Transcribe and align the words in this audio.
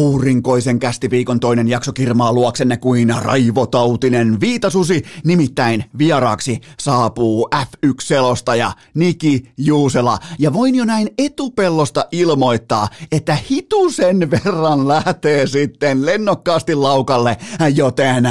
aurinkoisen 0.00 0.78
kästiviikon 0.78 1.40
toinen 1.40 1.68
jakso 1.68 1.92
kirmaa 1.92 2.32
luoksenne 2.32 2.76
kuin 2.76 3.14
raivotautinen 3.22 4.40
viitasusi, 4.40 5.02
nimittäin 5.24 5.84
vieraaksi 5.98 6.60
saapuu 6.80 7.48
F1-selostaja 7.54 8.72
Niki 8.94 9.52
Juusela. 9.58 10.18
Ja 10.38 10.52
voin 10.52 10.74
jo 10.74 10.84
näin 10.84 11.10
etupellosta 11.18 12.04
ilmoittaa, 12.12 12.88
että 13.12 13.36
hitusen 13.50 14.30
verran 14.30 14.88
lähtee 14.88 15.46
sitten 15.46 16.06
lennokkaasti 16.06 16.74
laukalle, 16.74 17.36
joten 17.74 18.28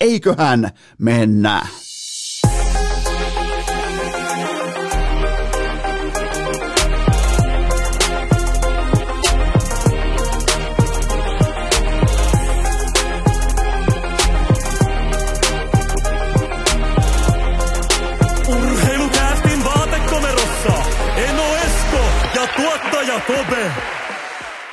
eiköhän 0.00 0.70
mennä. 0.98 1.66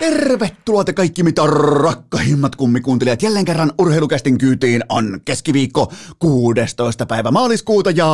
Tervetuloa 0.06 0.84
te 0.84 0.94
kaikki 0.94 1.24
mitä 1.24 1.42
rakkahimmat 1.84 2.56
kummikuuntelijat. 2.56 3.22
Jälleen 3.24 3.46
kerran 3.46 3.72
urheilukästin 3.78 4.38
kyytiin 4.38 4.84
on 4.90 5.22
keskiviikko 5.26 5.92
16. 6.20 7.06
päivä 7.06 7.32
maaliskuuta 7.32 7.92
ja 7.92 8.08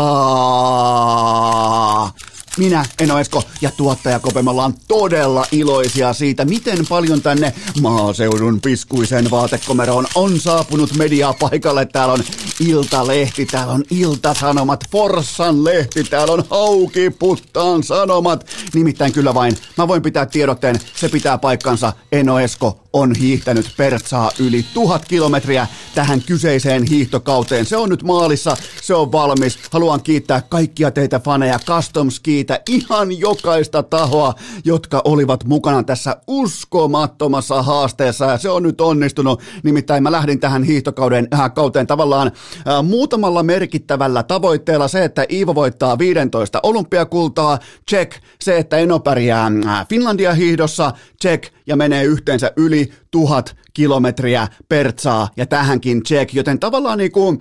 minä, 2.58 2.86
Eno 3.00 3.20
Esko 3.20 3.44
ja 3.62 3.72
tuottaja 3.78 4.20
Kope, 4.20 4.42
me 4.42 4.50
ollaan 4.50 4.74
todella 4.88 5.46
iloisia 5.52 6.14
siitä, 6.14 6.46
miten 6.46 6.88
paljon 6.90 7.22
tänne 7.22 7.54
maaseudun 7.82 8.62
piskuisen 8.62 9.32
vaatekomeroon 9.32 10.06
on 10.16 10.40
saapunut 10.40 10.94
mediaa 10.98 11.34
paikalle. 11.34 11.86
Täällä 11.86 12.14
on 12.14 12.24
Iltalehti, 12.60 13.46
täällä 13.46 13.74
on 13.74 13.84
Iltasanomat, 13.90 14.84
Forssan 14.92 15.64
lehti, 15.64 16.04
täällä 16.04 16.34
on 16.34 16.44
Hauki 16.50 17.10
Puttaan 17.10 17.84
Sanomat. 17.84 18.46
Nimittäin 18.74 19.14
kyllä 19.14 19.34
vain, 19.34 19.58
mä 19.78 19.88
voin 19.88 20.02
pitää 20.02 20.26
tiedotteen, 20.26 20.80
se 20.96 21.10
pitää 21.10 21.38
paikkansa, 21.38 21.94
Eno 22.12 22.40
Esko 22.40 22.80
on 22.94 23.16
hiihtänyt 23.16 23.74
Pertsaa 23.78 24.32
yli 24.40 24.66
tuhat 24.74 25.06
kilometriä 25.06 25.68
tähän 25.96 26.22
kyseiseen 26.22 26.84
hiihtokauteen. 26.84 27.66
Se 27.66 27.78
on 27.78 27.90
nyt 27.90 28.04
maalissa, 28.04 28.58
se 28.82 28.94
on 28.94 29.12
valmis. 29.12 29.60
Haluan 29.72 30.04
kiittää 30.04 30.42
kaikkia 30.42 30.92
teitä 30.92 31.20
faneja, 31.20 31.60
Custom 31.60 32.12
Skiitä, 32.42 32.62
ihan 32.70 33.20
jokaista 33.20 33.84
tahoa, 33.84 34.34
jotka 34.66 35.02
olivat 35.06 35.44
mukana 35.44 35.84
tässä 35.84 36.18
uskomattomassa 36.28 37.64
haasteessa. 37.64 38.26
Ja 38.26 38.38
se 38.38 38.50
on 38.50 38.64
nyt 38.64 38.82
onnistunut. 38.82 39.42
Nimittäin 39.64 40.04
mä 40.04 40.12
lähdin 40.12 40.40
tähän 40.40 40.64
hiihtokauden 40.64 41.28
äh, 41.34 41.54
kauteen 41.54 41.88
tavallaan 41.88 42.28
äh, 42.28 42.84
muutamalla 42.84 43.44
merkittävällä 43.44 44.24
tavoitteella. 44.24 44.88
Se, 44.88 45.04
että 45.04 45.26
Iivo 45.32 45.56
voittaa 45.56 45.98
15 45.98 46.60
olympiakultaa, 46.64 47.60
check. 47.90 48.14
Se, 48.42 48.58
että 48.58 48.78
Eno 48.78 49.00
pärjää 49.00 49.52
äh, 49.68 49.88
Finlandia 49.88 50.34
hiihdossa, 50.34 50.92
check. 51.22 51.54
Ja 51.68 51.76
menee 51.76 52.04
yhteensä 52.04 52.52
yli 52.56 52.92
tuhat 53.12 53.56
kilometriä 53.74 54.48
Pertsaa 54.70 55.30
ja 55.38 55.46
tähänkin 55.46 56.04
check, 56.04 56.34
joten 56.34 56.60
tavallaan 56.60 56.98
niin 56.98 57.12
kuin, 57.12 57.40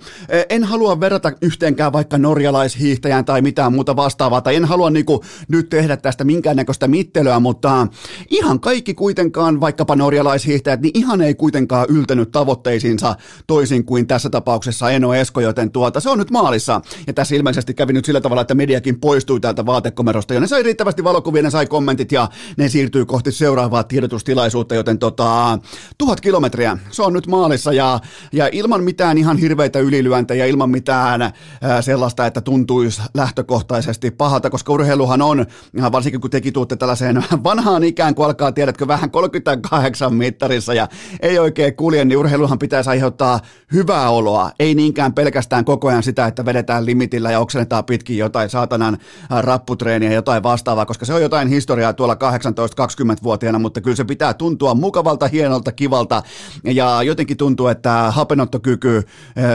en 0.49 0.63
halua 0.63 0.99
verrata 0.99 1.31
yhteenkään 1.41 1.93
vaikka 1.93 2.17
norjalaishiihtäjään 2.17 3.25
tai 3.25 3.41
mitään 3.41 3.73
muuta 3.73 3.95
vastaavaa, 3.95 4.41
tai 4.41 4.55
en 4.55 4.65
halua 4.65 4.89
niin 4.89 5.05
kuin 5.05 5.19
nyt 5.47 5.69
tehdä 5.69 5.97
tästä 5.97 6.23
minkäännäköistä 6.23 6.87
mittelyä, 6.87 7.39
mutta 7.39 7.87
ihan 8.29 8.59
kaikki 8.59 8.93
kuitenkaan, 8.93 9.61
vaikkapa 9.61 9.95
norjalaishiihtäjät, 9.95 10.81
niin 10.81 10.91
ihan 10.93 11.21
ei 11.21 11.35
kuitenkaan 11.35 11.85
yltänyt 11.89 12.31
tavoitteisiinsa 12.31 13.15
toisin 13.47 13.85
kuin 13.85 14.07
tässä 14.07 14.29
tapauksessa 14.29 14.91
Eno 14.91 15.13
Esko, 15.13 15.41
joten 15.41 15.71
tuota, 15.71 15.99
se 15.99 16.09
on 16.09 16.17
nyt 16.17 16.31
maalissa. 16.31 16.81
Ja 17.07 17.13
tässä 17.13 17.35
ilmeisesti 17.35 17.73
kävi 17.73 17.93
nyt 17.93 18.05
sillä 18.05 18.21
tavalla, 18.21 18.41
että 18.41 18.55
mediakin 18.55 18.99
poistui 18.99 19.39
täältä 19.39 19.65
vaatekomerosta, 19.65 20.33
ja 20.33 20.39
ne 20.39 20.47
sai 20.47 20.63
riittävästi 20.63 21.03
valokuvia, 21.03 21.41
ne 21.41 21.49
sai 21.49 21.67
kommentit, 21.67 22.11
ja 22.11 22.29
ne 22.57 22.69
siirtyy 22.69 23.05
kohti 23.05 23.31
seuraavaa 23.31 23.83
tiedotustilaisuutta, 24.11 24.75
joten 24.75 24.99
tota, 24.99 25.59
tuhat 25.97 26.21
kilometriä, 26.21 26.77
se 26.91 27.03
on 27.03 27.13
nyt 27.13 27.27
maalissa 27.27 27.73
ja, 27.73 27.99
ja 28.33 28.49
ilman 28.51 28.83
mitään 28.83 29.17
ihan 29.17 29.37
hirveitä 29.37 29.79
ylilyöntejä, 29.79 30.45
ilman 30.45 30.69
mitään 30.69 31.21
ää, 31.21 31.81
sellaista, 31.81 32.25
että 32.25 32.41
tuntuisi 32.41 33.01
lähtökohtaisesti 33.13 34.11
pahalta, 34.11 34.49
koska 34.49 34.73
urheiluhan 34.73 35.21
on, 35.21 35.45
varsinkin 35.91 36.21
kun 36.21 36.29
tekin 36.29 36.53
tuutte 36.53 36.75
tällaiseen 36.75 37.23
vanhaan 37.43 37.83
ikään, 37.83 38.15
kun 38.15 38.25
alkaa 38.25 38.51
tiedätkö 38.51 38.87
vähän 38.87 39.11
38 39.11 40.13
mittarissa 40.13 40.73
ja 40.73 40.87
ei 41.19 41.39
oikein 41.39 41.75
kulje, 41.75 42.05
niin 42.05 42.17
urheiluhan 42.17 42.59
pitäisi 42.59 42.89
aiheuttaa 42.89 43.39
hyvää 43.73 44.09
oloa, 44.09 44.51
ei 44.59 44.75
niinkään 44.75 45.13
pelkästään 45.13 45.65
koko 45.65 45.87
ajan 45.87 46.03
sitä, 46.03 46.25
että 46.25 46.45
vedetään 46.45 46.85
limitillä 46.85 47.31
ja 47.31 47.39
oksennetaan 47.39 47.85
pitkin 47.85 48.17
jotain 48.17 48.49
saatanan 48.49 48.97
rapputreeniä 49.29 50.11
jotain 50.11 50.43
vastaavaa, 50.43 50.85
koska 50.85 51.05
se 51.05 51.13
on 51.13 51.21
jotain 51.21 51.47
historiaa 51.47 51.93
tuolla 51.93 52.13
18-20-vuotiaana, 52.15 53.59
mutta 53.59 53.81
kyllä 53.81 53.95
se 53.95 54.00
pitää 54.05 54.33
tuntua 54.33 54.73
mukavalta, 54.75 55.27
hienolta, 55.27 55.71
kivalta. 55.71 56.23
Ja 56.63 57.03
jotenkin 57.03 57.37
tuntuu, 57.37 57.67
että 57.67 58.11
hapenottokyky, 58.11 59.03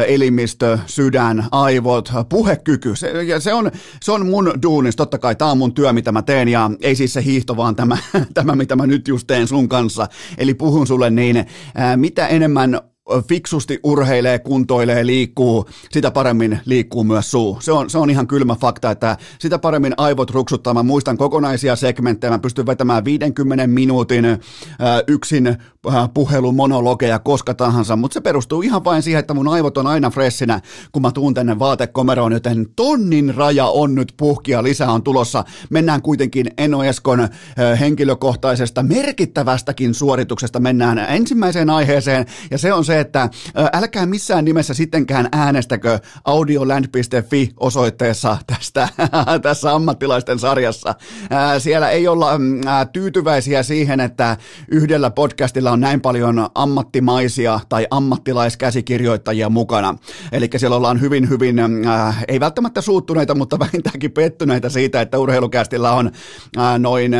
elimistö, 0.06 0.78
sydän, 0.86 1.44
aivot, 1.50 2.12
puhekyky, 2.28 2.96
se, 2.96 3.22
ja 3.22 3.40
se, 3.40 3.54
on, 3.54 3.70
se 4.02 4.12
on 4.12 4.26
mun 4.26 4.52
duunis, 4.62 4.96
totta 4.96 5.18
kai 5.18 5.34
tämä 5.34 5.50
on 5.50 5.58
mun 5.58 5.74
työ, 5.74 5.92
mitä 5.92 6.12
mä 6.12 6.22
teen 6.22 6.48
ja 6.48 6.70
ei 6.80 6.94
siis 6.94 7.12
se 7.12 7.24
hiihto, 7.24 7.56
vaan 7.56 7.76
tämä, 7.76 7.98
tämä 8.34 8.56
mitä 8.56 8.76
mä 8.76 8.86
nyt 8.86 9.08
just 9.08 9.26
teen 9.26 9.48
sun 9.48 9.68
kanssa, 9.68 10.08
eli 10.38 10.54
puhun 10.54 10.86
sulle 10.86 11.10
niin, 11.10 11.46
mitä 11.96 12.26
enemmän 12.26 12.80
fiksusti 13.28 13.80
urheilee, 13.82 14.38
kuntoilee, 14.38 15.06
liikkuu, 15.06 15.66
sitä 15.92 16.10
paremmin 16.10 16.60
liikkuu 16.64 17.04
myös 17.04 17.30
suu. 17.30 17.58
Se 17.60 17.72
on, 17.72 17.90
se 17.90 17.98
on 17.98 18.10
ihan 18.10 18.26
kylmä 18.26 18.54
fakta, 18.54 18.90
että 18.90 19.16
sitä 19.38 19.58
paremmin 19.58 19.94
aivot 19.96 20.30
ruksuttaa. 20.30 20.74
Mä 20.74 20.82
muistan 20.82 21.16
kokonaisia 21.16 21.76
segmenttejä, 21.76 22.30
mä 22.30 22.38
pystyn 22.38 22.66
vetämään 22.66 23.04
50 23.04 23.66
minuutin 23.66 24.24
äh, 24.24 24.38
yksin 25.06 25.46
äh, 25.46 25.56
puhelumonologeja 26.14 27.18
koska 27.18 27.54
tahansa, 27.54 27.96
mutta 27.96 28.14
se 28.14 28.20
perustuu 28.20 28.62
ihan 28.62 28.84
vain 28.84 29.02
siihen, 29.02 29.20
että 29.20 29.34
mun 29.34 29.48
aivot 29.48 29.78
on 29.78 29.86
aina 29.86 30.10
freshinä, 30.10 30.60
kun 30.92 31.02
mä 31.02 31.10
tuun 31.10 31.34
tänne 31.34 31.58
vaatekomeroon, 31.58 32.32
joten 32.32 32.66
tonnin 32.76 33.34
raja 33.34 33.66
on 33.66 33.94
nyt 33.94 34.14
puhkia, 34.16 34.62
lisää 34.62 34.90
on 34.90 35.02
tulossa. 35.02 35.44
Mennään 35.70 36.02
kuitenkin 36.02 36.50
Eno 36.58 36.84
Eskon 36.84 37.28
henkilökohtaisesta 37.80 38.82
merkittävästäkin 38.82 39.94
suorituksesta, 39.94 40.60
mennään 40.60 40.98
ensimmäiseen 40.98 41.70
aiheeseen, 41.70 42.26
ja 42.50 42.58
se 42.58 42.72
on 42.72 42.84
se, 42.84 42.95
että 43.00 43.30
älkää 43.72 44.06
missään 44.06 44.44
nimessä 44.44 44.74
sittenkään 44.74 45.28
äänestäkö 45.32 45.98
audioland.fi 46.24 47.50
osoitteessa 47.60 48.36
tästä, 48.46 48.88
tässä 49.42 49.74
ammattilaisten 49.74 50.38
sarjassa. 50.38 50.94
Siellä 51.58 51.90
ei 51.90 52.08
olla 52.08 52.38
mm, 52.38 52.60
tyytyväisiä 52.92 53.62
siihen, 53.62 54.00
että 54.00 54.36
yhdellä 54.68 55.10
podcastilla 55.10 55.70
on 55.70 55.80
näin 55.80 56.00
paljon 56.00 56.48
ammattimaisia 56.54 57.60
tai 57.68 57.86
ammattilaiskäsikirjoittajia 57.90 59.48
mukana. 59.48 59.98
Eli 60.32 60.50
siellä 60.56 60.76
ollaan 60.76 61.00
hyvin, 61.00 61.28
hyvin, 61.28 61.56
ei 62.28 62.40
välttämättä 62.40 62.80
suuttuneita, 62.80 63.34
mutta 63.34 63.58
vähintäänkin 63.66 64.12
pettyneitä 64.12 64.68
siitä, 64.68 65.00
että 65.00 65.18
urheilukästillä 65.18 65.92
on 65.92 66.10
noin 66.78 67.12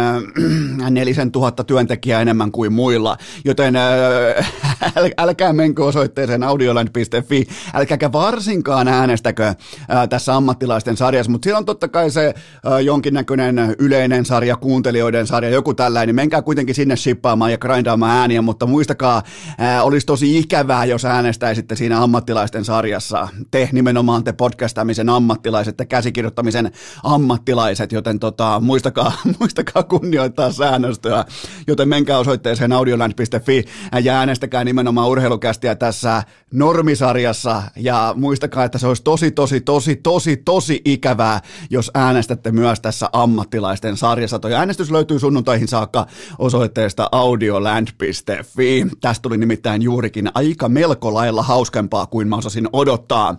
nelisen 0.91 1.33
tuhatta 1.33 1.65
työntekijää 1.65 2.23
enemmän 2.23 2.53
kuin 2.53 2.73
muilla. 2.73 3.17
Joten 3.45 3.75
älkää 5.19 5.53
menkö 5.67 5.85
osoitteeseen 5.85 6.43
audioland.fi, 6.43 7.47
älkääkä 7.75 8.13
varsinkaan 8.13 8.89
äänestäkö 8.89 9.55
ää, 9.89 10.07
tässä 10.07 10.37
ammattilaisten 10.37 10.97
sarjassa, 10.97 11.33
mutta 11.33 11.47
siellä 11.47 11.59
on 11.59 11.65
totta 11.65 11.89
kai 11.89 12.11
se 12.11 12.35
ää, 12.65 12.81
jonkinnäköinen 12.81 13.75
yleinen 13.79 14.25
sarja, 14.25 14.57
kuuntelijoiden 14.57 15.27
sarja, 15.27 15.51
joku 15.51 15.75
tällainen, 15.75 16.15
menkää 16.15 16.43
kuitenkin 16.43 16.75
sinne 16.75 16.97
shippaamaan 16.97 17.51
ja 17.51 17.59
grindaamaan 17.59 18.19
ääniä, 18.19 18.43
mutta 18.43 18.67
muistakaa, 18.67 19.23
ää, 19.59 19.83
olisi 19.83 20.07
tosi 20.07 20.39
ikävää, 20.39 20.85
jos 20.85 21.05
äänestäisitte 21.05 21.77
siinä 21.77 22.03
ammattilaisten 22.03 22.65
sarjassa. 22.65 23.29
Te 23.51 23.69
nimenomaan 23.73 24.25
te 24.25 24.33
podcastamisen 24.33 25.09
ammattilaiset, 25.09 25.77
te 25.77 25.85
käsikirjoittamisen 25.85 26.71
ammattilaiset, 27.03 27.93
joten 27.93 28.19
tota, 28.19 28.61
muistakaa, 28.61 29.13
muistakaa 29.41 29.83
kunnioittaa 29.83 30.53
säännöstöä, 30.53 31.25
joten 31.67 31.89
menkää 31.89 32.19
osoitteeseen 32.19 32.73
audioland.fi 32.73 33.65
ja 34.03 34.19
äänestäkää 34.19 34.65
nimenomaan 34.65 35.09
urheilukästiä 35.57 35.75
tässä 35.75 36.23
normisarjassa 36.53 37.63
ja 37.77 38.15
muistakaa, 38.17 38.65
että 38.65 38.79
se 38.79 38.87
olisi 38.87 39.03
tosi, 39.03 39.31
tosi, 39.31 39.61
tosi, 39.61 39.97
tosi, 39.97 40.37
tosi 40.37 40.83
ikävää, 40.85 41.41
jos 41.71 41.91
äänestätte 41.95 42.53
myös 42.53 42.81
tässä 42.81 43.09
ammattilaisten 43.13 43.97
sarjassa. 43.97 44.39
Toi 44.39 44.55
äänestys 44.55 44.91
löytyy 44.91 45.19
sunnuntaihin 45.19 45.69
saakka 45.69 46.07
osoitteesta 46.39 47.09
audioland.fi. 47.13 48.87
Tästä 49.01 49.23
tuli 49.23 49.37
nimittäin 49.37 49.83
juurikin 49.83 50.31
aika 50.35 50.69
melko 50.69 51.15
lailla 51.15 51.43
hauskempaa 51.43 52.07
kuin 52.07 52.29
mä 52.29 52.37
osasin 52.37 52.69
odottaa. 52.73 53.39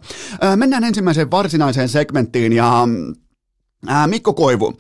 Mennään 0.56 0.84
ensimmäiseen 0.84 1.32
varsinaiseen 1.32 1.90
segmenttiin 1.90 2.54
ja 2.54 2.68
Ää, 2.68 2.88
Mikko 4.08 4.34
Koivu. 4.34 4.74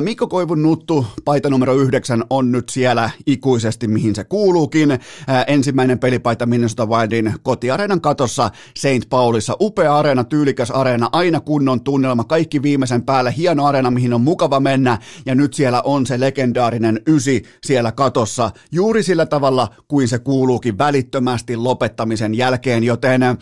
Mikko 0.00 0.26
Koivun 0.26 0.62
nuttu, 0.62 1.06
paita 1.24 1.50
numero 1.50 1.74
yhdeksän, 1.74 2.24
on 2.30 2.52
nyt 2.52 2.68
siellä 2.68 3.10
ikuisesti, 3.26 3.88
mihin 3.88 4.14
se 4.14 4.24
kuuluukin. 4.24 4.98
Ensimmäinen 5.46 5.98
pelipaita 5.98 6.46
Minnesota 6.46 6.86
Wildin 6.86 7.34
kotiareenan 7.42 8.00
katossa 8.00 8.50
St. 8.78 9.08
Paulissa. 9.08 9.56
Upea 9.60 9.96
areena, 9.96 10.24
tyylikäs 10.24 10.70
areena, 10.70 11.08
aina 11.12 11.40
kunnon 11.40 11.80
tunnelma, 11.80 12.24
kaikki 12.24 12.62
viimeisen 12.62 13.02
päälle. 13.02 13.34
Hieno 13.36 13.66
areena, 13.66 13.90
mihin 13.90 14.14
on 14.14 14.20
mukava 14.20 14.60
mennä. 14.60 14.98
Ja 15.26 15.34
nyt 15.34 15.54
siellä 15.54 15.82
on 15.82 16.06
se 16.06 16.20
legendaarinen 16.20 17.00
ysi 17.06 17.42
siellä 17.64 17.92
katossa, 17.92 18.50
juuri 18.72 19.02
sillä 19.02 19.26
tavalla 19.26 19.68
kuin 19.88 20.08
se 20.08 20.18
kuuluukin 20.18 20.78
välittömästi 20.78 21.56
lopettamisen 21.56 22.34
jälkeen. 22.34 22.84
Joten 22.84 23.22
ää, 23.22 23.36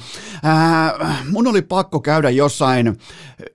mun 1.31 1.47
oli 1.47 1.63
pakko 1.63 2.01
käydä 2.01 2.31
jossain, 2.31 2.99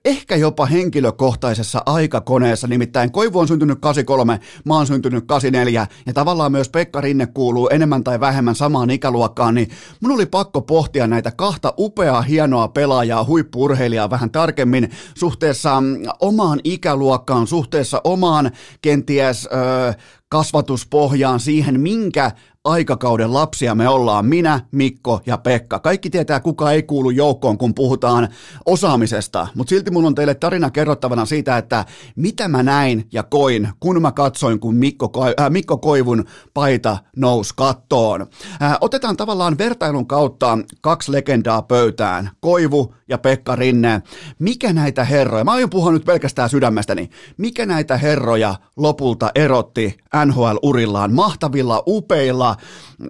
ehkä 0.04 0.36
jopa 0.36 0.66
henkilökohtaisesti 0.66 1.33
ajankohtaisessa 1.34 1.82
aikakoneessa, 1.86 2.66
nimittäin 2.66 3.12
Koivu 3.12 3.38
on 3.38 3.48
syntynyt 3.48 3.78
83, 3.80 4.40
mä 4.64 4.74
oon 4.74 4.86
syntynyt 4.86 5.24
84, 5.26 5.86
ja 6.06 6.12
tavallaan 6.12 6.52
myös 6.52 6.68
Pekka 6.68 7.00
Rinne 7.00 7.26
kuuluu 7.26 7.68
enemmän 7.68 8.04
tai 8.04 8.20
vähemmän 8.20 8.54
samaan 8.54 8.90
ikäluokkaan, 8.90 9.54
niin 9.54 9.70
mun 10.00 10.12
oli 10.12 10.26
pakko 10.26 10.60
pohtia 10.60 11.06
näitä 11.06 11.30
kahta 11.30 11.74
upeaa, 11.78 12.22
hienoa 12.22 12.68
pelaajaa, 12.68 13.24
huippurheilijaa 13.24 14.10
vähän 14.10 14.30
tarkemmin 14.30 14.90
suhteessa 15.14 15.80
mm, 15.80 15.96
omaan 16.20 16.60
ikäluokkaan, 16.64 17.46
suhteessa 17.46 18.00
omaan 18.04 18.50
kenties... 18.82 19.48
Öö, 19.52 19.92
kasvatuspohjaan 20.28 21.40
siihen, 21.40 21.80
minkä 21.80 22.32
aikakauden 22.64 23.34
lapsia 23.34 23.74
me 23.74 23.88
ollaan, 23.88 24.26
minä, 24.26 24.60
Mikko 24.70 25.20
ja 25.26 25.38
Pekka. 25.38 25.78
Kaikki 25.78 26.10
tietää, 26.10 26.40
kuka 26.40 26.72
ei 26.72 26.82
kuulu 26.82 27.10
joukkoon, 27.10 27.58
kun 27.58 27.74
puhutaan 27.74 28.28
osaamisesta, 28.66 29.46
mutta 29.54 29.70
silti 29.70 29.90
mun 29.90 30.04
on 30.04 30.14
teille 30.14 30.34
tarina 30.34 30.70
kerrottavana 30.70 31.24
siitä, 31.24 31.58
että 31.58 31.84
mitä 32.16 32.48
mä 32.48 32.62
näin 32.62 33.08
ja 33.12 33.22
koin, 33.22 33.68
kun 33.80 34.02
mä 34.02 34.12
katsoin, 34.12 34.60
kun 34.60 34.76
Mikko, 34.76 35.12
äh, 35.40 35.50
Mikko 35.50 35.78
Koivun 35.78 36.24
paita 36.54 36.98
nousi 37.16 37.54
kattoon. 37.56 38.26
Äh, 38.62 38.76
otetaan 38.80 39.16
tavallaan 39.16 39.58
vertailun 39.58 40.06
kautta 40.06 40.58
kaksi 40.80 41.12
legendaa 41.12 41.62
pöytään, 41.62 42.30
Koivu 42.40 42.94
ja 43.08 43.18
Pekka 43.18 43.56
Rinne. 43.56 44.02
Mikä 44.38 44.72
näitä 44.72 45.04
herroja, 45.04 45.44
mä 45.44 45.52
aion 45.52 45.70
puhua 45.70 45.92
nyt 45.92 46.04
pelkästään 46.04 46.50
sydämestäni, 46.50 47.10
mikä 47.36 47.66
näitä 47.66 47.96
herroja 47.96 48.54
lopulta 48.76 49.30
erotti 49.34 49.96
NHL-urillaan, 50.26 51.12
mahtavilla, 51.12 51.82
upeilla, 51.86 52.53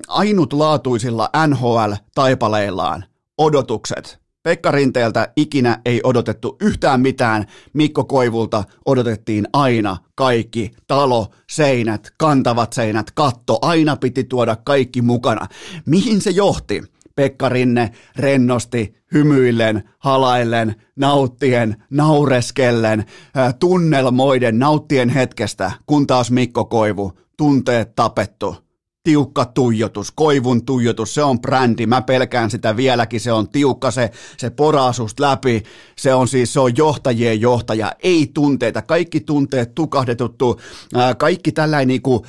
ainutlaatuisilla 0.08 1.30
NHL-taipaleillaan. 1.46 3.04
Odotukset. 3.38 4.24
Pekka 4.42 4.70
Rinteeltä 4.70 5.32
ikinä 5.36 5.80
ei 5.84 6.00
odotettu 6.04 6.56
yhtään 6.60 7.00
mitään, 7.00 7.44
Mikko 7.72 8.04
Koivulta 8.04 8.64
odotettiin 8.86 9.48
aina 9.52 9.96
kaikki, 10.14 10.72
talo, 10.86 11.26
seinät, 11.50 12.10
kantavat 12.18 12.72
seinät, 12.72 13.10
katto, 13.14 13.58
aina 13.62 13.96
piti 13.96 14.24
tuoda 14.24 14.56
kaikki 14.56 15.02
mukana. 15.02 15.46
Mihin 15.86 16.20
se 16.20 16.30
johti? 16.30 16.82
Pekka 17.16 17.48
Rinne 17.48 17.90
rennosti, 18.16 18.94
hymyillen, 19.14 19.88
halaillen, 19.98 20.74
nauttien, 20.96 21.84
naureskellen, 21.90 23.04
tunnelmoiden, 23.58 24.58
nauttien 24.58 25.08
hetkestä, 25.08 25.72
kun 25.86 26.06
taas 26.06 26.30
Mikko 26.30 26.64
Koivu, 26.64 27.12
tunteet 27.36 27.94
tapettu 27.94 28.63
tiukka 29.04 29.44
tuijotus, 29.44 30.10
koivun 30.10 30.64
tuijotus, 30.64 31.14
se 31.14 31.22
on 31.22 31.40
brändi, 31.40 31.86
mä 31.86 32.02
pelkään 32.02 32.50
sitä 32.50 32.76
vieläkin, 32.76 33.20
se 33.20 33.32
on 33.32 33.48
tiukka, 33.48 33.90
se, 33.90 34.10
se 34.36 34.50
poraa 34.50 34.92
läpi, 35.18 35.62
se 35.96 36.14
on 36.14 36.28
siis, 36.28 36.52
se 36.52 36.60
on 36.60 36.76
johtajien 36.76 37.40
johtaja, 37.40 37.92
ei 38.02 38.30
tunteita, 38.34 38.82
kaikki 38.82 39.20
tunteet 39.20 39.74
tukahdetuttu, 39.74 40.60
kaikki 41.18 41.52
tällainen 41.52 41.88
niinku, 41.88 42.26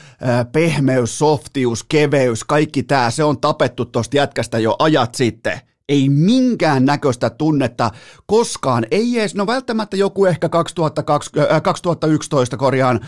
pehmeys, 0.52 1.18
softius, 1.18 1.84
keveys, 1.84 2.44
kaikki 2.44 2.84
tämä, 2.84 3.12
se 3.12 3.24
on 3.24 3.42
tapettu 3.42 3.86
tosta 3.86 4.18
jätkästä 4.18 4.60
jo 4.60 4.76
ajat 4.80 5.16
sitten, 5.16 5.60
ei 5.90 6.10
minkään 6.10 6.86
näköistä 6.86 7.30
tunnetta 7.30 7.92
koskaan, 8.26 8.86
ei 8.92 9.20
edes, 9.20 9.36
no 9.36 9.48
välttämättä 9.48 9.98
joku 9.98 10.26
ehkä 10.26 10.50
2020, 10.50 11.56
äh, 11.56 11.62
2011 11.62 12.58
korjaan 12.58 13.00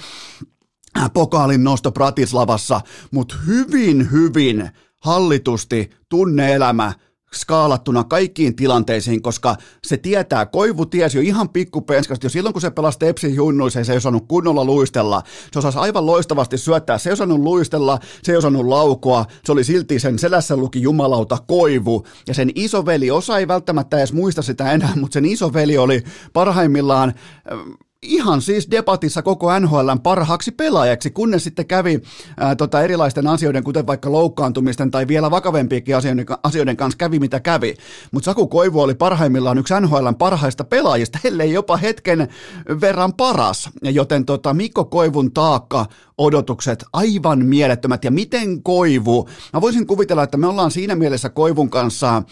pokaalin 1.13 1.63
nosto 1.63 1.91
Pratislavassa, 1.91 2.81
mutta 3.11 3.35
hyvin, 3.47 4.11
hyvin 4.11 4.69
hallitusti 4.99 5.89
tunneelämä 6.09 6.93
skaalattuna 7.33 8.03
kaikkiin 8.03 8.55
tilanteisiin, 8.55 9.21
koska 9.21 9.55
se 9.87 9.97
tietää, 9.97 10.45
Koivu 10.45 10.85
tiesi 10.85 11.17
jo 11.17 11.21
ihan 11.21 11.49
pikkupenskasti, 11.49 12.25
jo 12.25 12.29
silloin 12.29 12.53
kun 12.53 12.61
se 12.61 12.71
pelasi 12.71 12.99
Tepsin 12.99 13.35
junnuissa, 13.35 13.83
se 13.83 13.91
ei 13.91 13.97
osannut 13.97 14.27
kunnolla 14.27 14.65
luistella, 14.65 15.23
se 15.51 15.59
osasi 15.59 15.77
aivan 15.77 16.05
loistavasti 16.05 16.57
syöttää, 16.57 16.97
se 16.97 17.09
ei 17.09 17.13
osannut 17.13 17.39
luistella, 17.39 17.99
se 18.23 18.31
ei 18.31 18.37
osannut 18.37 18.65
laukoa, 18.65 19.25
se 19.45 19.51
oli 19.51 19.63
silti 19.63 19.99
sen 19.99 20.19
selässä 20.19 20.57
luki 20.57 20.81
jumalauta 20.81 21.37
Koivu, 21.47 22.05
ja 22.27 22.33
sen 22.33 22.51
isoveli, 22.55 23.11
osa 23.11 23.37
ei 23.37 23.47
välttämättä 23.47 23.97
edes 23.97 24.13
muista 24.13 24.41
sitä 24.41 24.71
enää, 24.71 24.93
mutta 24.95 25.13
sen 25.13 25.25
isoveli 25.25 25.77
oli 25.77 26.03
parhaimmillaan 26.33 27.13
ihan 28.01 28.41
siis 28.41 28.71
debatissa 28.71 29.21
koko 29.21 29.59
NHLn 29.59 29.99
parhaaksi 30.03 30.51
pelaajaksi, 30.51 31.11
kunnes 31.11 31.43
sitten 31.43 31.67
kävi 31.67 32.01
ää, 32.37 32.55
tota 32.55 32.81
erilaisten 32.81 33.27
asioiden, 33.27 33.63
kuten 33.63 33.87
vaikka 33.87 34.11
loukkaantumisten 34.11 34.91
tai 34.91 35.07
vielä 35.07 35.31
vakavempiakin 35.31 35.95
asioiden, 35.95 36.25
asioiden 36.43 36.77
kanssa 36.77 36.97
kävi 36.97 37.19
mitä 37.19 37.39
kävi. 37.39 37.75
Mutta 38.11 38.25
Saku 38.25 38.47
Koivu 38.47 38.81
oli 38.81 38.95
parhaimmillaan 38.95 39.57
yksi 39.57 39.73
NHLn 39.79 40.15
parhaista 40.15 40.63
pelaajista, 40.63 41.19
ellei 41.23 41.53
jopa 41.53 41.77
hetken 41.77 42.27
verran 42.81 43.13
paras. 43.13 43.69
Joten 43.83 44.25
tota, 44.25 44.53
Mikko 44.53 44.85
Koivun 44.85 45.33
taakka, 45.33 45.85
odotukset 46.17 46.83
aivan 46.93 47.45
mielettömät. 47.45 48.03
Ja 48.03 48.11
miten 48.11 48.63
Koivu, 48.63 49.29
mä 49.53 49.61
voisin 49.61 49.87
kuvitella, 49.87 50.23
että 50.23 50.37
me 50.37 50.47
ollaan 50.47 50.71
siinä 50.71 50.95
mielessä 50.95 51.29
Koivun 51.29 51.69
kanssa 51.69 52.23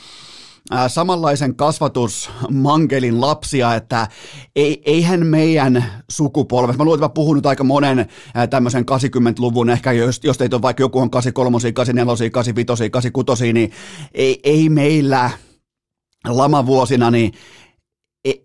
samanlaisen 0.88 1.56
kasvatusmankelin 1.56 3.22
lapsia, 3.22 3.76
että 3.76 4.08
ei, 4.56 4.82
eihän 4.86 5.28
meidän 5.28 5.86
sukupolvet, 6.12 6.78
mä 6.78 6.84
luulen, 6.84 6.98
että 6.98 7.06
mä 7.06 7.10
puhun 7.10 7.36
nyt 7.36 7.46
aika 7.46 7.64
monen 7.64 8.06
tämmöisen 8.50 8.86
80-luvun, 8.92 9.70
ehkä 9.70 9.92
jos, 9.92 10.20
jos 10.24 10.38
teitä 10.38 10.56
on 10.56 10.62
vaikka 10.62 10.84
joku 10.84 11.00
on 11.00 11.10
83, 11.10 11.74
84, 11.74 12.30
85, 12.30 12.90
86, 12.90 13.54
niin 13.54 13.72
ei, 14.14 14.40
ei 14.44 14.70
meillä 14.70 15.32
lamavuosina, 16.28 17.12
niin 17.12 17.34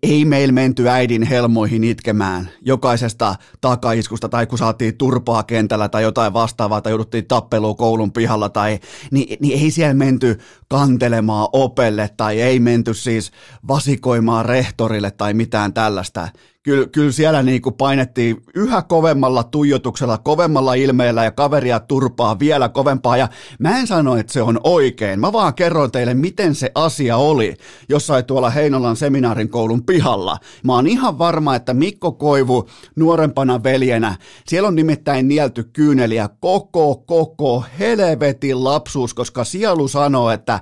ei 0.03 0.25
meillä 0.25 0.51
menty 0.51 0.89
äidin 0.89 1.23
helmoihin 1.23 1.83
itkemään. 1.83 2.49
Jokaisesta 2.61 3.35
takaiskusta 3.61 4.29
tai 4.29 4.47
kun 4.47 4.57
saatiin 4.57 4.97
turpaa 4.97 5.43
kentällä 5.43 5.89
tai 5.89 6.03
jotain 6.03 6.33
vastaavaa 6.33 6.81
tai 6.81 6.91
jouduttiin 6.91 7.27
tappeluun 7.27 7.77
koulun 7.77 8.11
pihalla 8.11 8.49
tai 8.49 8.79
niin, 9.11 9.37
niin 9.39 9.63
ei 9.63 9.71
siellä 9.71 9.93
menty 9.93 10.39
kantelemaan 10.67 11.47
opelle 11.53 12.09
tai 12.17 12.41
ei 12.41 12.59
menty 12.59 12.93
siis 12.93 13.31
vasikoimaan 13.67 14.45
rehtorille 14.45 15.11
tai 15.11 15.33
mitään 15.33 15.73
tällaista 15.73 16.27
kyllä, 16.63 16.87
kyllä 16.87 17.11
siellä 17.11 17.43
niin 17.43 17.61
kuin 17.61 17.75
painettiin 17.75 18.37
yhä 18.55 18.81
kovemmalla 18.81 19.43
tuijotuksella, 19.43 20.17
kovemmalla 20.17 20.73
ilmeellä 20.73 21.23
ja 21.23 21.31
kaveria 21.31 21.79
turpaa 21.79 22.39
vielä 22.39 22.69
kovempaa. 22.69 23.17
Ja 23.17 23.27
mä 23.59 23.79
en 23.79 23.87
sano, 23.87 24.15
että 24.15 24.33
se 24.33 24.41
on 24.41 24.59
oikein. 24.63 25.19
Mä 25.19 25.33
vaan 25.33 25.53
kerron 25.53 25.91
teille, 25.91 26.13
miten 26.13 26.55
se 26.55 26.71
asia 26.75 27.17
oli 27.17 27.55
jossain 27.89 28.25
tuolla 28.25 28.49
Heinolan 28.49 28.95
seminaarin 28.95 29.49
koulun 29.49 29.85
pihalla. 29.85 30.37
Mä 30.63 30.73
oon 30.73 30.87
ihan 30.87 31.17
varma, 31.17 31.55
että 31.55 31.73
Mikko 31.73 32.11
Koivu 32.11 32.69
nuorempana 32.95 33.63
veljenä, 33.63 34.15
siellä 34.47 34.67
on 34.67 34.75
nimittäin 34.75 35.27
nielty 35.27 35.63
kyyneliä 35.63 36.29
koko, 36.39 36.95
koko 36.95 37.63
helvetin 37.79 38.63
lapsuus, 38.63 39.13
koska 39.13 39.43
sielu 39.43 39.87
sanoo, 39.87 40.31
että 40.31 40.59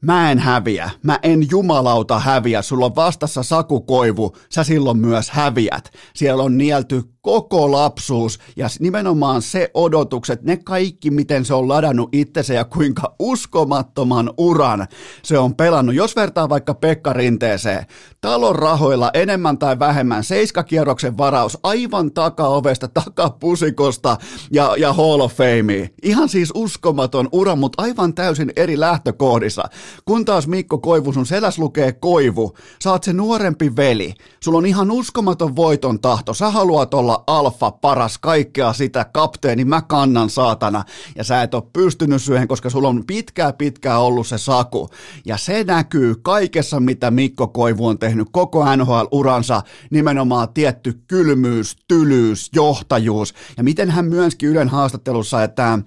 mä 0.00 0.30
en 0.30 0.38
häviä, 0.38 0.90
mä 1.02 1.18
en 1.22 1.46
jumalauta 1.50 2.18
häviä, 2.18 2.62
sulla 2.62 2.86
on 2.86 2.96
vastassa 2.96 3.42
Saku 3.42 3.80
Koivu, 3.80 4.36
sä 4.50 4.64
silloin 4.64 4.98
myös 4.98 5.30
häviät. 5.30 5.92
Siellä 6.14 6.42
on 6.42 6.58
nielty 6.58 7.02
koko 7.22 7.72
lapsuus 7.72 8.38
ja 8.56 8.68
nimenomaan 8.80 9.42
se 9.42 9.70
odotukset, 9.74 10.42
ne 10.42 10.56
kaikki, 10.56 11.10
miten 11.10 11.44
se 11.44 11.54
on 11.54 11.68
ladannut 11.68 12.08
itsensä 12.12 12.54
ja 12.54 12.64
kuinka 12.64 13.14
uskomattoman 13.18 14.30
uran 14.38 14.86
se 15.22 15.38
on 15.38 15.54
pelannut. 15.54 15.94
Jos 15.94 16.16
vertaa 16.16 16.48
vaikka 16.48 16.74
Pekka 16.74 17.12
Rinteeseen, 17.12 17.86
talon 18.20 18.56
rahoilla 18.56 19.10
enemmän 19.14 19.58
tai 19.58 19.78
vähemmän, 19.78 20.24
seiskakierroksen 20.24 21.18
varaus 21.18 21.58
aivan 21.62 22.12
takaovesta, 22.12 22.88
takapusikosta 22.88 24.16
ja, 24.52 24.74
ja 24.78 24.92
Hall 24.92 25.20
of 25.20 25.34
Fame. 25.34 25.90
Ihan 26.02 26.28
siis 26.28 26.52
uskomaton 26.54 27.28
ura, 27.32 27.56
mutta 27.56 27.82
aivan 27.82 28.14
täysin 28.14 28.52
eri 28.56 28.80
lähtökohdissa. 28.80 29.64
Kun 30.04 30.24
taas 30.24 30.46
Mikko 30.46 30.78
Koivu, 30.78 31.12
sun 31.12 31.26
seläs 31.26 31.58
lukee 31.58 31.92
Koivu, 31.92 32.52
oot 32.86 33.04
se 33.04 33.12
nuorempi 33.12 33.76
veli, 33.76 34.14
sulla 34.40 34.58
on 34.58 34.66
ihan 34.66 34.90
uskomaton 34.90 35.56
voiton 35.56 36.00
tahto, 36.00 36.34
sä 36.34 36.50
haluat 36.50 36.94
olla 36.94 37.09
olla 37.10 37.24
alfa, 37.26 37.70
paras, 37.70 38.18
kaikkea 38.18 38.72
sitä, 38.72 39.06
kapteeni, 39.12 39.64
mä 39.64 39.82
kannan 39.82 40.30
saatana. 40.30 40.84
Ja 41.16 41.24
sä 41.24 41.42
et 41.42 41.54
ole 41.54 41.62
pystynyt 41.72 42.22
syöhön, 42.22 42.48
koska 42.48 42.70
sulla 42.70 42.88
on 42.88 43.06
pitkää 43.06 43.52
pitkää 43.52 43.98
ollut 43.98 44.26
se 44.26 44.38
saku. 44.38 44.88
Ja 45.24 45.36
se 45.36 45.64
näkyy 45.64 46.14
kaikessa, 46.22 46.80
mitä 46.80 47.10
Mikko 47.10 47.48
Koivu 47.48 47.86
on 47.86 47.98
tehnyt 47.98 48.28
koko 48.32 48.64
NHL-uransa, 48.76 49.62
nimenomaan 49.90 50.48
tietty 50.54 51.00
kylmyys, 51.06 51.76
tylyys, 51.88 52.50
johtajuus. 52.54 53.34
Ja 53.56 53.62
miten 53.62 53.90
hän 53.90 54.04
myöskin 54.04 54.48
Ylen 54.48 54.68
haastattelussa, 54.68 55.42
että 55.42 55.72
äh, 55.72 55.80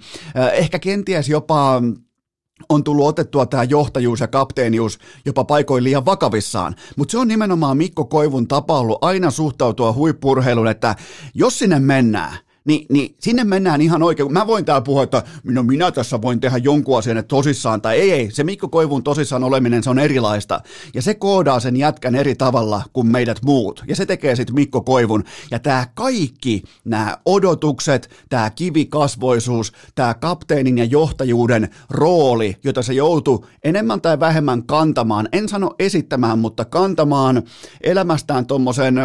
ehkä 0.53 0.79
kenties 0.79 1.29
jopa 1.29 1.81
on 2.69 2.83
tullut 2.83 3.07
otettua 3.07 3.45
tämä 3.45 3.63
johtajuus 3.63 4.19
ja 4.19 4.27
kapteenius 4.27 4.99
jopa 5.25 5.43
paikoin 5.43 5.83
liian 5.83 6.05
vakavissaan. 6.05 6.75
Mutta 6.95 7.11
se 7.11 7.17
on 7.17 7.27
nimenomaan 7.27 7.77
Mikko 7.77 8.05
Koivun 8.05 8.47
tapa 8.47 8.79
ollut 8.79 9.03
aina 9.03 9.31
suhtautua 9.31 9.93
huippurheiluun, 9.93 10.67
että 10.67 10.95
jos 11.33 11.59
sinne 11.59 11.79
mennään, 11.79 12.37
niin, 12.65 12.85
niin 12.89 13.15
sinne 13.19 13.43
mennään 13.43 13.81
ihan 13.81 14.03
oikein. 14.03 14.33
Mä 14.33 14.47
voin 14.47 14.65
täällä 14.65 14.81
puhua, 14.81 15.03
että 15.03 15.23
no 15.43 15.63
minä 15.63 15.91
tässä 15.91 16.21
voin 16.21 16.39
tehdä 16.39 16.57
jonkun 16.57 16.97
asian 16.97 17.17
että 17.17 17.27
tosissaan, 17.27 17.81
tai 17.81 17.97
ei, 17.97 18.11
ei, 18.11 18.31
se 18.31 18.43
Mikko 18.43 18.67
Koivun 18.67 19.03
tosissaan 19.03 19.43
oleminen, 19.43 19.83
se 19.83 19.89
on 19.89 19.99
erilaista. 19.99 20.61
Ja 20.93 21.01
se 21.01 21.13
koodaa 21.13 21.59
sen 21.59 21.77
jätkän 21.77 22.15
eri 22.15 22.35
tavalla 22.35 22.81
kuin 22.93 23.07
meidät 23.07 23.37
muut. 23.45 23.83
Ja 23.87 23.95
se 23.95 24.05
tekee 24.05 24.35
sitten 24.35 24.55
Mikko 24.55 24.81
Koivun. 24.81 25.23
Ja 25.51 25.59
tämä 25.59 25.87
kaikki, 25.93 26.63
nämä 26.85 27.17
odotukset, 27.25 28.09
tämä 28.29 28.49
kivikasvoisuus, 28.49 29.71
tämä 29.95 30.13
kapteenin 30.13 30.77
ja 30.77 30.85
johtajuuden 30.85 31.69
rooli, 31.89 32.57
jota 32.63 32.81
se 32.81 32.93
joutuu 32.93 33.45
enemmän 33.63 34.01
tai 34.01 34.19
vähemmän 34.19 34.63
kantamaan, 34.63 35.29
en 35.31 35.49
sano 35.49 35.75
esittämään, 35.79 36.39
mutta 36.39 36.65
kantamaan 36.65 37.43
elämästään 37.81 38.45
tuommoisen 38.45 38.95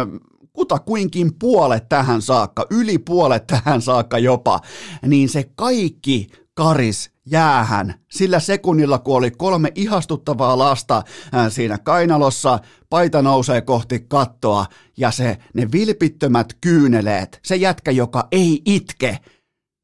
kutakuinkin 0.59 1.31
puolet 1.39 1.89
tähän 1.89 2.21
saakka, 2.21 2.65
yli 2.69 2.97
puolet 2.97 3.47
tähän 3.47 3.81
saakka 3.81 4.19
jopa, 4.19 4.59
niin 5.05 5.29
se 5.29 5.51
kaikki 5.55 6.27
karis 6.53 7.11
jäähän 7.25 7.93
sillä 8.11 8.39
sekunnilla, 8.39 8.99
kun 8.99 9.17
oli 9.17 9.31
kolme 9.31 9.71
ihastuttavaa 9.75 10.57
lasta 10.57 11.03
siinä 11.49 11.77
kainalossa, 11.77 12.59
paita 12.89 13.21
nousee 13.21 13.61
kohti 13.61 13.99
kattoa 13.99 14.65
ja 14.97 15.11
se, 15.11 15.37
ne 15.53 15.71
vilpittömät 15.71 16.47
kyyneleet, 16.61 17.39
se 17.45 17.55
jätkä, 17.55 17.91
joka 17.91 18.27
ei 18.31 18.61
itke, 18.65 19.17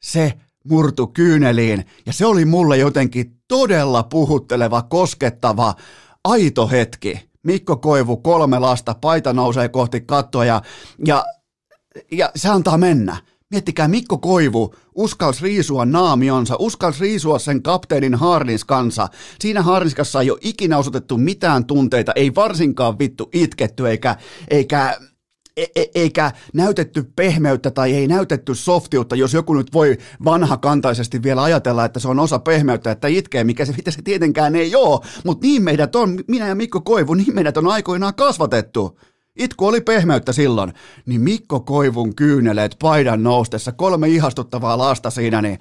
se 0.04 0.34
murtu 0.70 1.08
kyyneliin 1.08 1.86
ja 2.06 2.14
se 2.14 2.26
oli 2.26 2.46
mulle 2.46 2.78
jotenkin 2.78 3.42
todella 3.48 4.04
puhutteleva, 4.04 4.82
koskettava, 4.82 5.76
aito 6.24 6.68
hetki. 6.68 7.35
Mikko 7.46 7.78
Koivu, 7.78 8.18
kolme 8.18 8.60
lasta, 8.60 8.96
paita 9.02 9.34
nousee 9.34 9.70
kohti 9.70 10.02
kattoa 10.02 10.46
ja, 10.46 10.62
ja, 11.06 11.26
ja 12.12 12.32
se 12.36 12.50
antaa 12.50 12.78
mennä. 12.78 13.18
Miettikää, 13.52 13.88
Mikko 13.88 14.18
Koivu 14.18 14.76
uskalsi 14.96 15.44
riisua 15.44 15.86
naamionsa, 15.86 16.56
uskalsi 16.60 17.00
riisua 17.00 17.40
sen 17.40 17.64
kapteenin 17.64 18.16
Harlins 18.16 18.66
kanssa. 18.66 19.08
Siinä 19.40 19.62
Harlinskassa 19.62 20.22
ei 20.22 20.32
ole 20.32 20.40
ikinä 20.42 20.78
osoitettu 20.78 21.18
mitään 21.18 21.66
tunteita, 21.66 22.12
ei 22.16 22.36
varsinkaan 22.36 23.00
vittu 23.00 23.30
itketty 23.34 23.90
eikä, 23.90 24.16
eikä 24.48 24.98
E, 25.58 25.66
e- 25.76 25.92
eikä 25.96 26.32
näytetty 26.54 27.12
pehmeyttä 27.16 27.72
tai 27.72 27.94
ei 27.94 28.08
näytetty 28.08 28.56
softiutta, 28.56 29.16
jos 29.16 29.34
joku 29.34 29.54
nyt 29.54 29.74
voi 29.74 29.98
vanhakantaisesti 30.26 31.24
vielä 31.24 31.44
ajatella, 31.44 31.86
että 31.86 32.00
se 32.00 32.08
on 32.08 32.20
osa 32.20 32.40
pehmeyttä, 32.40 32.92
että 32.92 33.08
itkee, 33.08 33.44
mikä 33.44 33.66
se, 33.66 33.74
mitä 33.78 33.92
se 33.92 34.02
tietenkään 34.02 34.56
ei 34.56 34.76
ole, 34.76 35.00
mutta 35.26 35.48
niin 35.48 35.64
meidät 35.64 35.96
on, 35.96 36.20
minä 36.28 36.48
ja 36.48 36.56
Mikko 36.56 36.82
Koivu, 36.82 37.14
niin 37.14 37.36
meidät 37.36 37.58
on 37.58 37.68
aikoinaan 37.68 38.16
kasvatettu. 38.16 39.00
Itku 39.36 39.68
oli 39.68 39.82
pehmeyttä 39.82 40.34
silloin, 40.34 40.74
niin 41.06 41.22
Mikko 41.22 41.60
Koivun 41.60 42.16
kyyneleet 42.16 42.76
paidan 42.82 43.24
noustessa, 43.24 43.72
kolme 43.72 44.08
ihastuttavaa 44.08 44.78
lasta 44.78 45.10
siinä, 45.10 45.42
niin 45.42 45.60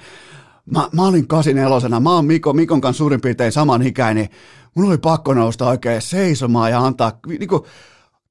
mä, 0.67 0.89
mä 0.93 1.03
olin 1.07 1.59
elosena, 1.65 2.01
mä 2.01 2.15
oon 2.15 2.25
Mikko, 2.25 2.53
Mikon 2.53 2.81
kanssa 2.81 2.99
suurin 2.99 3.21
piirtein 3.21 3.53
saman 3.53 3.83
ikäinen, 3.83 4.25
niin 4.25 4.31
mun 4.75 4.89
oli 4.89 4.99
pakko 4.99 5.35
nousta 5.35 5.69
oikein 5.69 6.03
seisomaan 6.03 6.71
ja 6.71 6.81
antaa 6.81 7.19
niin 7.27 7.49
kuin, 7.49 7.63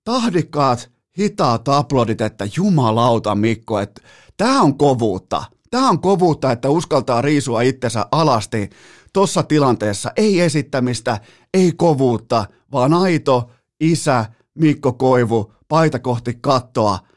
tahdikkaat 0.04 0.92
hitaat 1.20 1.68
aplodit, 1.68 2.22
että 2.22 2.48
jumalauta 2.58 3.36
Mikko, 3.36 3.80
että 3.80 4.02
tämä 4.38 4.62
on 4.62 4.78
kovuutta. 4.78 5.44
Tämä 5.72 5.90
on 5.90 6.02
kovuutta, 6.02 6.52
että 6.52 6.70
uskaltaa 6.70 7.22
riisua 7.22 7.62
itsensä 7.62 8.06
alasti 8.12 8.70
tuossa 9.14 9.44
tilanteessa. 9.44 10.12
Ei 10.16 10.42
esittämistä, 10.42 11.20
ei 11.54 11.72
kovuutta, 11.72 12.46
vaan 12.72 12.94
aito 12.94 13.50
isä 13.80 14.26
Mikko 14.56 14.94
Koivu, 14.94 15.54
paita 15.68 16.00
kohti 16.00 16.38
kattoa– 16.42 17.00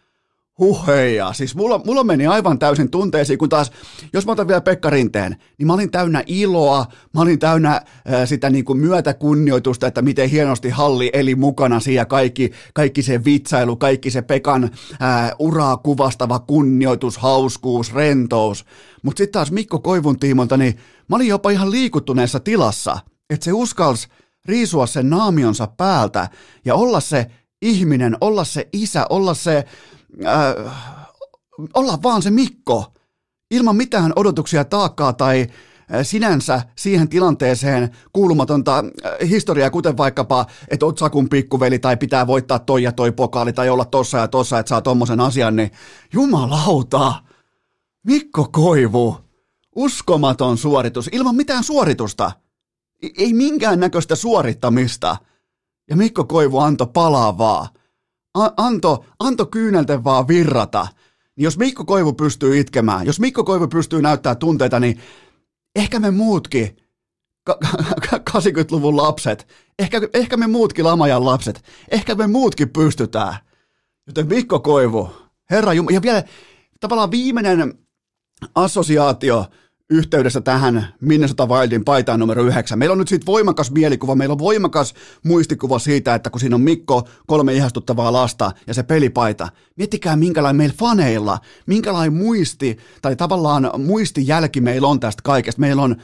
Huheja, 0.59 1.33
siis 1.33 1.57
mulla, 1.57 1.81
mulla 1.85 2.05
meni 2.05 2.27
aivan 2.27 2.59
täysin 2.59 2.91
tunteisiin, 2.91 3.39
kun 3.39 3.49
taas, 3.49 3.73
jos 4.13 4.27
mä 4.27 4.33
otan 4.33 4.49
vielä 4.49 4.61
Pekka 4.61 4.91
Rinteen, 4.91 5.37
niin 5.59 5.67
mä 5.67 5.73
olin 5.73 5.91
täynnä 5.91 6.23
iloa, 6.27 6.87
mä 7.15 7.21
olin 7.21 7.39
täynnä 7.39 7.75
äh, 7.75 7.83
sitä 8.25 8.51
niin 8.51 8.65
kuin 8.65 8.79
myötäkunnioitusta, 8.79 9.87
että 9.87 10.03
miten 10.03 10.31
hienosti 10.31 10.71
Halli 10.71 11.11
eli 11.13 11.35
mukana 11.35 11.81
siellä, 11.81 12.05
kaikki, 12.05 12.53
kaikki 12.75 13.03
se 13.03 13.25
vitsailu, 13.25 13.77
kaikki 13.77 14.11
se 14.11 14.23
Pekan 14.23 14.65
äh, 14.65 15.33
uraa 15.39 15.77
kuvastava 15.77 16.39
kunnioitus, 16.39 17.19
hauskuus, 17.19 17.95
rentous. 17.95 18.65
Mutta 19.03 19.19
sitten 19.19 19.33
taas 19.33 19.53
Mikko 19.53 19.79
Koivun 19.79 20.19
tiimolta, 20.19 20.57
niin 20.57 20.77
mä 21.09 21.17
olin 21.17 21.29
jopa 21.29 21.51
ihan 21.51 21.71
liikuttuneessa 21.71 22.41
tilassa, 22.41 22.99
että 23.31 23.45
se 23.45 23.53
uskalsi 23.53 24.09
riisua 24.45 24.87
sen 24.87 25.11
naamionsa 25.11 25.67
päältä 25.67 26.29
ja 26.65 26.75
olla 26.75 27.01
se 27.01 27.27
ihminen, 27.63 28.17
olla 28.21 28.45
se 28.45 28.69
isä, 28.73 29.07
olla 29.11 29.35
se 29.35 29.65
äh, 30.27 30.55
olla 31.75 31.99
vaan 32.03 32.23
se 32.23 32.31
Mikko, 32.31 32.93
ilman 33.51 33.77
mitään 33.77 34.13
odotuksia, 34.17 34.65
taakkaa 34.65 35.13
tai 35.13 35.41
äh, 35.41 36.01
sinänsä 36.03 36.63
siihen 36.77 37.09
tilanteeseen 37.09 37.91
kuulumatonta 38.13 38.79
äh, 38.79 39.29
historiaa, 39.29 39.71
kuten 39.71 39.97
vaikkapa, 39.97 40.47
että 40.69 40.87
oot 40.87 40.99
Sakun 40.99 41.29
pikkuveli 41.29 41.79
tai 41.79 41.97
pitää 41.97 42.27
voittaa 42.27 42.59
toi 42.59 42.83
ja 42.83 42.93
toi 42.93 43.13
pokaali 43.13 43.53
tai 43.53 43.69
olla 43.71 43.85
tossa 43.85 44.19
ja 44.19 44.29
tossa, 44.29 44.59
että 44.59 44.69
saa 44.69 44.83
tommosen 44.83 45.21
asian, 45.21 45.57
niin 45.57 45.71
jumalauta, 46.13 47.15
Mikko 48.07 48.49
Koivu, 48.53 49.17
uskomaton 49.77 50.59
suoritus, 50.59 51.09
ilman 51.13 51.37
mitään 51.37 51.65
suoritusta, 51.65 52.33
ei 53.19 53.33
minkään 53.33 53.81
näköistä 53.81 54.17
suorittamista. 54.17 55.17
Ja 55.91 55.97
Mikko 55.97 56.25
Koivu 56.25 56.59
antoi 56.59 56.87
palaa 56.87 57.39
vaan 57.39 57.69
anto, 58.57 59.05
anto 59.19 59.47
kyynelten 59.47 60.05
vaan 60.05 60.29
virrata. 60.29 60.89
Niin 61.37 61.45
jos 61.45 61.59
Mikko 61.59 61.85
Koivu 61.85 62.13
pystyy 62.13 62.59
itkemään, 62.59 63.07
jos 63.07 63.21
Mikko 63.21 63.45
Koivu 63.45 63.69
pystyy 63.69 64.03
näyttää 64.03 64.35
tunteita, 64.35 64.81
niin 64.81 65.01
ehkä 65.77 66.01
me 66.01 66.11
muutkin, 66.11 66.77
80-luvun 68.31 68.97
lapset, 68.97 69.49
ehkä, 69.79 70.01
ehkä 70.15 70.37
me 70.37 70.47
muutkin 70.47 70.85
lamajan 70.85 71.25
lapset, 71.25 71.65
ehkä 71.91 72.15
me 72.15 72.27
muutkin 72.27 72.71
pystytään. 72.71 73.37
Joten 74.07 74.29
Mikko 74.29 74.61
Koivu, 74.61 75.11
herra 75.51 75.73
Jumala, 75.73 75.95
ja 75.95 76.03
vielä 76.03 76.23
tavallaan 76.81 77.11
viimeinen 77.11 77.79
assosiaatio– 78.55 79.45
yhteydessä 79.91 80.41
tähän 80.41 80.87
Minnesota 81.01 81.47
Wildin 81.47 81.85
paitaan 81.85 82.21
numero 82.21 82.43
yhdeksän. 82.43 82.79
Meillä 82.79 82.93
on 82.93 82.99
nyt 82.99 83.09
siitä 83.09 83.27
voimakas 83.27 83.71
mielikuva, 83.71 84.15
meillä 84.15 84.33
on 84.33 84.39
voimakas 84.39 84.95
muistikuva 85.25 85.79
siitä, 85.79 86.15
että 86.15 86.31
kun 86.31 86.41
siinä 86.41 86.57
on 86.57 86.63
Mikko, 86.63 87.09
kolme 87.27 87.55
ihastuttavaa 87.55 88.13
lasta 88.13 88.53
ja 88.67 88.75
se 88.75 88.83
pelipaita. 88.83 89.49
Miettikää 89.77 90.17
minkälainen 90.17 90.57
meillä 90.57 90.75
faneilla, 90.79 91.39
minkälainen 91.67 92.15
muisti 92.15 92.79
tai 93.03 93.17
tavallaan 93.17 93.71
muistijälki 93.79 94.61
meillä 94.61 94.89
on 94.89 95.01
tästä 95.01 95.23
kaikesta. 95.25 95.61
Meillä 95.61 95.83
on 95.83 95.97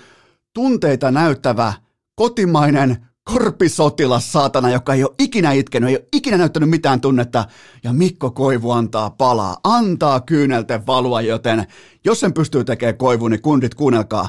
tunteita 0.55 1.11
näyttävä 1.11 1.73
kotimainen 2.15 3.07
korpisotilas 3.25 4.33
saatana, 4.33 4.71
joka 4.71 4.95
ei 4.95 5.05
ole 5.05 5.14
ikinä 5.19 5.52
itkenyt, 5.52 5.88
ei 5.91 5.97
ole 5.97 6.07
ikinä 6.12 6.37
näyttänyt 6.37 6.71
mitään 6.71 7.00
tunnetta, 7.00 7.45
ja 7.85 7.93
Mikko 7.93 8.31
Koivu 8.31 8.71
antaa 8.71 9.11
palaa, 9.11 9.57
antaa 9.64 10.21
kyynelten 10.21 10.87
valua, 10.87 11.21
joten 11.21 11.67
jos 12.05 12.21
sen 12.21 12.33
pystyy 12.33 12.64
tekemään 12.64 12.97
Koivu, 12.97 13.29
niin 13.29 13.43
kundit 13.43 13.75
kuunnelkaa, 13.75 14.29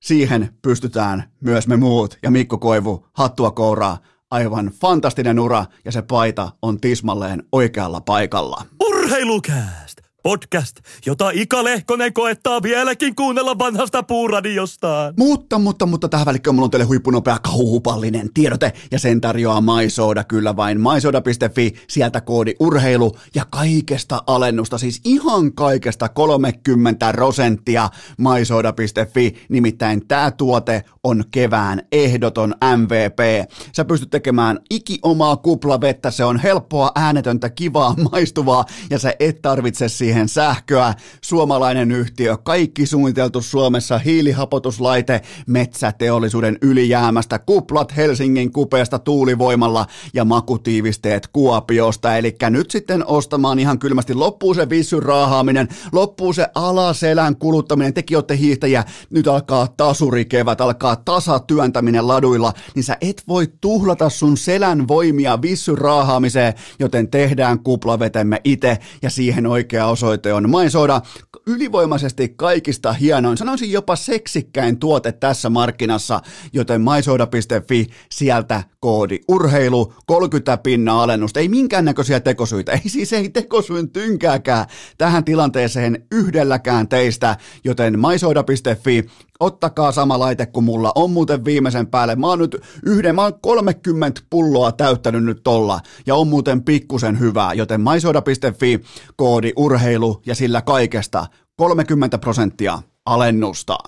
siihen 0.00 0.54
pystytään 0.62 1.24
myös 1.40 1.68
me 1.68 1.76
muut, 1.76 2.18
ja 2.22 2.30
Mikko 2.30 2.58
Koivu, 2.58 3.06
hattua 3.12 3.50
kouraa, 3.50 3.98
aivan 4.30 4.66
fantastinen 4.66 5.38
ura, 5.38 5.64
ja 5.84 5.92
se 5.92 6.02
paita 6.02 6.52
on 6.62 6.80
tismalleen 6.80 7.42
oikealla 7.52 8.00
paikalla. 8.00 8.64
Urheilukääst! 8.80 9.87
Podcast, 10.22 10.76
jota 11.06 11.30
Ika 11.34 11.64
Lehkonen 11.64 12.12
koettaa 12.12 12.62
vieläkin 12.62 13.14
kuunnella 13.14 13.58
vanhasta 13.58 14.02
puuradiostaan. 14.02 15.14
Mutta, 15.16 15.58
mutta, 15.58 15.86
mutta 15.86 16.08
tähän 16.08 16.26
välikköön 16.26 16.54
mulla 16.54 16.64
on 16.64 16.70
teille 16.70 16.84
huippunopea 16.84 17.38
kaupallinen 17.38 18.30
tiedote. 18.34 18.72
Ja 18.90 18.98
sen 18.98 19.20
tarjoaa 19.20 19.60
Maisoda 19.60 20.24
kyllä 20.24 20.56
vain. 20.56 20.80
Maisoda.fi, 20.80 21.74
sieltä 21.88 22.20
koodi 22.20 22.54
urheilu. 22.60 23.16
Ja 23.34 23.46
kaikesta 23.50 24.22
alennusta, 24.26 24.78
siis 24.78 25.00
ihan 25.04 25.52
kaikesta 25.52 26.08
30 26.08 27.12
prosenttia 27.12 27.90
maisoda.fi, 28.18 29.34
nimittäin 29.48 30.08
tämä 30.08 30.30
tuote 30.30 30.84
on 31.02 31.24
kevään 31.30 31.82
ehdoton 31.92 32.54
MVP. 32.76 33.50
Sä 33.72 33.84
pystyt 33.84 34.10
tekemään 34.10 34.58
iki 34.70 34.98
omaa 35.02 35.36
kuplavettä, 35.36 36.10
se 36.10 36.24
on 36.24 36.38
helppoa, 36.38 36.92
äänetöntä, 36.94 37.50
kivaa, 37.50 37.94
maistuvaa. 38.12 38.64
Ja 38.90 38.98
sä 38.98 39.14
et 39.20 39.42
tarvitse 39.42 39.88
siihen 39.88 40.07
siihen 40.08 40.28
sähköä, 40.28 40.94
suomalainen 41.20 41.92
yhtiö, 41.92 42.36
kaikki 42.36 42.86
suunniteltu 42.86 43.42
Suomessa, 43.42 43.98
hiilihapotuslaite 43.98 45.20
metsäteollisuuden 45.46 46.58
ylijäämästä, 46.62 47.38
kuplat 47.38 47.96
Helsingin 47.96 48.52
kupeesta 48.52 48.98
tuulivoimalla 48.98 49.86
ja 50.14 50.24
makutiivisteet 50.24 51.26
Kuopiosta, 51.32 52.16
eli 52.16 52.36
nyt 52.50 52.70
sitten 52.70 53.06
ostamaan 53.06 53.58
ihan 53.58 53.78
kylmästi, 53.78 54.14
loppuu 54.14 54.54
se 54.54 54.68
vissyn 54.68 55.02
raahaaminen, 55.02 55.68
loppuu 55.92 56.32
se 56.32 56.46
alaselän 56.54 57.36
kuluttaminen, 57.36 57.94
tekin 57.94 58.16
olette 58.16 58.36
hiihtäjiä, 58.36 58.84
nyt 59.10 59.28
alkaa 59.28 59.68
tasurikevät, 59.76 60.60
alkaa 60.60 60.96
tasatyöntäminen 60.96 62.08
laduilla, 62.08 62.52
niin 62.74 62.84
sä 62.84 62.96
et 63.00 63.22
voi 63.28 63.48
tuhlata 63.60 64.10
sun 64.10 64.36
selän 64.36 64.88
voimia 64.88 65.42
vissyn 65.42 65.78
raahaamiseen, 65.78 66.54
joten 66.78 67.10
tehdään 67.10 67.58
kuplavetemme 67.58 68.40
itse 68.44 68.78
ja 69.02 69.10
siihen 69.10 69.46
oikea 69.46 69.86
osoite 69.98 70.32
on 70.32 70.50
Maisoda, 70.50 71.00
ylivoimaisesti 71.46 72.28
kaikista 72.28 72.92
hienoin, 72.92 73.36
sanoisin 73.36 73.72
jopa 73.72 73.96
seksikkäin 73.96 74.78
tuote 74.78 75.12
tässä 75.12 75.50
markkinassa, 75.50 76.20
joten 76.52 76.80
maisoda.fi, 76.80 77.86
sieltä 78.10 78.62
koodi 78.80 79.18
urheilu, 79.28 79.92
30 80.06 80.56
pinna 80.56 81.02
alennusta, 81.02 81.40
ei 81.40 81.48
minkäännäköisiä 81.48 82.20
tekosyitä, 82.20 82.72
ei 82.72 82.88
siis 82.88 83.12
ei 83.12 83.28
tekosyyn 83.28 83.90
tynkääkään 83.90 84.66
tähän 84.98 85.24
tilanteeseen 85.24 86.06
yhdelläkään 86.12 86.88
teistä, 86.88 87.36
joten 87.64 87.98
maisoda.fi, 87.98 89.04
ottakaa 89.40 89.92
sama 89.92 90.18
laite 90.18 90.46
kuin 90.46 90.64
mulla. 90.64 90.92
On 90.94 91.10
muuten 91.10 91.44
viimeisen 91.44 91.86
päälle. 91.86 92.16
Mä 92.16 92.26
oon 92.26 92.38
nyt 92.38 92.56
yhden, 92.86 93.14
mä 93.14 93.22
oon 93.22 93.40
30 93.40 94.20
pulloa 94.30 94.72
täyttänyt 94.72 95.24
nyt 95.24 95.40
tolla. 95.44 95.80
Ja 96.06 96.14
on 96.14 96.28
muuten 96.28 96.62
pikkusen 96.62 97.18
hyvää, 97.18 97.52
joten 97.52 97.80
maisoda.fi, 97.80 98.80
koodi 99.16 99.52
urheilu 99.56 99.87
ja 100.26 100.34
sillä 100.34 100.62
kaikesta 100.62 101.26
30 101.56 102.18
prosenttia 102.18 102.82
alennusta. 103.06 103.78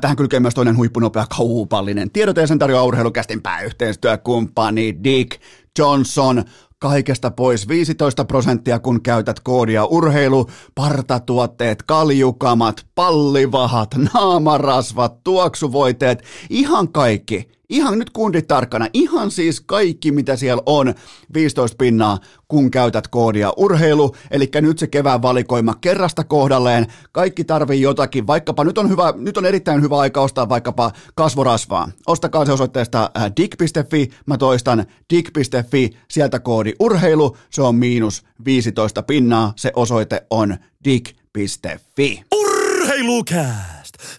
Tähän 0.00 0.16
kylkee 0.16 0.40
myös 0.40 0.54
toinen 0.54 0.76
huippunopea 0.76 1.26
kaupallinen 1.36 2.10
tiedote 2.10 2.40
ja 2.40 2.46
sen 2.46 2.58
tarjoaa 2.58 2.84
urheilukästin 2.84 3.42
pääyhteistyökumppani 3.42 4.96
Dick 5.04 5.40
Johnson 5.78 6.44
kaikesta 6.78 7.30
pois 7.30 7.68
15 7.68 8.24
prosenttia, 8.24 8.78
kun 8.78 9.02
käytät 9.02 9.40
koodia 9.40 9.84
urheilu, 9.84 10.46
partatuotteet, 10.74 11.82
kaljukamat, 11.82 12.86
pallivahat, 12.94 13.94
naamarasvat, 14.14 15.24
tuoksuvoiteet, 15.24 16.22
ihan 16.50 16.92
kaikki 16.92 17.57
Ihan 17.68 17.98
nyt 17.98 18.10
kundit 18.10 18.46
tarkkana, 18.46 18.88
ihan 18.92 19.30
siis 19.30 19.60
kaikki 19.60 20.12
mitä 20.12 20.36
siellä 20.36 20.62
on, 20.66 20.94
15 21.34 21.76
pinnaa, 21.76 22.18
kun 22.48 22.70
käytät 22.70 23.08
koodia 23.08 23.52
urheilu, 23.56 24.14
eli 24.30 24.50
nyt 24.60 24.78
se 24.78 24.86
kevään 24.86 25.22
valikoima 25.22 25.74
kerrasta 25.80 26.24
kohdalleen, 26.24 26.86
kaikki 27.12 27.44
tarvii 27.44 27.80
jotakin, 27.80 28.26
vaikkapa 28.26 28.64
nyt 28.64 28.78
on, 28.78 28.88
hyvä, 28.88 29.14
nyt 29.16 29.36
on 29.36 29.46
erittäin 29.46 29.82
hyvä 29.82 29.98
aika 29.98 30.20
ostaa 30.20 30.48
vaikkapa 30.48 30.92
kasvorasvaa. 31.14 31.88
Ostakaa 32.06 32.44
se 32.44 32.52
osoitteesta 32.52 33.10
äh, 33.16 33.32
dig.fi, 33.36 34.10
mä 34.26 34.38
toistan 34.38 34.86
dig.fi, 35.14 35.90
sieltä 36.10 36.38
koodi 36.38 36.72
urheilu, 36.80 37.36
se 37.50 37.62
on 37.62 37.74
miinus 37.74 38.24
15 38.44 39.02
pinnaa, 39.02 39.52
se 39.56 39.72
osoite 39.76 40.26
on 40.30 40.56
dig.fi. 40.84 42.22
Urheilukää! 42.34 43.77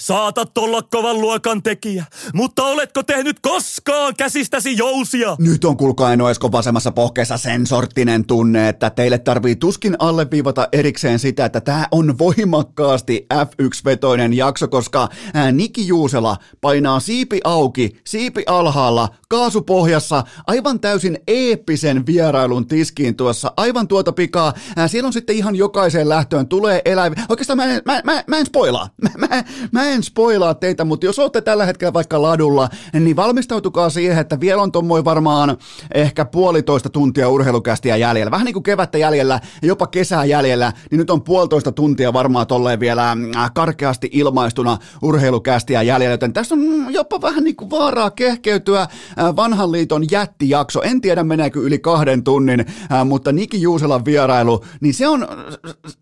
Saatat 0.10 0.58
olla 0.58 0.82
kovan 0.82 1.22
luokan 1.22 1.64
tekijä, 1.64 2.06
mutta 2.34 2.64
oletko 2.64 3.04
tehnyt 3.04 3.40
koskaan 3.40 4.16
käsistäsi 4.18 4.78
jousia? 4.78 5.36
Nyt 5.40 5.66
on 5.66 5.78
kuulkaa 5.78 6.14
Eno 6.14 6.30
Esko 6.30 6.52
vasemmassa 6.52 6.92
pohkeessa 6.92 7.38
sen 7.38 7.68
sorttinen 7.68 8.26
tunne, 8.26 8.70
että 8.70 8.90
teille 8.90 9.18
tarvii 9.18 9.56
tuskin 9.56 9.96
alleviivata 10.00 10.68
erikseen 10.72 11.20
sitä, 11.20 11.46
että 11.46 11.62
tämä 11.62 11.88
on 11.92 12.18
voimakkaasti 12.18 13.28
F1-vetoinen 13.34 14.34
jakso, 14.34 14.68
koska 14.68 15.10
Niki 15.52 15.88
Juusela 15.88 16.38
painaa 16.62 17.00
siipi 17.00 17.40
auki, 17.44 18.02
siipi 18.08 18.44
alhaalla, 18.48 19.10
kaasupohjassa, 19.28 20.24
aivan 20.48 20.80
täysin 20.80 21.20
eeppisen 21.28 22.06
vierailun 22.06 22.68
tiskiin 22.68 23.16
tuossa, 23.16 23.52
aivan 23.58 23.88
tuota 23.88 24.12
pikaa. 24.12 24.54
Siellä 24.88 25.08
on 25.08 25.14
sitten 25.14 25.36
ihan 25.36 25.56
jokaiseen 25.56 26.10
lähtöön 26.10 26.48
tulee 26.48 26.82
eläviä. 26.86 27.26
Oikeastaan 27.30 27.58
mä 27.58 27.66
en, 27.66 27.82
mä, 27.86 28.02
mä, 28.04 28.24
mä 28.28 28.38
en 28.38 28.46
spoilaa. 28.46 28.90
Mä, 29.20 29.28
mä, 29.28 29.44
Mä 29.72 29.90
en 29.90 29.99
spoilaa 30.04 30.54
teitä, 30.54 30.86
mutta 30.86 31.06
jos 31.06 31.20
olette 31.20 31.42
tällä 31.42 31.66
hetkellä 31.66 31.94
vaikka 31.94 32.22
ladulla, 32.22 32.70
niin 32.94 33.16
valmistautukaa 33.16 33.90
siihen, 33.90 34.18
että 34.18 34.40
vielä 34.40 34.62
on 34.62 34.72
tuommoin 34.72 35.06
varmaan 35.06 35.58
ehkä 35.94 36.26
puolitoista 36.26 36.90
tuntia 36.90 37.30
urheilukästiä 37.30 37.96
jäljellä. 37.96 38.32
Vähän 38.32 38.46
niin 38.46 38.54
kuin 38.54 38.64
kevättä 38.64 38.98
jäljellä, 38.98 39.40
jopa 39.62 39.88
kesää 39.88 40.26
jäljellä, 40.26 40.74
niin 40.92 41.00
nyt 41.00 41.10
on 41.10 41.22
puolitoista 41.22 41.72
tuntia 41.72 42.14
varmaan 42.14 42.48
tolleen 42.48 42.80
vielä 42.80 43.12
äh, 43.12 43.52
karkeasti 43.56 44.10
ilmaistuna 44.14 44.78
urheilukästiä 45.02 45.82
jäljellä, 45.82 46.14
joten 46.14 46.34
tässä 46.34 46.56
on 46.56 46.94
jopa 46.94 47.22
vähän 47.22 47.44
niin 47.44 47.56
kuin 47.56 47.70
vaaraa 47.70 48.12
kehkeytyä 48.12 48.82
äh, 48.82 48.90
vanhan 49.36 49.72
liiton 49.72 50.06
jättijakso. 50.12 50.82
En 50.82 51.02
tiedä 51.02 51.24
meneekö 51.24 51.60
yli 51.60 51.80
kahden 51.80 52.24
tunnin, 52.24 52.60
äh, 52.60 53.06
mutta 53.06 53.32
Niki 53.32 53.62
Juuselan 53.62 54.06
vierailu, 54.06 54.66
niin 54.82 54.94
se 54.94 55.08
on, 55.08 55.28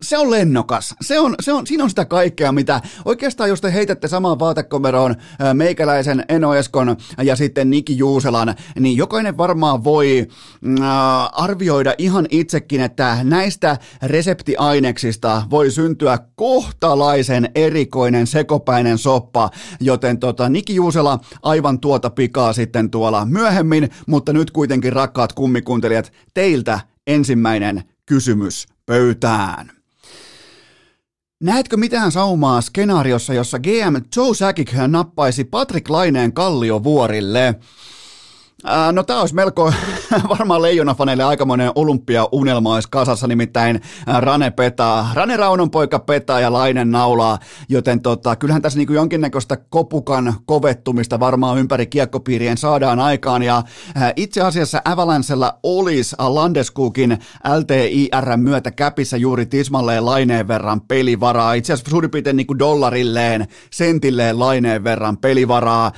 se 0.02 0.18
on 0.18 0.30
lennokas. 0.30 0.94
Se 1.00 1.20
on, 1.20 1.34
se 1.40 1.52
on, 1.52 1.66
siinä 1.66 1.84
on 1.84 1.90
sitä 1.90 2.04
kaikkea, 2.04 2.52
mitä 2.52 2.80
oikeastaan 3.04 3.50
jos 3.50 3.60
te 3.60 3.72
samaan 4.06 4.38
vaatekomeroon 4.38 5.14
meikäläisen 5.54 6.24
Eno 6.28 6.54
Eskon 6.54 6.96
ja 7.22 7.36
sitten 7.36 7.70
Niki 7.70 7.98
Juuselan, 7.98 8.54
niin 8.78 8.96
jokainen 8.96 9.36
varmaan 9.36 9.84
voi 9.84 10.28
äh, 10.80 10.84
arvioida 11.32 11.94
ihan 11.98 12.26
itsekin, 12.30 12.80
että 12.80 13.18
näistä 13.22 13.76
reseptiaineksista 14.02 15.42
voi 15.50 15.70
syntyä 15.70 16.18
kohtalaisen 16.36 17.50
erikoinen 17.54 18.26
sekopäinen 18.26 18.98
soppa, 18.98 19.50
joten 19.80 20.18
tota, 20.18 20.48
Niki 20.48 20.74
Juusela 20.74 21.18
aivan 21.42 21.80
tuota 21.80 22.10
pikaa 22.10 22.52
sitten 22.52 22.90
tuolla 22.90 23.24
myöhemmin, 23.24 23.88
mutta 24.06 24.32
nyt 24.32 24.50
kuitenkin 24.50 24.92
rakkaat 24.92 25.32
kummikuuntelijat, 25.32 26.12
teiltä 26.34 26.80
ensimmäinen 27.06 27.84
kysymys 28.06 28.66
pöytään. 28.86 29.77
Näetkö 31.42 31.76
mitään 31.76 32.12
saumaa 32.12 32.60
skenaariossa, 32.60 33.34
jossa 33.34 33.58
GM 33.58 33.96
Joe 34.16 34.34
Sakic 34.34 34.72
nappaisi 34.86 35.44
Patrick 35.44 35.90
Laineen 35.90 36.32
kalliovuorille? 36.32 37.54
Äh, 38.66 38.92
no 38.92 39.02
tämä 39.02 39.20
olisi 39.20 39.34
melko 39.34 39.72
varmaan 40.38 40.62
leijonafaneille 40.62 41.24
aikamoinen 41.24 41.72
olympia-unelma 41.74 42.74
olisi 42.74 42.88
kasassa, 42.90 43.26
nimittäin 43.26 43.80
äh, 44.08 44.20
Rane 44.20 44.50
petaa. 44.50 45.10
Rane 45.14 45.36
Raunon 45.36 45.70
poika 45.70 45.98
petaa 45.98 46.40
ja 46.40 46.52
Lainen 46.52 46.90
naulaa, 46.90 47.38
joten 47.68 48.00
tota, 48.00 48.36
kyllähän 48.36 48.62
tässä 48.62 48.78
niin 48.78 48.94
jonkinnäköistä 48.94 49.56
kopukan 49.56 50.34
kovettumista 50.46 51.20
varmaan 51.20 51.58
ympäri 51.58 51.86
kiekkopiirien 51.86 52.56
saadaan 52.56 53.00
aikaan. 53.00 53.42
Ja 53.42 53.56
äh, 53.96 54.12
itse 54.16 54.40
asiassa 54.40 54.82
Avalancella 54.84 55.58
olisi 55.62 56.16
Landeskukin 56.18 57.18
LTIR 57.58 58.36
myötä 58.36 58.70
käpissä 58.70 59.16
juuri 59.16 59.46
tismalleen 59.46 60.06
Laineen 60.06 60.48
verran 60.48 60.80
pelivaraa. 60.80 61.54
Itse 61.54 61.72
asiassa 61.72 61.90
suurin 61.90 62.10
piirtein 62.10 62.36
niin 62.36 62.46
kuin 62.46 62.58
dollarilleen, 62.58 63.46
sentilleen 63.70 64.38
Laineen 64.38 64.84
verran 64.84 65.16
pelivaraa. 65.16 65.92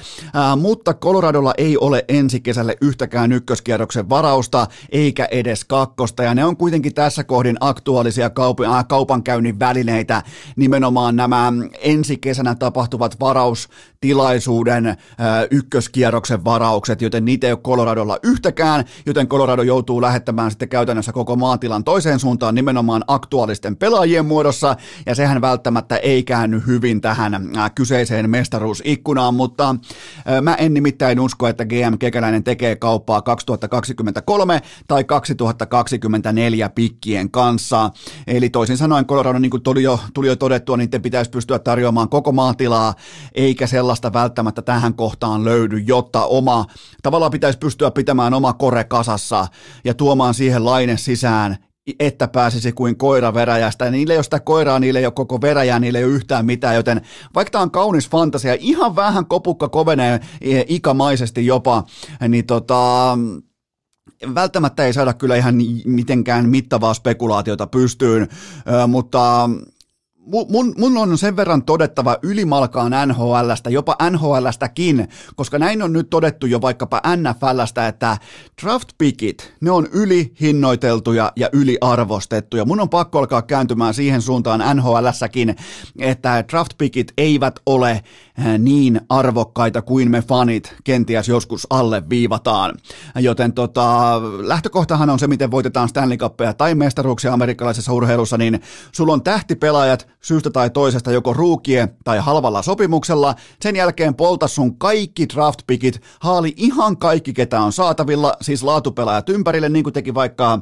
mutta 0.57 0.95
Coloradolla 0.95 1.55
ei 1.59 1.77
ole 1.77 2.05
ensi 2.09 2.41
kesälle 2.51 2.77
yhtäkään 2.81 3.33
ykköskierroksen 3.33 4.09
varausta, 4.09 4.67
eikä 4.93 5.29
edes 5.31 5.65
kakkosta, 5.65 6.23
ja 6.23 6.35
ne 6.35 6.45
on 6.45 6.57
kuitenkin 6.57 6.95
tässä 6.95 7.25
kohdin 7.25 7.57
aktuaalisia 7.61 8.29
kaup- 8.29 8.67
äh, 8.67 8.87
kaupankäynnin 8.89 9.59
välineitä, 9.59 10.23
nimenomaan 10.57 11.17
nämä 11.17 11.53
ensi 11.81 12.17
kesänä 12.17 12.55
tapahtuvat 12.55 13.21
varaustilaisuuden 13.21 13.90
äh, 14.07 14.97
ykköskierroksen 15.51 16.45
varaukset, 16.45 17.03
joten 17.03 17.25
niitä 17.25 17.47
ei 17.47 17.53
ole 17.53 17.61
Coloradolla 17.61 18.19
yhtäkään, 18.23 18.85
joten 19.07 19.29
Colorado 19.29 19.63
joutuu 19.63 20.03
lähettämään 20.03 20.51
sitten 20.51 20.69
käytännössä 20.69 21.13
koko 21.13 21.37
maatilan 21.37 21.85
toiseen 21.85 22.19
suuntaan 22.19 22.55
nimenomaan 22.55 23.05
aktuaalisten 23.07 23.77
pelaajien 23.77 24.27
muodossa, 24.27 24.77
ja 25.07 25.15
sehän 25.15 25.41
välttämättä 25.41 25.97
ei 25.97 26.23
käänny 26.23 26.63
hyvin 26.67 27.01
tähän 27.01 27.35
äh, 27.35 27.71
kyseiseen 27.75 28.31
mestaruusikkunaan, 28.31 29.35
mutta 29.35 29.69
äh, 29.71 30.43
mä 30.43 30.55
en 30.55 30.75
nimittäin 30.75 31.21
usko, 31.21 31.49
että 31.49 31.65
GM 31.65 31.99
Kekäläinen 31.99 32.45
tekee 32.45 32.77
kauppaa 32.77 33.23
2023 33.23 34.61
tai 34.89 35.05
2024 35.05 36.69
pikkien 36.69 37.31
kanssa. 37.31 37.91
Eli 38.27 38.51
toisin 38.51 38.77
sanoen 38.77 39.07
Colorado, 39.07 39.39
niin 39.39 39.51
kuin 39.51 39.63
tuli 39.63 39.83
jo, 39.83 40.01
tuli 40.15 40.27
jo 40.27 40.37
todettua, 40.37 40.77
niin 40.77 40.91
te 40.91 40.99
pitäisi 40.99 41.31
pystyä 41.31 41.59
tarjoamaan 41.59 42.09
koko 42.09 42.33
maatilaa, 42.33 42.95
eikä 43.35 43.67
sellaista 43.67 43.90
välttämättä 44.13 44.63
tähän 44.63 44.95
kohtaan 44.95 45.45
löydy, 45.45 45.79
jotta 45.79 46.25
oma, 46.25 46.67
tavallaan 47.03 47.33
pitäisi 47.33 47.59
pystyä 47.59 47.91
pitämään 47.91 48.35
oma 48.35 48.53
kore 48.53 48.85
kasassa 48.85 49.47
ja 49.85 49.95
tuomaan 49.95 50.35
siihen 50.35 50.65
laine 50.65 50.97
sisään 50.97 51.57
että 52.01 52.29
pääsisi 52.29 52.73
kuin 52.73 52.97
koira 52.97 53.35
veräjästä. 53.35 53.91
Niille 53.91 54.13
ei 54.13 54.17
ole 54.17 54.25
sitä 54.25 54.41
koiraa, 54.41 54.79
niille 54.79 54.99
ei 54.99 55.07
ole 55.07 55.13
koko 55.13 55.41
veräjää, 55.41 55.79
niille 55.79 55.99
ei 55.99 56.05
ole 56.05 56.13
yhtään 56.13 56.47
mitään, 56.47 56.75
joten 56.75 57.01
vaikka 57.35 57.51
tämä 57.51 57.63
on 57.63 57.71
kaunis 57.71 58.11
fantasia, 58.11 58.57
ihan 58.61 58.97
vähän 58.97 59.27
kopukka 59.27 59.69
kovenee 59.69 60.21
ikamaisesti 60.69 61.47
jopa, 61.47 61.85
niin 62.29 62.47
tota, 62.47 63.19
välttämättä 64.35 64.85
ei 64.85 64.93
saada 64.93 65.13
kyllä 65.13 65.37
ihan 65.37 65.55
mitenkään 65.85 66.49
mittavaa 66.49 66.95
spekulaatiota 66.95 67.67
pystyyn, 67.67 68.29
mutta 68.89 69.51
mun, 70.27 70.75
mun 70.79 70.97
on 70.97 71.19
sen 71.19 71.37
verran 71.37 71.63
todettava 71.63 72.17
ylimalkaan 72.23 72.93
NHLstä, 73.09 73.71
jopa 73.71 73.97
NHLstäkin, 74.11 75.09
koska 75.37 75.59
näin 75.59 75.83
on 75.83 75.93
nyt 75.93 76.11
todettu 76.11 76.47
jo 76.47 76.61
vaikkapa 76.61 77.03
NFLstä, 77.17 77.89
että 77.89 78.17
draft 78.63 78.89
pickit, 78.99 79.55
ne 79.61 79.71
on 79.71 79.87
ylihinnoiteltuja 79.93 81.33
ja 81.37 81.49
yliarvostettuja. 81.53 82.65
Mun 82.65 82.81
on 82.81 82.89
pakko 82.89 83.19
alkaa 83.19 83.43
kääntymään 83.43 83.95
siihen 83.95 84.23
suuntaan 84.23 84.77
NHLssäkin, 84.77 85.57
että 85.99 86.45
draft 86.51 86.73
pickit 86.79 87.13
eivät 87.19 87.61
ole 87.67 87.91
eh, 87.91 88.05
niin 88.59 89.01
arvokkaita 89.09 89.83
kuin 89.83 90.11
me 90.11 90.23
fanit 90.23 90.75
kenties 90.85 91.29
joskus 91.29 91.67
alle 91.71 92.03
viivataan. 92.09 92.75
Joten 93.19 93.53
tota, 93.53 94.21
lähtökohtahan 94.41 95.11
on 95.11 95.19
se, 95.19 95.27
miten 95.27 95.51
voitetaan 95.51 95.89
Stanley 95.89 96.17
Cupia 96.17 96.55
tai 96.55 96.75
mestaruuksia 96.75 97.33
amerikkalaisessa 97.33 97.93
urheilussa, 97.93 98.39
niin 98.39 98.61
sulla 98.93 99.13
on 99.13 99.23
tähtipelaajat, 99.23 100.10
syystä 100.23 100.51
tai 100.51 100.71
toisesta 100.71 101.13
joko 101.13 101.33
ruukie 101.33 101.89
tai 102.05 102.19
halvalla 102.19 102.63
sopimuksella, 102.63 103.35
sen 103.63 103.77
jälkeen 103.77 104.15
polta 104.15 104.49
sun 104.49 104.79
kaikki 104.79 105.29
draft 105.35 105.61
pickit, 105.67 106.01
haali 106.21 106.55
ihan 106.57 106.97
kaikki, 106.97 107.33
ketä 107.33 107.61
on 107.61 107.73
saatavilla, 107.73 108.33
siis 108.41 108.63
laatupelaajat 108.63 109.29
ympärille, 109.29 109.69
niin 109.69 109.83
kuin 109.83 109.93
teki 109.93 110.15
vaikka 110.15 110.61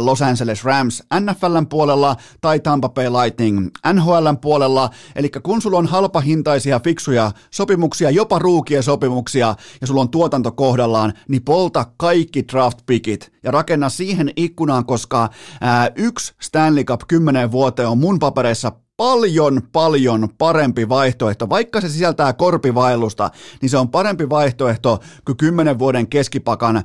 Los 0.00 0.22
Angeles 0.22 0.64
Rams 0.64 1.02
NFLn 1.20 1.66
puolella 1.66 2.16
tai 2.40 2.60
Tampa 2.60 2.88
Bay 2.88 3.06
Lightning 3.10 3.68
NHLn 3.92 4.38
puolella, 4.40 4.90
eli 5.16 5.30
kun 5.42 5.62
sulla 5.62 5.78
on 5.78 5.86
halpahintaisia, 5.86 6.80
fiksuja 6.80 7.32
sopimuksia, 7.50 8.10
jopa 8.10 8.38
ruukie 8.38 8.82
sopimuksia, 8.82 9.54
ja 9.80 9.86
sulla 9.86 10.00
on 10.00 10.10
tuotanto 10.10 10.52
kohdallaan, 10.52 11.12
niin 11.28 11.44
polta 11.44 11.86
kaikki 11.96 12.44
draft 12.52 12.78
pickit 12.86 13.32
ja 13.42 13.50
rakenna 13.50 13.88
siihen 13.88 14.30
ikkunaan, 14.36 14.86
koska 14.86 15.28
ää, 15.60 15.90
yksi 15.96 16.34
Stanley 16.42 16.84
Cup 16.84 17.00
10 17.08 17.52
vuoteen 17.52 17.88
on 17.88 17.98
mun 17.98 18.18
papereissa 18.18 18.72
paljon, 18.96 19.60
paljon 19.72 20.28
parempi 20.38 20.88
vaihtoehto. 20.88 21.48
Vaikka 21.48 21.80
se 21.80 21.88
sisältää 21.88 22.32
korpivaellusta, 22.32 23.30
niin 23.62 23.70
se 23.70 23.78
on 23.78 23.88
parempi 23.88 24.28
vaihtoehto 24.28 25.00
kuin 25.24 25.36
10 25.36 25.78
vuoden 25.78 26.06
keskipakan 26.06 26.82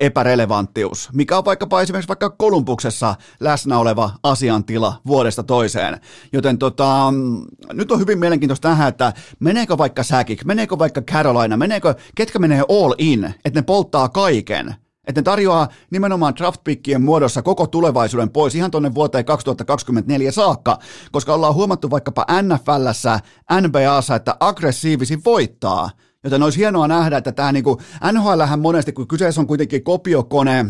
epärelevanttius, 0.00 1.08
mikä 1.12 1.38
on 1.38 1.44
vaikkapa 1.44 1.80
esimerkiksi 1.80 2.08
vaikka 2.08 2.30
Kolumbuksessa 2.30 3.14
läsnä 3.40 3.78
oleva 3.78 4.10
asiantila 4.22 5.00
vuodesta 5.06 5.42
toiseen. 5.42 6.00
Joten 6.32 6.58
tota, 6.58 7.12
nyt 7.72 7.92
on 7.92 8.00
hyvin 8.00 8.18
mielenkiintoista 8.18 8.68
nähdä, 8.68 8.86
että 8.86 9.12
meneekö 9.40 9.78
vaikka 9.78 10.02
Säkik, 10.02 10.44
meneekö 10.44 10.78
vaikka 10.78 11.02
Carolina, 11.02 11.56
meneekö, 11.56 11.94
ketkä 12.14 12.38
menee 12.38 12.62
all 12.68 12.94
in, 12.98 13.24
että 13.44 13.60
ne 13.60 13.62
polttaa 13.62 14.08
kaiken 14.08 14.74
että 15.06 15.20
ne 15.20 15.22
tarjoaa 15.22 15.68
nimenomaan 15.90 16.36
draftpickien 16.36 17.02
muodossa 17.02 17.42
koko 17.42 17.66
tulevaisuuden 17.66 18.30
pois 18.30 18.54
ihan 18.54 18.70
tuonne 18.70 18.94
vuoteen 18.94 19.24
2024 19.24 20.32
saakka, 20.32 20.78
koska 21.12 21.34
ollaan 21.34 21.54
huomattu 21.54 21.90
vaikkapa 21.90 22.26
NFLssä, 22.42 23.20
NBAssa, 23.60 24.14
että 24.14 24.36
aggressiivisi 24.40 25.18
voittaa. 25.24 25.90
Joten 26.24 26.42
olisi 26.42 26.58
hienoa 26.58 26.88
nähdä, 26.88 27.16
että 27.16 27.32
tämä 27.32 27.52
niinku, 27.52 27.80
NHLhän 28.12 28.60
monesti, 28.60 28.92
kun 28.92 29.08
kyseessä 29.08 29.40
on 29.40 29.46
kuitenkin 29.46 29.84
kopiokone, 29.84 30.66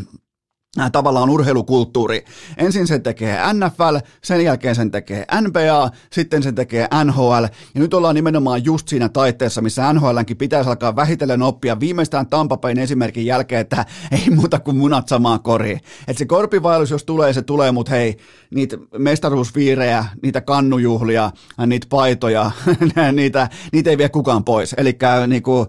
tavallaan 0.93 1.31
urheilukulttuuri. 1.31 2.25
Ensin 2.57 2.87
sen 2.87 3.03
tekee 3.03 3.39
NFL, 3.53 3.97
sen 4.23 4.45
jälkeen 4.45 4.75
sen 4.75 4.91
tekee 4.91 5.25
NBA, 5.41 5.91
sitten 6.13 6.43
sen 6.43 6.55
tekee 6.55 6.89
NHL, 7.05 7.45
ja 7.75 7.81
nyt 7.81 7.95
ollaan 7.95 8.15
nimenomaan 8.15 8.65
just 8.65 8.89
siinä 8.89 9.09
taitteessa, 9.09 9.61
missä 9.61 9.93
NHLnkin 9.93 10.37
pitäisi 10.37 10.71
alkaa 10.71 10.97
vähitellen 10.97 11.43
oppia 11.43 11.81
viimeistään 11.81 12.27
Tampapein 12.27 12.79
esimerkin 12.79 13.27
jälkeen, 13.27 13.61
että 13.61 13.85
ei 14.11 14.31
muuta 14.31 14.61
kuin 14.61 14.77
munat 14.77 15.09
samaan 15.09 15.43
koriin. 15.43 15.81
Että 16.09 16.19
se 16.19 16.27
korpivaellus, 16.27 16.91
jos 16.91 17.05
tulee, 17.05 17.33
se 17.33 17.43
tulee, 17.43 17.73
mutta 17.73 17.91
hei, 17.91 18.17
niitä 18.51 18.79
mestaruusviirejä, 18.99 20.05
niitä 20.23 20.41
kannujuhlia, 20.41 21.31
niitä 21.67 21.87
paitoja, 21.91 22.51
niitä, 23.13 23.49
niitä 23.73 23.91
ei 23.91 23.99
vie 23.99 24.09
kukaan 24.09 24.45
pois. 24.45 24.75
Eli 24.79 24.99
niinku, 25.27 25.61
uh, 25.61 25.69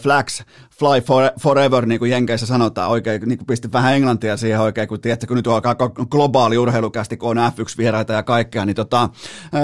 flags, 0.00 0.44
fly 0.78 1.00
for, 1.00 1.30
forever, 1.40 1.86
niin 1.86 1.98
kuin 1.98 2.10
Jenkeissä 2.10 2.46
sanotaan, 2.46 2.90
oikein 2.90 3.22
niin 3.26 3.38
kuin 3.38 3.46
pisti 3.46 3.72
vähän 3.72 3.94
englantia 3.94 4.36
siihen 4.36 4.60
oikein, 4.60 4.88
kun 4.88 5.00
tiedätkö, 5.00 5.26
kun 5.26 5.36
nyt 5.36 5.46
alkaa 5.46 5.76
globaali 6.10 6.58
urheilukästi, 6.58 7.16
kun 7.16 7.38
on 7.38 7.52
F1-vieraita 7.52 8.12
ja 8.12 8.22
kaikkea, 8.22 8.64
niin 8.64 8.76
tota, 8.76 9.08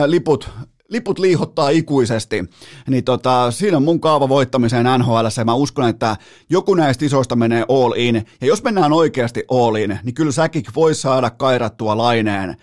liput, 0.07 0.50
liput 0.88 1.18
liihottaa 1.18 1.68
ikuisesti, 1.68 2.44
niin 2.88 3.05
tota, 3.05 3.50
siinä 3.50 3.77
on 3.77 3.83
mun 3.83 4.00
kaava 4.00 4.29
voittamiseen 4.29 4.87
NHL, 4.98 5.27
ja 5.38 5.44
mä 5.44 5.55
uskon, 5.55 5.88
että 5.88 6.16
joku 6.50 6.74
näistä 6.74 7.05
isoista 7.05 7.37
menee 7.37 7.64
all 7.68 7.92
in, 7.96 8.27
ja 8.40 8.46
jos 8.46 8.62
mennään 8.62 8.92
oikeasti 8.92 9.44
all 9.50 9.74
in, 9.74 9.98
niin 10.03 10.14
kyllä 10.14 10.33
säkin 10.33 10.62
voi 10.74 10.94
saada 10.94 11.31
kairattua 11.31 11.96
laineen 11.96 12.57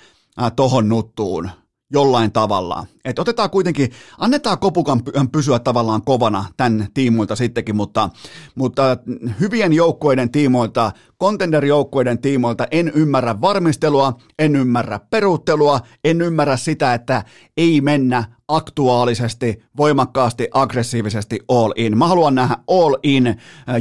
tohon 0.56 0.90
nuttuun 0.90 1.50
jollain 1.92 2.32
tavalla. 2.32 2.86
Et 3.06 3.20
otetaan 3.20 3.50
kuitenkin, 3.50 3.92
annetaan 4.18 4.60
kopukan 4.60 5.02
pysyä 5.32 5.60
tavallaan 5.60 6.02
kovana 6.02 6.46
tämän 6.58 6.88
tiimoilta 6.94 7.36
sittenkin, 7.36 7.76
mutta, 7.76 8.10
mutta 8.56 8.98
hyvien 9.40 9.74
joukkueiden 9.74 10.32
tiimoilta, 10.32 10.92
contender-joukkueiden 11.24 12.22
tiimoilta 12.22 12.68
en 12.72 12.92
ymmärrä 12.96 13.42
varmistelua, 13.42 14.14
en 14.40 14.56
ymmärrä 14.56 15.00
peruuttelua, 15.10 15.80
en 16.04 16.22
ymmärrä 16.22 16.58
sitä, 16.58 16.94
että 16.94 17.24
ei 17.58 17.82
mennä 17.82 18.24
aktuaalisesti, 18.48 19.64
voimakkaasti, 19.78 20.48
aggressiivisesti 20.54 21.40
all 21.48 21.74
in. 21.76 21.98
Mä 21.98 22.08
haluan 22.08 22.36
nähdä 22.36 22.58
all 22.68 22.96
in 23.04 23.36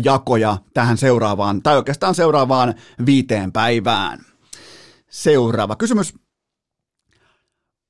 jakoja 0.05 0.57
tähän 0.75 0.99
seuraavaan, 0.99 1.63
tai 1.63 1.77
oikeastaan 1.77 2.15
seuraavaan 2.15 2.75
viiteen 3.07 3.53
päivään. 3.53 4.19
Seuraava 5.11 5.77
kysymys 5.77 6.15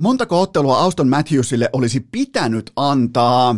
Montako 0.00 0.40
ottelua 0.40 0.78
Auston 0.78 1.08
Matthewsille 1.08 1.70
olisi 1.72 2.00
pitänyt 2.12 2.72
antaa? 2.76 3.56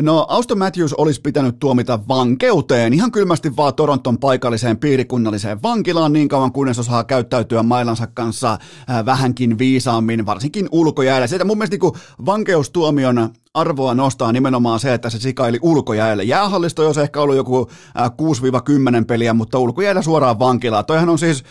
No, 0.00 0.26
Auston 0.28 0.58
Matthews 0.58 0.94
olisi 0.94 1.20
pitänyt 1.20 1.58
tuomita 1.58 1.98
vankeuteen, 2.08 2.92
ihan 2.92 3.12
kylmästi 3.12 3.56
vaan 3.56 3.74
Toronton 3.74 4.18
paikalliseen 4.18 4.78
piirikunnalliseen 4.78 5.62
vankilaan 5.62 6.12
niin 6.12 6.28
kauan 6.28 6.52
kunnes 6.52 6.78
osaa 6.78 7.04
käyttäytyä 7.04 7.62
mailansa 7.62 8.06
kanssa 8.06 8.52
äh, 8.90 9.04
vähänkin 9.06 9.58
viisaammin, 9.58 10.26
varsinkin 10.26 10.68
ulkojäällä. 10.72 11.26
Sieltä 11.26 11.44
mun 11.44 11.58
mielestä 11.58 11.76
niin 11.80 11.92
vankeustuomion 12.26 13.30
arvoa 13.54 13.94
nostaa 13.94 14.32
nimenomaan 14.32 14.80
se, 14.80 14.94
että 14.94 15.10
se 15.10 15.18
sikaili 15.18 15.58
ulkojäälle. 15.62 16.24
Jäähallista 16.24 16.82
olisi 16.82 17.00
ehkä 17.00 17.20
ollut 17.20 17.36
joku 17.36 17.70
6-10 17.98 18.96
äh, 18.96 19.06
peliä, 19.06 19.34
mutta 19.34 19.58
ulkojäällä 19.58 20.02
suoraan 20.02 20.38
vankilaan. 20.38 20.84
Toihan 20.84 21.08
on 21.08 21.18
siis, 21.18 21.44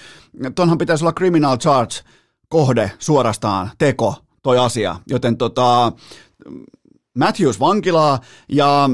tonhan 0.55 0.77
pitäisi 0.77 1.03
olla 1.03 1.13
criminal 1.13 1.57
charge 1.57 1.95
kohde 2.51 2.91
suorastaan, 2.99 3.71
teko, 3.77 4.15
toi 4.43 4.57
asia. 4.57 4.95
Joten 5.09 5.37
tota, 5.37 5.91
Matthews 7.17 7.59
vankilaa 7.59 8.19
ja 8.49 8.89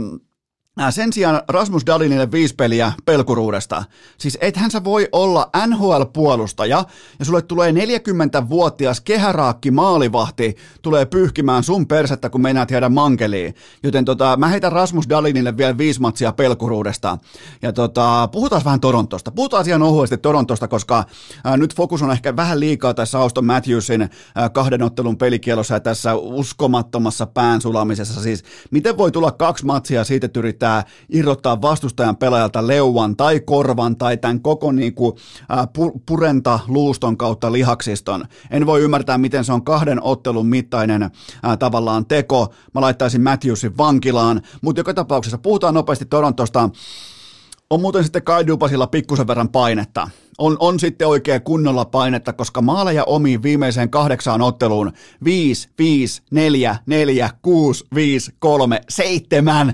sen 0.90 1.14
sijaan 1.14 1.42
Rasmus 1.48 1.86
Dalinille 1.86 2.32
viisi 2.32 2.56
peliä 2.56 2.92
pelkuruudesta. 3.06 3.84
Siis 4.18 4.38
ethän 4.42 4.72
sä 4.72 4.84
voi 4.84 5.08
olla 5.12 5.50
NHL-puolustaja 5.68 6.86
ja 7.20 7.26
sulle 7.26 7.42
tulee 7.42 7.72
40-vuotias 7.72 9.02
kehäraakki 9.02 9.72
maalivahti 9.72 10.56
tulee 10.82 11.06
pyyhkimään 11.06 11.64
sun 11.64 11.88
persettä, 11.88 12.30
kun 12.30 12.42
meinaat 12.42 12.72
jäädä 12.72 12.90
mankeliin. 12.90 13.56
Joten 13.84 14.06
tota, 14.06 14.38
mä 14.38 14.48
heitän 14.48 14.72
Rasmus 14.72 15.10
Dalinille 15.10 15.58
vielä 15.58 15.78
viisi 15.78 16.02
matsia 16.02 16.32
pelkuruudesta. 16.32 17.18
Ja 17.62 17.74
tota, 17.74 18.30
puhutaan 18.32 18.62
vähän 18.66 18.80
Torontosta. 18.80 19.32
Puhutaan 19.32 19.62
asian 19.62 19.84
ohuesti 19.84 20.18
Torontosta, 20.18 20.68
koska 20.68 21.04
ää, 21.44 21.58
nyt 21.58 21.76
fokus 21.76 22.02
on 22.02 22.12
ehkä 22.12 22.36
vähän 22.36 22.60
liikaa 22.60 22.94
tässä 22.94 23.20
Auston 23.20 23.46
Matthewsin 23.46 24.10
ää, 24.36 24.50
kahden 24.50 24.84
ottelun 24.84 25.18
pelikielossa 25.18 25.74
ja 25.74 25.80
tässä 25.80 26.16
uskomattomassa 26.16 27.26
pään 27.26 27.62
sulamisessa. 27.62 28.22
Siis 28.22 28.44
miten 28.72 28.98
voi 28.98 29.12
tulla 29.12 29.32
kaksi 29.32 29.66
matsia 29.66 30.04
siitä, 30.04 30.26
että 30.26 30.40
yrittää 30.40 30.67
yrittää 30.68 30.84
irrottaa 31.10 31.62
vastustajan 31.62 32.18
pelaajalta 32.18 32.68
leuan 32.68 33.16
tai 33.16 33.40
korvan 33.40 33.98
tai 33.98 34.18
tämän 34.18 34.42
koko 34.42 34.72
niin 34.72 34.94
kuin, 34.94 35.14
äh, 35.52 35.68
purenta 36.06 36.60
luuston 36.68 37.18
kautta 37.18 37.52
lihaksiston. 37.52 38.26
En 38.52 38.66
voi 38.66 38.82
ymmärtää, 38.82 39.18
miten 39.18 39.46
se 39.46 39.54
on 39.54 39.64
kahden 39.64 40.04
ottelun 40.04 40.48
mittainen 40.48 41.04
äh, 41.04 41.12
tavallaan 41.60 42.06
teko. 42.06 42.54
Mä 42.74 42.82
laittaisin 42.82 43.22
Matthewsin 43.22 43.78
vankilaan, 43.78 44.42
mutta 44.62 44.80
joka 44.80 44.94
tapauksessa 44.94 45.38
puhutaan 45.38 45.74
nopeasti 45.74 46.06
Torontosta. 46.06 46.70
On 47.70 47.82
muuten 47.82 48.04
sitten 48.04 48.24
Kai 48.24 48.48
Dupasilla 48.48 48.88
pikkusen 48.88 49.28
verran 49.28 49.50
painetta. 49.50 50.10
On, 50.38 50.58
on 50.60 50.80
sitten 50.80 51.08
oikein 51.08 51.42
kunnolla 51.42 51.86
painetta, 51.86 52.34
koska 52.34 52.62
maaleja 52.62 53.04
omiin 53.04 53.44
viimeiseen 53.44 53.90
kahdeksaan 53.90 54.42
otteluun 54.42 54.92
5, 55.24 55.70
5, 55.78 56.22
4, 56.32 56.76
4, 56.86 57.30
6, 57.42 57.86
5, 57.96 58.32
3, 58.40 58.82
7. 58.90 59.74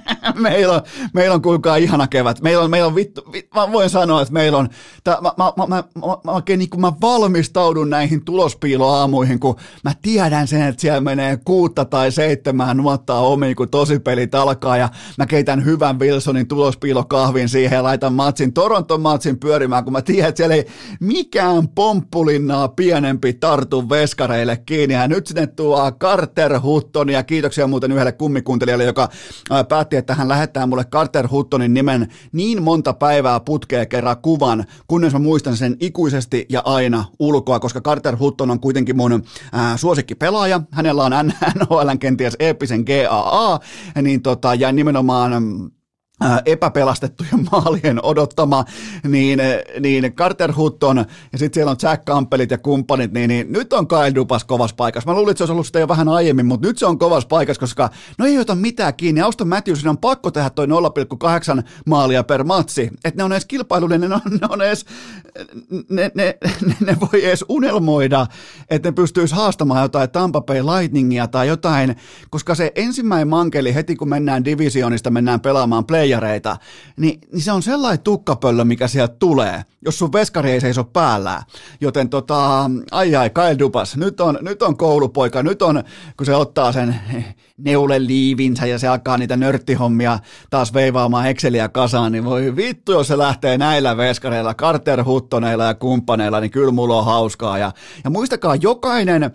meillä, 0.35 0.73
on, 0.73 0.81
meillä 1.13 1.33
on 1.33 1.41
kuulkaa 1.41 1.75
ihana 1.75 2.07
kevät. 2.07 2.41
Meillä 2.41 2.63
on, 2.63 2.69
meillä 2.69 2.87
on 2.87 2.95
vittu, 2.95 3.21
vit, 3.31 3.47
mä 3.55 3.71
voin 3.71 3.89
sanoa, 3.89 4.21
että 4.21 4.33
meillä 4.33 4.57
on, 4.57 4.69
tää, 5.03 5.17
mä, 5.21 5.33
mä, 5.37 5.53
mä, 5.57 5.67
mä, 5.67 5.83
mä, 5.95 6.31
mä, 6.31 6.41
niin 6.57 6.69
mä 6.77 6.93
valmistaudun 7.01 7.89
näihin 7.89 8.25
tulospiiloaamuihin, 8.25 9.39
kun 9.39 9.55
mä 9.83 9.93
tiedän 10.01 10.47
sen, 10.47 10.61
että 10.61 10.81
siellä 10.81 11.01
menee 11.01 11.37
kuutta 11.45 11.85
tai 11.85 12.11
seitsemään 12.11 12.77
nuottaa 12.77 13.19
omiin, 13.19 13.55
kun 13.55 13.69
tosipelit 13.69 14.35
alkaa 14.35 14.77
ja 14.77 14.89
mä 15.17 15.25
keitän 15.25 15.65
hyvän 15.65 15.99
Wilsonin 15.99 16.47
tulospiilokahvin 16.47 17.49
siihen 17.49 17.75
ja 17.75 17.83
laitan 17.83 18.13
matsin, 18.13 18.53
Toronton 18.53 19.01
matsin 19.01 19.39
pyörimään, 19.39 19.83
kun 19.83 19.93
mä 19.93 20.01
tiedän, 20.01 20.29
että 20.29 20.37
siellä 20.37 20.55
ei 20.55 20.67
mikään 20.99 21.67
pomppulinnaa 21.67 22.67
pienempi 22.67 23.33
tartu 23.33 23.89
veskareille 23.89 24.57
kiinni 24.57 24.93
ja 24.93 25.07
nyt 25.07 25.27
sinne 25.27 25.47
tuo 25.47 25.91
Carter 25.91 26.59
Hutton 26.59 27.09
ja 27.09 27.23
kiitoksia 27.23 27.67
muuten 27.67 27.91
yhdelle 27.91 28.11
kummikuuntelijalle, 28.11 28.83
joka 28.83 29.09
päätti, 29.69 29.95
että 29.95 30.15
hän 30.21 30.29
lähettää 30.29 30.65
mulle 30.65 30.85
Carter 30.85 31.27
Huttonin 31.31 31.73
nimen 31.73 32.07
niin 32.31 32.63
monta 32.63 32.93
päivää 32.93 33.39
putkea 33.39 33.85
kerran 33.85 34.17
kuvan, 34.21 34.65
kunnes 34.87 35.13
mä 35.13 35.19
muistan 35.19 35.57
sen 35.57 35.75
ikuisesti 35.79 36.45
ja 36.49 36.61
aina 36.65 37.05
ulkoa, 37.19 37.59
koska 37.59 37.81
Carter 37.81 38.17
Hutton 38.19 38.51
on 38.51 38.59
kuitenkin 38.59 38.97
mun 38.97 39.23
ää, 39.51 39.77
suosikkipelaaja. 39.77 40.61
Hänellä 40.71 41.03
on 41.03 41.11
NHL 41.55 41.97
kenties 41.99 42.35
eeppisen 42.39 42.83
GAA, 42.83 43.59
niin 44.01 44.21
tota, 44.21 44.55
ja 44.55 44.71
nimenomaan 44.71 45.31
epäpelastettujen 46.45 47.47
maalien 47.51 48.03
odottama, 48.03 48.65
niin, 49.07 49.39
niin 49.79 50.13
Carter 50.13 50.53
Hutton 50.55 50.97
ja 51.31 51.37
sitten 51.37 51.53
siellä 51.53 51.71
on 51.71 51.77
Jack 51.81 52.05
Campelit 52.05 52.51
ja 52.51 52.57
kumppanit, 52.57 53.11
niin, 53.11 53.27
niin 53.27 53.51
nyt 53.51 53.73
on 53.73 53.87
Kyle 53.87 54.15
Dupas 54.15 54.43
kovassa 54.43 54.75
paikassa. 54.75 55.09
Mä 55.09 55.15
luulin, 55.15 55.31
että 55.31 55.37
se 55.37 55.43
olisi 55.43 55.51
ollut 55.51 55.65
sitä 55.65 55.79
jo 55.79 55.87
vähän 55.87 56.09
aiemmin, 56.09 56.45
mutta 56.45 56.67
nyt 56.67 56.77
se 56.77 56.85
on 56.85 56.99
kovassa 56.99 57.27
paikassa, 57.27 57.59
koska 57.59 57.89
no 58.17 58.25
ei 58.25 58.39
ota 58.39 58.55
mitään 58.55 58.93
kiinni. 58.93 59.21
Auston 59.21 59.47
Matthewsin 59.47 59.89
on 59.89 59.97
pakko 59.97 60.31
tehdä 60.31 60.49
toi 60.49 60.67
0,8 60.67 61.63
maalia 61.85 62.23
per 62.23 62.43
matsi, 62.43 62.89
että 63.05 63.17
ne 63.17 63.23
on 63.23 63.31
edes 63.31 63.45
kilpailullinen, 63.45 64.09
ne 64.09 64.15
on, 64.15 64.21
ne 64.41 64.47
on 64.49 64.61
edes, 64.61 64.85
ne, 65.89 66.11
ne, 66.15 66.37
ne, 66.65 66.75
ne 66.79 66.97
voi 66.99 67.25
edes 67.25 67.45
unelmoida, 67.49 68.27
että 68.69 68.89
ne 68.89 68.93
pystyisi 68.93 69.35
haastamaan 69.35 69.81
jotain 69.81 70.09
Tampa 70.09 70.41
Bay 70.41 70.61
Lightningia 70.61 71.27
tai 71.27 71.47
jotain, 71.47 71.95
koska 72.29 72.55
se 72.55 72.71
ensimmäinen 72.75 73.27
mankeli 73.27 73.75
heti 73.75 73.95
kun 73.95 74.09
mennään 74.09 74.45
divisionista, 74.45 75.09
mennään 75.09 75.41
pelaamaan 75.41 75.85
play 75.85 76.10
veijareita, 76.11 76.57
niin, 76.97 77.19
niin 77.31 77.41
se 77.41 77.51
on 77.51 77.63
sellainen 77.63 78.03
tukkapöllö, 78.03 78.63
mikä 78.63 78.87
sieltä 78.87 79.15
tulee, 79.19 79.63
jos 79.85 79.99
sun 79.99 80.13
veskari 80.13 80.51
ei 80.51 80.61
seiso 80.61 80.83
päällä. 80.83 81.43
Joten 81.81 82.09
tota, 82.09 82.69
ai 82.91 83.15
ai, 83.15 83.29
Kyle 83.29 83.59
Dupas, 83.59 83.97
nyt 83.97 84.21
on, 84.21 84.39
nyt 84.41 84.61
on 84.61 84.77
koulupoika, 84.77 85.43
nyt 85.43 85.61
on, 85.61 85.83
kun 86.17 86.25
se 86.25 86.35
ottaa 86.35 86.71
sen 86.71 86.95
neuleliivinsä 87.57 88.65
ja 88.65 88.79
se 88.79 88.87
alkaa 88.87 89.17
niitä 89.17 89.37
nörttihommia 89.37 90.19
taas 90.49 90.73
veivaamaan 90.73 91.27
Exceliä 91.27 91.69
kasaan, 91.69 92.11
niin 92.11 92.25
voi 92.25 92.55
vittu, 92.55 92.91
jos 92.91 93.07
se 93.07 93.17
lähtee 93.17 93.57
näillä 93.57 93.97
veskareilla, 93.97 94.53
Carter 94.53 95.03
Huttoneilla 95.03 95.63
ja 95.63 95.73
kumppaneilla, 95.73 96.39
niin 96.39 96.51
kyllä 96.51 96.71
mulla 96.71 96.99
on 96.99 97.05
hauskaa. 97.05 97.57
Ja, 97.57 97.71
ja 98.03 98.09
muistakaa, 98.09 98.55
jokainen 98.55 99.31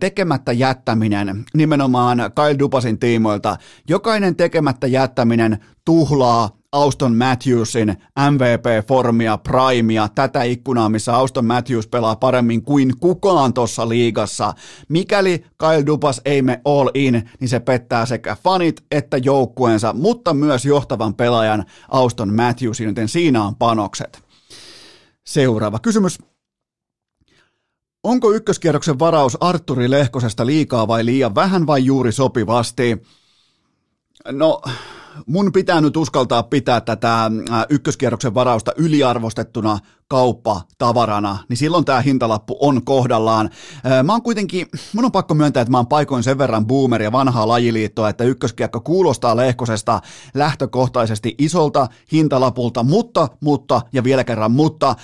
tekemättä 0.00 0.52
jättäminen, 0.52 1.44
nimenomaan 1.54 2.18
Kyle 2.18 2.58
Dupasin 2.58 2.98
tiimoilta, 2.98 3.56
jokainen 3.88 4.36
tekemättä 4.36 4.86
jättäminen 4.86 5.58
tuhlaa 6.08 6.50
Auston 6.72 7.16
Matthewsin 7.16 7.96
MVP-formia, 8.30 9.38
primea, 9.38 10.08
tätä 10.08 10.42
ikkunaa, 10.42 10.88
missä 10.88 11.16
Auston 11.16 11.44
Matthews 11.44 11.86
pelaa 11.86 12.16
paremmin 12.16 12.62
kuin 12.62 12.98
kukaan 13.00 13.54
tuossa 13.54 13.88
liigassa. 13.88 14.54
Mikäli 14.88 15.44
Kyle 15.58 15.86
Dupas 15.86 16.20
ei 16.24 16.42
me 16.42 16.60
all 16.64 16.88
in, 16.94 17.30
niin 17.40 17.48
se 17.48 17.60
pettää 17.60 18.06
sekä 18.06 18.36
fanit 18.44 18.84
että 18.90 19.16
joukkueensa, 19.16 19.92
mutta 19.92 20.34
myös 20.34 20.64
johtavan 20.64 21.14
pelaajan 21.14 21.64
Auston 21.88 22.34
Matthewsin, 22.34 22.86
joten 22.86 23.08
siinä 23.08 23.44
on 23.44 23.56
panokset. 23.56 24.22
Seuraava 25.26 25.78
kysymys. 25.78 26.18
Onko 28.02 28.32
ykköskierroksen 28.32 28.98
varaus 28.98 29.36
Arturi 29.40 29.90
Lehkosesta 29.90 30.46
liikaa 30.46 30.88
vai 30.88 31.04
liian 31.04 31.34
vähän 31.34 31.66
vai 31.66 31.84
juuri 31.84 32.12
sopivasti? 32.12 33.02
No, 34.32 34.62
mun 35.26 35.52
pitää 35.52 35.80
nyt 35.80 35.96
uskaltaa 35.96 36.42
pitää 36.42 36.80
tätä 36.80 37.24
äh, 37.24 37.66
ykköskierroksen 37.68 38.34
varausta 38.34 38.72
yliarvostettuna 38.76 39.78
kauppa-tavarana, 40.08 41.38
niin 41.48 41.56
silloin 41.56 41.84
tämä 41.84 42.00
hintalappu 42.00 42.56
on 42.60 42.84
kohdallaan. 42.84 43.50
Äh, 43.86 44.04
mä 44.04 44.12
oon 44.12 44.22
kuitenkin, 44.22 44.66
mun 44.92 45.04
on 45.04 45.12
pakko 45.12 45.34
myöntää, 45.34 45.60
että 45.60 45.70
mä 45.70 45.78
oon 45.78 45.86
paikoin 45.86 46.22
sen 46.22 46.38
verran 46.38 46.66
boomer 46.66 47.02
ja 47.02 47.12
vanhaa 47.12 47.48
lajiliittoa, 47.48 48.08
että 48.08 48.24
ykköskiekko 48.24 48.80
kuulostaa 48.80 49.36
Lehkosesta 49.36 50.00
lähtökohtaisesti 50.34 51.34
isolta 51.38 51.86
hintalapulta, 52.12 52.82
mutta, 52.82 53.28
mutta 53.40 53.80
ja 53.92 54.04
vielä 54.04 54.24
kerran 54.24 54.52
mutta, 54.52 54.96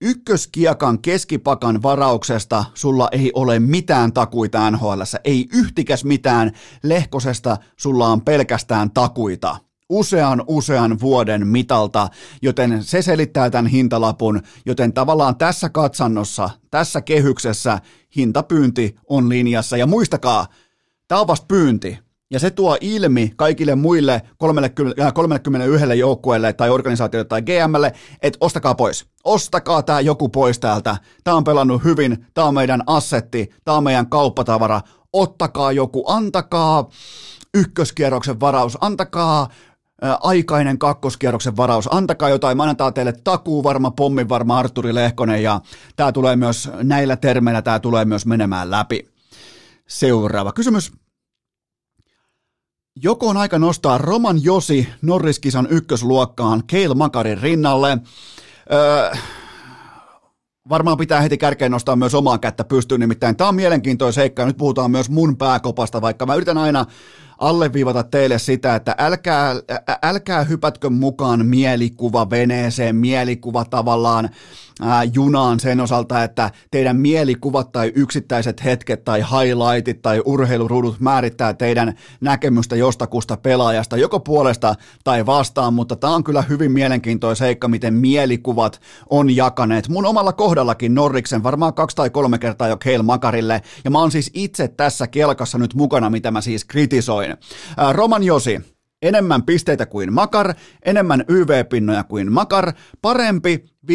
ykköskiekan 0.00 0.98
keskipakan 1.02 1.82
varauksesta 1.82 2.64
sulla 2.74 3.08
ei 3.12 3.32
ole 3.34 3.58
mitään 3.58 4.12
takuita 4.12 4.70
NHL, 4.70 5.02
ei 5.24 5.48
yhtikäs 5.52 6.04
mitään, 6.04 6.52
Lehkosesta 6.82 7.56
sulla 7.76 8.08
on 8.08 8.20
pelkästään 8.20 8.90
takuita. 8.90 9.56
Usean 9.88 10.44
usean 10.46 11.00
vuoden 11.00 11.46
mitalta, 11.46 12.08
joten 12.42 12.84
se 12.84 13.02
selittää 13.02 13.50
tämän 13.50 13.66
hintalapun, 13.66 14.42
joten 14.66 14.92
tavallaan 14.92 15.36
tässä 15.36 15.68
katsannossa, 15.68 16.50
tässä 16.70 17.00
kehyksessä 17.00 17.78
hintapyynti 18.16 18.96
on 19.08 19.28
linjassa. 19.28 19.76
Ja 19.76 19.86
muistakaa, 19.86 20.46
tämä 21.08 21.20
on 21.20 21.26
vasta 21.26 21.46
pyynti, 21.46 21.98
ja 22.30 22.38
se 22.38 22.50
tuo 22.50 22.76
ilmi 22.80 23.32
kaikille 23.36 23.74
muille 23.74 24.22
30, 24.38 25.12
31 25.12 25.84
äh, 25.84 25.90
joukkueelle 25.96 26.52
tai 26.52 26.70
organisaatioille 26.70 27.28
tai 27.28 27.42
GMlle, 27.42 27.92
että 28.22 28.36
ostakaa 28.40 28.74
pois. 28.74 29.06
Ostakaa 29.24 29.82
tämä 29.82 30.00
joku 30.00 30.28
pois 30.28 30.58
täältä. 30.58 30.96
Tämä 31.24 31.36
on 31.36 31.44
pelannut 31.44 31.84
hyvin, 31.84 32.26
tämä 32.34 32.46
on 32.46 32.54
meidän 32.54 32.82
assetti, 32.86 33.50
tämä 33.64 33.76
on 33.76 33.84
meidän 33.84 34.10
kauppatavara. 34.10 34.80
Ottakaa 35.12 35.72
joku, 35.72 36.04
antakaa 36.06 36.88
ykköskierroksen 37.54 38.40
varaus, 38.40 38.78
antakaa 38.80 39.42
äh, 40.04 40.16
aikainen 40.20 40.78
kakkoskierroksen 40.78 41.56
varaus. 41.56 41.88
Antakaa 41.94 42.28
jotain, 42.28 42.56
mä 42.56 42.62
annetaan 42.62 42.94
teille 42.94 43.12
takuu 43.24 43.64
varma, 43.64 43.90
pommin 43.90 44.28
varma 44.28 44.58
Arturi 44.58 44.94
Lehkonen 44.94 45.42
ja 45.42 45.60
tämä 45.96 46.12
tulee 46.12 46.36
myös 46.36 46.70
näillä 46.82 47.16
termeillä, 47.16 47.62
tämä 47.62 47.80
tulee 47.80 48.04
myös 48.04 48.26
menemään 48.26 48.70
läpi. 48.70 49.08
Seuraava 49.86 50.52
kysymys. 50.52 50.92
Joko 53.02 53.28
on 53.28 53.36
aika 53.36 53.58
nostaa 53.58 53.98
Roman 53.98 54.44
Josi 54.44 54.88
Norriskisan 55.02 55.68
ykkösluokkaan 55.70 56.62
Keil 56.66 56.94
Makarin 56.94 57.38
rinnalle? 57.38 57.98
Öö, 58.72 59.12
varmaan 60.68 60.96
pitää 60.96 61.20
heti 61.20 61.38
kärkeen 61.38 61.70
nostaa 61.70 61.96
myös 61.96 62.14
omaa 62.14 62.38
kättä 62.38 62.64
pystyyn, 62.64 63.00
nimittäin 63.00 63.36
tämä 63.36 63.48
on 63.48 63.54
mielenkiintoinen 63.54 64.12
seikka, 64.12 64.46
nyt 64.46 64.56
puhutaan 64.56 64.90
myös 64.90 65.10
mun 65.10 65.36
pääkopasta, 65.36 66.00
vaikka 66.00 66.26
mä 66.26 66.34
yritän 66.34 66.58
aina 66.58 66.86
alleviivata 67.38 68.02
teille 68.02 68.38
sitä, 68.38 68.74
että 68.74 68.94
älkää, 68.98 69.54
älkää 70.02 70.44
hypätkö 70.44 70.90
mukaan 70.90 71.46
mielikuva 71.46 72.30
veneeseen, 72.30 72.96
mielikuva 72.96 73.64
tavallaan 73.64 74.28
ää, 74.82 75.04
junaan 75.04 75.60
sen 75.60 75.80
osalta, 75.80 76.22
että 76.22 76.50
teidän 76.70 76.96
mielikuvat 76.96 77.72
tai 77.72 77.92
yksittäiset 77.94 78.64
hetket 78.64 79.04
tai 79.04 79.20
highlightit 79.20 80.02
tai 80.02 80.22
urheilurudut 80.24 81.00
määrittää 81.00 81.54
teidän 81.54 81.94
näkemystä 82.20 82.76
jostakusta 82.76 83.36
pelaajasta, 83.36 83.96
joko 83.96 84.20
puolesta 84.20 84.74
tai 85.04 85.26
vastaan, 85.26 85.74
mutta 85.74 85.96
tämä 85.96 86.14
on 86.14 86.24
kyllä 86.24 86.42
hyvin 86.42 86.72
mielenkiintoinen 86.72 87.36
seikka, 87.36 87.68
miten 87.68 87.94
mielikuvat 87.94 88.80
on 89.10 89.36
jakaneet. 89.36 89.88
Mun 89.88 90.06
omalla 90.06 90.32
kohdallakin 90.32 90.94
Norriksen 90.94 91.42
varmaan 91.42 91.74
kaksi 91.74 91.96
tai 91.96 92.10
kolme 92.10 92.38
kertaa 92.38 92.68
jo 92.68 92.76
Keil 92.76 93.02
Makarille, 93.02 93.62
ja 93.84 93.90
mä 93.90 93.98
oon 93.98 94.10
siis 94.10 94.30
itse 94.34 94.68
tässä 94.68 95.06
kelkassa 95.06 95.58
nyt 95.58 95.74
mukana, 95.74 96.10
mitä 96.10 96.30
mä 96.30 96.40
siis 96.40 96.64
kritisoin. 96.64 97.27
Roman 97.92 98.22
Josi, 98.22 98.60
enemmän 99.02 99.42
pisteitä 99.42 99.86
kuin 99.86 100.12
Makar, 100.12 100.54
enemmän 100.84 101.24
YV-pinnoja 101.28 102.04
kuin 102.04 102.32
Makar, 102.32 102.72
parempi 103.02 103.64
5-5 103.86 103.90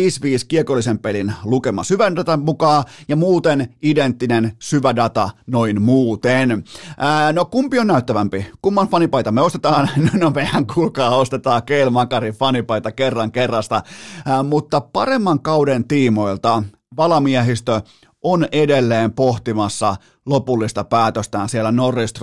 kiekollisen 0.48 1.00
pelin 1.00 1.34
lukema 1.44 1.84
syvän 1.84 2.16
datan 2.16 2.40
mukaan 2.40 2.84
ja 3.08 3.16
muuten 3.16 3.76
identtinen 3.82 4.52
syvä 4.60 4.96
data 4.96 5.30
noin 5.48 5.82
muuten. 5.82 6.64
Ää, 6.98 7.34
no 7.34 7.46
kumpi 7.46 7.80
on 7.80 7.88
näyttävämpi? 7.88 8.46
Kumman 8.62 8.88
fanipaita 8.88 9.32
me 9.32 9.42
ostetaan? 9.42 9.90
No 10.14 10.30
mehän 10.30 10.68
kuulkaa 10.68 11.16
ostetaan 11.16 11.64
Keil 11.64 11.90
Makarin 11.90 12.34
fanipaita 12.34 12.92
kerran 12.92 13.32
kerrasta, 13.32 13.82
Ää, 14.26 14.44
mutta 14.44 14.82
paremman 14.82 15.40
kauden 15.40 15.88
tiimoilta 15.88 16.64
valamiehistö 16.98 17.82
on 18.24 18.48
edelleen 18.52 19.14
pohtimassa 19.14 19.96
lopullista 20.26 20.84
päätöstään 20.84 21.50
siellä 21.50 21.72
Norris 21.72 22.14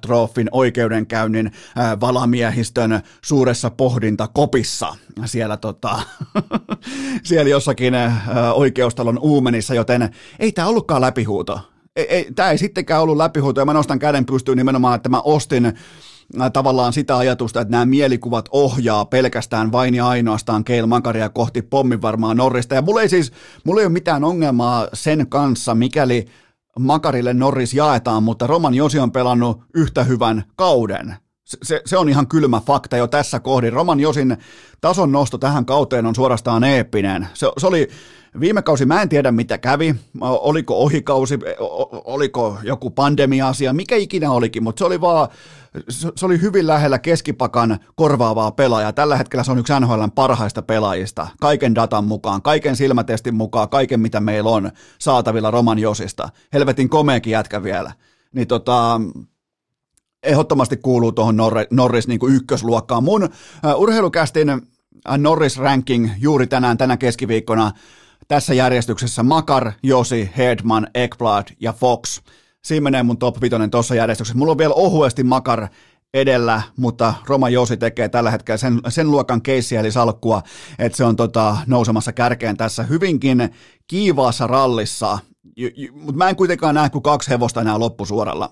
Troffin 0.00 0.48
oikeudenkäynnin 0.52 1.46
äh, 1.46 2.00
valamiehistön 2.00 3.00
suuressa 3.24 3.70
pohdintakopissa 3.70 4.96
siellä, 5.24 5.56
tota, 5.56 6.02
siellä 7.22 7.50
jossakin 7.50 7.94
äh, 7.94 8.28
oikeustalon 8.54 9.18
uumenissa, 9.18 9.74
joten 9.74 10.10
ei 10.38 10.52
tämä 10.52 10.68
ollutkaan 10.68 11.00
läpihuuto. 11.00 11.60
Ei, 11.96 12.06
ei, 12.08 12.32
tämä 12.34 12.50
ei 12.50 12.58
sittenkään 12.58 13.02
ollut 13.02 13.16
läpihuuto, 13.16 13.60
ja 13.60 13.64
mä 13.64 13.72
nostan 13.72 13.98
käden 13.98 14.26
pystyyn 14.26 14.58
nimenomaan, 14.58 14.96
että 14.96 15.08
mä 15.08 15.20
ostin 15.20 15.72
tavallaan 16.52 16.92
sitä 16.92 17.16
ajatusta, 17.16 17.60
että 17.60 17.72
nämä 17.72 17.86
mielikuvat 17.86 18.48
ohjaa 18.52 19.04
pelkästään 19.04 19.72
vain 19.72 19.94
ja 19.94 20.08
ainoastaan 20.08 20.64
Keil 20.64 20.86
Makaria 20.86 21.28
kohti 21.28 21.62
pommin 21.62 22.02
varmaan 22.02 22.36
Norrista. 22.36 22.74
Ja 22.74 22.82
mulla 22.82 23.02
ei 23.02 23.08
siis, 23.08 23.32
mulla 23.64 23.80
ei 23.80 23.86
ole 23.86 23.92
mitään 23.92 24.24
ongelmaa 24.24 24.88
sen 24.92 25.26
kanssa, 25.28 25.74
mikäli 25.74 26.26
Makarille 26.78 27.34
Norris 27.34 27.74
jaetaan, 27.74 28.22
mutta 28.22 28.46
Roman 28.46 28.74
Josi 28.74 28.98
on 28.98 29.12
pelannut 29.12 29.60
yhtä 29.74 30.04
hyvän 30.04 30.44
kauden. 30.56 31.16
Se, 31.44 31.80
se 31.86 31.96
on 31.98 32.08
ihan 32.08 32.26
kylmä 32.26 32.60
fakta 32.66 32.96
jo 32.96 33.06
tässä 33.06 33.40
kohdin. 33.40 33.72
Roman 33.72 34.00
Josin 34.00 34.36
tason 34.80 35.12
nosto 35.12 35.38
tähän 35.38 35.64
kauteen 35.64 36.06
on 36.06 36.14
suorastaan 36.14 36.64
eeppinen. 36.64 37.28
Se, 37.34 37.48
se 37.58 37.66
oli 37.66 37.88
viime 38.40 38.62
kausi, 38.62 38.86
mä 38.86 39.02
en 39.02 39.08
tiedä 39.08 39.32
mitä 39.32 39.58
kävi, 39.58 39.94
oliko 40.20 40.76
ohikausi, 40.76 41.38
oliko 42.04 42.58
joku 42.62 42.90
pandemia-asia, 42.90 43.72
mikä 43.72 43.96
ikinä 43.96 44.30
olikin, 44.30 44.62
mutta 44.62 44.78
se 44.78 44.84
oli 44.84 45.00
vaan, 45.00 45.28
se 45.88 46.26
oli 46.26 46.40
hyvin 46.40 46.66
lähellä 46.66 46.98
keskipakan 46.98 47.78
korvaavaa 47.94 48.50
pelaajaa. 48.50 48.92
Tällä 48.92 49.16
hetkellä 49.16 49.44
se 49.44 49.52
on 49.52 49.58
yksi 49.58 49.72
NHLn 49.80 50.10
parhaista 50.14 50.62
pelaajista, 50.62 51.26
kaiken 51.40 51.74
datan 51.74 52.04
mukaan, 52.04 52.42
kaiken 52.42 52.76
silmätestin 52.76 53.34
mukaan, 53.34 53.68
kaiken 53.68 54.00
mitä 54.00 54.20
meillä 54.20 54.50
on 54.50 54.70
saatavilla 54.98 55.50
Roman 55.50 55.78
Josista. 55.78 56.28
Helvetin 56.52 56.88
komeakin 56.88 57.30
jätkä 57.30 57.62
vielä. 57.62 57.92
Niin 58.32 58.48
tota, 58.48 59.00
ehdottomasti 60.22 60.76
kuuluu 60.76 61.12
tuohon 61.12 61.36
Norris 61.70 62.08
niin 62.08 62.20
kuin 62.20 62.34
ykkösluokkaan. 62.34 63.04
Mun 63.04 63.22
uh, 63.22 63.30
urheilukästin 63.76 64.48
Norris 65.18 65.58
ranking 65.58 66.10
juuri 66.18 66.46
tänään, 66.46 66.78
tänä 66.78 66.96
keskiviikkona 66.96 67.72
tässä 68.28 68.54
järjestyksessä 68.54 69.22
Makar, 69.22 69.72
Josi, 69.82 70.30
Hedman, 70.36 70.86
Ekblad 70.94 71.46
ja 71.60 71.72
Fox. 71.72 72.20
Siinä 72.64 72.84
menee 72.84 73.02
mun 73.02 73.18
top 73.18 73.40
5 73.40 73.56
tuossa 73.70 73.94
järjestyksessä. 73.94 74.38
Mulla 74.38 74.52
on 74.52 74.58
vielä 74.58 74.74
ohuesti 74.74 75.24
Makar 75.24 75.68
edellä, 76.14 76.62
mutta 76.76 77.14
Roma 77.26 77.48
Josi 77.48 77.76
tekee 77.76 78.08
tällä 78.08 78.30
hetkellä 78.30 78.58
sen, 78.58 78.80
sen 78.88 79.10
luokan 79.10 79.42
keissiä 79.42 79.80
eli 79.80 79.92
salkkua, 79.92 80.42
että 80.78 80.96
se 80.96 81.04
on 81.04 81.16
tota, 81.16 81.56
nousemassa 81.66 82.12
kärkeen 82.12 82.56
tässä 82.56 82.82
hyvinkin 82.82 83.50
kiivaassa 83.86 84.46
rallissa, 84.46 85.18
mutta 85.92 86.16
mä 86.18 86.28
en 86.28 86.36
kuitenkaan 86.36 86.74
näe 86.74 86.90
kuin 86.90 87.02
kaksi 87.02 87.30
hevosta 87.30 87.60
enää 87.60 87.78
loppusuoralla. 87.78 88.50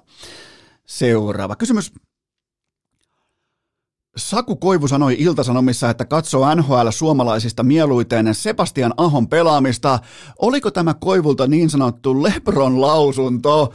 Seuraava 0.87 1.57
kysymys. 1.57 1.93
Saku 4.17 4.57
Koivu 4.57 4.89
sanoi 4.89 5.17
Iltasanomissa, 5.19 5.91
että 5.91 6.05
katsoo 6.05 6.55
NHL 6.55 6.89
suomalaisista 6.91 7.63
mieluiten 7.63 8.35
Sebastian 8.35 8.95
Ahon 8.97 9.29
pelaamista. 9.29 9.99
Oliko 10.39 10.71
tämä 10.71 10.95
Koivulta 10.95 11.47
niin 11.47 11.71
sanottu 11.71 12.23
Lebron 12.23 12.81
lausunto? 12.81 13.73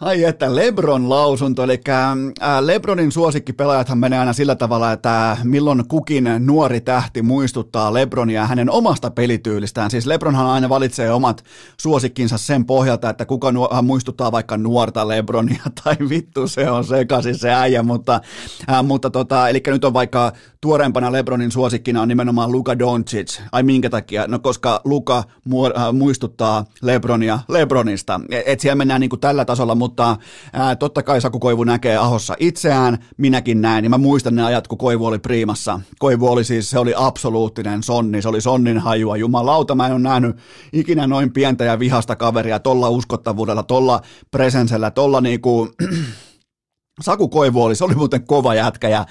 Ai 0.00 0.24
että 0.24 0.54
Lebron 0.54 1.08
lausunto, 1.08 1.62
eli 1.62 1.80
äh, 1.88 2.58
Lebronin 2.60 3.12
suosikkipelaajathan 3.12 3.98
menee 3.98 4.18
aina 4.18 4.32
sillä 4.32 4.54
tavalla, 4.54 4.92
että 4.92 5.36
milloin 5.44 5.88
kukin 5.88 6.30
nuori 6.38 6.80
tähti 6.80 7.22
muistuttaa 7.22 7.94
Lebronia 7.94 8.46
hänen 8.46 8.70
omasta 8.70 9.10
pelityylistään. 9.10 9.90
Siis 9.90 10.06
Lebronhan 10.06 10.46
aina 10.46 10.68
valitsee 10.68 11.12
omat 11.12 11.44
suosikkinsa 11.80 12.38
sen 12.38 12.64
pohjalta, 12.64 13.10
että 13.10 13.26
kuka 13.26 13.52
nuo, 13.52 13.82
muistuttaa 13.82 14.32
vaikka 14.32 14.56
nuorta 14.56 15.08
Lebronia, 15.08 15.62
tai 15.84 15.96
vittu 16.08 16.48
se 16.48 16.70
on 16.70 16.84
sekaisin 16.84 17.38
se 17.38 17.54
äijä, 17.54 17.82
mutta, 17.82 18.20
äh, 18.70 18.84
mutta 18.84 19.10
tota, 19.10 19.48
eli 19.48 19.62
nyt 19.66 19.84
on 19.84 19.94
vaikka 19.94 20.32
tuoreempana 20.60 21.12
Lebronin 21.12 21.50
suosikkina 21.50 22.02
on 22.02 22.08
nimenomaan 22.08 22.52
Luka 22.52 22.78
Doncic. 22.78 23.40
Ai 23.52 23.62
minkä 23.62 23.90
takia? 23.90 24.26
No 24.28 24.38
koska 24.38 24.80
Luka 24.84 25.18
äh, 25.18 25.92
muistuttaa 25.92 26.64
Lebronia 26.82 27.38
Lebronista. 27.48 28.20
Et, 28.30 28.42
et 28.46 28.60
siellä 28.60 28.74
mennään 28.74 29.00
niin 29.00 29.10
kuin 29.10 29.20
tällä 29.20 29.44
tasolla, 29.44 29.74
mutta 29.84 30.16
ää, 30.52 30.76
totta 30.76 31.02
kai 31.02 31.20
Saku 31.20 31.38
Koivu 31.38 31.64
näkee 31.64 31.96
Ahossa 31.96 32.36
itseään, 32.38 32.98
minäkin 33.16 33.60
näin, 33.60 33.84
ja 33.84 33.90
mä 33.90 33.98
muistan 33.98 34.34
ne 34.34 34.44
ajat, 34.44 34.68
kun 34.68 34.78
Koivu 34.78 35.06
oli 35.06 35.18
priimassa. 35.18 35.80
Koivu 35.98 36.28
oli 36.28 36.44
siis, 36.44 36.70
se 36.70 36.78
oli 36.78 36.92
absoluuttinen 36.96 37.82
sonni, 37.82 38.22
se 38.22 38.28
oli 38.28 38.40
sonnin 38.40 38.78
hajua, 38.78 39.16
jumalauta, 39.16 39.74
mä 39.74 39.86
en 39.86 39.92
ole 39.92 40.00
nähnyt 40.00 40.36
ikinä 40.72 41.06
noin 41.06 41.32
pientä 41.32 41.64
ja 41.64 41.78
vihasta 41.78 42.16
kaveria 42.16 42.58
tolla 42.58 42.88
uskottavuudella, 42.88 43.62
tolla 43.62 44.00
presensellä, 44.30 44.90
tolla 44.90 45.20
niinku, 45.20 45.68
Saku 47.00 47.28
Koivu 47.28 47.62
oli, 47.62 47.74
se 47.74 47.84
oli 47.84 47.94
muuten 47.94 48.26
kova 48.26 48.54
jätkä 48.54 48.88
ja 48.88 49.06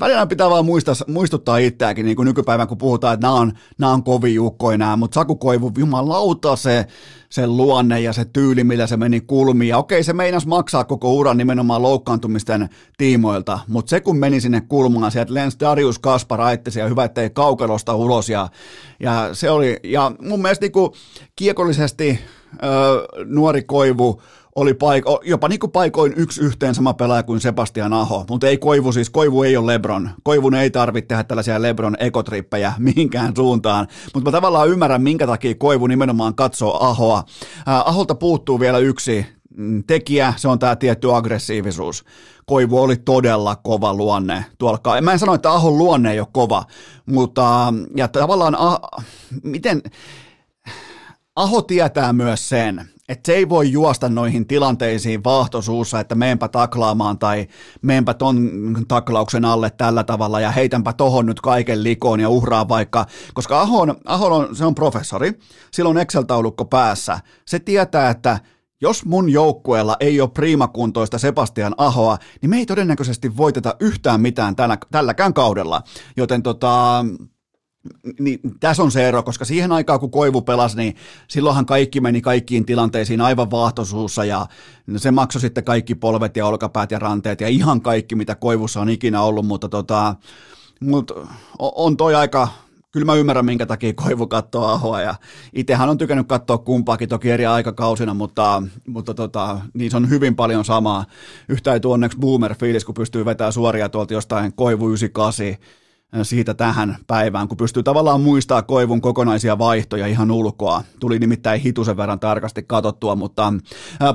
välillä 0.00 0.26
pitää 0.26 0.50
vaan 0.50 0.64
muistaa, 0.64 0.94
muistuttaa 1.06 1.58
itseäkin 1.58 2.06
niin 2.06 2.16
kuin 2.16 2.26
nykypäivän, 2.26 2.68
kun 2.68 2.78
puhutaan, 2.78 3.14
että 3.14 3.26
nämä 3.26 3.34
on, 3.34 3.52
nämä 3.78 3.92
on 3.92 4.02
kovin 4.02 4.34
jukkoja 4.34 4.78
nämä, 4.78 4.96
mutta 4.96 5.14
Saku 5.14 5.36
Koivu, 5.36 5.72
jumalauta 5.78 6.56
se, 6.56 6.86
se 7.30 7.46
luonne 7.46 8.00
ja 8.00 8.12
se 8.12 8.24
tyyli, 8.24 8.64
millä 8.64 8.86
se 8.86 8.96
meni 8.96 9.20
kulmiin. 9.20 9.68
Ja 9.68 9.78
okei, 9.78 10.02
se 10.02 10.12
meinas 10.12 10.46
maksaa 10.46 10.84
koko 10.84 11.12
uran 11.14 11.36
nimenomaan 11.36 11.82
loukkaantumisten 11.82 12.68
tiimoilta, 12.98 13.58
mutta 13.68 13.90
se 13.90 14.00
kun 14.00 14.18
meni 14.18 14.40
sinne 14.40 14.60
kulmaan, 14.60 15.12
sieltä 15.12 15.34
lensi 15.34 15.60
Darius 15.60 15.98
Kaspar 15.98 16.40
aittesi 16.40 16.80
ja 16.80 16.88
hyvä, 16.88 17.04
ettei 17.04 17.30
kaukalosta 17.30 17.94
ulos 17.94 18.28
ja, 18.28 18.48
ja 19.00 19.28
se 19.32 19.50
oli, 19.50 19.76
ja 19.84 20.12
mun 20.22 20.42
mielestä 20.42 20.64
niin 20.64 20.72
kuin 20.72 20.92
kiekollisesti 21.36 22.18
öö, 22.64 23.06
nuori 23.26 23.62
Koivu 23.62 24.22
oli 24.58 24.72
paik- 24.72 25.20
jopa 25.24 25.48
niin 25.48 25.60
kuin 25.60 25.72
paikoin 25.72 26.12
yksi 26.16 26.40
yhteen 26.40 26.74
sama 26.74 26.94
pelaaja 26.94 27.22
kuin 27.22 27.40
Sebastian 27.40 27.92
Aho, 27.92 28.24
mutta 28.30 28.48
ei 28.48 28.58
Koivu 28.58 28.92
siis, 28.92 29.10
Koivu 29.10 29.42
ei 29.42 29.56
ole 29.56 29.72
Lebron. 29.72 30.10
Koivun 30.22 30.54
ei 30.54 30.70
tarvitse 30.70 31.06
tehdä 31.06 31.24
tällaisia 31.24 31.62
Lebron 31.62 31.96
ekotrippejä 32.00 32.72
mihinkään 32.78 33.32
suuntaan, 33.36 33.88
mutta 34.14 34.30
mä 34.30 34.32
tavallaan 34.32 34.68
ymmärrän, 34.68 35.02
minkä 35.02 35.26
takia 35.26 35.54
Koivu 35.54 35.86
nimenomaan 35.86 36.34
katsoo 36.34 36.84
Ahoa. 36.84 37.24
Aholta 37.66 38.14
puuttuu 38.14 38.60
vielä 38.60 38.78
yksi 38.78 39.26
mm, 39.56 39.84
tekijä, 39.86 40.34
se 40.36 40.48
on 40.48 40.58
tämä 40.58 40.76
tietty 40.76 41.14
aggressiivisuus. 41.14 42.04
Koivu 42.46 42.82
oli 42.82 42.96
todella 42.96 43.56
kova 43.56 43.94
luonne 43.94 44.44
tuolla. 44.58 45.00
Mä 45.00 45.12
en 45.12 45.18
sano, 45.18 45.34
että 45.34 45.52
Ahon 45.52 45.78
luonne 45.78 46.12
ei 46.12 46.20
ole 46.20 46.28
kova, 46.32 46.64
mutta 47.06 47.72
ja 47.96 48.08
tavallaan, 48.08 48.54
ah, 48.54 48.78
miten, 49.42 49.82
Aho 51.36 51.62
tietää 51.62 52.12
myös 52.12 52.48
sen, 52.48 52.88
että 53.08 53.26
se 53.26 53.34
ei 53.34 53.48
voi 53.48 53.72
juosta 53.72 54.08
noihin 54.08 54.46
tilanteisiin 54.46 55.24
vaahtosuussa, 55.24 56.00
että 56.00 56.14
meenpä 56.14 56.48
taklaamaan 56.48 57.18
tai 57.18 57.46
meenpä 57.82 58.14
ton 58.14 58.50
taklauksen 58.88 59.44
alle 59.44 59.70
tällä 59.70 60.04
tavalla 60.04 60.40
ja 60.40 60.50
heitänpä 60.50 60.92
tohon 60.92 61.26
nyt 61.26 61.40
kaiken 61.40 61.82
likoon 61.82 62.20
ja 62.20 62.28
uhraa 62.28 62.68
vaikka, 62.68 63.06
koska 63.34 63.60
Ahon, 63.60 63.96
Ahon 64.04 64.32
on, 64.32 64.56
se 64.56 64.64
on 64.64 64.74
professori, 64.74 65.32
sillä 65.72 65.90
on 65.90 65.98
Excel-taulukko 65.98 66.64
päässä. 66.64 67.20
Se 67.46 67.58
tietää, 67.58 68.10
että 68.10 68.38
jos 68.80 69.04
mun 69.04 69.30
joukkueella 69.30 69.96
ei 70.00 70.20
ole 70.20 70.30
priimakuntoista 70.30 71.18
Sebastian 71.18 71.74
Ahoa, 71.78 72.18
niin 72.42 72.50
me 72.50 72.56
ei 72.56 72.66
todennäköisesti 72.66 73.36
voiteta 73.36 73.76
yhtään 73.80 74.20
mitään 74.20 74.56
tällä, 74.56 74.78
tälläkään 74.90 75.34
kaudella. 75.34 75.82
Joten 76.16 76.42
tota, 76.42 77.04
niin 78.18 78.40
tässä 78.60 78.82
on 78.82 78.90
se 78.90 79.08
ero, 79.08 79.22
koska 79.22 79.44
siihen 79.44 79.72
aikaan 79.72 80.00
kun 80.00 80.10
Koivu 80.10 80.42
pelasi, 80.42 80.76
niin 80.76 80.96
silloinhan 81.28 81.66
kaikki 81.66 82.00
meni 82.00 82.20
kaikkiin 82.20 82.66
tilanteisiin 82.66 83.20
aivan 83.20 83.50
vaahtoisuussa 83.50 84.24
ja 84.24 84.46
se 84.96 85.10
maksoi 85.10 85.40
sitten 85.40 85.64
kaikki 85.64 85.94
polvet 85.94 86.36
ja 86.36 86.46
olkapäät 86.46 86.90
ja 86.90 86.98
ranteet 86.98 87.40
ja 87.40 87.48
ihan 87.48 87.80
kaikki, 87.80 88.14
mitä 88.14 88.34
Koivussa 88.34 88.80
on 88.80 88.90
ikinä 88.90 89.22
ollut, 89.22 89.46
mutta 89.46 89.68
tota, 89.68 90.14
mut 90.80 91.12
on 91.58 91.96
toi 91.96 92.14
aika, 92.14 92.48
kyllä 92.90 93.06
mä 93.06 93.14
ymmärrän, 93.14 93.44
minkä 93.44 93.66
takia 93.66 93.92
Koivu 93.92 94.26
katsoo 94.26 94.64
Ahoa 94.64 95.00
ja 95.00 95.14
itsehän 95.52 95.88
on 95.88 95.98
tykännyt 95.98 96.28
katsoa 96.28 96.58
kumpaakin 96.58 97.08
toki 97.08 97.30
eri 97.30 97.46
aikakausina, 97.46 98.14
mutta, 98.14 98.62
mutta 98.86 99.14
tota, 99.14 99.60
niin 99.74 99.90
se 99.90 99.96
on 99.96 100.10
hyvin 100.10 100.36
paljon 100.36 100.64
samaa. 100.64 101.04
Yhtä 101.48 101.72
ei 101.72 101.80
onneksi 101.84 102.18
boomer-fiilis, 102.18 102.84
kun 102.84 102.94
pystyy 102.94 103.24
vetämään 103.24 103.52
suoria 103.52 103.88
tuolta 103.88 104.14
jostain 104.14 104.52
Koivu 104.52 104.88
98 104.88 105.56
siitä 106.22 106.54
tähän 106.54 106.96
päivään, 107.06 107.48
kun 107.48 107.56
pystyy 107.56 107.82
tavallaan 107.82 108.20
muistaa 108.20 108.62
Koivun 108.62 109.00
kokonaisia 109.00 109.58
vaihtoja 109.58 110.06
ihan 110.06 110.30
ulkoa. 110.30 110.82
Tuli 111.00 111.18
nimittäin 111.18 111.60
hitusen 111.60 111.96
verran 111.96 112.20
tarkasti 112.20 112.62
katsottua, 112.62 113.16
mutta 113.16 113.52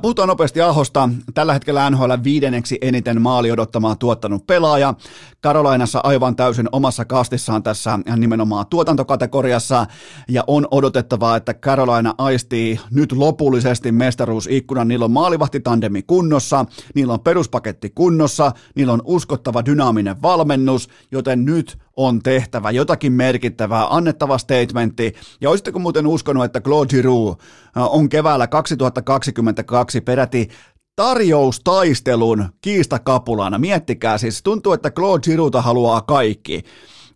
puhutaan 0.01 0.27
nopeasti 0.27 0.62
Ahosta. 0.62 1.10
Tällä 1.34 1.53
hetkellä 1.53 1.89
NHL 1.89 2.13
viidenneksi 2.23 2.77
eniten 2.82 3.21
maali 3.21 3.51
odottamaan 3.51 3.97
tuottanut 3.97 4.47
pelaaja. 4.47 4.93
Karolainassa 5.41 5.99
aivan 6.03 6.36
täysin 6.36 6.69
omassa 6.71 7.06
kastissaan 7.06 7.63
tässä 7.63 7.99
nimenomaan 8.17 8.65
tuotantokategoriassa 8.67 9.86
ja 10.29 10.43
on 10.47 10.67
odotettavaa, 10.71 11.38
että 11.38 11.53
Carolina 11.53 12.15
aistii 12.17 12.79
nyt 12.91 13.12
lopullisesti 13.12 13.91
mestaruusikkunan. 13.91 14.88
Niillä 14.88 15.06
on 15.06 15.12
maalivahtitandemi 15.12 16.01
kunnossa, 16.01 16.65
niillä 16.95 17.13
on 17.13 17.19
peruspaketti 17.19 17.89
kunnossa, 17.89 18.51
niillä 18.75 18.93
on 18.93 19.01
uskottava 19.03 19.65
dynaaminen 19.65 20.21
valmennus, 20.21 20.89
joten 21.12 21.45
nyt 21.45 21.82
on 21.97 22.23
tehtävä 22.23 22.71
jotakin 22.71 23.13
merkittävää, 23.13 23.95
annettava 23.95 24.38
statementti. 24.38 25.13
Ja 25.41 25.49
olisitteko 25.49 25.79
muuten 25.79 26.08
uskonut, 26.08 26.45
että 26.45 26.62
Claude 26.62 26.89
Giroux 26.89 27.43
on 27.75 28.10
keväällä 28.10 28.47
2022 28.47 30.01
peräti 30.01 30.49
tarjoustaistelun 30.95 32.49
kiistakapulana. 32.62 33.58
Miettikää 33.58 34.17
siis, 34.17 34.43
tuntuu, 34.43 34.73
että 34.73 34.91
Claude 34.91 35.21
Girouxta 35.21 35.62
haluaa 35.62 36.01
kaikki. 36.01 36.63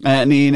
Äh, 0.08 0.26
niin 0.26 0.56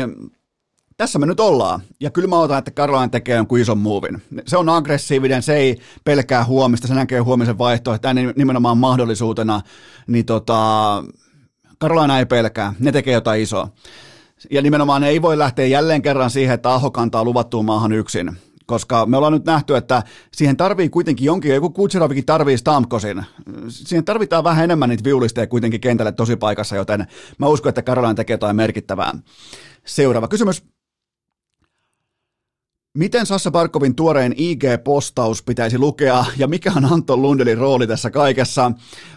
tässä 0.97 1.19
me 1.19 1.25
nyt 1.25 1.39
ollaan. 1.39 1.81
Ja 1.99 2.09
kyllä 2.09 2.27
mä 2.27 2.39
otan, 2.39 2.59
että 2.59 2.71
Caroline 2.71 3.09
tekee 3.09 3.35
jonkun 3.35 3.59
ison 3.59 3.77
muuvin. 3.77 4.21
Se 4.47 4.57
on 4.57 4.69
aggressiivinen, 4.69 5.43
se 5.43 5.55
ei 5.55 5.77
pelkää 6.03 6.45
huomista, 6.45 6.87
se 6.87 6.93
näkee 6.93 7.19
huomisen 7.19 7.57
vaihtoehto, 7.57 8.07
nimenomaan 8.35 8.77
mahdollisuutena. 8.77 9.61
Niin 10.07 10.25
tota, 10.25 11.03
Carolina 11.81 12.19
ei 12.19 12.25
pelkää, 12.25 12.73
ne 12.79 12.91
tekee 12.91 13.13
jotain 13.13 13.41
isoa. 13.41 13.67
Ja 14.49 14.61
nimenomaan 14.61 15.03
ei 15.03 15.21
voi 15.21 15.37
lähteä 15.37 15.65
jälleen 15.65 16.01
kerran 16.01 16.29
siihen, 16.29 16.53
että 16.53 16.73
Aho 16.73 16.91
kantaa 16.91 17.23
luvattuun 17.23 17.65
maahan 17.65 17.91
yksin 17.91 18.37
koska 18.65 19.05
me 19.05 19.17
ollaan 19.17 19.33
nyt 19.33 19.45
nähty, 19.45 19.75
että 19.75 20.03
siihen 20.33 20.57
tarvii 20.57 20.89
kuitenkin 20.89 21.25
jonkin, 21.25 21.55
joku 21.55 21.69
Kutseravikin 21.69 22.25
tarvii 22.25 22.57
Stamkosin. 22.57 23.25
Siihen 23.67 24.05
tarvitaan 24.05 24.43
vähän 24.43 24.63
enemmän 24.63 24.89
niitä 24.89 25.03
viulisteja 25.03 25.47
kuitenkin 25.47 25.81
kentälle 25.81 26.11
tosi 26.11 26.35
paikassa, 26.35 26.75
joten 26.75 27.07
mä 27.37 27.47
uskon, 27.47 27.69
että 27.69 27.81
Caroline 27.81 28.13
tekee 28.13 28.33
jotain 28.33 28.55
merkittävää. 28.55 29.13
Seuraava 29.85 30.27
kysymys. 30.27 30.63
Miten 32.97 33.25
Sassa 33.25 33.51
Barkovin 33.51 33.95
tuoreen 33.95 34.33
IG-postaus 34.37 35.43
pitäisi 35.45 35.77
lukea 35.77 36.25
ja 36.37 36.47
mikä 36.47 36.71
on 36.75 36.85
Anton 36.85 37.21
Lundelin 37.21 37.57
rooli 37.57 37.87
tässä 37.87 38.09
kaikessa? 38.09 38.71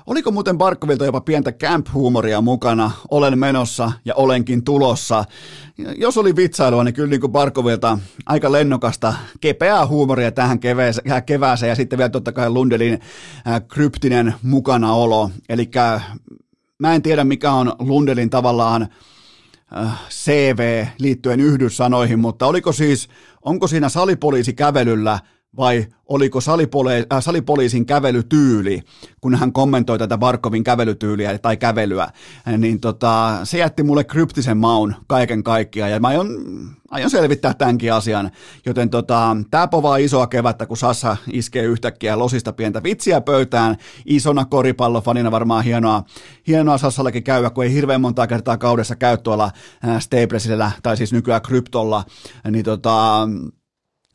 Oliko 0.06 0.30
muuten 0.30 0.58
Barkovilta 0.58 1.04
jopa 1.04 1.20
pientä 1.20 1.52
camp-huumoria 1.52 2.40
mukana? 2.40 2.90
Olen 3.10 3.38
menossa 3.38 3.92
ja 4.04 4.14
olenkin 4.14 4.64
tulossa. 4.64 5.24
Jos 5.96 6.18
oli 6.18 6.36
vitsailua, 6.36 6.84
niin 6.84 6.94
kyllä 6.94 7.10
niin 7.10 7.20
kuin 7.20 7.32
Barkovilta 7.32 7.98
aika 8.26 8.52
lennokasta, 8.52 9.14
kepeää 9.40 9.86
huumoria 9.86 10.32
tähän 10.32 10.60
kevääseen 11.26 11.70
ja 11.70 11.74
sitten 11.74 11.98
vielä 11.98 12.08
totta 12.08 12.32
kai 12.32 12.50
Lundelin 12.50 13.00
kryptinen 13.68 14.34
mukanaolo. 14.42 15.30
Eli 15.48 15.70
mä 16.78 16.94
en 16.94 17.02
tiedä 17.02 17.24
mikä 17.24 17.52
on 17.52 17.72
Lundelin 17.78 18.30
tavallaan 18.30 18.88
CV 20.10 20.86
liittyen 20.98 21.40
yhdyssanoihin, 21.40 22.18
mutta 22.18 22.46
oliko 22.46 22.72
siis, 22.72 23.08
onko 23.44 23.66
siinä 23.68 23.88
salipoliisi 23.88 24.52
kävelyllä 24.52 25.18
vai 25.56 25.86
oliko 26.06 26.38
salipole- 26.40 27.06
äh, 27.12 27.22
salipoliisin 27.22 27.86
kävelytyyli, 27.86 28.82
kun 29.20 29.34
hän 29.34 29.52
kommentoi 29.52 29.98
tätä 29.98 30.18
Barkovin 30.18 30.64
kävelytyyliä 30.64 31.38
tai 31.38 31.56
kävelyä, 31.56 32.08
niin 32.58 32.80
tota, 32.80 33.40
se 33.44 33.58
jätti 33.58 33.82
mulle 33.82 34.04
kryptisen 34.04 34.56
maun 34.56 34.94
kaiken 35.06 35.42
kaikkiaan, 35.42 35.90
ja 35.90 36.00
mä 36.00 36.08
aion, 36.08 36.28
aion 36.90 37.10
selvittää 37.10 37.54
tämänkin 37.54 37.92
asian, 37.92 38.30
joten 38.66 38.90
tota, 38.90 39.36
tämä 39.50 39.68
povaa 39.68 39.96
isoa 39.96 40.26
kevättä, 40.26 40.66
kun 40.66 40.76
Sassa 40.76 41.16
iskee 41.32 41.62
yhtäkkiä 41.62 42.18
losista 42.18 42.52
pientä 42.52 42.82
vitsiä 42.82 43.20
pöytään, 43.20 43.76
isona 44.06 44.44
koripallofanina 44.44 45.30
varmaan 45.30 45.64
hienoa, 45.64 46.02
hienoa 46.46 46.78
Sassallakin 46.78 47.24
käydä, 47.24 47.50
kun 47.50 47.64
ei 47.64 47.72
hirveän 47.72 48.00
monta 48.00 48.26
kertaa 48.26 48.58
kaudessa 48.58 48.96
käy 48.96 49.16
tuolla 49.16 49.50
äh, 49.88 50.00
Stablesillä, 50.00 50.70
tai 50.82 50.96
siis 50.96 51.12
nykyään 51.12 51.42
kryptolla, 51.42 52.04
niin 52.50 52.64
tota, 52.64 53.28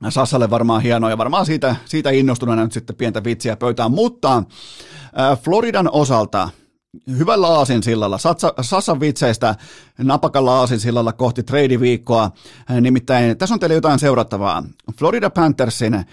Sassalle 0.10 0.50
varmaan 0.50 0.82
hienoa 0.82 1.10
ja 1.10 1.18
varmaan 1.18 1.45
siitä, 1.45 1.76
siitä 1.86 2.10
innostuneena 2.10 2.64
nyt 2.64 2.72
sitten 2.72 2.95
pientä 2.95 3.24
vitsiä 3.24 3.56
pöytään, 3.56 3.91
mutta 3.91 4.43
Floridan 5.43 5.89
osalta 5.91 6.50
hyvällä 7.18 7.47
aasinsillalla, 7.47 8.18
Sassan 8.62 9.00
vitseistä 9.00 9.56
napakalla 9.97 10.60
aasinsillalla 10.60 11.14
kohti 11.14 11.43
trade-viikkoa, 11.43 12.32
äh, 12.72 12.82
nimittäin 12.82 13.38
tässä 13.38 13.56
on 13.56 13.60
teille 13.60 13.76
jotain 13.76 14.00
seurattavaa. 14.00 14.64
Florida 14.97 15.30
Panthersin 15.30 16.06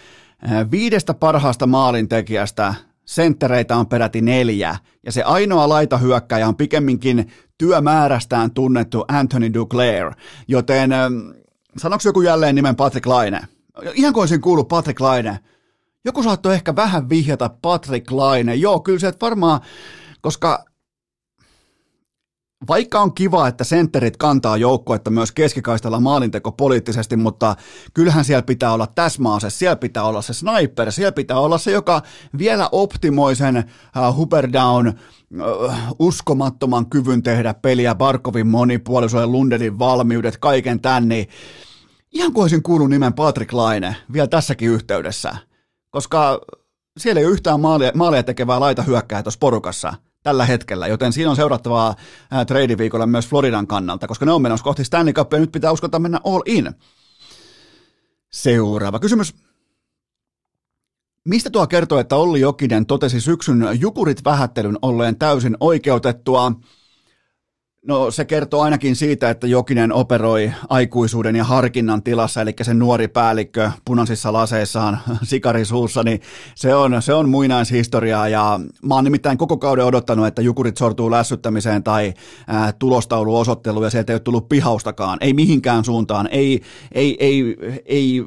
viidestä 0.71 1.15
parhaasta 1.15 1.67
maalintekijästä 1.67 2.75
senttereitä 3.05 3.77
on 3.77 3.87
peräti 3.87 4.21
neljä, 4.21 4.77
ja 5.05 5.13
se 5.13 5.23
ainoa 5.23 5.69
laitahyökkäjä 5.69 6.49
on 6.49 6.57
pikemminkin 6.57 7.33
työmäärästään 7.59 8.51
tunnettu 8.51 9.05
Anthony 9.09 9.55
Duclair, 9.55 10.13
joten 10.49 10.91
sanoiko 11.79 12.03
joku 12.05 12.23
jälleen 12.23 12.55
nimen 12.55 12.77
Patrick 12.77 13.07
Laine? 13.07 13.56
Ihan 13.95 14.13
kuin 14.13 14.23
olisin 14.23 14.41
kuullut 14.41 14.69
Patrick 14.69 15.01
Laine. 15.01 15.39
Joku 16.05 16.23
saattoi 16.23 16.55
ehkä 16.55 16.77
vähän 16.77 17.09
vihjata 17.09 17.51
Patrick 17.63 18.11
Laine. 18.11 18.55
Joo, 18.55 18.81
kyllä 18.81 18.99
se 18.99 19.13
varmaan, 19.21 19.61
koska 20.21 20.65
vaikka 22.69 23.01
on 23.01 23.15
kiva, 23.15 23.49
että 23.49 23.65
sentterit 23.65 24.17
kantaa 24.17 24.57
joukkuetta 24.57 25.11
myös 25.11 25.33
keskikaistalla 25.33 26.01
maalinteko 26.01 26.53
poliittisesti, 26.53 27.17
mutta 27.17 27.57
kyllähän 27.95 28.25
siellä 28.25 28.43
pitää 28.43 28.73
olla 28.73 28.87
täsmäase, 28.87 29.51
siellä 29.51 29.77
pitää 29.77 30.03
olla 30.03 30.23
se 30.23 30.33
sniper, 30.33 30.93
siellä 30.93 31.13
pitää 31.13 31.39
olla 31.39 31.59
se, 31.59 31.71
joka 31.71 32.03
vielä 32.39 32.69
optimoi 32.73 33.37
sen 33.37 33.57
uh, 33.57 34.17
Huberdown 34.17 34.87
uh, 34.89 35.73
uskomattoman 35.99 36.87
kyvyn 36.91 37.23
tehdä 37.23 37.55
peliä, 37.55 37.95
Barkovin 37.95 38.47
monipuolisuuden, 38.47 39.33
Lundelin 39.33 39.79
valmiudet, 39.79 40.39
kaiken 40.39 40.81
tän, 40.81 41.09
niin 41.09 41.29
ihan 42.17 42.33
kuin 42.33 42.43
olisin 42.43 42.63
kuullut 42.63 42.91
nimen 42.91 43.13
Patrick 43.13 43.53
Laine 43.53 43.97
vielä 44.13 44.27
tässäkin 44.27 44.69
yhteydessä, 44.69 45.37
koska 45.91 46.41
siellä 46.99 47.21
ei 47.21 47.27
ole 47.27 47.33
yhtään 47.33 47.61
maalia, 47.61 47.93
maalia 47.95 48.23
tekevää 48.23 48.61
laita 48.61 48.83
hyökkää 48.83 49.23
tuossa 49.23 49.39
porukassa 49.39 49.95
tällä 50.23 50.45
hetkellä, 50.45 50.87
joten 50.87 51.13
siinä 51.13 51.31
on 51.31 51.37
seurattavaa 51.37 51.95
trade-viikolla 52.47 53.07
myös 53.07 53.29
Floridan 53.29 53.67
kannalta, 53.67 54.09
koska 54.09 54.25
ne 54.25 54.33
on 54.33 54.43
menossa 54.43 54.65
kohti 54.65 54.85
Stanley 54.85 55.13
Cupia 55.13 55.37
ja 55.37 55.41
nyt 55.41 55.53
pitää 55.53 55.73
uskota 55.73 55.99
mennä 55.99 56.21
all 56.25 56.43
in. 56.47 56.75
Seuraava 58.33 58.99
kysymys. 58.99 59.35
Mistä 61.25 61.51
tuo 61.51 61.67
kertoo, 61.67 61.99
että 61.99 62.17
Olli 62.17 62.41
Jokinen 62.41 62.87
totesi 62.87 63.21
syksyn 63.21 63.69
jukurit 63.81 64.25
vähättelyn 64.25 64.79
olleen 64.83 65.19
täysin 65.19 65.57
oikeutettua? 65.61 66.53
No 67.87 68.11
se 68.11 68.25
kertoo 68.25 68.63
ainakin 68.63 68.97
siitä, 68.97 69.31
että 69.31 69.47
Jokinen 69.47 69.93
operoi 69.93 70.53
aikuisuuden 70.69 71.37
ja 71.37 71.45
harkinnan 71.45 72.03
tilassa, 72.03 72.41
eli 72.41 72.55
se 72.63 72.75
nuori 72.75 73.09
päällikkö 73.09 73.71
punaisissa 73.85 74.33
laseissaan 74.33 74.99
sikarisuussa, 75.23 76.03
niin 76.03 76.21
se 76.55 76.75
on, 76.75 77.03
se 77.03 77.15
on 77.15 77.29
muinaishistoriaa. 77.29 78.29
Ja 78.29 78.61
mä 78.83 78.95
oon 78.95 79.05
nimittäin 79.05 79.39
koko 79.39 79.57
kauden 79.57 79.85
odottanut, 79.85 80.27
että 80.27 80.43
Jukurit 80.43 80.77
sortuu 80.77 81.11
lässyttämiseen 81.11 81.83
tai 81.83 82.15
ää, 82.47 82.73
tulostauluosoitteluun 82.73 83.85
ja 83.85 83.91
sieltä 83.91 84.13
ei 84.13 84.15
ole 84.15 84.21
tullut 84.21 84.49
pihaustakaan, 84.49 85.19
ei 85.21 85.33
mihinkään 85.33 85.85
suuntaan, 85.85 86.29
ei, 86.33 86.63
ei, 86.93 87.17
ei, 87.21 87.57
ei 87.85 88.25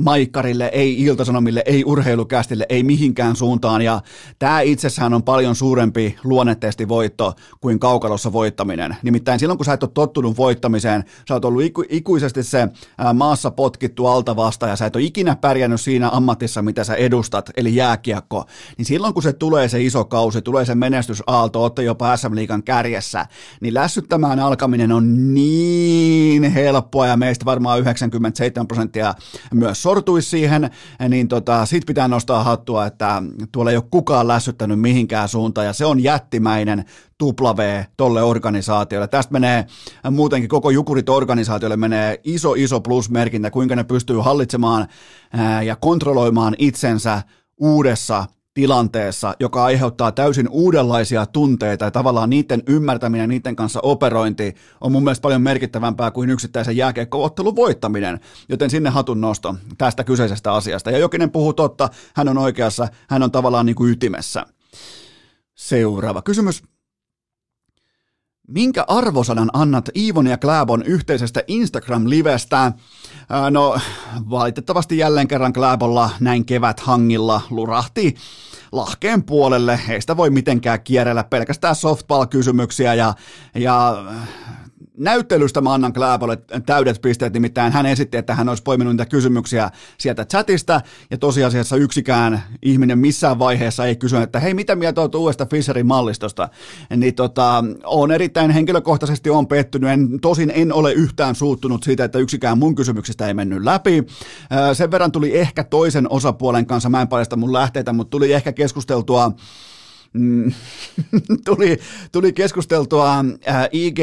Maikkarille, 0.00 0.70
ei 0.72 1.02
Iltasanomille, 1.02 1.62
ei 1.66 1.84
urheilukästille, 1.84 2.66
ei 2.68 2.82
mihinkään 2.82 3.36
suuntaan. 3.36 3.82
Ja 3.82 4.00
tämä 4.38 4.60
itsessään 4.60 5.14
on 5.14 5.22
paljon 5.22 5.54
suurempi 5.54 6.16
luonnetestivoitto 6.24 7.34
kuin 7.60 7.78
kaukalossa 7.78 8.32
voittaminen. 8.32 8.96
Nimittäin 9.02 9.38
silloin, 9.38 9.58
kun 9.58 9.64
sä 9.64 9.72
et 9.72 9.82
ole 9.82 9.90
tottunut 9.94 10.36
voittamiseen, 10.36 11.04
sä 11.28 11.34
oot 11.34 11.44
ollut 11.44 11.62
iku, 11.62 11.84
ikuisesti 11.88 12.42
se 12.42 12.68
maassa 13.14 13.50
potkittu 13.50 14.06
alta 14.06 14.36
vasta 14.36 14.68
ja 14.68 14.76
sä 14.76 14.86
et 14.86 14.96
ole 14.96 15.04
ikinä 15.04 15.36
pärjännyt 15.36 15.80
siinä 15.80 16.10
ammatissa, 16.10 16.62
mitä 16.62 16.84
sä 16.84 16.94
edustat, 16.94 17.50
eli 17.56 17.74
jääkiekko. 17.76 18.44
Niin 18.78 18.86
silloin, 18.86 19.14
kun 19.14 19.22
se 19.22 19.32
tulee 19.32 19.68
se 19.68 19.82
iso 19.82 20.04
kausi, 20.04 20.42
tulee 20.42 20.64
se 20.64 20.74
menestysaalto, 20.74 21.62
ootte 21.62 21.82
jopa 21.82 22.16
SM-liigan 22.16 22.62
kärjessä, 22.62 23.26
niin 23.60 23.74
lässyttämään 23.74 24.40
alkaminen 24.40 24.92
on 24.92 25.34
niin 25.34 26.42
helppoa 26.42 27.06
ja 27.06 27.16
meistä 27.16 27.44
varmaan 27.44 27.80
97 27.80 28.66
prosenttia 28.66 29.14
myös 29.54 29.83
sortuisi 29.84 30.30
siihen, 30.30 30.70
niin 31.08 31.28
tota, 31.28 31.66
sit 31.66 31.86
pitää 31.86 32.08
nostaa 32.08 32.44
hattua, 32.44 32.86
että 32.86 33.22
tuolla 33.52 33.70
ei 33.70 33.76
ole 33.76 33.84
kukaan 33.90 34.28
lässyttänyt 34.28 34.80
mihinkään 34.80 35.28
suuntaan, 35.28 35.66
ja 35.66 35.72
se 35.72 35.84
on 35.84 36.02
jättimäinen 36.02 36.84
tupla 37.18 37.56
V 37.56 37.84
tolle 37.96 38.22
organisaatiolle. 38.22 39.08
Tästä 39.08 39.32
menee 39.32 39.66
muutenkin 40.10 40.48
koko 40.48 40.70
Jukurit-organisaatiolle 40.70 41.76
menee 41.76 42.20
iso, 42.24 42.54
iso 42.54 42.80
plusmerkintä, 42.80 43.50
kuinka 43.50 43.76
ne 43.76 43.84
pystyy 43.84 44.20
hallitsemaan 44.20 44.88
ja 45.64 45.76
kontrolloimaan 45.76 46.54
itsensä 46.58 47.22
uudessa 47.60 48.24
tilanteessa, 48.54 49.34
joka 49.40 49.64
aiheuttaa 49.64 50.12
täysin 50.12 50.48
uudenlaisia 50.48 51.26
tunteita 51.26 51.84
ja 51.84 51.90
tavallaan 51.90 52.30
niiden 52.30 52.62
ymmärtäminen, 52.66 53.28
niiden 53.28 53.56
kanssa 53.56 53.80
operointi 53.82 54.54
on 54.80 54.92
mun 54.92 55.04
mielestä 55.04 55.22
paljon 55.22 55.42
merkittävämpää 55.42 56.10
kuin 56.10 56.30
yksittäisen 56.30 56.76
jääkiekkoottelun 56.76 57.56
voittaminen, 57.56 58.20
joten 58.48 58.70
sinne 58.70 58.90
hatun 58.90 59.20
nosto 59.20 59.56
tästä 59.78 60.04
kyseisestä 60.04 60.52
asiasta. 60.52 60.90
Ja 60.90 60.98
Jokinen 60.98 61.30
puhuu 61.30 61.52
totta, 61.52 61.88
hän 62.14 62.28
on 62.28 62.38
oikeassa, 62.38 62.88
hän 63.08 63.22
on 63.22 63.30
tavallaan 63.30 63.66
niin 63.66 63.76
kuin 63.76 63.92
ytimessä. 63.92 64.46
Seuraava 65.54 66.22
kysymys. 66.22 66.73
Minkä 68.48 68.84
arvosanan 68.88 69.50
annat 69.52 69.88
Iivon 69.96 70.26
ja 70.26 70.38
Kläbon 70.38 70.82
yhteisestä 70.82 71.42
Instagram-livestä? 71.46 72.72
No, 73.50 73.78
valitettavasti 74.30 74.98
jälleen 74.98 75.28
kerran 75.28 75.52
Kläbolla 75.52 76.10
näin 76.20 76.44
kevät 76.44 76.80
hangilla 76.80 77.40
lurahti 77.50 78.14
lahkeen 78.72 79.22
puolelle. 79.22 79.80
Ei 79.88 80.00
sitä 80.00 80.16
voi 80.16 80.30
mitenkään 80.30 80.82
kierrellä 80.82 81.24
pelkästään 81.24 81.74
softball-kysymyksiä 81.74 82.94
ja, 82.94 83.14
ja 83.54 84.04
näyttelystä 84.96 85.60
mä 85.60 85.74
annan 85.74 85.92
Kläbolle 85.92 86.38
täydet 86.66 87.02
pisteet, 87.02 87.32
nimittäin 87.32 87.72
hän 87.72 87.86
esitti, 87.86 88.16
että 88.16 88.34
hän 88.34 88.48
olisi 88.48 88.62
poiminut 88.62 88.92
niitä 88.92 89.06
kysymyksiä 89.06 89.70
sieltä 89.98 90.24
chatista, 90.24 90.80
ja 91.10 91.18
tosiasiassa 91.18 91.76
yksikään 91.76 92.42
ihminen 92.62 92.98
missään 92.98 93.38
vaiheessa 93.38 93.86
ei 93.86 93.96
kysynyt, 93.96 94.22
että 94.22 94.40
hei, 94.40 94.54
mitä 94.54 94.76
mieltä 94.76 95.00
olet 95.00 95.14
uudesta 95.14 95.46
Fisherin 95.46 95.86
mallistosta? 95.86 96.48
Niin 96.96 97.14
tota, 97.14 97.64
on 97.84 98.12
erittäin 98.12 98.50
henkilökohtaisesti 98.50 99.30
on 99.30 99.46
pettynyt, 99.46 99.90
en, 99.90 100.20
tosin 100.20 100.52
en 100.54 100.72
ole 100.72 100.92
yhtään 100.92 101.34
suuttunut 101.34 101.82
siitä, 101.82 102.04
että 102.04 102.18
yksikään 102.18 102.58
mun 102.58 102.74
kysymyksistä 102.74 103.26
ei 103.26 103.34
mennyt 103.34 103.64
läpi. 103.64 104.04
Sen 104.72 104.90
verran 104.90 105.12
tuli 105.12 105.38
ehkä 105.38 105.64
toisen 105.64 106.10
osapuolen 106.10 106.66
kanssa, 106.66 106.88
mä 106.88 107.02
en 107.02 107.08
paljasta 107.08 107.36
mun 107.36 107.52
lähteitä, 107.52 107.92
mutta 107.92 108.10
tuli 108.10 108.32
ehkä 108.32 108.52
keskusteltua 108.52 109.32
mm, 110.14 110.52
tuli, 111.44 111.78
tuli 112.12 112.32
keskusteltua 112.32 113.24
äh, 113.46 113.68
IG 113.72 113.98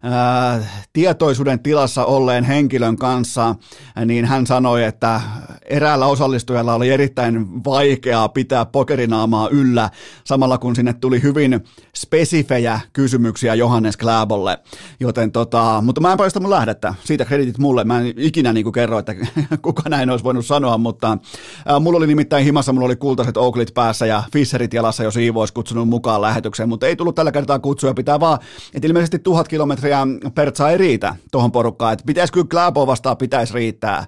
Tapahtumista 0.00 0.86
tietoisuuden 0.92 1.60
tilassa 1.60 2.04
olleen 2.04 2.44
henkilön 2.44 2.96
kanssa, 2.96 3.54
niin 4.06 4.24
hän 4.24 4.46
sanoi, 4.46 4.84
että 4.84 5.20
eräällä 5.64 6.06
osallistujalla 6.06 6.74
oli 6.74 6.90
erittäin 6.90 7.64
vaikeaa 7.64 8.28
pitää 8.28 8.64
pokerinaamaa 8.64 9.48
yllä, 9.48 9.90
samalla 10.24 10.58
kun 10.58 10.76
sinne 10.76 10.92
tuli 10.92 11.22
hyvin 11.22 11.64
spesifejä 11.96 12.80
kysymyksiä 12.92 13.54
Johannes 13.54 13.96
Kläbolle. 13.96 14.58
Joten 15.00 15.32
tota, 15.32 15.82
mutta 15.84 16.00
mä 16.00 16.12
en 16.12 16.18
paista 16.18 16.40
mun 16.40 16.50
lähdettä, 16.50 16.94
siitä 17.04 17.24
kreditit 17.24 17.58
mulle, 17.58 17.84
mä 17.84 18.00
en 18.00 18.14
ikinä 18.16 18.52
niin 18.52 18.72
kerro, 18.72 18.98
että 18.98 19.14
kuka 19.62 19.88
näin 19.88 20.10
olisi 20.10 20.24
voinut 20.24 20.46
sanoa, 20.46 20.78
mutta 20.78 21.18
ää, 21.66 21.80
mulla 21.80 21.96
oli 21.96 22.06
nimittäin 22.06 22.44
himassa, 22.44 22.72
mulla 22.72 22.86
oli 22.86 22.96
kultaiset 22.96 23.36
Oaklit 23.36 23.74
päässä 23.74 24.06
ja 24.06 24.22
Fisserit 24.32 24.74
jalassa, 24.74 25.04
jos 25.04 25.16
Iivo 25.16 25.40
olisi 25.40 25.54
kutsunut 25.54 25.88
mukaan 25.88 26.22
lähetykseen, 26.22 26.68
mutta 26.68 26.86
ei 26.86 26.96
tullut 26.96 27.14
tällä 27.14 27.32
kertaa 27.32 27.58
kutsua, 27.58 27.94
pitää 27.94 28.20
vaan, 28.20 28.38
että 28.74 28.86
ilmeisesti 28.86 29.18
tuhat 29.18 29.48
kilometriä 29.48 29.85
metriä 29.86 30.30
Pertsa 30.34 30.70
ei 30.70 30.78
riitä 30.78 31.16
tuohon 31.32 31.52
porukkaan, 31.52 31.92
että 31.92 32.04
pitäisi 32.06 32.32
kyllä 32.32 32.46
Kläbo 32.50 32.86
vastaan 32.86 33.16
pitäisi 33.16 33.54
riittää 33.54 34.06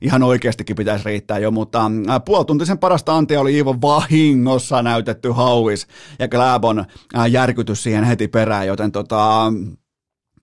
ihan 0.00 0.22
oikeastikin 0.22 0.76
pitäisi 0.76 1.04
riittää 1.04 1.38
jo, 1.38 1.50
mutta 1.50 1.90
puolituntisen 2.24 2.78
parasta 2.78 3.16
antia 3.16 3.40
oli 3.40 3.54
Iivo 3.54 3.76
vahingossa 3.82 4.82
näytetty 4.82 5.30
hauis 5.30 5.86
ja 6.18 6.28
Kläbon 6.28 6.84
järkytys 7.30 7.82
siihen 7.82 8.04
heti 8.04 8.28
perään, 8.28 8.66
joten 8.66 8.92
tota, 8.92 9.52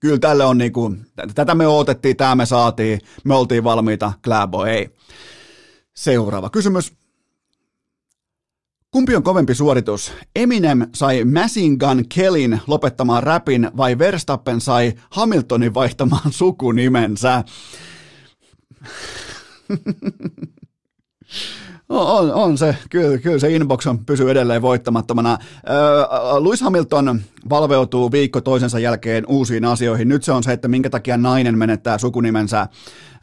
kyllä 0.00 0.18
tälle 0.18 0.44
on 0.44 0.58
niinku, 0.58 0.94
tätä 1.34 1.54
me 1.54 1.66
odotettiin, 1.66 2.16
tämä 2.16 2.34
me 2.34 2.46
saatiin, 2.46 3.00
me 3.24 3.34
oltiin 3.34 3.64
valmiita, 3.64 4.12
Kläbo 4.24 4.64
ei. 4.64 4.90
Seuraava 5.94 6.50
kysymys. 6.50 6.92
Kumpi 8.96 9.16
on 9.16 9.22
kovempi 9.22 9.54
suoritus? 9.54 10.12
Eminem 10.36 10.86
sai 10.94 11.24
Machine 11.24 11.76
Gun 11.76 12.04
Kellin 12.14 12.60
lopettamaan 12.66 13.22
rapin 13.22 13.70
vai 13.76 13.98
Verstappen 13.98 14.60
sai 14.60 14.92
Hamiltonin 15.10 15.74
vaihtamaan 15.74 16.32
sukunimensä? 16.32 17.44
On, 21.88 22.32
on 22.34 22.58
se, 22.58 22.76
kyllä, 22.90 23.18
kyllä 23.18 23.38
se 23.38 23.52
inbox 23.52 23.86
on 23.86 24.04
pysyy 24.04 24.30
edelleen 24.30 24.62
voittamattomana. 24.62 25.32
Äh, 25.32 25.38
Lewis 26.44 26.60
Hamilton 26.60 27.20
valveutuu 27.50 28.12
viikko 28.12 28.40
toisensa 28.40 28.78
jälkeen 28.78 29.24
uusiin 29.28 29.64
asioihin. 29.64 30.08
Nyt 30.08 30.24
se 30.24 30.32
on 30.32 30.42
se, 30.42 30.52
että 30.52 30.68
minkä 30.68 30.90
takia 30.90 31.16
nainen 31.16 31.58
menettää 31.58 31.98
sukunimensä 31.98 32.68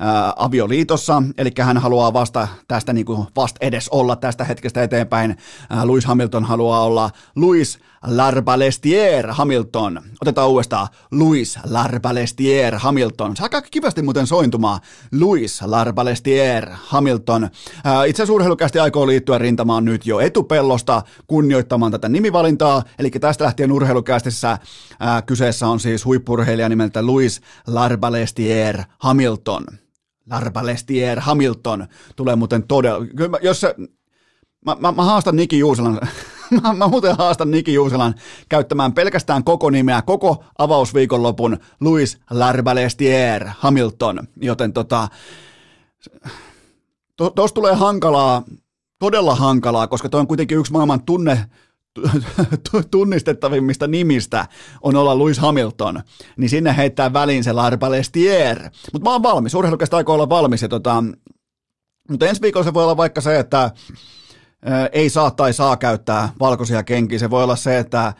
äh, 0.01 0.33
avioliitossa, 0.35 1.23
eli 1.37 1.51
hän 1.61 1.77
haluaa 1.77 2.13
vasta 2.13 2.47
tästä 2.67 2.93
niin 2.93 3.05
kuin 3.05 3.27
vasta 3.35 3.57
edes 3.61 3.89
olla 3.89 4.15
tästä 4.15 4.43
hetkestä 4.43 4.83
eteenpäin. 4.83 5.31
Äh, 5.71 5.83
Lewis 5.83 6.05
Hamilton 6.05 6.45
haluaa 6.45 6.83
olla 6.83 7.09
Louis 7.35 7.79
Larbalestier 8.07 9.27
Hamilton. 9.31 10.01
Otetaan 10.21 10.49
uudestaan 10.49 10.87
Louis 11.11 11.59
Larbalestier 11.69 12.75
Hamilton. 12.77 13.35
Saa 13.35 13.49
kivasti 13.71 14.01
muuten 14.01 14.27
sointumaan. 14.27 14.79
Louis 15.19 15.61
Larbalestier 15.61 16.69
Hamilton. 16.73 17.43
Äh, 17.43 17.51
itse 18.07 18.23
asiassa 18.23 18.81
aikoo 18.81 19.07
liittyä 19.07 19.37
rintamaan 19.37 19.85
nyt 19.85 20.05
jo 20.05 20.19
etupellosta 20.19 21.01
kunnioittamaan 21.27 21.91
tätä 21.91 22.09
nimivalintaa. 22.09 22.83
Eli 22.99 23.09
tästä 23.09 23.43
lähtien 23.43 23.71
urheilukästissä 23.71 24.51
äh, 24.51 24.59
kyseessä 25.25 25.67
on 25.67 25.79
siis 25.79 26.05
huippurheilija 26.05 26.69
nimeltä 26.69 27.05
Louis 27.05 27.41
Larbalestier 27.67 28.83
Hamilton. 28.99 29.65
Larbalestier 30.29 31.19
Hamilton 31.19 31.87
tulee 32.15 32.35
muuten 32.35 32.63
todella... 32.63 33.05
Kyllä, 33.05 33.37
jos 33.41 33.61
se, 33.61 33.75
mä, 34.65 34.75
mä, 34.79 34.91
mä 34.91 35.03
haastan 35.03 35.35
Niki 35.35 35.59
Juuselan 35.59 35.99
mä, 36.61 36.73
mä 36.73 36.87
muuten 36.87 37.17
haastan 37.17 37.51
Niki 37.51 37.73
Juuselan 37.73 38.15
käyttämään 38.49 38.93
pelkästään 38.93 39.43
koko 39.43 39.69
nimeä, 39.69 40.01
koko 40.01 40.43
avausviikonlopun 40.57 41.57
Louis 41.81 42.17
Larbalestier 42.29 43.45
Hamilton, 43.59 44.19
joten 44.41 44.73
tota, 44.73 45.07
tuossa 47.15 47.35
to, 47.35 47.47
tulee 47.53 47.73
hankalaa, 47.73 48.43
todella 48.99 49.35
hankalaa, 49.35 49.87
koska 49.87 50.09
toi 50.09 50.19
on 50.19 50.27
kuitenkin 50.27 50.57
yksi 50.57 50.71
maailman 50.71 51.03
tunne, 51.03 51.45
tunnistettavimmista 52.91 53.87
nimistä 53.87 54.47
on 54.81 54.95
olla 54.95 55.17
Louis 55.17 55.39
Hamilton, 55.39 56.01
niin 56.37 56.49
sinne 56.49 56.77
heittää 56.77 57.13
väliin 57.13 57.43
se 57.43 57.53
Larbalestier. 57.53 58.59
Mutta 58.93 59.09
mä 59.09 59.13
oon 59.13 59.23
valmis, 59.23 59.55
urheilukästä 59.55 59.97
aikoo 59.97 60.15
olla 60.15 60.29
valmis. 60.29 60.61
Ja 60.61 60.67
tota, 60.67 61.03
mutta 62.09 62.25
ensi 62.25 62.41
viikolla 62.41 62.63
se 62.63 62.73
voi 62.73 62.83
olla 62.83 62.97
vaikka 62.97 63.21
se, 63.21 63.39
että 63.39 63.71
ei 64.91 65.09
saa 65.09 65.31
tai 65.31 65.53
saa 65.53 65.77
käyttää 65.77 66.29
valkoisia 66.39 66.83
kenkiä. 66.83 67.19
Se 67.19 67.29
voi 67.29 67.43
olla 67.43 67.55
se, 67.55 67.77
että 67.77 68.13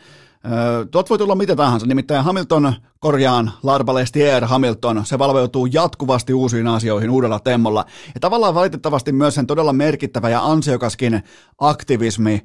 Tuot 0.90 1.10
voi 1.10 1.18
tulla 1.18 1.34
mitä 1.34 1.56
tahansa, 1.56 1.86
nimittäin 1.86 2.24
Hamilton 2.24 2.72
korjaan 2.98 3.52
Larbalestier 3.62 4.44
Hamilton, 4.44 5.06
se 5.06 5.18
valveutuu 5.18 5.66
jatkuvasti 5.66 6.34
uusiin 6.34 6.66
asioihin 6.66 7.10
uudella 7.10 7.40
temmolla. 7.40 7.84
Ja 8.14 8.20
tavallaan 8.20 8.54
valitettavasti 8.54 9.12
myös 9.12 9.34
sen 9.34 9.46
todella 9.46 9.72
merkittävä 9.72 10.28
ja 10.28 10.44
ansiokaskin 10.44 11.22
aktivismi 11.58 12.40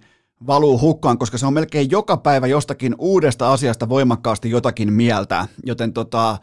valuu 0.47 0.79
hukkaan, 0.79 1.17
koska 1.17 1.37
se 1.37 1.45
on 1.45 1.53
melkein 1.53 1.91
joka 1.91 2.17
päivä 2.17 2.47
jostakin 2.47 2.95
uudesta 2.97 3.53
asiasta 3.53 3.89
voimakkaasti 3.89 4.49
jotakin 4.49 4.93
mieltä. 4.93 5.47
Joten 5.65 5.93
tota, 5.93 6.37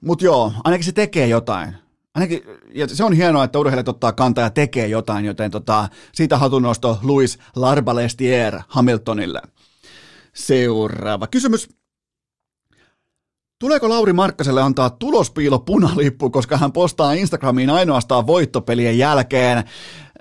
mut 0.00 0.22
joo, 0.22 0.52
ainakin 0.64 0.84
se 0.84 0.92
tekee 0.92 1.26
jotain 1.26 1.74
ainakin, 2.18 2.42
ja 2.74 2.88
se 2.88 3.04
on 3.04 3.12
hienoa, 3.12 3.44
että 3.44 3.58
urheilijat 3.58 3.88
ottaa 3.88 4.12
kantaa 4.12 4.44
ja 4.44 4.50
tekee 4.50 4.86
jotain, 4.86 5.24
joten 5.24 5.50
tota, 5.50 5.88
siitä 6.12 6.38
hatunnosto 6.38 6.98
Louis 7.02 7.38
Larbalestier 7.56 8.60
Hamiltonille. 8.68 9.42
Seuraava 10.34 11.26
kysymys. 11.26 11.68
Tuleeko 13.58 13.88
Lauri 13.88 14.12
Markkaselle 14.12 14.62
antaa 14.62 14.90
tulospiilo 14.90 15.58
punalippu, 15.58 16.30
koska 16.30 16.56
hän 16.56 16.72
postaa 16.72 17.12
Instagramiin 17.12 17.70
ainoastaan 17.70 18.26
voittopelien 18.26 18.98
jälkeen? 18.98 19.64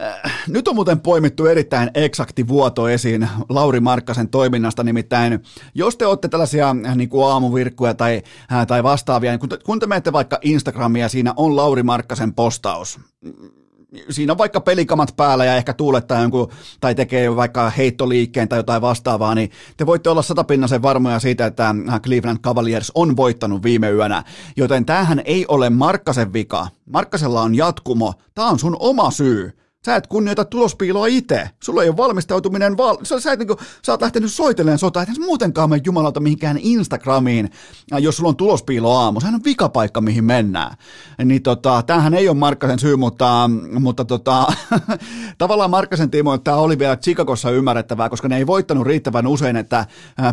Äh, 0.02 0.44
nyt 0.48 0.68
on 0.68 0.76
muuten 0.76 1.00
poimittu 1.00 1.46
erittäin 1.46 1.92
eksakti 1.94 2.48
vuoto 2.48 2.90
esiin 2.90 3.30
Lauri 3.50 3.80
Markkasen 3.80 4.30
toiminnasta, 4.30 4.84
nimittäin 4.84 5.40
jos 5.76 5.98
te 5.98 6.06
olette 6.06 6.28
tällaisia 6.28 6.76
äh, 6.86 6.96
niin 6.96 7.10
kuin 7.10 7.28
aamuvirkkuja 7.28 7.94
tai, 7.94 8.22
äh, 8.52 8.68
tai 8.68 8.84
vastaavia, 8.84 9.32
niin 9.32 9.40
kun 9.40 9.50
te, 9.50 9.58
kun 9.66 9.80
te 9.80 9.88
menette 9.88 10.14
vaikka 10.14 10.40
Instagramia, 10.42 11.10
siinä 11.10 11.34
on 11.36 11.56
Lauri 11.56 11.84
Markkasen 11.84 12.34
postaus 12.34 13.00
siinä 14.10 14.34
on 14.34 14.38
vaikka 14.38 14.62
pelikamat 14.62 15.14
päällä 15.16 15.46
ja 15.46 15.56
ehkä 15.56 15.74
tuulettaa 15.74 16.22
jonkun, 16.22 16.52
tai 16.80 16.96
tekee 16.96 17.36
vaikka 17.36 17.70
heittoliikkeen 17.70 18.48
tai 18.50 18.60
jotain 18.60 18.82
vastaavaa, 18.82 19.36
niin 19.36 19.52
te 19.78 19.86
voitte 19.86 20.10
olla 20.10 20.22
satapinnasen 20.22 20.82
varmoja 20.82 21.20
siitä, 21.20 21.46
että 21.46 21.76
Cleveland 22.04 22.40
Cavaliers 22.40 22.92
on 22.96 23.18
voittanut 23.18 23.64
viime 23.64 23.92
yönä. 23.92 24.24
Joten 24.58 24.86
tämähän 24.86 25.22
ei 25.26 25.46
ole 25.48 25.70
Markkasen 25.70 26.34
vika. 26.34 26.68
Markkasella 26.86 27.42
on 27.42 27.56
jatkumo. 27.56 28.14
Tämä 28.36 28.48
on 28.48 28.60
sun 28.60 28.78
oma 28.80 29.12
syy. 29.12 29.58
Sä 29.86 29.96
et 29.96 30.08
kunnioita 30.08 30.46
tulospiiloa 30.46 31.08
itse. 31.08 31.50
Sulla 31.64 31.84
ei 31.84 31.90
ole 31.90 31.98
valmistautuminen, 31.98 32.78
val... 32.78 32.98
sä, 33.04 33.32
et, 33.32 33.40
niin 33.40 33.48
kuin, 33.48 33.58
sä 33.86 33.92
oot 33.92 34.02
lähtenyt 34.02 34.34
soitellen 34.34 34.78
sotaa, 34.78 35.04
et 35.04 35.10
muutenkaan 35.20 35.70
mene 35.70 35.82
jumalauta 35.86 36.20
mihinkään 36.20 36.58
Instagramiin, 36.62 37.50
jos 38.00 38.18
sulla 38.18 38.30
on 38.30 38.36
tulospiilo 38.36 38.98
aamu. 38.98 39.20
Sehän 39.20 39.36
on 39.36 39.44
vikapaikka, 39.44 40.02
mihin 40.02 40.24
mennään. 40.24 40.78
Niin 41.26 41.44
tota, 41.44 41.84
tämähän 41.88 42.14
ei 42.14 42.30
ole 42.30 42.38
Markkasen 42.38 42.80
syy, 42.80 42.96
mutta, 42.96 43.50
mutta 43.80 44.06
tota, 44.06 44.48
tavallaan 45.38 45.70
Markkasen 45.70 46.12
tiimoilta 46.12 46.44
tämä 46.44 46.58
oli 46.58 46.80
vielä 46.80 46.98
Chicagossa 46.98 47.52
ymmärrettävää, 47.52 48.10
koska 48.10 48.28
ne 48.28 48.38
ei 48.38 48.48
voittanut 48.48 48.88
riittävän 48.88 49.28
usein, 49.28 49.58
että 49.58 49.86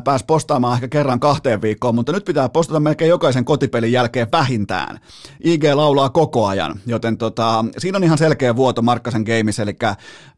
pääs 0.04 0.24
postaamaan 0.24 0.74
ehkä 0.74 0.88
kerran 0.88 1.20
kahteen 1.20 1.62
viikkoon, 1.62 1.94
mutta 1.94 2.12
nyt 2.12 2.24
pitää 2.24 2.48
postata 2.48 2.80
melkein 2.80 3.08
jokaisen 3.08 3.44
kotipelin 3.44 3.92
jälkeen 3.92 4.28
vähintään. 4.32 5.00
IG 5.44 5.64
laulaa 5.74 6.08
koko 6.08 6.46
ajan, 6.46 6.80
joten 6.86 7.16
tota, 7.16 7.64
siinä 7.78 7.96
on 7.96 8.04
ihan 8.04 8.18
selkeä 8.18 8.56
vuoto 8.56 8.82
Markkasen 8.82 9.24
gameissa, 9.38 9.62
eli 9.62 9.76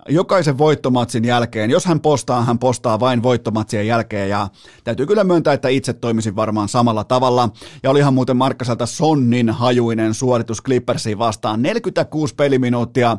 jokaisen 0.09 0.59
voittomatsin 0.59 1.25
jälkeen, 1.25 1.71
jos 1.71 1.85
hän 1.85 2.01
postaa, 2.01 2.45
hän 2.45 2.59
postaa 2.59 3.01
vain 3.01 3.23
voittomatsien 3.23 3.87
jälkeen, 3.87 4.29
ja 4.29 4.49
täytyy 4.85 5.07
kyllä 5.07 5.25
myöntää, 5.25 5.53
että 5.53 5.69
itse 5.69 5.93
toimisin 5.93 6.37
varmaan 6.37 6.69
samalla 6.69 7.05
tavalla, 7.05 7.49
ja 7.83 7.91
olihan 7.91 8.15
muuten 8.15 8.37
Markkaselta 8.37 8.87
sonnin 8.87 9.51
hajuinen 9.51 10.15
suoritus 10.15 10.63
Clippersiin 10.63 11.19
vastaan, 11.19 11.63
46 11.63 12.35
peliminuuttia, 12.35 13.17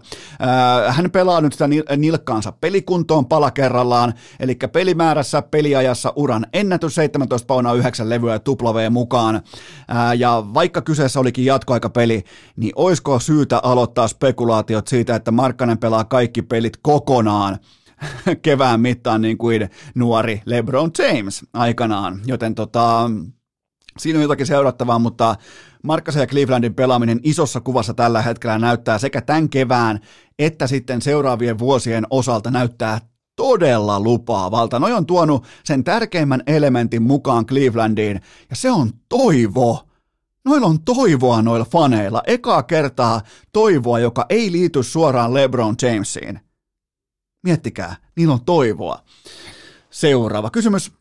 hän 0.89 1.11
pelaa 1.11 1.41
nyt 1.41 1.53
sitä 1.53 1.69
nilkkaansa 1.97 2.51
pelikuntoon 2.51 3.25
pala 3.25 3.51
kerrallaan, 3.51 4.13
eli 4.39 4.55
pelimäärässä, 4.55 5.41
peliajassa 5.41 6.13
uran 6.15 6.47
ennätys 6.53 6.95
17 6.95 7.45
paunaa 7.45 7.73
9 7.73 8.09
levyä 8.09 8.33
ja 8.33 8.39
tupla 8.39 8.73
mukaan, 8.89 9.41
ja 10.17 10.43
vaikka 10.53 10.81
kyseessä 10.81 11.19
olikin 11.19 11.45
jatkoaikapeli, 11.45 12.23
niin 12.55 12.71
oisko 12.75 13.19
syytä 13.19 13.59
aloittaa 13.63 14.07
spekulaatiot 14.07 14.87
siitä, 14.87 15.15
että 15.15 15.31
Markkanen 15.67 15.79
pelaa 15.79 16.03
kaikki 16.03 16.41
pelit 16.41 16.77
kokonaan 16.81 17.57
kevään 18.41 18.81
mittaan 18.81 19.21
niin 19.21 19.37
kuin 19.37 19.69
nuori 19.95 20.41
LeBron 20.45 20.91
James 20.97 21.45
aikanaan, 21.53 22.21
joten 22.25 22.55
tota, 22.55 23.11
siinä 23.97 24.19
on 24.19 24.23
jotakin 24.23 24.45
seurattavaa, 24.45 24.99
mutta 24.99 25.35
Markkasen 25.83 26.19
ja 26.19 26.27
Clevelandin 26.27 26.75
pelaaminen 26.75 27.19
isossa 27.23 27.61
kuvassa 27.61 27.93
tällä 27.93 28.21
hetkellä 28.21 28.59
näyttää 28.59 28.97
sekä 28.97 29.21
tämän 29.21 29.49
kevään 29.49 29.99
että 30.39 30.67
sitten 30.67 31.01
seuraavien 31.01 31.59
vuosien 31.59 32.07
osalta 32.09 32.51
näyttää 32.51 32.99
todella 33.35 33.99
lupaavalta. 33.99 34.79
Noi 34.79 34.93
on 34.93 35.05
tuonut 35.05 35.45
sen 35.63 35.83
tärkeimmän 35.83 36.43
elementin 36.47 37.03
mukaan 37.03 37.45
Clevelandiin, 37.45 38.21
ja 38.49 38.55
se 38.55 38.71
on 38.71 38.91
toivo. 39.09 39.86
Noilla 40.47 40.67
on 40.67 40.83
toivoa 40.83 41.41
noilla 41.41 41.65
faneilla. 41.65 42.21
Ekaa 42.27 42.63
kertaa 42.63 43.21
toivoa, 43.53 43.99
joka 43.99 44.25
ei 44.29 44.51
liity 44.51 44.83
suoraan 44.83 45.33
LeBron 45.33 45.75
Jamesiin. 45.81 46.39
Miettikää, 47.43 47.95
niillä 48.15 48.33
on 48.33 48.45
toivoa. 48.45 48.99
Seuraava 49.89 50.49
kysymys. 50.49 50.91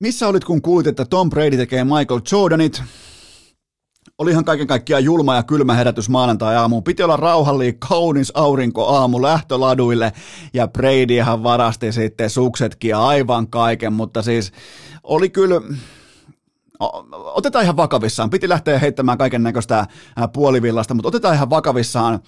Missä 0.00 0.28
olit, 0.28 0.44
kun 0.44 0.62
kuulit, 0.62 0.86
että 0.86 1.04
Tom 1.04 1.30
Brady 1.30 1.56
tekee 1.56 1.84
Michael 1.84 2.20
Jordanit? 2.32 2.82
Olihan 4.18 4.44
kaiken 4.44 4.66
kaikkiaan 4.66 5.04
julma 5.04 5.34
ja 5.34 5.42
kylmä 5.42 5.74
herätys 5.74 6.08
maanantai-aamuun. 6.08 6.84
Piti 6.84 7.02
olla 7.02 7.16
rauhallinen, 7.16 7.78
kaunis 7.78 8.32
aurinko 8.34 8.86
aamu 8.86 9.22
lähtöladuille 9.22 10.12
ja 10.54 10.68
Bradyhan 10.68 11.42
varasti 11.42 11.92
sitten 11.92 12.30
suksetkin 12.30 12.88
ja 12.88 13.06
aivan 13.06 13.48
kaiken, 13.48 13.92
mutta 13.92 14.22
siis 14.22 14.52
oli 15.02 15.30
kyllä 15.30 15.60
otetaan 17.34 17.64
ihan 17.64 17.76
vakavissaan. 17.76 18.30
Piti 18.30 18.48
lähteä 18.48 18.78
heittämään 18.78 19.18
kaiken 19.18 19.42
näköistä 19.42 19.86
puolivillasta, 20.32 20.94
mutta 20.94 21.08
otetaan 21.08 21.34
ihan 21.34 21.50
vakavissaan 21.50 22.20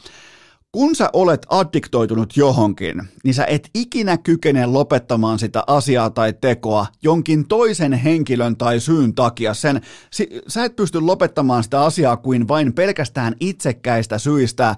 kun 0.74 0.94
sä 0.94 1.10
olet 1.12 1.46
addiktoitunut 1.48 2.36
johonkin, 2.36 3.02
niin 3.24 3.34
sä 3.34 3.44
et 3.44 3.70
ikinä 3.74 4.18
kykene 4.18 4.66
lopettamaan 4.66 5.38
sitä 5.38 5.64
asiaa 5.66 6.10
tai 6.10 6.34
tekoa 6.40 6.86
jonkin 7.02 7.48
toisen 7.48 7.92
henkilön 7.92 8.56
tai 8.56 8.80
syyn 8.80 9.14
takia. 9.14 9.54
Sen, 9.54 9.80
sä 10.48 10.64
et 10.64 10.76
pysty 10.76 11.00
lopettamaan 11.00 11.64
sitä 11.64 11.82
asiaa 11.82 12.16
kuin 12.16 12.48
vain 12.48 12.72
pelkästään 12.72 13.34
itsekkäistä 13.40 14.18
syistä. 14.18 14.76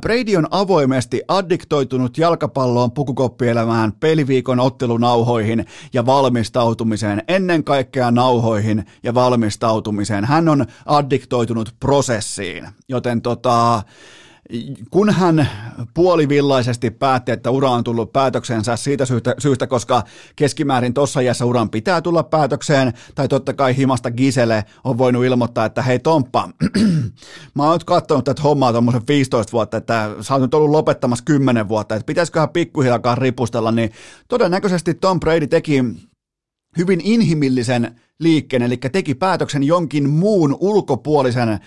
Brady 0.00 0.36
on 0.36 0.46
avoimesti 0.50 1.22
addiktoitunut 1.28 2.18
jalkapalloon, 2.18 2.92
pukukoppielämään, 2.92 3.92
peliviikon 3.92 4.60
ottelunauhoihin 4.60 5.66
ja 5.92 6.06
valmistautumiseen, 6.06 7.22
ennen 7.28 7.64
kaikkea 7.64 8.10
nauhoihin 8.10 8.86
ja 9.02 9.14
valmistautumiseen. 9.14 10.24
Hän 10.24 10.48
on 10.48 10.66
addiktoitunut 10.86 11.74
prosessiin, 11.80 12.68
joten 12.88 13.22
tota, 13.22 13.82
kun 14.90 15.10
hän 15.10 15.48
puolivillaisesti 15.94 16.90
päätti, 16.90 17.32
että 17.32 17.50
ura 17.50 17.70
on 17.70 17.84
tullut 17.84 18.12
päätöksensä 18.12 18.76
siitä 18.76 19.06
syystä, 19.06 19.34
syystä 19.38 19.66
koska 19.66 20.02
keskimäärin 20.36 20.94
tuossa 20.94 21.20
iässä 21.20 21.44
uran 21.44 21.70
pitää 21.70 22.00
tulla 22.00 22.22
päätökseen, 22.22 22.92
tai 23.14 23.28
totta 23.28 23.52
kai 23.52 23.76
himasta 23.76 24.10
Gisele 24.10 24.64
on 24.84 24.98
voinut 24.98 25.24
ilmoittaa, 25.24 25.64
että 25.64 25.82
hei 25.82 25.98
Tomppa, 25.98 26.48
mä 27.54 27.64
oon 27.64 27.72
nyt 27.72 27.84
katsonut 27.84 28.24
tätä 28.24 28.42
hommaa 28.42 28.72
tuommoisen 28.72 29.02
15 29.08 29.52
vuotta, 29.52 29.76
että 29.76 30.10
sä 30.20 30.34
oot 30.34 30.42
nyt 30.42 30.54
ollut 30.54 30.70
lopettamassa 30.70 31.24
10 31.24 31.68
vuotta, 31.68 31.94
että 31.94 32.06
pitäisiköhän 32.06 32.48
pikkuhiljaa 32.48 33.14
ripustella, 33.14 33.72
niin 33.72 33.90
todennäköisesti 34.28 34.94
Tom 34.94 35.20
Brady 35.20 35.46
teki 35.46 35.84
hyvin 36.78 37.00
inhimillisen 37.04 38.00
liikkeen, 38.20 38.62
eli 38.62 38.76
teki 38.76 39.14
päätöksen 39.14 39.62
jonkin 39.62 40.10
muun 40.10 40.56
ulkopuolisen 40.60 41.58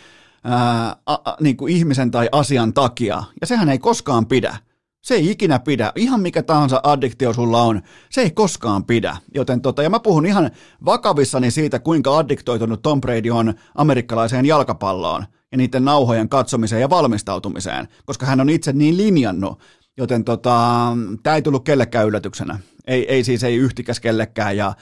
ää, 0.46 0.96
a, 1.06 1.14
a, 1.14 1.38
niin 1.39 1.58
kuin 1.58 1.74
ihmisen 1.74 2.12
tai 2.12 2.30
asian 2.32 2.74
takia, 2.74 3.24
ja 3.41 3.48
sehän 3.48 3.70
ei 3.70 3.80
koskaan 3.80 4.26
pidä. 4.26 4.58
Se 5.04 5.14
ei 5.14 5.32
ikinä 5.32 5.60
pidä. 5.60 5.91
Ihan 5.96 6.20
mikä 6.20 6.43
tahansa 6.43 6.80
addiktio 6.84 7.34
sulla 7.34 7.62
on, 7.62 7.82
se 8.10 8.22
ei 8.22 8.32
koskaan 8.32 8.86
pidä. 8.86 9.18
Joten 9.36 9.62
tota, 9.62 9.84
ja 9.84 9.89
mä 9.89 10.00
puhun 10.00 10.26
ihan 10.26 10.52
vakavissani 10.86 11.52
siitä, 11.52 11.80
kuinka 11.80 12.18
addiktoitunut 12.18 12.82
Tom 12.82 13.02
Brady 13.02 13.30
on 13.30 13.54
amerikkalaiseen 13.76 14.46
jalkapalloon 14.46 15.26
ja 15.52 15.58
niiden 15.58 15.86
nauhojen 15.86 16.30
katsomiseen 16.30 16.82
ja 16.82 16.89
valmistautumiseen, 16.89 17.88
koska 18.06 18.26
hän 18.26 18.41
on 18.41 18.50
itse 18.50 18.74
niin 18.74 18.98
linjannut. 18.98 19.60
Joten 19.98 20.24
tota, 20.24 20.88
tämä 21.24 21.36
ei 21.36 21.41
tullut 21.41 21.64
kellekään 21.64 22.08
yllätyksenä. 22.08 22.60
Ei, 22.88 23.14
ei 23.14 23.24
siis 23.24 23.43
ei 23.43 23.56
yhtikäs 23.56 24.00
kellekään. 24.00 24.58
Ja, 24.58 24.74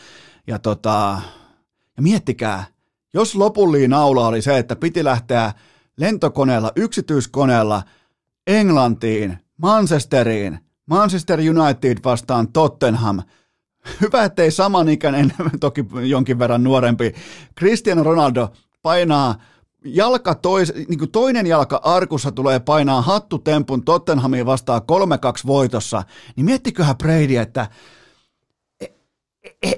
ja, 0.48 0.60
tota, 0.60 1.22
ja 1.98 2.04
miettikää, 2.04 2.66
jos 3.14 3.36
lopullinen 3.36 3.90
naula 3.90 4.28
oli 4.28 4.42
se, 4.42 4.58
että 4.58 4.76
piti 4.76 5.04
lähteä 5.04 5.54
lentokoneella, 5.98 6.72
yksityiskoneella 6.76 7.84
Englantiin, 8.48 9.38
Manchesteriin, 9.58 10.60
Manchester 10.86 11.40
United 11.40 11.98
vastaan 12.04 12.48
Tottenham, 12.54 13.22
hyvä 14.02 14.24
ettei 14.24 14.52
samanikäinen, 14.52 15.34
toki 15.60 15.86
jonkin 16.02 16.40
verran 16.40 16.64
nuorempi, 16.64 17.14
Cristiano 17.60 18.04
Ronaldo 18.04 18.52
painaa 18.82 19.36
jalka 19.86 20.36
tois, 20.36 20.74
niin 20.88 21.00
kuin 21.00 21.12
toinen 21.12 21.48
jalka 21.48 21.82
arkussa 21.84 22.32
tulee 22.32 22.60
painaa 22.60 23.02
hattutempun 23.02 23.86
Tottenhamiin 23.86 24.46
vastaan 24.46 24.82
3-2 24.82 25.48
voitossa, 25.48 26.04
niin 26.36 26.46
miettiköhän 26.46 26.98
Brady, 26.98 27.36
että 27.36 27.68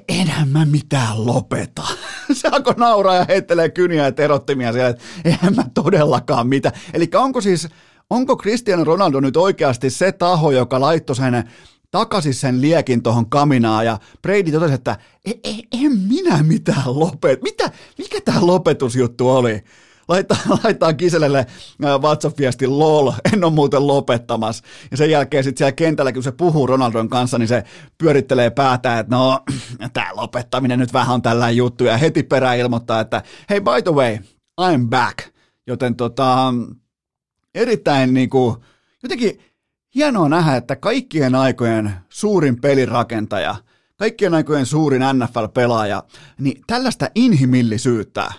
enhän 0.10 0.50
mä 0.50 0.66
mitään 0.66 1.26
lopeta. 1.26 1.84
Se 2.34 2.48
alkoi 2.48 2.74
nauraa 2.78 3.16
ja 3.16 3.26
heittelee 3.30 3.70
kyniä 3.70 4.04
ja 4.04 4.12
terottimia 4.12 4.74
siellä, 4.74 4.90
että 4.90 5.04
eihän 5.26 5.56
mä 5.56 5.64
todellakaan 5.74 6.48
mitä. 6.48 6.72
Eli 6.94 7.10
onko 7.16 7.42
siis, 7.42 7.68
onko 8.10 8.38
Cristiano 8.38 8.84
Ronaldo 8.84 9.20
nyt 9.20 9.38
oikeasti 9.38 9.90
se 9.90 10.12
taho, 10.12 10.52
joka 10.52 10.80
laittoi 10.80 11.16
sen 11.16 11.44
takaisin 11.92 12.34
sen 12.34 12.62
liekin 12.62 13.04
tuohon 13.04 13.30
kaminaan 13.30 13.86
ja 13.86 14.00
Brady 14.22 14.52
totesi, 14.52 14.74
että 14.74 14.98
e, 15.26 15.32
e, 15.44 15.54
en 15.72 15.92
minä 16.10 16.44
mitään 16.44 17.00
lopet. 17.00 17.42
Mitä, 17.42 17.72
mikä 17.98 18.22
tämä 18.22 18.48
lopetusjuttu 18.48 19.30
oli? 19.30 19.64
Laittaa, 20.08 20.38
laittaa 20.64 20.94
Kiselelle 20.94 21.46
WhatsApp-viesti 22.02 22.68
lol, 22.68 23.12
en 23.34 23.44
ole 23.44 23.54
muuten 23.54 23.88
lopettamassa. 23.88 24.64
Ja 24.92 24.98
sen 24.98 25.10
jälkeen 25.10 25.44
sitten 25.44 25.58
siellä 25.58 25.72
kentällä, 25.72 26.14
kun 26.14 26.24
se 26.24 26.32
puhuu 26.32 26.68
Ronaldon 26.68 27.10
kanssa, 27.10 27.38
niin 27.38 27.48
se 27.48 27.64
pyörittelee 27.98 28.50
päätä, 28.50 29.00
että 29.00 29.16
no, 29.16 29.40
tämä 29.94 30.10
lopettaminen 30.14 30.80
nyt 30.80 30.94
vähän 30.94 31.16
on 31.16 31.22
tällä 31.22 31.50
juttu. 31.50 31.84
Ja 31.84 31.98
heti 31.98 32.24
perään 32.24 32.58
ilmoittaa, 32.58 33.00
että 33.00 33.24
hei 33.50 33.62
by 33.62 33.82
the 33.84 33.92
way, 33.92 34.18
I'm 34.62 34.88
back. 34.90 35.18
Joten 35.68 35.96
tota, 35.96 36.54
erittäin 37.56 38.14
niin 38.14 38.30
kuin, 38.30 38.56
jotenkin 39.04 39.40
hienoa 39.96 40.30
nähdä, 40.30 40.56
että 40.56 40.76
kaikkien 40.76 41.36
aikojen 41.36 41.94
suurin 42.10 42.62
pelirakentaja, 42.62 43.56
kaikkien 43.96 44.34
aikojen 44.34 44.66
suurin 44.66 45.02
NFL-pelaaja, 45.02 46.04
niin 46.40 46.62
tällaista 46.68 47.10
inhimillisyyttä 47.16 48.32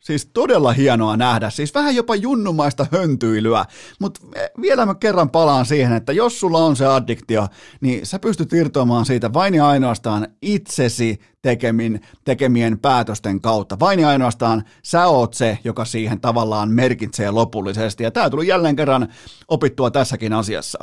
Siis 0.00 0.26
todella 0.26 0.72
hienoa 0.72 1.16
nähdä, 1.16 1.50
siis 1.50 1.74
vähän 1.74 1.96
jopa 1.96 2.14
junnumaista 2.14 2.86
höntyilyä, 2.92 3.64
mutta 4.00 4.20
vielä 4.60 4.86
mä 4.86 4.94
kerran 4.94 5.30
palaan 5.30 5.66
siihen, 5.66 5.92
että 5.92 6.12
jos 6.12 6.40
sulla 6.40 6.58
on 6.58 6.76
se 6.76 6.86
addiktio, 6.86 7.48
niin 7.80 8.06
sä 8.06 8.18
pystyt 8.18 8.52
irtoamaan 8.52 9.06
siitä 9.06 9.32
vain 9.32 9.54
ja 9.54 9.68
ainoastaan 9.68 10.28
itsesi 10.42 11.20
tekemin, 11.42 12.00
tekemien 12.24 12.78
päätösten 12.78 13.40
kautta. 13.40 13.78
Vain 13.80 14.00
ja 14.00 14.08
ainoastaan 14.08 14.64
sä 14.82 15.06
oot 15.06 15.34
se, 15.34 15.58
joka 15.64 15.84
siihen 15.84 16.20
tavallaan 16.20 16.70
merkitsee 16.70 17.30
lopullisesti, 17.30 18.04
ja 18.04 18.10
tämä 18.10 18.30
tuli 18.30 18.46
jälleen 18.46 18.76
kerran 18.76 19.08
opittua 19.48 19.90
tässäkin 19.90 20.32
asiassa. 20.32 20.78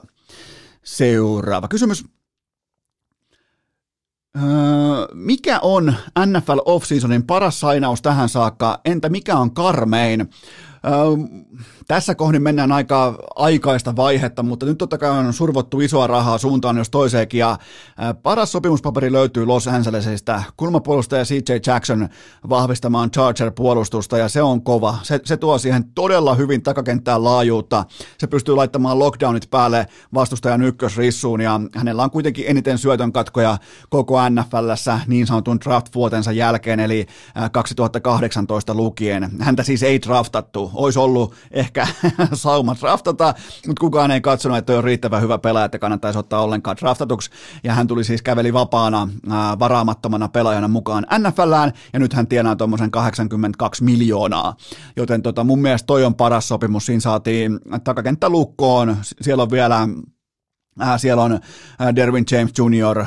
Seuraava 0.83 1.67
kysymys. 1.67 2.16
Öö, 4.43 5.07
mikä 5.13 5.59
on 5.61 5.93
NFL 6.25 6.57
offseasonin 6.65 7.23
paras 7.23 7.59
sainaus 7.59 8.01
tähän 8.01 8.29
saakka? 8.29 8.79
Entä 8.85 9.09
mikä 9.09 9.35
on 9.37 9.53
karmein? 9.53 10.29
Tässä 11.87 12.15
kohdin 12.15 12.41
mennään 12.41 12.71
aika 12.71 13.17
aikaista 13.35 13.95
vaihetta, 13.95 14.43
mutta 14.43 14.65
nyt 14.65 14.77
totta 14.77 14.97
kai 14.97 15.09
on 15.09 15.33
survottu 15.33 15.79
isoa 15.79 16.07
rahaa 16.07 16.37
suuntaan 16.37 16.77
jos 16.77 16.89
toiseenkin, 16.89 17.39
ja 17.39 17.57
paras 18.23 18.51
sopimuspaperi 18.51 19.11
löytyy 19.11 19.45
Los 19.45 19.67
Angelesista. 19.67 20.43
Kulmapuolustaja 20.57 21.25
CJ 21.25 21.53
Jackson 21.67 22.09
vahvistamaan 22.49 23.09
Charger-puolustusta, 23.11 24.17
ja 24.17 24.29
se 24.29 24.41
on 24.41 24.61
kova. 24.63 24.97
Se, 25.03 25.19
se 25.23 25.37
tuo 25.37 25.57
siihen 25.57 25.91
todella 25.95 26.35
hyvin 26.35 26.63
takakenttään 26.63 27.23
laajuutta. 27.23 27.85
Se 28.17 28.27
pystyy 28.27 28.55
laittamaan 28.55 28.99
lockdownit 28.99 29.49
päälle 29.49 29.87
vastustajan 30.13 30.61
ykkösrissuun, 30.61 31.41
ja 31.41 31.61
hänellä 31.75 32.03
on 32.03 32.11
kuitenkin 32.11 32.45
eniten 32.47 32.77
syötön 32.77 33.11
katkoja 33.11 33.57
koko 33.89 34.17
NFLssä 34.29 34.99
niin 35.07 35.27
sanotun 35.27 35.59
draft-vuotensa 35.65 36.31
jälkeen, 36.31 36.79
eli 36.79 37.05
2018 37.51 38.73
lukien. 38.73 39.29
Häntä 39.39 39.63
siis 39.63 39.83
ei 39.83 40.01
draftattu. 40.01 40.71
Olisi 40.77 40.99
ollut 40.99 41.33
ehkä 41.51 41.87
sauma 42.33 42.75
draftata, 42.81 43.33
mutta 43.67 43.79
kukaan 43.79 44.11
ei 44.11 44.21
katsonut, 44.21 44.57
että 44.57 44.77
on 44.77 44.83
riittävän 44.83 45.21
hyvä 45.21 45.37
pelaaja, 45.37 45.65
että 45.65 45.79
kannattaisi 45.79 46.19
ottaa 46.19 46.41
ollenkaan 46.41 46.77
draftatuksi. 46.77 47.29
Ja 47.63 47.73
hän 47.73 47.87
tuli 47.87 48.03
siis 48.03 48.21
käveli 48.21 48.53
vapaana, 48.53 49.09
ää, 49.29 49.59
varaamattomana 49.59 50.27
pelaajana 50.27 50.67
mukaan 50.67 51.05
NFLään, 51.19 51.73
ja 51.93 51.99
nyt 51.99 52.13
hän 52.13 52.27
tienaa 52.27 52.55
tuommoisen 52.55 52.91
82 52.91 53.83
miljoonaa. 53.83 54.55
Joten 54.95 55.21
tota, 55.21 55.43
mun 55.43 55.61
mielestä 55.61 55.87
toi 55.87 56.05
on 56.05 56.15
paras 56.15 56.47
sopimus. 56.47 56.85
Siinä 56.85 56.99
saatiin 56.99 57.59
takakenttä 57.83 58.29
lukkoon. 58.29 58.97
Siellä 59.21 59.43
on 59.43 59.51
vielä 59.51 59.87
Äh, 60.81 60.99
siellä 60.99 61.23
on 61.23 61.39
Derwin 61.95 62.25
James 62.31 62.51
Jr., 62.57 63.05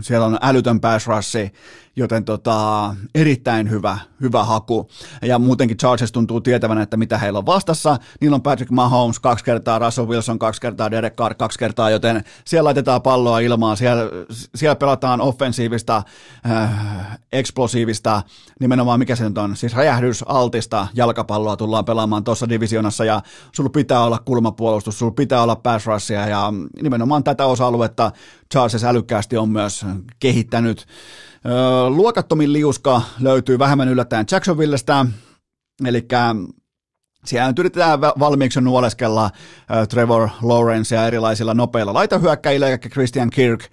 siellä 0.00 0.26
on 0.26 0.38
älytön 0.42 0.80
rush, 1.06 1.52
joten 1.96 2.24
tota, 2.24 2.94
erittäin 3.14 3.70
hyvä, 3.70 3.98
hyvä 4.20 4.44
haku. 4.44 4.88
Ja 5.22 5.38
muutenkin 5.38 5.76
Chargers 5.76 6.12
tuntuu 6.12 6.40
tietävän, 6.40 6.78
että 6.78 6.96
mitä 6.96 7.18
heillä 7.18 7.38
on 7.38 7.46
vastassa. 7.46 7.96
Niillä 8.20 8.34
on 8.34 8.42
Patrick 8.42 8.70
Mahomes 8.70 9.20
kaksi 9.20 9.44
kertaa, 9.44 9.78
Russell 9.78 10.08
Wilson 10.08 10.38
kaksi 10.38 10.60
kertaa, 10.60 10.90
Derek 10.90 11.16
Carr 11.16 11.34
kaksi 11.34 11.58
kertaa, 11.58 11.90
joten 11.90 12.24
siellä 12.44 12.66
laitetaan 12.66 13.02
palloa 13.02 13.38
ilmaan. 13.38 13.76
Siellä, 13.76 14.02
siellä 14.54 14.76
pelataan 14.76 15.20
offensiivista, 15.20 16.02
äh, 16.50 17.18
eksplosiivista, 17.32 18.22
nimenomaan 18.60 18.98
mikä 18.98 19.16
se 19.16 19.24
nyt 19.24 19.38
on, 19.38 19.56
siis 19.56 19.74
räjähdysaltista 19.74 20.86
jalkapalloa 20.94 21.56
tullaan 21.56 21.84
pelaamaan 21.84 22.24
tuossa 22.24 22.48
divisionassa 22.48 23.04
ja 23.04 23.22
sulla 23.52 23.70
pitää 23.70 24.04
olla 24.04 24.18
kulmapuolustus, 24.18 24.98
sulla 24.98 25.12
pitää 25.12 25.42
olla 25.42 25.56
pass 25.56 25.86
rushia 25.86 26.28
ja 26.28 26.52
nimenomaan 26.82 27.24
tätä 27.24 27.46
osa-aluetta 27.46 28.12
Charles 28.52 28.84
älykkäästi 28.84 29.36
on 29.36 29.48
myös 29.48 29.86
kehittänyt. 30.20 30.86
Luokattomin 31.88 32.52
liuska 32.52 33.02
löytyy 33.20 33.58
vähemmän 33.58 33.88
yllättäen 33.88 34.26
Jacksonvillestä, 34.30 35.06
eli 35.84 36.08
siellä 37.24 37.48
nyt 37.48 37.58
yritetään 37.58 38.00
valmiiksi 38.00 38.60
nuoleskella 38.60 39.30
Trevor 39.88 40.28
Lawrence 40.42 40.94
ja 40.94 41.06
erilaisilla 41.06 41.54
nopeilla 41.54 41.94
laitahyökkäillä, 41.94 42.68
eli 42.68 42.78
Christian 42.78 43.30
Kirk, 43.30 43.64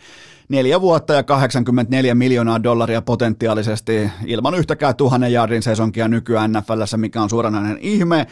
neljä 0.49 0.81
vuotta 0.81 1.13
ja 1.13 1.23
84 1.23 2.15
miljoonaa 2.15 2.63
dollaria 2.63 3.01
potentiaalisesti 3.01 4.09
ilman 4.25 4.55
yhtäkään 4.55 4.95
tuhannen 4.95 5.33
jardin 5.33 5.63
sesonkia 5.63 6.07
nykyään 6.07 6.51
NFLssä, 6.51 6.97
mikä 6.97 7.21
on 7.21 7.29
suoranainen 7.29 7.77
ihme. 7.81 8.27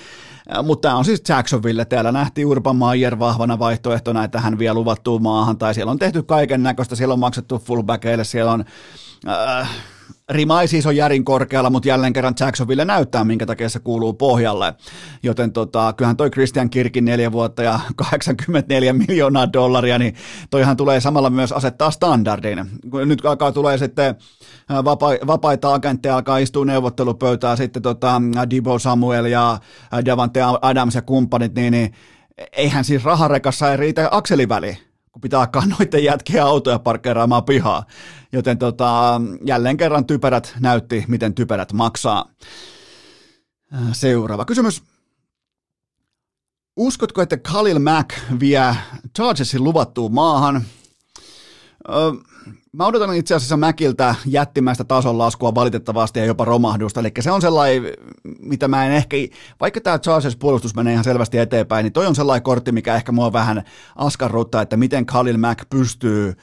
Mutta 0.64 0.88
tämä 0.88 0.98
on 0.98 1.06
siis 1.06 1.24
Jacksonville. 1.30 1.86
Täällä 1.86 2.12
nähtiin 2.12 2.48
Urban 2.48 2.76
Meyer 2.76 3.20
vahvana 3.20 3.60
vaihtoehtona, 3.60 4.24
että 4.24 4.40
hän 4.40 4.60
vie 4.60 4.74
luvattuun 4.74 5.24
maahan, 5.24 5.58
tai 5.58 5.74
siellä 5.74 5.92
on 5.92 6.00
tehty 6.00 6.24
kaiken 6.24 6.64
näköistä, 6.64 6.96
siellä 6.96 7.14
on 7.14 7.20
maksettu 7.20 7.60
fullbackeille, 7.60 8.24
siellä 8.24 8.52
on... 8.52 8.66
Äh, 9.28 9.70
Rima 10.30 10.68
siis 10.68 10.86
ole 10.86 10.94
järin 10.94 11.26
korkealla, 11.26 11.70
mutta 11.70 11.90
jälleen 11.90 12.14
kerran 12.14 12.34
Jacksonville 12.40 12.86
näyttää, 12.86 13.24
minkä 13.24 13.46
takia 13.46 13.70
se 13.70 13.80
kuuluu 13.80 14.14
pohjalle. 14.14 14.74
Joten 15.24 15.52
tota, 15.52 15.94
kyllähän 15.94 16.18
toi 16.18 16.30
Christian 16.30 16.70
Kirkin 16.70 17.06
neljä 17.06 17.32
vuotta 17.32 17.64
ja 17.64 17.80
84 17.96 18.94
miljoonaa 18.94 19.54
dollaria, 19.54 20.00
niin 20.00 20.16
toihan 20.50 20.78
tulee 20.78 21.00
samalla 21.02 21.30
myös 21.30 21.52
asettaa 21.52 21.92
standardin. 21.92 22.66
Nyt 23.06 23.26
alkaa 23.26 23.52
tulee 23.52 23.78
sitten 23.78 24.16
äh, 24.72 24.78
vapa- 24.78 25.28
vapaita 25.28 25.74
agentteja, 25.74 26.16
alkaa 26.16 26.38
istua 26.38 26.66
neuvottelupöytää, 26.66 27.56
sitten 27.56 27.82
tota, 27.82 28.22
Dibo 28.50 28.80
Samuel 28.80 29.26
ja 29.26 29.52
äh, 29.52 30.06
Davante 30.06 30.40
Adams 30.62 30.96
ja 30.96 31.02
kumppanit, 31.02 31.56
niin, 31.56 31.72
niin 31.72 31.94
eihän 32.52 32.86
siis 32.86 33.04
raharekassa 33.04 33.72
ei 33.72 33.78
riitä 33.78 34.08
akseliväli 34.12 34.87
kun 35.18 35.22
pitää 35.22 35.40
alkaa 35.40 35.66
noiden 35.80 36.04
jätkien 36.04 36.44
autoja 36.44 36.80
parkkeeraamaan 36.80 37.44
pihaa. 37.44 37.86
Joten 38.32 38.58
tota, 38.58 39.22
jälleen 39.46 39.78
kerran 39.78 40.06
typerät 40.06 40.56
näytti, 40.60 41.06
miten 41.08 41.34
typerät 41.34 41.74
maksaa. 41.74 42.26
Seuraava 43.92 44.46
kysymys. 44.46 44.84
Uskotko, 46.76 47.22
että 47.22 47.38
Khalil 47.38 47.80
Mack 47.80 48.10
vie 48.40 48.76
Chargersin 49.16 49.64
luvattuun 49.64 50.14
maahan? 50.14 50.64
Öö, 51.90 52.12
Mä 52.74 52.86
odotan 52.86 53.16
itse 53.16 53.36
asiassa 53.36 53.58
Mäkiltä 53.58 54.16
jättimäistä 54.26 54.84
tason 54.84 55.18
laskua 55.18 55.56
valitettavasti 55.56 56.20
ja 56.20 56.26
jopa 56.26 56.46
romahdusta, 56.46 57.00
eli 57.00 57.12
se 57.20 57.32
on 57.32 57.42
sellainen, 57.42 57.84
mitä 58.40 58.68
mä 58.68 58.86
en 58.86 58.92
ehkä, 58.92 59.18
vaikka 59.60 59.82
tämä 59.82 60.00
Chargers 60.00 60.36
puolustus 60.36 60.76
menee 60.76 60.94
ihan 60.94 61.04
selvästi 61.04 61.38
eteenpäin, 61.38 61.84
niin 61.84 61.94
toi 61.94 62.06
on 62.08 62.16
sellainen 62.16 62.44
kortti, 62.44 62.72
mikä 62.72 62.96
ehkä 62.96 63.12
mua 63.12 63.34
vähän 63.34 63.64
askarruttaa, 63.96 64.62
että 64.62 64.78
miten 64.78 65.06
Khalil 65.06 65.38
Mack 65.38 65.70
pystyy 65.70 66.34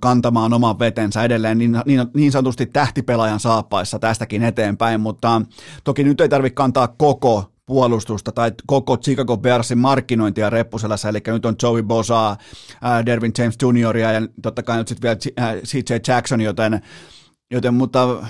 kantamaan 0.00 0.52
oman 0.52 0.78
vetensä 0.78 1.24
edelleen 1.24 1.58
niin, 1.58 1.76
niin, 1.86 2.06
niin 2.14 2.32
sanotusti 2.32 2.66
tähtipelaajan 2.66 3.40
saappaissa 3.40 3.98
tästäkin 3.98 4.42
eteenpäin, 4.42 5.00
mutta 5.00 5.42
toki 5.84 6.04
nyt 6.04 6.20
ei 6.20 6.28
tarvitse 6.28 6.54
kantaa 6.54 6.88
koko 6.88 7.52
puolustusta 7.70 8.32
tai 8.32 8.52
koko 8.66 8.96
Chicago 8.96 9.36
Bearsin 9.36 9.78
markkinointia 9.78 10.50
reppuselässä, 10.50 11.08
eli 11.08 11.18
nyt 11.26 11.46
on 11.46 11.54
Joey 11.62 11.82
Bosa, 11.82 12.30
äh, 12.30 13.06
Dervin 13.06 13.32
James 13.38 13.56
Jr. 13.62 13.96
ja 13.96 14.08
totta 14.42 14.62
kai 14.62 14.78
nyt 14.78 14.88
sitten 14.88 15.18
vielä 15.36 15.48
äh, 15.48 15.56
CJ 15.62 15.94
Jackson, 16.08 16.40
joten, 16.40 16.80
joten 17.50 17.74
mutta 17.74 18.26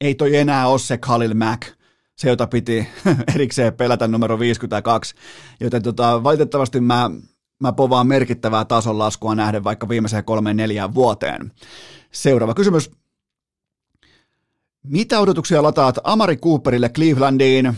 ei 0.00 0.14
toi 0.14 0.36
enää 0.36 0.68
ole 0.68 0.78
se 0.78 0.98
Khalil 0.98 1.34
Mack, 1.34 1.62
se 2.16 2.28
jota 2.28 2.46
piti 2.46 2.88
erikseen 3.34 3.74
pelätä 3.74 4.08
numero 4.08 4.38
52, 4.38 5.14
joten 5.60 5.82
tota, 5.82 6.22
valitettavasti 6.22 6.80
mä, 6.80 7.10
mä 7.60 7.72
povaan 7.72 8.06
merkittävää 8.06 8.64
tason 8.64 8.98
laskua 8.98 9.34
nähden 9.34 9.64
vaikka 9.64 9.88
viimeiseen 9.88 10.24
kolmeen 10.24 10.56
neljään 10.56 10.94
vuoteen. 10.94 11.52
Seuraava 12.12 12.54
kysymys. 12.54 12.90
Mitä 14.82 15.20
odotuksia 15.20 15.62
lataat 15.62 15.98
Amari 16.04 16.36
Cooperille 16.36 16.88
Clevelandiin? 16.88 17.76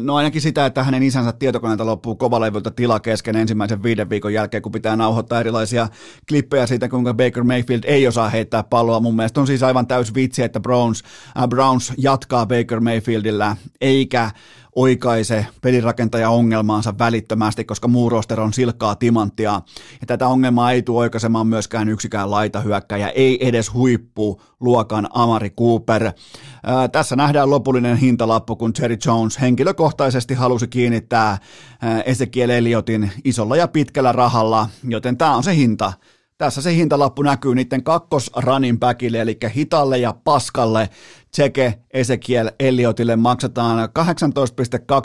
No 0.00 0.16
ainakin 0.16 0.40
sitä, 0.40 0.66
että 0.66 0.82
hänen 0.82 1.02
isänsä 1.02 1.32
tietokoneelta 1.32 1.86
loppuu 1.86 2.14
kovalevyltä 2.14 2.70
tila 2.70 3.00
kesken 3.00 3.36
ensimmäisen 3.36 3.82
viiden 3.82 4.10
viikon 4.10 4.32
jälkeen, 4.32 4.62
kun 4.62 4.72
pitää 4.72 4.96
nauhoittaa 4.96 5.40
erilaisia 5.40 5.88
klippejä 6.28 6.66
siitä, 6.66 6.88
kuinka 6.88 7.14
Baker 7.14 7.44
Mayfield 7.44 7.82
ei 7.84 8.06
osaa 8.06 8.28
heittää 8.28 8.62
palloa. 8.62 9.00
Mun 9.00 9.16
mielestä 9.16 9.40
on 9.40 9.46
siis 9.46 9.62
aivan 9.62 9.86
täys 9.86 10.14
vitsi, 10.14 10.42
että 10.42 10.60
Browns, 10.60 11.02
äh, 11.38 11.48
Browns 11.48 11.92
jatkaa 11.98 12.46
Baker 12.46 12.80
Mayfieldillä, 12.80 13.56
eikä 13.80 14.30
oikaise 14.78 15.46
pelirakentaja 15.62 16.30
ongelmaansa 16.30 16.98
välittömästi, 16.98 17.64
koska 17.64 17.88
muu 17.88 18.10
roster 18.10 18.40
on 18.40 18.52
silkkaa 18.52 18.94
timanttia. 18.94 19.52
Ja 20.00 20.06
tätä 20.06 20.28
ongelmaa 20.28 20.72
ei 20.72 20.82
tule 20.82 20.98
oikaisemaan 20.98 21.46
myöskään 21.46 21.88
yksikään 21.88 22.30
laitahyökkäjä, 22.30 23.08
ei 23.08 23.48
edes 23.48 23.74
huippu 23.74 24.42
luokan 24.60 25.08
Amari 25.12 25.50
Cooper. 25.50 26.12
Ää, 26.62 26.88
tässä 26.88 27.16
nähdään 27.16 27.50
lopullinen 27.50 27.96
hintalappu, 27.96 28.56
kun 28.56 28.72
Jerry 28.80 28.96
Jones 29.06 29.40
henkilökohtaisesti 29.40 30.34
halusi 30.34 30.68
kiinnittää 30.68 31.38
ää, 31.80 32.00
Ezekiel 32.00 32.50
Elliotin 32.50 33.12
isolla 33.24 33.56
ja 33.56 33.68
pitkällä 33.68 34.12
rahalla, 34.12 34.68
joten 34.84 35.16
tämä 35.16 35.36
on 35.36 35.42
se 35.42 35.56
hinta. 35.56 35.92
Tässä 36.38 36.62
se 36.62 36.74
hintalappu 36.74 37.22
näkyy 37.22 37.54
niiden 37.54 37.84
kakkosranin 37.84 38.78
päkille, 38.78 39.20
eli 39.20 39.38
hitalle 39.54 39.98
ja 39.98 40.14
paskalle 40.24 40.90
Tseke 41.30 41.78
Ezekiel 41.90 42.50
Elliotille 42.60 43.16
maksetaan 43.16 43.88
18,2 43.88 43.94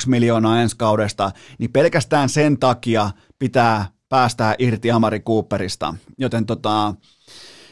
miljoonaa 0.08 0.62
ensi 0.62 0.78
kaudesta, 0.78 1.32
niin 1.58 1.72
pelkästään 1.72 2.30
sen 2.30 2.58
takia 2.58 3.12
pitää 3.40 3.86
päästää 4.10 4.56
irti 4.60 4.92
Amari 4.92 5.20
Cooperista. 5.20 5.96
Joten 6.18 6.46
tota, 6.46 6.96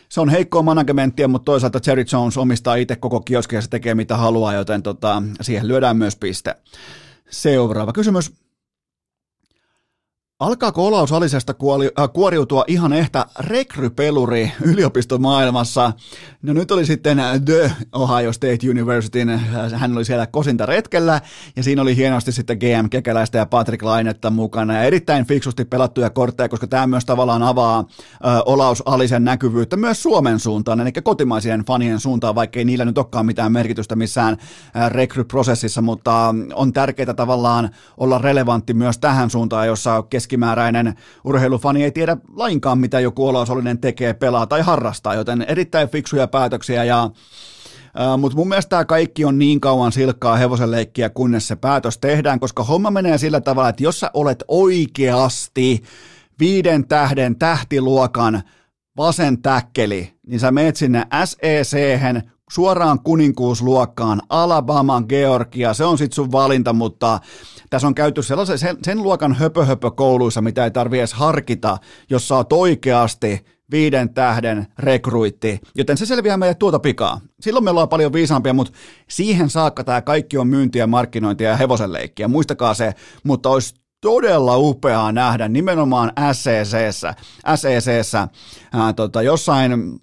se 0.09 0.21
on 0.21 0.29
heikkoa 0.29 0.61
managementtia, 0.61 1.27
mutta 1.27 1.45
toisaalta 1.45 1.79
Jerry 1.87 2.05
Jones 2.11 2.37
omistaa 2.37 2.75
itse 2.75 2.95
koko 2.95 3.19
kioski 3.19 3.55
ja 3.55 3.61
se 3.61 3.69
tekee 3.69 3.95
mitä 3.95 4.17
haluaa, 4.17 4.53
joten 4.53 4.83
tota, 4.83 5.23
siihen 5.41 5.67
lyödään 5.67 5.97
myös 5.97 6.15
piste. 6.15 6.55
Seuraava 7.29 7.93
kysymys. 7.93 8.31
Alkaako 10.41 10.87
Olaus 10.87 11.11
Alisesta 11.11 11.53
kuoli, 11.53 11.91
äh, 11.99 12.09
kuoriutua 12.13 12.63
ihan 12.67 12.93
ehtä 12.93 13.25
rekrypeluri 13.39 14.51
yliopistomaailmassa? 14.61 15.93
No 16.41 16.53
nyt 16.53 16.71
oli 16.71 16.85
sitten 16.85 17.21
The 17.45 17.71
Ohio 17.93 18.33
State 18.33 18.69
University, 18.69 19.19
hän 19.75 19.93
oli 19.93 20.05
siellä 20.05 20.27
kosinta 20.27 20.65
retkellä 20.65 21.21
ja 21.55 21.63
siinä 21.63 21.81
oli 21.81 21.95
hienosti 21.95 22.31
sitten 22.31 22.57
GM 22.57 22.89
Kekäläistä 22.89 23.37
ja 23.37 23.45
Patrick 23.45 23.83
Lainetta 23.83 24.29
mukana 24.29 24.73
ja 24.73 24.83
erittäin 24.83 25.25
fiksusti 25.25 25.65
pelattuja 25.65 26.09
kortteja, 26.09 26.49
koska 26.49 26.67
tämä 26.67 26.87
myös 26.87 27.05
tavallaan 27.05 27.43
avaa 27.43 27.79
äh, 27.79 27.85
Olaus 28.45 28.83
Alisen 28.85 29.23
näkyvyyttä 29.23 29.77
myös 29.77 30.03
Suomen 30.03 30.39
suuntaan, 30.39 30.79
eli 30.79 30.91
kotimaisien 30.91 31.65
fanien 31.65 31.99
suuntaan, 31.99 32.35
vaikkei 32.35 32.65
niillä 32.65 32.85
nyt 32.85 32.97
olekaan 32.97 33.25
mitään 33.25 33.51
merkitystä 33.51 33.95
missään 33.95 34.37
äh, 34.75 34.91
rekryprosessissa, 34.91 35.81
mutta 35.81 36.35
on 36.53 36.73
tärkeää 36.73 37.13
tavallaan 37.13 37.69
olla 37.97 38.17
relevantti 38.17 38.73
myös 38.73 38.97
tähän 38.97 39.29
suuntaan, 39.29 39.67
jossa 39.67 40.03
keskimääräinen. 40.31 40.95
Urheilufani 41.23 41.83
ei 41.83 41.91
tiedä 41.91 42.17
lainkaan, 42.35 42.79
mitä 42.79 42.99
joku 42.99 43.27
Olaus 43.27 43.49
tekee, 43.81 44.13
pelaa 44.13 44.47
tai 44.47 44.61
harrastaa, 44.61 45.15
joten 45.15 45.45
erittäin 45.47 45.89
fiksuja 45.89 46.27
päätöksiä 46.27 46.83
ja 46.83 47.09
Uh, 47.91 48.19
Mutta 48.19 48.37
mun 48.37 48.47
mielestä 48.47 48.69
tämä 48.69 48.85
kaikki 48.85 49.25
on 49.25 49.39
niin 49.39 49.59
kauan 49.59 49.91
silkkaa 49.91 50.35
hevosen 50.35 50.71
leikkiä, 50.71 51.09
kunnes 51.09 51.47
se 51.47 51.55
päätös 51.55 51.97
tehdään, 51.97 52.39
koska 52.39 52.63
homma 52.63 52.91
menee 52.91 53.17
sillä 53.17 53.41
tavalla, 53.41 53.69
että 53.69 53.83
jos 53.83 53.99
sä 53.99 54.11
olet 54.13 54.43
oikeasti 54.47 55.83
viiden 56.39 56.87
tähden 56.87 57.35
tähtiluokan 57.35 58.41
vasen 58.97 59.41
täkkeli, 59.41 60.13
niin 60.27 60.39
sä 60.39 60.51
meet 60.51 60.75
sinne 60.75 61.05
sec 61.63 62.23
suoraan 62.51 62.99
kuninkuusluokkaan, 63.03 64.21
Alabama, 64.29 65.01
Georgia, 65.09 65.73
se 65.73 65.85
on 65.85 65.97
sitten 65.97 66.15
sun 66.15 66.31
valinta, 66.31 66.73
mutta 66.73 67.19
tässä 67.69 67.87
on 67.87 67.95
käyty 67.95 68.23
sellaisen, 68.23 68.59
sen, 68.59 68.77
sen 68.83 69.03
luokan 69.03 69.33
höpö 69.33 69.91
kouluissa, 69.95 70.41
mitä 70.41 70.63
ei 70.63 70.71
tarvi 70.71 70.99
edes 70.99 71.13
harkita, 71.13 71.77
jos 72.09 72.27
sä 72.27 72.35
oot 72.35 72.53
oikeasti 72.53 73.45
viiden 73.71 74.13
tähden 74.13 74.67
rekruitti, 74.79 75.59
joten 75.75 75.97
se 75.97 76.05
selviää 76.05 76.37
meille 76.37 76.55
tuota 76.55 76.79
pikaa. 76.79 77.21
Silloin 77.41 77.63
me 77.63 77.69
ollaan 77.69 77.89
paljon 77.89 78.13
viisaampia, 78.13 78.53
mutta 78.53 78.73
siihen 79.09 79.49
saakka 79.49 79.83
tämä 79.83 80.01
kaikki 80.01 80.37
on 80.37 80.47
myyntiä, 80.47 80.87
markkinointia 80.87 81.49
ja 81.49 81.57
hevosenleikkiä. 81.57 82.27
Muistakaa 82.27 82.73
se, 82.73 82.93
mutta 83.23 83.49
olisi 83.49 83.75
todella 84.01 84.57
upeaa 84.57 85.11
nähdä 85.11 85.47
nimenomaan 85.47 86.11
SECssä, 86.31 87.13
SECssä 87.55 88.27
ää, 88.73 88.93
tota, 88.93 89.21
jossain 89.21 90.01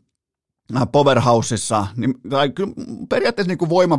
Powerhouseissa, 0.92 1.86
niin, 1.96 2.14
tai 2.30 2.50
kyllä 2.50 2.72
periaatteessa 3.08 3.48
niin 3.48 3.58
kuin 3.58 3.68
Voima 3.68 3.98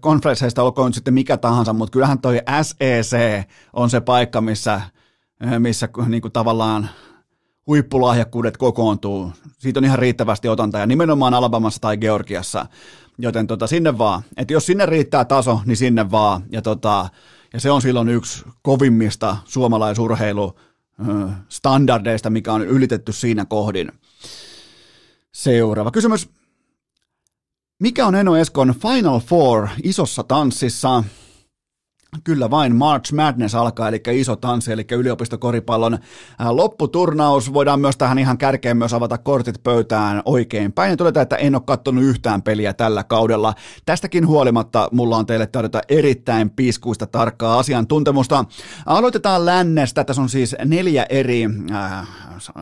konferensseista 0.00 0.62
olkoon 0.62 0.88
nyt 0.88 0.94
sitten 0.94 1.14
mikä 1.14 1.36
tahansa, 1.36 1.72
mutta 1.72 1.92
kyllähän 1.92 2.18
toi 2.18 2.40
SEC 2.62 3.16
on 3.72 3.90
se 3.90 4.00
paikka, 4.00 4.40
missä, 4.40 4.80
missä 5.58 5.88
niin 6.06 6.22
kuin 6.22 6.32
tavallaan 6.32 6.88
huippulahjakkuudet 7.66 8.56
kokoontuu. 8.56 9.32
Siitä 9.58 9.80
on 9.80 9.84
ihan 9.84 9.98
riittävästi 9.98 10.48
otanta 10.48 10.78
ja 10.78 10.86
nimenomaan 10.86 11.34
Alabamassa 11.34 11.80
tai 11.80 11.96
Georgiassa, 11.96 12.66
joten 13.18 13.46
tota, 13.46 13.66
sinne 13.66 13.98
vaan. 13.98 14.22
Et 14.36 14.50
jos 14.50 14.66
sinne 14.66 14.86
riittää 14.86 15.24
taso, 15.24 15.60
niin 15.66 15.76
sinne 15.76 16.10
vaan. 16.10 16.42
Ja, 16.50 16.62
tota, 16.62 17.08
ja 17.52 17.60
se 17.60 17.70
on 17.70 17.82
silloin 17.82 18.08
yksi 18.08 18.44
kovimmista 18.62 19.36
suomalaisurheilu 19.44 20.56
standardeista, 21.48 22.30
mikä 22.30 22.52
on 22.52 22.62
ylitetty 22.62 23.12
siinä 23.12 23.44
kohdin. 23.44 23.92
Seuraava 25.34 25.90
kysymys. 25.90 26.28
Mikä 27.80 28.06
on 28.06 28.14
Eno 28.14 28.36
Eskon 28.36 28.74
Final 28.82 29.20
Four 29.20 29.68
isossa 29.82 30.22
tanssissa? 30.22 31.04
Kyllä 32.24 32.50
vain 32.50 32.76
March 32.76 33.12
Madness 33.12 33.54
alkaa, 33.54 33.88
eli 33.88 34.02
iso 34.10 34.36
tanssi, 34.36 34.72
eli 34.72 34.84
yliopistokoripallon 34.92 35.94
äh, 35.94 36.50
lopputurnaus. 36.50 37.52
Voidaan 37.52 37.80
myös 37.80 37.96
tähän 37.96 38.18
ihan 38.18 38.38
kärkeen 38.38 38.76
myös 38.76 38.94
avata 38.94 39.18
kortit 39.18 39.62
pöytään 39.62 40.22
oikein 40.24 40.72
päin 40.72 40.90
ja 40.90 40.96
todeta, 40.96 41.20
että 41.20 41.36
en 41.36 41.54
ole 41.54 41.62
katsonut 41.66 42.04
yhtään 42.04 42.42
peliä 42.42 42.72
tällä 42.72 43.04
kaudella. 43.04 43.54
Tästäkin 43.86 44.26
huolimatta 44.26 44.88
mulla 44.92 45.16
on 45.16 45.26
teille 45.26 45.46
tarjota 45.46 45.80
erittäin 45.88 46.50
piskuista 46.50 47.06
tarkkaa 47.06 47.58
asiantuntemusta. 47.58 48.44
Aloitetaan 48.86 49.46
lännestä. 49.46 50.04
Tässä 50.04 50.22
on 50.22 50.28
siis 50.28 50.56
neljä 50.64 51.06
eri 51.08 51.44
äh, 51.70 52.08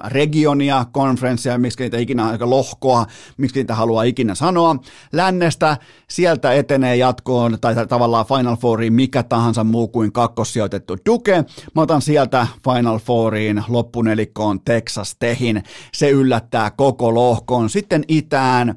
regionia, 0.06 0.86
konferenssia, 0.92 1.58
miksi 1.58 1.82
niitä 1.82 1.98
ikinä, 1.98 2.38
lohkoa, 2.40 3.06
miksi 3.36 3.60
niitä 3.60 3.74
haluaa 3.74 4.02
ikinä 4.02 4.34
sanoa. 4.34 4.76
Lännestä 5.12 5.76
sieltä 6.08 6.52
etenee 6.52 6.96
jatkoon, 6.96 7.58
tai 7.60 7.86
tavallaan 7.86 8.26
Final 8.26 8.56
Fouriin 8.56 8.92
mikä 8.92 9.22
tahansa 9.22 9.39
muu 9.64 9.88
kuin 9.88 10.12
kakkossijoitettu 10.12 10.96
Duke. 11.06 11.44
Mä 11.74 11.82
otan 11.82 12.02
sieltä 12.02 12.46
Final 12.64 12.98
Fouriin 12.98 13.64
loppunelikkoon 13.68 14.60
Texas 14.60 15.16
Tehin. 15.18 15.62
Se 15.92 16.10
yllättää 16.10 16.70
koko 16.70 17.14
lohkoon. 17.14 17.70
Sitten 17.70 18.04
itään. 18.08 18.74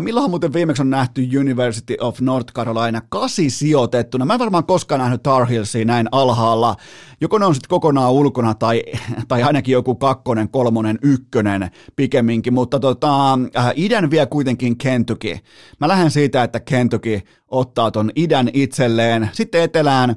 Milloin 0.00 0.30
muuten 0.30 0.52
viimeksi 0.52 0.82
on 0.82 0.90
nähty 0.90 1.28
University 1.38 1.96
of 2.00 2.20
North 2.20 2.52
Carolina 2.52 3.00
kasi 3.08 3.50
sijoitettuna? 3.50 4.24
Mä 4.24 4.34
en 4.34 4.40
varmaan 4.40 4.66
koskaan 4.66 4.98
nähnyt 4.98 5.22
Tar 5.22 5.46
Heelsia 5.46 5.84
näin 5.84 6.08
alhaalla. 6.12 6.76
Joko 7.20 7.38
ne 7.38 7.46
on 7.46 7.54
sitten 7.54 7.68
kokonaan 7.68 8.12
ulkona 8.12 8.54
tai, 8.54 8.82
tai 9.28 9.42
ainakin 9.42 9.72
joku 9.72 9.94
kakkonen, 9.94 10.48
kolmonen, 10.48 10.98
ykkönen 11.02 11.70
pikemminkin, 11.96 12.54
mutta 12.54 12.80
tota, 12.80 13.38
idän 13.74 14.10
vie 14.10 14.26
kuitenkin 14.26 14.78
Kentucky. 14.78 15.38
Mä 15.80 15.88
lähden 15.88 16.10
siitä, 16.10 16.42
että 16.42 16.60
Kentucky 16.60 17.20
ottaa 17.50 17.90
ton 17.90 18.10
idän 18.16 18.50
itselleen. 18.52 19.30
Sitten 19.32 19.62
etelään, 19.62 20.16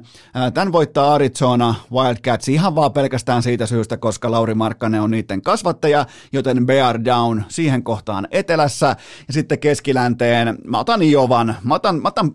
tämän 0.54 0.72
voittaa 0.72 1.14
Arizona 1.14 1.74
Wildcats 1.92 2.48
ihan 2.48 2.74
vaan 2.74 2.92
pelkästään 2.92 3.42
siitä 3.42 3.66
syystä, 3.66 3.96
koska 3.96 4.30
Lauri 4.30 4.54
Markkanen 4.54 5.00
on 5.00 5.10
niiden 5.10 5.42
kasvattaja, 5.42 6.06
joten 6.32 6.66
Bear 6.66 7.04
Down 7.04 7.42
siihen 7.48 7.82
kohtaan 7.82 8.28
etelässä. 8.30 8.96
Ja 9.26 9.32
sitten 9.32 9.58
keskilänteen, 9.58 10.58
mä 10.64 10.78
otan 10.78 11.02
Iovan, 11.02 11.56
mä 11.62 11.74
otan, 11.74 12.02
mä 12.02 12.08
otan 12.08 12.34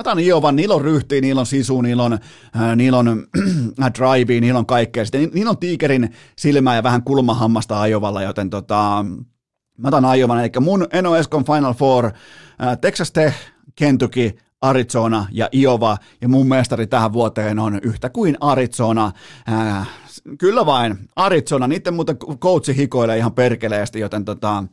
Mä 0.00 0.02
otan 0.10 0.18
Iovan, 0.18 0.56
niillä 0.56 0.74
on 0.74 0.80
ryhtiä, 0.80 1.20
niillä 1.20 1.40
on 1.40 1.46
sisu, 1.46 1.82
niillä 1.82 2.02
on, 2.02 2.12
äh, 2.12 2.76
niillä 2.76 2.98
on 2.98 3.08
äh, 3.82 3.90
drive, 3.98 4.40
niillä 4.40 4.58
on 4.58 4.66
kaikkea. 4.66 5.04
Sitten 5.04 5.30
niillä 5.34 5.50
on 5.50 5.58
tiikerin 5.58 6.12
silmää 6.36 6.76
ja 6.76 6.82
vähän 6.82 7.02
kulmahammasta 7.02 7.80
Ajovalla, 7.80 8.22
joten 8.22 8.50
tota, 8.50 9.04
mä 9.78 9.88
otan 9.88 10.04
Ajovan. 10.04 10.40
Eli 10.40 10.50
mun 10.60 10.86
Eno 10.92 11.16
Eskon 11.16 11.44
Final 11.44 11.74
Four, 11.74 12.04
äh, 12.06 12.78
Texas 12.80 13.12
Tech, 13.12 13.36
Kentucky, 13.76 14.38
Arizona 14.60 15.26
ja 15.30 15.48
Iowa, 15.54 15.96
ja 16.20 16.28
mun 16.28 16.48
mestari 16.48 16.86
tähän 16.86 17.12
vuoteen 17.12 17.58
on 17.58 17.80
yhtä 17.82 18.10
kuin 18.10 18.36
Arizona. 18.40 19.12
Äh, 19.52 19.88
kyllä 20.38 20.66
vain, 20.66 20.98
Arizona, 21.16 21.66
niiden 21.66 21.94
muuten 21.94 22.16
coachi 22.16 22.76
hikoilee 22.76 23.18
ihan 23.18 23.32
perkeleesti, 23.32 24.00
joten 24.00 24.24
tota, 24.24 24.64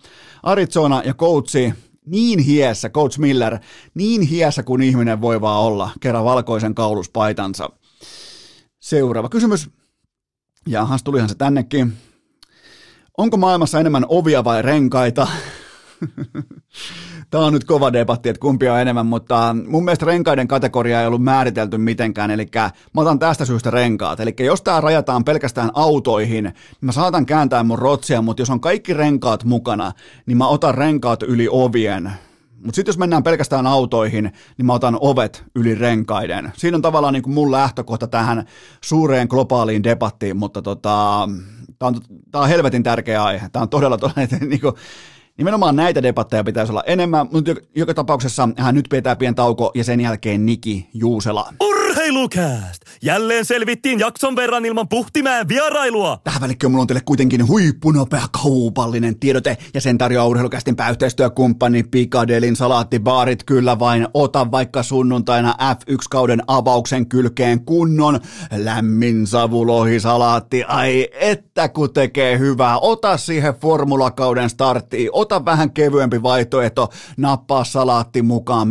Arizona 0.44 1.02
ja 1.06 1.14
coachi 1.14 1.74
niin 2.08 2.40
hiessä, 2.40 2.90
Coach 2.90 3.20
Miller, 3.20 3.58
niin 3.94 4.22
hiessä 4.22 4.64
kuin 4.64 4.82
ihminen 4.82 5.22
voi 5.22 5.42
vaan 5.42 5.62
olla, 5.62 5.90
kerran 6.00 6.26
valkoisen 6.26 6.76
kauluspaitansa. 6.76 7.70
Seuraava 8.80 9.30
kysymys. 9.30 9.70
Jahas, 10.68 11.04
tulihan 11.04 11.30
se 11.30 11.36
tännekin. 11.36 11.94
Onko 13.18 13.38
maailmassa 13.38 13.80
enemmän 13.80 14.06
ovia 14.08 14.44
vai 14.44 14.62
renkaita? 14.62 15.28
Tämä 17.30 17.46
on 17.46 17.54
nyt 17.54 17.64
kova 17.64 17.94
debatti, 17.94 18.30
että 18.30 18.40
kumpi 18.40 18.70
on 18.70 18.80
enemmän, 18.80 19.06
mutta 19.06 19.56
mun 19.68 19.86
mielestä 19.86 20.06
renkaiden 20.06 20.48
kategoria 20.48 21.02
ei 21.02 21.08
ollut 21.08 21.24
määritelty 21.24 21.78
mitenkään, 21.78 22.32
eli 22.32 22.48
mä 22.94 23.02
otan 23.02 23.20
tästä 23.20 23.46
syystä 23.46 23.72
renkaat. 23.72 24.20
Eli 24.20 24.36
jos 24.40 24.62
tämä 24.62 24.82
rajataan 24.82 25.24
pelkästään 25.24 25.70
autoihin, 25.74 26.44
niin 26.44 26.54
mä 26.82 26.92
saatan 26.92 27.26
kääntää 27.26 27.64
mun 27.64 27.80
rotsia, 27.80 28.22
mutta 28.22 28.42
jos 28.42 28.50
on 28.50 28.60
kaikki 28.60 28.94
renkaat 28.94 29.44
mukana, 29.44 29.92
niin 30.26 30.38
mä 30.38 30.48
otan 30.48 30.76
renkaat 30.76 31.24
yli 31.24 31.48
ovien. 31.52 32.12
Mutta 32.56 32.76
sitten 32.76 32.90
jos 32.90 32.98
mennään 32.98 33.24
pelkästään 33.24 33.68
autoihin, 33.68 34.32
niin 34.58 34.66
mä 34.66 34.74
otan 34.74 34.98
ovet 35.02 35.44
yli 35.56 35.76
renkaiden. 35.76 36.52
Siinä 36.58 36.76
on 36.76 36.82
tavallaan 36.82 37.14
niin 37.14 37.24
kuin 37.24 37.34
mun 37.34 37.52
lähtökohta 37.52 38.08
tähän 38.08 38.46
suureen 38.82 39.28
globaaliin 39.30 39.84
debattiin, 39.84 40.38
mutta 40.38 40.62
tota, 40.62 41.30
tämä 41.80 41.88
on, 41.88 41.96
on 42.34 42.50
helvetin 42.50 42.84
tärkeä 42.84 43.24
aihe. 43.24 43.50
Tämä 43.50 43.64
on 43.64 43.70
todella, 43.70 43.98
todella 43.98 44.28
niin 44.48 44.62
kuin, 44.62 44.74
Nimenomaan 45.38 45.76
näitä 45.76 46.04
debatteja 46.04 46.44
pitäisi 46.44 46.72
olla 46.72 46.84
enemmän, 46.88 47.28
mutta 47.32 47.56
joka 47.76 47.94
tapauksessa 47.94 48.50
hän 48.58 48.76
nyt 48.76 48.86
pitää 48.90 49.16
pien 49.16 49.36
tauko 49.36 49.72
ja 49.76 49.84
sen 49.84 50.02
jälkeen 50.02 50.46
Niki 50.46 50.90
Juusela. 50.94 51.54
Urheilukääst! 51.98 52.82
Jälleen 53.02 53.46
selvittiin 53.46 54.00
jakson 54.00 54.36
verran 54.36 54.66
ilman 54.66 54.88
puhtimään 54.88 55.48
vierailua. 55.48 56.22
Tähän 56.24 56.42
välikköön 56.42 56.72
mulla 56.72 56.82
on 56.82 56.88
teille 56.88 57.02
kuitenkin 57.06 57.48
huippunopea 57.48 58.22
kaupallinen 58.44 59.20
tiedote 59.20 59.58
ja 59.74 59.82
sen 59.82 59.98
tarjoaa 59.98 60.28
urheilukästin 60.28 60.76
pääyhteistyökumppani 60.76 61.84
Pikadelin 61.84 62.56
salaattibaarit. 62.56 63.44
Kyllä 63.44 63.80
vain 63.80 64.08
ota 64.14 64.52
vaikka 64.52 64.84
sunnuntaina 64.84 65.56
F1-kauden 65.74 66.44
avauksen 66.48 67.10
kylkeen 67.10 67.66
kunnon 67.66 68.20
lämmin 68.58 69.28
savulohisalaatti. 69.28 70.64
Ai 70.64 71.08
että 71.14 71.70
kun 71.70 71.94
tekee 71.94 72.40
hyvää. 72.40 72.80
Ota 72.80 73.18
siihen 73.18 73.54
formulakauden 73.54 74.50
starttiin. 74.50 75.10
Ota 75.12 75.46
vähän 75.46 75.72
kevyempi 75.72 76.24
vaihtoehto. 76.24 76.90
Nappaa 77.18 77.64
salaatti 77.64 78.22
mukaan. 78.22 78.68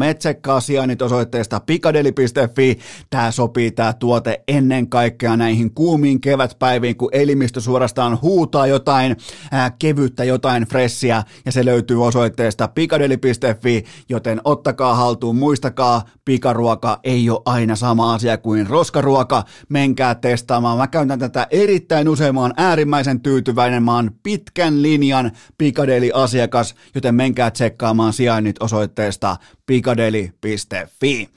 Sijainnit 0.61 1.03
osoitteesta 1.03 1.61
pikadeli.fi 1.61 2.79
tämä 3.17 3.31
sopii 3.31 3.71
tämä 3.71 3.93
tuote 3.93 4.43
ennen 4.49 4.89
kaikkea 4.89 5.37
näihin 5.37 5.75
kuumiin 5.75 6.21
kevätpäiviin, 6.21 6.97
kun 6.97 7.09
elimistö 7.13 7.61
suorastaan 7.61 8.19
huutaa 8.23 8.67
jotain 8.67 9.17
ää, 9.53 9.71
kevyttä, 9.79 10.25
jotain 10.25 10.63
fressiä, 10.65 11.23
ja 11.45 11.53
se 11.53 11.65
löytyy 11.65 12.05
osoitteesta 12.05 12.69
pikadeli.fi, 12.69 13.85
joten 14.09 14.41
ottakaa 14.45 14.95
haltuun, 14.95 15.37
muistakaa, 15.37 16.03
pikaruoka 16.25 17.01
ei 17.05 17.31
ole 17.31 17.43
aina 17.45 17.77
sama 17.77 18.15
asia 18.15 18.39
kuin 18.39 18.67
roskaruoka, 18.67 19.45
menkää 19.69 20.15
testaamaan. 20.15 20.79
Mä 20.79 20.87
käytän 20.87 21.19
tätä 21.19 21.47
erittäin 21.51 22.09
usein, 22.09 22.35
mä 22.35 22.41
oon 22.41 22.55
äärimmäisen 22.57 23.21
tyytyväinen, 23.21 23.83
mä 23.83 23.95
oon 23.95 24.11
pitkän 24.23 24.83
linjan 24.83 25.33
Pikadeli-asiakas, 25.59 26.75
joten 26.95 27.15
menkää 27.15 27.51
tsekkaamaan 27.51 28.13
sijainnit 28.13 28.57
osoitteesta 28.61 29.37
pikadeli.fi. 29.67 31.29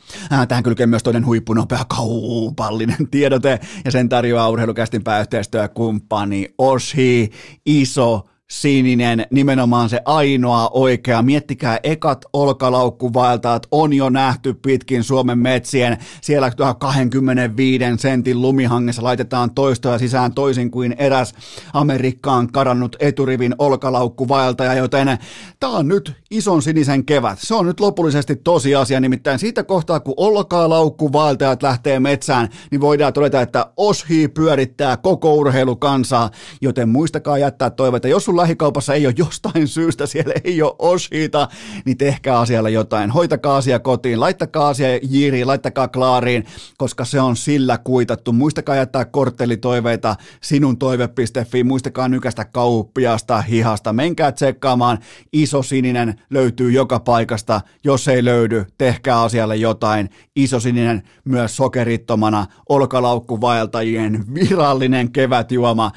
Tähän 0.47 0.63
kylkee 0.63 0.87
myös 0.87 1.03
toinen 1.03 1.25
huippunopea 1.25 1.85
kaupallinen 1.87 3.07
tiedote, 3.11 3.59
ja 3.85 3.91
sen 3.91 4.09
tarjoaa 4.09 4.49
urheilukästin 4.49 5.03
pääyhteistyökumppani 5.03 6.53
Oshi, 6.57 7.31
iso 7.65 8.28
sininen, 8.51 9.25
nimenomaan 9.31 9.89
se 9.89 10.01
ainoa 10.05 10.69
oikea. 10.73 11.21
Miettikää, 11.21 11.79
ekat 11.83 12.25
olkalaukkuvaeltaat 12.33 13.67
on 13.71 13.93
jo 13.93 14.09
nähty 14.09 14.53
pitkin 14.53 15.03
Suomen 15.03 15.39
metsien. 15.39 15.97
Siellä 16.21 16.51
25 16.79 17.85
sentin 17.97 18.41
lumihangessa 18.41 19.03
laitetaan 19.03 19.51
toistoja 19.51 19.99
sisään 19.99 20.33
toisin 20.33 20.71
kuin 20.71 20.95
eräs 20.97 21.33
Amerikkaan 21.73 22.51
karannut 22.51 22.95
eturivin 22.99 23.55
olkalaukkuvaeltaja, 23.57 24.73
joten 24.73 25.17
tämä 25.59 25.73
on 25.73 25.87
nyt 25.87 26.13
ison 26.31 26.61
sinisen 26.61 27.05
kevät. 27.05 27.39
Se 27.41 27.55
on 27.55 27.65
nyt 27.65 27.79
lopullisesti 27.79 28.35
tosiasia, 28.35 28.99
nimittäin 28.99 29.39
siitä 29.39 29.63
kohtaa, 29.63 29.99
kun 29.99 30.13
olkalaukkuvaeltajat 30.17 31.63
lähtee 31.63 31.99
metsään, 31.99 32.49
niin 32.71 32.81
voidaan 32.81 33.13
todeta, 33.13 33.41
että 33.41 33.65
Oshi 33.77 34.27
pyörittää 34.27 34.97
koko 34.97 35.35
urheilukansaa, 35.35 36.29
joten 36.61 36.89
muistakaa 36.89 37.37
jättää 37.37 37.69
toiveita. 37.69 38.07
Jos 38.07 38.25
sulla 38.25 38.38
lähikaupassa 38.39 38.93
ei 38.93 39.05
ole 39.05 39.13
jostain 39.17 39.67
syystä, 39.67 40.05
siellä 40.05 40.33
ei 40.43 40.61
ole 40.61 40.75
oshiita, 40.79 41.47
niin 41.85 41.97
tehkää 41.97 42.39
asialle 42.39 42.71
jotain. 42.71 43.11
Hoitakaa 43.11 43.57
asia 43.57 43.79
kotiin, 43.79 44.19
laittakaa 44.19 44.67
asia 44.67 44.99
jiiriin, 45.03 45.47
laittakaa 45.47 45.87
klaariin, 45.87 46.45
koska 46.77 47.05
se 47.05 47.21
on 47.21 47.35
sillä 47.35 47.77
kuitattu. 47.77 48.33
Muistakaa 48.33 48.75
jättää 48.75 49.05
korttelitoiveita 49.05 50.15
sinun 50.41 50.77
toive.fi, 50.77 51.63
muistakaa 51.63 52.07
nykästä 52.07 52.45
kauppiasta 52.45 53.41
hihasta. 53.41 53.93
Menkää 53.93 54.31
tsekkaamaan, 54.31 54.97
iso 55.33 55.63
sininen 55.63 56.21
löytyy 56.29 56.71
joka 56.71 56.99
paikasta. 56.99 57.61
Jos 57.83 58.07
ei 58.07 58.25
löydy, 58.25 58.65
tehkää 58.77 59.21
asialle 59.21 59.55
jotain. 59.55 60.09
Iso 60.35 60.59
sininen 60.59 61.03
myös 61.25 61.55
sokerittomana, 61.55 62.45
olkalaukkuvaeltajien 62.69 64.33
virallinen 64.33 65.11
kevätjuoma. 65.11 65.91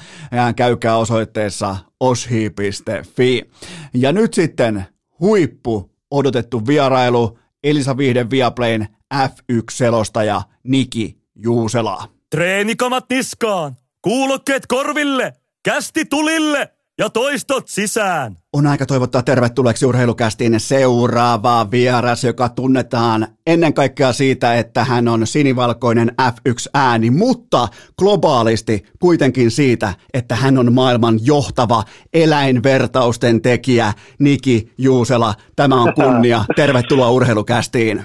Käykää 0.57 0.97
osoitteessa 0.97 1.77
oshi.fi. 2.03 3.51
Ja 3.95 4.13
nyt 4.13 4.35
sitten 4.35 4.85
huippu 5.21 5.91
odotettu 6.11 6.67
vierailu 6.67 7.39
Elisa 7.65 7.97
Vihden 7.97 8.31
Viaplayn 8.31 8.89
F1-selostaja 9.15 10.43
Niki 10.63 11.19
Juusela. 11.35 12.09
Treenikamat 12.31 13.05
niskaan, 13.11 13.77
kuulokkeet 14.03 14.67
korville, 14.67 15.33
kästi 15.63 16.05
tulille 16.05 16.69
ja 16.99 17.11
toistot 17.11 17.69
sisään. 17.69 18.37
On 18.53 18.67
aika 18.67 18.87
toivottaa 18.87 19.23
tervetulleeksi 19.23 19.87
urheilukästiin 19.87 20.61
seuraava 20.61 21.67
vieras, 21.71 22.25
joka 22.25 22.49
tunnetaan 22.49 23.27
ennen 23.47 23.75
kaikkea 23.75 24.13
siitä, 24.13 24.55
että 24.55 24.85
hän 24.85 25.09
on 25.09 25.27
sinivalkoinen 25.27 26.13
F1-ääni, 26.23 27.11
mutta 27.11 27.69
globaalisti 27.99 28.83
kuitenkin 29.01 29.51
siitä, 29.51 29.95
että 30.15 30.35
hän 30.35 30.59
on 30.59 30.73
maailman 30.73 31.19
johtava 31.27 31.83
eläinvertausten 32.15 33.43
tekijä 33.43 33.93
Niki 34.19 34.73
Juusela. 34.79 35.35
Tämä 35.57 35.83
on 35.83 35.95
kunnia. 35.95 36.45
Tervetuloa 36.57 37.11
urheilukästiin. 37.11 38.03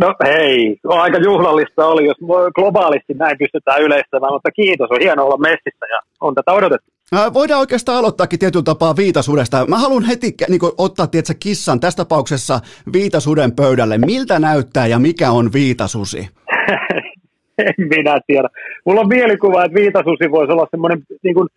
No 0.00 0.14
hei, 0.24 0.76
aika 0.88 1.18
juhlallista 1.18 1.86
oli, 1.86 2.06
jos 2.06 2.16
globaalisti 2.54 3.14
näin 3.14 3.38
pystytään 3.38 3.82
yleistämään, 3.82 4.32
mutta 4.32 4.50
kiitos, 4.50 4.90
on 4.90 5.00
hienoa 5.00 5.24
olla 5.24 5.36
messissä 5.36 5.86
ja 5.90 6.00
on 6.20 6.34
tätä 6.34 6.52
odotettu. 6.52 6.92
Voidaan 7.12 7.60
oikeastaan 7.60 7.98
aloittaakin 7.98 8.38
tietyllä 8.38 8.62
tapaa 8.62 8.96
viitasudesta. 8.96 9.66
Mä 9.66 9.78
haluan 9.78 10.04
heti 10.04 10.34
niin 10.48 10.60
kuin, 10.60 10.72
ottaa 10.78 11.06
tietysti, 11.06 11.34
kissan 11.40 11.80
tässä 11.80 11.96
tapauksessa 11.96 12.60
viitasuden 12.92 13.52
pöydälle. 13.52 13.98
Miltä 13.98 14.38
näyttää 14.38 14.86
ja 14.86 14.98
mikä 14.98 15.30
on 15.30 15.52
viitasusi? 15.52 16.18
en 17.66 17.74
minä 17.96 18.20
tiedä. 18.26 18.48
Mulla 18.86 19.00
on 19.00 19.08
mielikuva, 19.08 19.64
että 19.64 19.80
viitasusi 19.80 20.30
voisi 20.30 20.52
olla 20.52 20.66
semmoinen 20.70 21.02
niin 21.22 21.34
kuin 21.34 21.48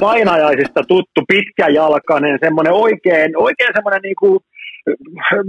painajaisista 0.00 0.80
tuttu 0.88 1.20
pitkäjalkainen, 1.28 2.38
semmoinen 2.44 2.72
oikein, 2.72 3.36
oikein 3.36 3.72
semmoinen 3.74 4.02
niin 4.02 4.16
kuin, 4.20 4.38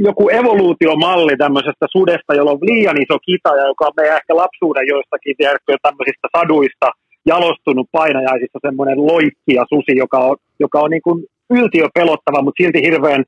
joku 0.08 0.30
evoluutiomalli 0.30 1.38
tämmöisestä 1.38 1.86
sudesta, 1.92 2.36
jolla 2.36 2.52
on 2.52 2.68
liian 2.70 3.02
iso 3.02 3.18
kita 3.26 3.50
ja 3.50 3.68
joka 3.68 3.86
on 3.86 3.98
meidän 3.98 4.18
ehkä 4.18 4.36
lapsuuden 4.36 4.88
joistakin 4.88 5.36
tiedätkö, 5.38 5.76
tämmöisistä 5.82 6.28
saduista– 6.38 6.88
jalostunut 7.28 7.88
painajaisissa 7.92 8.60
semmoinen 8.62 9.08
loikkija 9.08 9.66
susi, 9.70 9.98
joka 9.98 10.18
on, 10.18 10.38
joka 10.60 10.80
on 10.80 10.90
niin 10.90 11.02
kuin 11.02 11.26
yltiö 11.50 11.88
pelottava, 11.94 12.42
mutta 12.42 12.64
silti 12.64 12.82
hirveän 12.82 13.24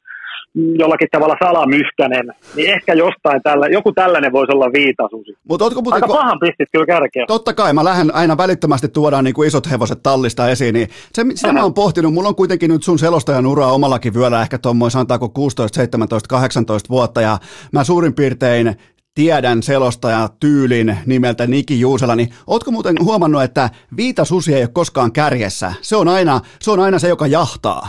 jollakin 0.56 1.08
tavalla 1.12 1.36
salamyhkänen, 1.44 2.34
niin 2.56 2.74
ehkä 2.74 2.94
jostain 2.94 3.42
tällä, 3.44 3.68
joku 3.68 3.92
tällainen 3.92 4.32
voisi 4.32 4.52
olla 4.56 4.74
viitasusi. 4.74 5.38
Mut 5.50 5.62
ootko 5.62 5.82
muuten, 5.82 6.04
Aika 6.04 6.08
pahan 6.08 6.40
pistit 6.40 6.70
kyllä 6.72 6.86
kärkeä. 6.86 7.26
Totta 7.28 7.54
kai, 7.54 7.74
mä 7.74 7.84
lähden 7.84 8.16
aina 8.16 8.38
välittömästi 8.38 8.88
tuodaan 8.88 9.24
niin 9.24 9.34
kuin 9.34 9.48
isot 9.48 9.72
hevoset 9.72 10.04
tallista 10.04 10.50
esiin, 10.50 10.74
niin 10.74 10.88
se, 11.14 11.26
sitä 11.36 11.54
mä 11.54 11.64
oon 11.64 11.74
pohtinut, 11.74 12.14
mulla 12.14 12.30
on 12.30 12.36
kuitenkin 12.36 12.70
nyt 12.70 12.84
sun 12.84 13.00
selostajan 13.00 13.46
uraa 13.46 13.72
omallakin 13.74 14.14
vyöllä 14.14 14.42
ehkä 14.42 14.58
tuommoin 14.58 14.92
sanotaanko 14.92 15.30
16, 15.30 15.76
17, 15.76 16.30
18 16.30 16.90
vuotta, 16.90 17.22
ja 17.22 17.38
mä 17.72 17.84
suurin 17.84 18.14
piirtein 18.14 18.76
tiedän 19.20 19.64
selostaja 19.64 20.30
tyylin 20.40 20.98
nimeltä 21.06 21.48
Niki 21.48 21.80
Juusela, 21.80 22.16
niin 22.16 22.30
ootko 22.48 22.72
muuten 22.72 22.96
huomannut, 23.04 23.44
että 23.44 23.70
Viita 23.98 24.26
Susi 24.26 24.54
ei 24.56 24.62
ole 24.62 24.70
koskaan 24.74 25.12
kärjessä? 25.12 25.74
Se 25.82 25.96
on 25.96 26.08
aina 26.08 26.40
se, 26.60 26.72
on 26.72 26.80
aina 26.80 27.00
se 27.00 27.08
joka 27.08 27.28
jahtaa. 27.28 27.88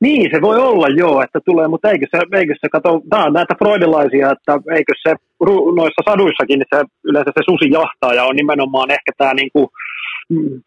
Niin, 0.00 0.30
se 0.34 0.40
voi 0.42 0.58
olla 0.58 0.88
joo, 0.88 1.22
että 1.22 1.40
tulee, 1.44 1.68
mutta 1.68 1.90
eikö 1.90 2.06
se, 2.10 2.18
eikö 2.38 2.54
se 2.60 2.68
kato, 2.68 3.00
tämä 3.10 3.24
on 3.24 3.32
näitä 3.32 3.54
freudilaisia, 3.58 4.30
että 4.30 4.52
eikö 4.76 4.92
se 5.02 5.14
noissa 5.76 6.02
saduissakin 6.10 6.62
se, 6.70 6.82
yleensä 7.04 7.30
se 7.34 7.42
susi 7.50 7.70
jahtaa 7.70 8.14
ja 8.14 8.24
on 8.24 8.36
nimenomaan 8.36 8.90
ehkä 8.90 9.12
tämä 9.18 9.34
niin 9.34 9.50
kuin, 9.52 9.66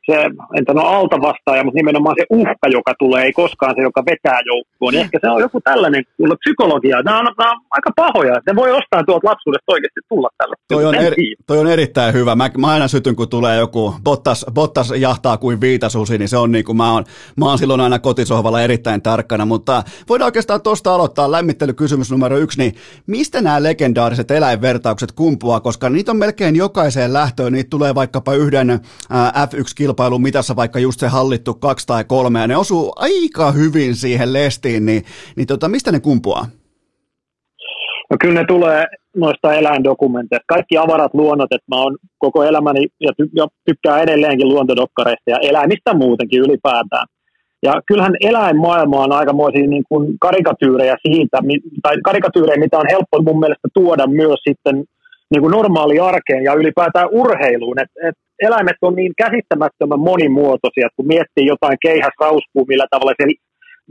se, 0.05 0.16
en 0.58 0.64
sano 0.68 0.82
alta 0.82 1.22
vastaaja, 1.22 1.64
mutta 1.64 1.80
nimenomaan 1.80 2.16
se 2.20 2.26
uhka, 2.30 2.68
joka 2.72 2.93
tulee, 2.99 3.24
ei 3.24 3.32
koskaan 3.32 3.74
se, 3.76 3.82
joka 3.82 4.03
vetää 4.05 4.39
joukkoon. 4.45 4.93
Niin 4.93 5.01
ehkä 5.01 5.20
se 5.22 5.30
on 5.30 5.41
joku 5.41 5.62
tällainen 5.62 6.03
kuule, 6.18 6.36
psykologia. 6.36 7.01
Nämä 7.01 7.20
on, 7.20 7.26
nämä 7.38 7.51
on 7.51 7.58
aika 7.72 7.91
pahoja. 7.95 8.34
Ne 8.47 8.55
voi 8.55 8.72
ostaa 8.72 9.03
tuolta 9.03 9.28
lapsuudesta 9.28 9.72
oikeasti 9.74 9.99
tulla 10.10 10.30
tällä. 10.38 10.55
Toi 10.68 10.86
on, 10.86 10.95
eri, 10.95 11.36
toi 11.47 11.58
on 11.58 11.68
erittäin 11.68 12.14
hyvä. 12.14 12.36
Mä, 12.36 12.49
mä 12.58 12.68
aina 12.68 12.88
sytyn, 12.88 13.16
kun 13.16 13.30
tulee 13.30 13.58
joku 13.58 13.93
Bottas, 14.03 14.45
Bottas 14.53 14.93
jahtaa 14.97 15.38
kuin 15.38 15.62
viitasusi, 15.62 16.18
niin 16.18 16.30
se 16.30 16.38
on 16.38 16.51
niin 16.51 16.66
kuin 16.66 16.78
mä 16.78 16.93
oon, 16.93 17.03
mä 17.38 17.45
oon 17.45 17.58
silloin 17.58 17.82
aina 17.82 17.99
kotisohvalla 17.99 18.62
erittäin 18.62 19.01
tarkkana. 19.01 19.45
Mutta 19.45 19.84
voidaan 20.10 20.28
oikeastaan 20.28 20.62
tuosta 20.62 20.95
aloittaa 20.95 21.32
lämmittelykysymys 21.32 22.12
numero 22.12 22.38
yksi, 22.38 22.60
niin 22.60 22.76
mistä 23.08 23.41
nämä 23.41 23.64
legendaariset 23.64 24.32
eläinvertaukset 24.32 25.12
kumpuaa, 25.12 25.60
koska 25.60 25.89
niitä 25.89 26.12
on 26.12 26.18
melkein 26.18 26.55
jokaiseen 26.55 27.14
lähtöön, 27.14 27.53
niitä 27.53 27.70
tulee 27.70 27.95
vaikkapa 27.95 28.34
yhden 28.34 28.70
ää, 28.70 29.32
F1-kilpailun 29.54 30.22
mitassa 30.22 30.56
vaikka 30.56 30.80
just 30.80 31.00
se 31.00 31.08
hallittu 31.08 31.54
kaksi 31.54 31.88
tai 31.88 32.04
kolme, 32.04 32.39
ja 32.39 32.48
ne 32.48 32.58
osuu 32.58 32.93
aika 32.95 33.52
hyvin 33.52 33.95
siihen 33.95 34.34
lestiin, 34.34 34.86
niin, 34.86 35.04
niin 35.36 35.48
tota, 35.48 35.68
mistä 35.68 35.91
ne 35.91 36.00
kumpuaa? 36.00 36.45
No 38.10 38.18
kyllä 38.22 38.39
ne 38.39 38.45
tulee 38.48 38.86
noista 39.16 39.54
eläindokumenteista. 39.54 40.43
Kaikki 40.48 40.78
avarat 40.78 41.14
luonnot, 41.14 41.52
että 41.52 41.76
mä 41.76 41.82
oon 41.82 41.98
koko 42.18 42.43
elämäni 42.43 42.88
ja, 43.00 43.12
ty- 43.22 43.30
ja 43.36 43.48
tykkään 43.66 44.02
edelleenkin 44.02 44.50
luontodokkareista 44.50 45.30
ja 45.32 45.38
eläimistä 45.41 45.93
muutenkin 45.93 46.39
ylipäätään. 46.39 47.08
Ja 47.64 47.82
kyllähän 47.88 48.16
eläinmaailma 48.22 49.04
on 49.04 49.12
aikamoisia 49.12 49.68
niin 49.68 49.84
kuin 49.89 50.18
karikatyyrejä 50.20 50.98
siitä, 51.08 51.38
tai 51.84 51.95
karikatyyrejä, 52.04 52.60
mitä 52.60 52.78
on 52.78 52.86
helppo 52.91 53.22
mun 53.22 53.39
mielestä 53.39 53.68
tuoda 53.74 54.08
myös 54.08 54.39
sitten 54.48 54.84
niin 55.32 55.41
kuin 55.41 55.52
normaali 55.52 56.00
arkeen 56.00 56.43
ja 56.43 56.54
ylipäätään 56.54 57.10
urheiluun. 57.12 57.80
Et, 57.80 57.89
et 58.08 58.16
eläimet 58.41 58.75
on 58.81 58.95
niin 58.95 59.13
käsittämättömän 59.17 59.99
monimuotoisia, 59.99 60.88
kun 60.95 61.07
miettii 61.07 61.45
jotain 61.45 61.77
keihäsrauskua, 61.81 62.65
millä 62.67 62.88
tavalla 62.91 63.13
se 63.21 63.25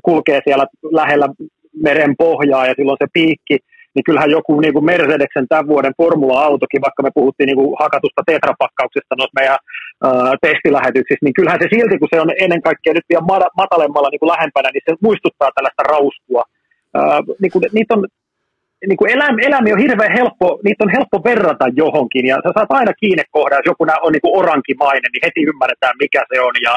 kulkee 0.03 0.41
siellä 0.45 0.67
lähellä 1.01 1.29
meren 1.83 2.15
pohjaa 2.19 2.67
ja 2.67 2.75
silloin 2.77 3.03
se 3.03 3.09
piikki, 3.13 3.57
niin 3.95 4.05
kyllähän 4.09 4.37
joku 4.39 4.61
niin 4.61 4.75
kuin 4.75 4.89
Mercedeksen 4.91 5.47
tämän 5.49 5.69
vuoden 5.73 5.99
formula-autokin, 6.01 6.85
vaikka 6.87 7.03
me 7.03 7.17
puhuttiin 7.19 7.47
niin 7.49 7.61
kuin 7.61 7.77
hakatusta 7.85 8.23
tetrapakkauksesta 8.27 9.15
noissa 9.17 9.39
meidän 9.41 9.59
ää, 9.63 10.35
testilähetyksissä, 10.47 11.25
niin 11.25 11.39
kyllähän 11.39 11.63
se 11.63 11.69
silti, 11.75 11.99
kun 11.99 12.13
se 12.13 12.21
on 12.21 12.31
ennen 12.45 12.63
kaikkea 12.69 12.93
nyt 12.95 13.11
vielä 13.13 13.29
matalemmalla 13.63 14.09
niin 14.11 14.23
kuin 14.23 14.33
lähempänä, 14.35 14.69
niin 14.73 14.85
se 14.87 14.93
muistuttaa 15.07 15.51
tällaista 15.55 15.89
rauskua. 15.93 16.43
Ää, 16.99 17.21
niin 17.43 17.53
kuin, 17.53 17.63
niitä 17.77 17.95
on 17.95 18.03
niin 18.89 19.01
kuin 19.01 19.11
eläim, 19.17 19.37
eläimiä 19.49 19.75
on 19.75 19.87
hirveän 19.87 20.17
helppo, 20.21 20.47
niitä 20.65 20.85
on 20.85 20.97
helppo 20.97 21.17
verrata 21.31 21.67
johonkin, 21.83 22.27
ja 22.31 22.37
sä 22.37 22.51
saat 22.57 22.77
aina 22.79 22.93
kiinnekohdan, 23.03 23.63
jos 23.67 23.71
joku 23.73 23.85
on 24.07 24.13
niin 24.13 24.25
kuin 24.25 24.39
orankimainen, 24.41 25.11
niin 25.13 25.27
heti 25.27 25.43
ymmärretään, 25.51 25.97
mikä 26.03 26.23
se 26.31 26.41
on, 26.49 26.55
ja 26.67 26.75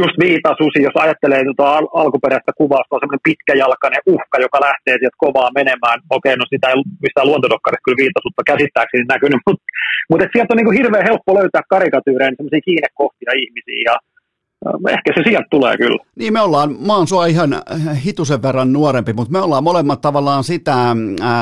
just 0.00 0.16
viitasusi, 0.24 0.78
jos 0.86 0.96
ajattelee 1.04 1.42
tuota 1.44 1.66
al- 1.76 1.94
alkuperäistä 2.02 2.52
kuvausta, 2.60 2.94
on 2.94 3.00
semmoinen 3.02 3.28
pitkäjalkainen 3.28 4.02
uhka, 4.14 4.36
joka 4.46 4.58
lähtee 4.66 4.96
sieltä 4.98 5.22
kovaa 5.24 5.56
menemään. 5.58 5.98
Okei, 6.16 6.34
no 6.36 6.46
sitä 6.52 6.66
ei 6.68 6.76
mistään 7.04 7.28
luontodokkarista 7.30 7.84
kyllä 7.86 8.02
viitasutta 8.02 8.48
käsittääkseni 8.50 9.12
näkynyt, 9.14 9.42
mutta, 9.46 9.64
mutta 10.10 10.24
sieltä 10.32 10.52
on 10.52 10.58
niin 10.58 10.68
kuin 10.68 10.78
hirveän 10.80 11.08
helppo 11.10 11.30
löytää 11.38 11.72
karikatyyreen 11.74 12.34
semmoisia 12.36 12.66
kiinnekohtia 12.68 13.32
ihmisiä, 13.42 13.80
ja 13.90 13.94
ehkä 14.88 15.12
se 15.14 15.22
sieltä 15.28 15.46
tulee 15.50 15.76
kyllä. 15.76 16.04
Niin 16.16 16.32
me 16.32 16.40
ollaan, 16.40 16.76
mä 16.86 16.96
oon 16.96 17.06
sua 17.06 17.26
ihan 17.26 17.50
hitusen 18.04 18.42
verran 18.42 18.72
nuorempi, 18.72 19.12
mutta 19.12 19.32
me 19.32 19.40
ollaan 19.40 19.64
molemmat 19.64 20.00
tavallaan 20.00 20.44
sitä 20.44 20.90
äh, 20.90 20.96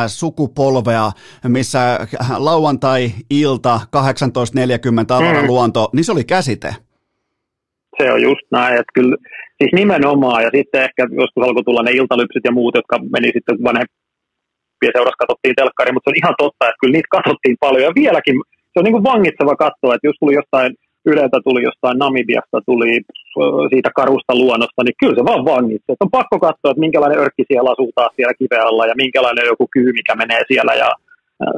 sukupolvea, 0.06 1.10
missä 1.48 1.98
lauantai-ilta 2.36 3.80
18.40 3.96 5.14
avaraluonto, 5.14 5.84
mm. 5.92 5.96
niin 5.96 6.04
se 6.04 6.12
oli 6.12 6.24
käsite 6.24 6.74
se 7.98 8.12
on 8.12 8.22
just 8.22 8.46
näin, 8.50 8.74
että 8.80 8.94
kyllä 8.94 9.16
siis 9.58 9.72
nimenomaan, 9.72 10.42
ja 10.42 10.50
sitten 10.56 10.82
ehkä 10.82 11.02
joskus 11.20 11.44
alkoi 11.44 11.64
tulla 11.64 11.82
ne 11.82 11.90
iltalypsyt 11.90 12.44
ja 12.44 12.52
muut, 12.52 12.74
jotka 12.74 12.96
meni 13.14 13.28
sitten 13.36 13.56
vanhempien 13.68 14.94
seurassa 14.96 15.22
katsottiin 15.22 15.54
telkkari, 15.56 15.92
mutta 15.92 16.04
se 16.04 16.12
on 16.12 16.22
ihan 16.22 16.34
totta, 16.42 16.66
että 16.66 16.80
kyllä 16.80 16.94
niitä 16.94 17.16
katsottiin 17.16 17.56
paljon, 17.64 17.88
ja 17.88 17.92
vieläkin 18.02 18.36
se 18.70 18.76
on 18.78 18.84
niin 18.84 18.96
kuin 18.96 19.08
vangitseva 19.10 19.62
katsoa, 19.64 19.94
että 19.94 20.08
jos 20.08 20.18
tuli 20.20 20.34
jostain 20.40 20.70
Yleltä 21.06 21.38
tuli 21.44 21.62
jostain 21.62 21.98
Namibiasta, 21.98 22.60
tuli 22.66 23.00
siitä 23.72 23.90
karusta 23.94 24.34
luonnosta, 24.34 24.84
niin 24.84 24.94
kyllä 25.00 25.16
se 25.18 25.24
vaan 25.24 25.44
vangitsee. 25.44 25.96
On 26.00 26.16
pakko 26.18 26.38
katsoa, 26.38 26.70
että 26.70 26.84
minkälainen 26.86 27.18
örkki 27.18 27.44
siellä 27.48 27.70
asuu 27.70 27.92
taas 27.94 28.12
siellä 28.16 28.34
kiven 28.40 28.66
alla 28.66 28.86
ja 28.86 29.00
minkälainen 29.02 29.46
joku 29.46 29.66
kyy, 29.74 29.92
mikä 29.92 30.14
menee 30.14 30.42
siellä. 30.48 30.74
Ja 30.82 30.90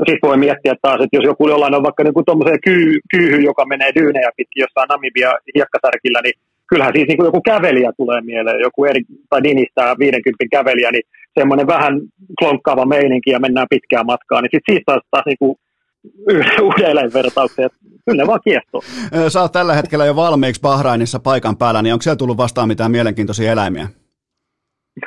sitten 0.08 0.28
voi 0.28 0.36
miettiä 0.36 0.74
taas, 0.82 1.00
että 1.00 1.16
jos 1.16 1.24
joku 1.24 1.48
jollain 1.48 1.74
on 1.74 1.86
vaikka 1.88 2.02
niin 2.04 2.26
tuommoiseen 2.26 2.64
kyy, 2.68 3.00
kyyhy, 3.12 3.38
joka 3.50 3.64
menee 3.66 3.90
dyynejä 3.98 4.30
pitkin 4.36 4.60
jossain 4.60 4.88
Namibia 4.88 5.32
hiekkasärkillä, 5.54 6.20
niin 6.22 6.36
kyllähän 6.68 6.94
siis 6.94 7.08
niin 7.08 7.18
kuin 7.18 7.26
joku 7.30 7.40
kävelijä 7.52 7.90
tulee 7.96 8.20
mieleen, 8.20 8.60
joku 8.60 8.84
eri, 8.84 9.02
tai 9.30 9.42
dinistää 9.42 9.94
50 9.98 10.56
kävelijä, 10.56 10.90
niin 10.92 11.06
semmoinen 11.38 11.66
vähän 11.66 12.00
klonkkaava 12.38 12.86
meininki 12.86 13.30
ja 13.30 13.40
mennään 13.40 13.72
pitkään 13.74 14.06
matkaan, 14.06 14.42
niin 14.42 14.52
sitten 14.54 14.72
siitä 14.72 14.86
taas, 14.86 15.02
taas 15.10 15.26
niin 15.26 15.42
kuin 15.42 15.56
uuden 16.62 16.90
eläinvertauksen, 16.90 17.70
kyllä 18.06 18.26
vaan 18.26 18.40
kiehtoo. 18.44 18.80
Sä 19.28 19.40
oot 19.40 19.52
tällä 19.52 19.74
hetkellä 19.74 20.06
jo 20.06 20.16
valmiiksi 20.16 20.60
Bahrainissa 20.60 21.18
paikan 21.18 21.56
päällä, 21.56 21.82
niin 21.82 21.92
onko 21.92 22.02
siellä 22.02 22.16
tullut 22.16 22.36
vastaan 22.36 22.68
mitään 22.68 22.90
mielenkiintoisia 22.90 23.52
eläimiä? 23.52 23.88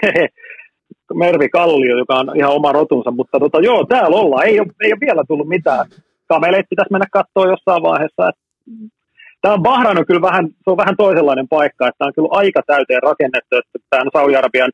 Mervi 1.14 1.50
Kallio, 1.50 1.98
joka 1.98 2.16
on 2.16 2.32
ihan 2.36 2.52
oma 2.52 2.72
rotunsa, 2.72 3.12
mutta 3.12 3.40
tota, 3.40 3.60
joo, 3.60 3.86
täällä 3.86 4.18
ollaan. 4.18 4.46
Ei 4.48 4.60
ole, 4.60 4.68
ei 4.84 4.94
ole 4.94 5.00
vielä 5.00 5.24
tullut 5.28 5.48
mitään. 5.48 5.86
Kameleet 6.28 6.66
pitäisi 6.70 6.92
mennä 6.92 7.08
katsoa 7.12 7.52
jossain 7.52 7.84
vaiheessa. 7.84 8.30
Tämä 9.42 9.54
on 9.54 9.64
Bahrain 9.64 10.00
on 10.00 10.06
kyllä 10.06 10.22
vähän, 10.22 10.48
se 10.48 10.70
on 10.72 10.78
vähän 10.78 10.98
toisenlainen 10.98 11.48
paikka, 11.48 11.88
että 11.88 11.98
tämä 11.98 12.08
on 12.08 12.14
kyllä 12.14 12.30
aika 12.32 12.62
täyteen 12.68 13.04
rakennettu, 13.04 13.56
että 13.56 13.80
tämä 13.90 14.02
on 14.02 14.10
Saudi-Arabian 14.14 14.72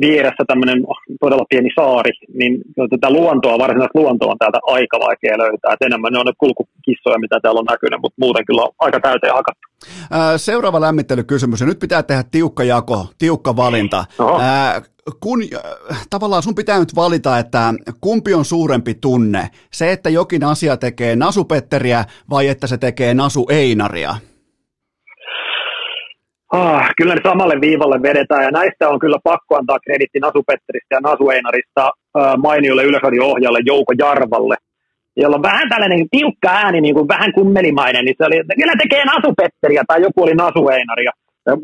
vieressä 0.00 0.44
tämmöinen 0.46 0.78
todella 1.20 1.44
pieni 1.50 1.70
saari, 1.80 2.10
niin 2.34 2.52
tätä 2.90 3.10
luontoa, 3.10 3.58
varsinaista 3.58 3.98
luontoa 3.98 4.32
on 4.32 4.38
täältä 4.38 4.58
aika 4.62 4.98
vaikea 5.06 5.38
löytää. 5.38 5.72
Et 5.72 5.86
enemmän 5.86 6.12
ne 6.12 6.18
on 6.18 6.26
ne 6.26 6.32
kulkukissoja, 6.38 7.18
mitä 7.18 7.40
täällä 7.42 7.58
on 7.58 7.70
näkynyt, 7.70 8.00
mutta 8.02 8.20
muuten 8.20 8.46
kyllä 8.46 8.62
on 8.62 8.72
aika 8.78 9.00
täyteen 9.00 9.34
hakattu. 9.34 9.68
Seuraava 10.36 10.80
lämmittelykysymys, 10.80 11.60
ja 11.60 11.66
nyt 11.66 11.78
pitää 11.78 12.02
tehdä 12.02 12.24
tiukka 12.30 12.64
jako, 12.64 13.06
tiukka 13.18 13.56
valinta. 13.56 14.04
Ää, 14.40 14.82
kun 15.20 15.40
tavallaan 16.10 16.42
sun 16.42 16.54
pitää 16.54 16.78
nyt 16.78 16.96
valita, 16.96 17.38
että 17.38 17.74
kumpi 18.00 18.34
on 18.34 18.44
suurempi 18.44 18.94
tunne, 18.94 19.50
se, 19.72 19.92
että 19.92 20.10
jokin 20.10 20.44
asia 20.44 20.76
tekee 20.76 21.16
nasupetteriä 21.16 22.04
vai 22.30 22.48
että 22.48 22.66
se 22.66 22.78
tekee 22.78 23.14
nasu 23.14 23.46
einaria? 23.50 24.14
Ah, 26.52 26.90
kyllä 26.96 27.14
ne 27.14 27.20
samalle 27.24 27.60
viivalle 27.60 28.02
vedetään 28.02 28.44
ja 28.44 28.50
näistä 28.50 28.88
on 28.88 28.98
kyllä 28.98 29.18
pakko 29.24 29.56
antaa 29.56 29.78
kreditti 29.84 30.18
Nasu 30.18 30.42
Petteristä 30.46 30.94
ja 30.94 31.00
Nasu 31.00 31.30
Einarista 31.30 31.90
mainiolle 32.36 32.84
yleisradio-ohjaajalle 32.84 33.60
Jouko 33.66 33.92
Jarvalle, 33.98 34.56
jolla 35.16 35.36
on 35.36 35.42
vähän 35.42 35.68
tällainen 35.68 36.06
tiukka 36.10 36.48
ääni, 36.50 36.80
niin 36.80 36.94
kuin 36.94 37.08
vähän 37.08 37.32
kummelimainen, 37.32 38.04
niin 38.04 38.14
se 38.18 38.24
oli, 38.24 38.36
että 38.38 38.54
kyllä 38.60 38.76
tekee 38.82 39.04
Nasu 39.04 39.34
Petteriä 39.40 39.82
tai 39.86 40.02
joku 40.02 40.22
oli 40.22 40.34
Nasu 40.34 40.68
Einaria. 40.68 41.12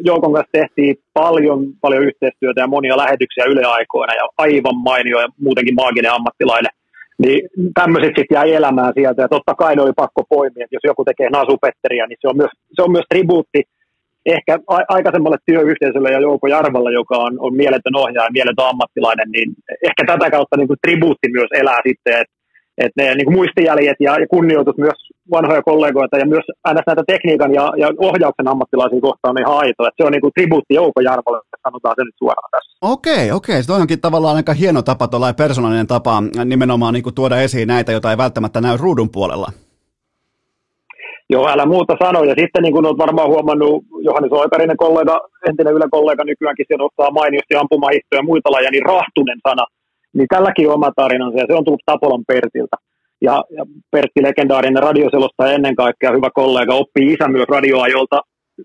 Joukon 0.04 0.32
kanssa 0.32 0.52
tehtiin 0.52 0.94
paljon, 1.14 1.58
paljon 1.80 2.02
yhteistyötä 2.02 2.60
ja 2.60 2.66
monia 2.66 2.96
lähetyksiä 2.96 3.44
yleaikoina 3.52 4.14
ja 4.14 4.24
aivan 4.38 4.78
mainio 4.88 5.20
ja 5.20 5.28
muutenkin 5.40 5.74
maaginen 5.74 6.12
ammattilainen. 6.12 6.72
Niin 7.18 7.40
tämmöiset 7.80 8.12
sitten 8.18 8.36
jäi 8.36 8.52
elämään 8.52 8.92
sieltä 8.94 9.22
ja 9.22 9.28
totta 9.28 9.54
kai 9.54 9.76
ne 9.76 9.82
oli 9.82 9.92
pakko 9.96 10.22
poimia, 10.28 10.64
että 10.64 10.76
jos 10.76 10.84
joku 10.84 11.04
tekee 11.04 11.28
Nasu 11.30 11.56
Petteriä, 11.62 12.06
niin 12.06 12.18
se 12.20 12.28
on 12.28 12.36
myös, 12.36 12.50
se 12.76 12.82
on 12.82 12.92
myös 12.92 13.04
tribuutti 13.08 13.62
ehkä 14.26 14.58
aikaisemmalle 14.88 15.36
työyhteisölle 15.46 16.10
ja 16.12 16.20
Jouko 16.20 16.46
Jarvalla, 16.46 16.90
joka 16.90 17.16
on, 17.16 17.32
on 17.38 17.56
mieletön 17.56 17.96
ohjaaja 17.96 18.26
ja 18.26 18.36
mieletön 18.38 18.68
ammattilainen, 18.70 19.30
niin 19.30 19.48
ehkä 19.88 20.02
tätä 20.06 20.30
kautta 20.30 20.56
niin 20.56 20.68
kuin 20.68 20.82
tribuutti 20.82 21.28
myös 21.36 21.50
elää 21.60 21.80
sitten, 21.88 22.14
että 22.20 22.34
et 22.78 22.92
ne 22.96 23.14
niin 23.14 23.26
kuin 23.26 23.36
muistijäljet 23.36 23.96
ja, 24.00 24.12
ja 24.20 24.26
kunnioitus 24.26 24.78
myös 24.78 24.98
vanhoja 25.30 25.62
kollegoita 25.62 26.18
ja 26.18 26.26
myös 26.26 26.44
aina 26.64 26.80
näitä 26.86 27.02
tekniikan 27.06 27.54
ja, 27.54 27.72
ja 27.76 27.88
ohjauksen 27.98 28.48
ammattilaisia 28.48 29.00
kohtaan 29.00 29.32
on 29.32 29.42
ihan 29.42 29.58
aito. 29.58 29.86
Et 29.86 29.94
se 29.96 30.04
on 30.04 30.12
niin 30.12 30.20
kuin 30.20 30.32
tribuutti 30.34 30.74
Jouko 30.74 31.00
Jarvalle, 31.00 31.40
sanotaan 31.62 31.94
se 31.98 32.04
nyt 32.04 32.14
suoraan 32.18 32.50
tässä. 32.50 32.78
Okei, 32.82 33.32
okei. 33.32 33.62
Se 33.62 33.72
onkin 33.72 34.00
tavallaan 34.00 34.36
aika 34.36 34.52
hieno 34.52 34.82
tapa, 34.82 35.08
persoonallinen 35.36 35.86
tapa 35.86 36.22
nimenomaan 36.44 36.94
niin 36.94 37.02
kuin 37.02 37.14
tuoda 37.14 37.40
esiin 37.40 37.68
näitä, 37.68 37.92
joita 37.92 38.10
ei 38.10 38.18
välttämättä 38.18 38.60
näy 38.60 38.76
ruudun 38.76 39.10
puolella. 39.10 39.48
Joo, 41.30 41.48
älä 41.48 41.66
muuta 41.66 41.96
sano. 42.02 42.24
Ja 42.24 42.34
sitten 42.38 42.62
niin 42.62 42.72
kuin 42.72 42.86
olet 42.86 42.98
varmaan 42.98 43.28
huomannut, 43.28 43.84
Johannes 44.08 44.32
Oikarinen 44.32 44.76
kollega, 44.76 45.20
entinen 45.48 45.74
Yle-kollega 45.74 46.24
nykyäänkin 46.24 46.66
se 46.68 46.76
nostaa 46.76 47.10
mainiosti 47.10 47.54
ampumahistoja 47.54 48.18
ja 48.18 48.30
muita 48.30 48.52
lajeja, 48.52 48.70
niin 48.70 48.86
rahtunen 48.86 49.40
sana. 49.48 49.64
Niin 50.16 50.28
tälläkin 50.34 50.68
on 50.68 50.74
oma 50.74 50.90
tarinansa 50.96 51.38
ja 51.38 51.46
se 51.46 51.54
on 51.54 51.64
tullut 51.64 51.86
Tapolan 51.86 52.24
Pertiltä. 52.26 52.76
Ja, 53.26 53.44
ja 53.56 53.64
Pertti, 53.90 54.22
legendaarinen 54.22 54.82
radioselostaja 54.82 55.52
ennen 55.52 55.76
kaikkea, 55.76 56.12
hyvä 56.12 56.30
kollega, 56.34 56.74
oppi 56.74 57.00
isä 57.12 57.28
myös 57.28 57.48
radioajolta 57.48 58.20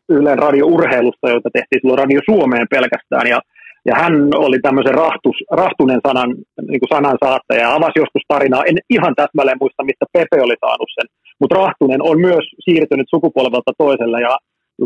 Ylen 0.09 0.39
radiourheilusta, 0.39 1.29
jota 1.29 1.49
tehtiin 1.53 1.79
silloin 1.81 1.99
Radio 1.99 2.21
Suomeen 2.29 2.67
pelkästään. 2.69 3.27
Ja, 3.33 3.39
ja 3.85 3.95
hän 4.01 4.13
oli 4.35 4.59
tämmöisen 4.59 4.93
rahtus, 4.93 5.37
rahtunen 5.51 6.01
sanan, 6.07 6.29
niin 6.69 6.81
kuin 6.81 6.93
sanan 6.95 7.17
saattaja 7.25 7.61
ja 7.61 7.75
avasi 7.75 7.99
joskus 7.99 8.25
tarinaa. 8.27 8.63
En 8.69 8.77
ihan 8.89 9.13
täsmälleen 9.15 9.61
muista, 9.61 9.83
mistä 9.83 10.05
Pepe 10.13 10.37
oli 10.45 10.55
saanut 10.65 10.89
sen 10.97 11.07
mutta 11.39 11.55
Rahtunen 11.55 12.01
on 12.09 12.21
myös 12.21 12.45
siirtynyt 12.65 13.07
sukupolvelta 13.09 13.71
toiselle 13.77 14.21
ja 14.21 14.37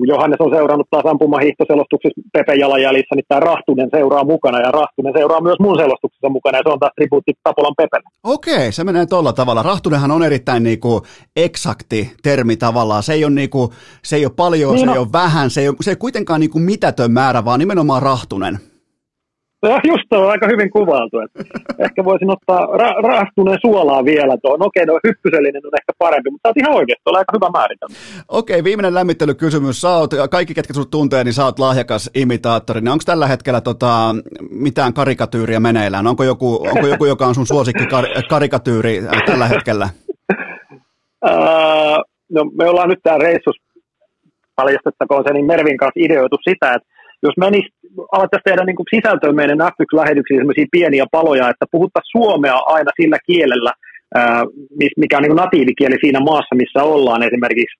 Johannes 0.01 0.41
on 0.41 0.51
seurannut 0.55 0.87
taas 0.89 1.05
ampumahiihtoselostuksessa 1.05 2.21
Pepe 2.33 2.53
jalanjäljissä, 2.55 3.15
niin 3.15 3.25
tämä 3.27 3.39
Rahtunen 3.39 3.89
seuraa 3.95 4.23
mukana 4.23 4.59
ja 4.59 4.71
Rahtunen 4.71 5.13
seuraa 5.17 5.41
myös 5.41 5.59
mun 5.59 5.77
selostuksessa 5.77 6.29
mukana 6.29 6.57
ja 6.57 6.61
se 6.65 6.69
on 6.69 6.79
taas 6.79 6.91
tribuutti 6.95 7.33
Tapolan 7.43 7.73
Pepelle. 7.77 8.09
Okei, 8.23 8.71
se 8.71 8.83
menee 8.83 9.05
tuolla 9.05 9.33
tavalla. 9.33 9.63
Rahtunenhan 9.63 10.11
on 10.11 10.23
erittäin 10.23 10.63
niinku 10.63 11.01
eksakti 11.35 12.11
termi 12.23 12.57
tavallaan. 12.57 13.03
Se 13.03 13.13
ei 13.13 13.25
ole, 13.25 13.33
niinku, 13.33 13.73
se 14.03 14.15
ei 14.15 14.25
ole 14.25 14.33
paljon, 14.35 14.71
niin 14.71 14.79
se 14.79 14.85
no. 14.85 14.93
ei 14.93 14.99
ole 14.99 15.07
vähän, 15.13 15.49
se 15.49 15.61
ei, 15.61 15.67
ole, 15.67 15.77
se 15.81 15.91
ei 15.91 15.95
kuitenkaan 15.95 16.39
niinku 16.39 16.59
mitätön 16.59 17.11
määrä, 17.11 17.45
vaan 17.45 17.59
nimenomaan 17.59 18.01
Rahtunen. 18.01 18.59
No 19.63 19.79
just 19.87 20.13
on 20.13 20.29
aika 20.29 20.47
hyvin 20.47 20.69
kuvailtu. 20.71 21.19
Että 21.19 21.43
ehkä 21.79 22.05
voisin 22.05 22.31
ottaa 22.31 22.65
ra- 22.65 23.07
rahtuneen 23.07 23.57
suolaa 23.65 24.05
vielä 24.05 24.37
tuohon. 24.41 24.65
Okei, 24.65 24.85
no 24.85 24.99
hyppysellinen 25.07 25.65
on 25.65 25.71
ehkä 25.81 25.93
parempi, 25.97 26.29
mutta 26.29 26.49
olet 26.49 26.57
ihan 26.57 26.75
oikeasti, 26.75 27.01
on 27.05 27.17
aika 27.17 27.33
hyvä 27.37 27.49
määritelmä. 27.49 27.95
Okei, 28.27 28.63
viimeinen 28.63 28.93
lämmittelykysymys. 28.93 29.81
Sä 29.81 29.89
oot, 29.89 30.11
kaikki 30.31 30.53
ketkä 30.53 30.73
sinut 30.73 30.91
tuntee, 30.91 31.23
niin 31.23 31.33
sä 31.33 31.45
oot 31.45 31.59
lahjakas 31.59 32.09
imitaattori. 32.15 32.81
Niin 32.81 32.91
onko 32.91 33.03
tällä 33.05 33.27
hetkellä 33.27 33.61
tota, 33.61 34.15
mitään 34.49 34.93
karikatyyriä 34.93 35.59
meneillään? 35.59 36.07
Onko 36.07 36.23
joku, 36.23 36.67
onko 36.75 36.87
joku 36.87 37.05
joka 37.05 37.25
on 37.25 37.35
sun 37.35 37.47
suosikki 37.47 37.83
kar- 37.83 38.27
karikatyyri 38.29 39.01
tällä 39.25 39.47
hetkellä? 39.47 39.89
No, 42.29 42.43
me 42.57 42.69
ollaan 42.69 42.89
nyt 42.89 42.99
täällä 43.03 43.23
reissus 43.23 43.55
paljastettakoon 44.55 45.23
se, 45.27 45.33
niin 45.33 45.45
Mervin 45.45 45.77
kanssa 45.77 45.99
ideoitu 45.99 46.37
sitä, 46.49 46.73
että 46.73 46.92
jos 47.23 47.37
menisi, 47.37 47.69
alettaisiin 48.11 48.49
tehdä 48.49 48.63
niin 48.65 48.93
sisältöön 48.95 49.35
meidän 49.35 49.61
F1-lähetyksiin 49.73 50.39
sellaisia 50.39 50.73
pieniä 50.77 51.05
paloja, 51.11 51.49
että 51.49 51.65
puhuttaisiin 51.71 52.15
suomea 52.17 52.57
aina 52.75 52.91
sillä 53.01 53.17
kielellä, 53.29 53.71
mikä 54.97 55.17
on 55.17 55.23
niin 55.23 55.41
natiivikieli 55.43 55.97
siinä 56.01 56.19
maassa, 56.19 56.55
missä 56.61 56.83
ollaan. 56.83 57.23
Esimerkiksi 57.23 57.79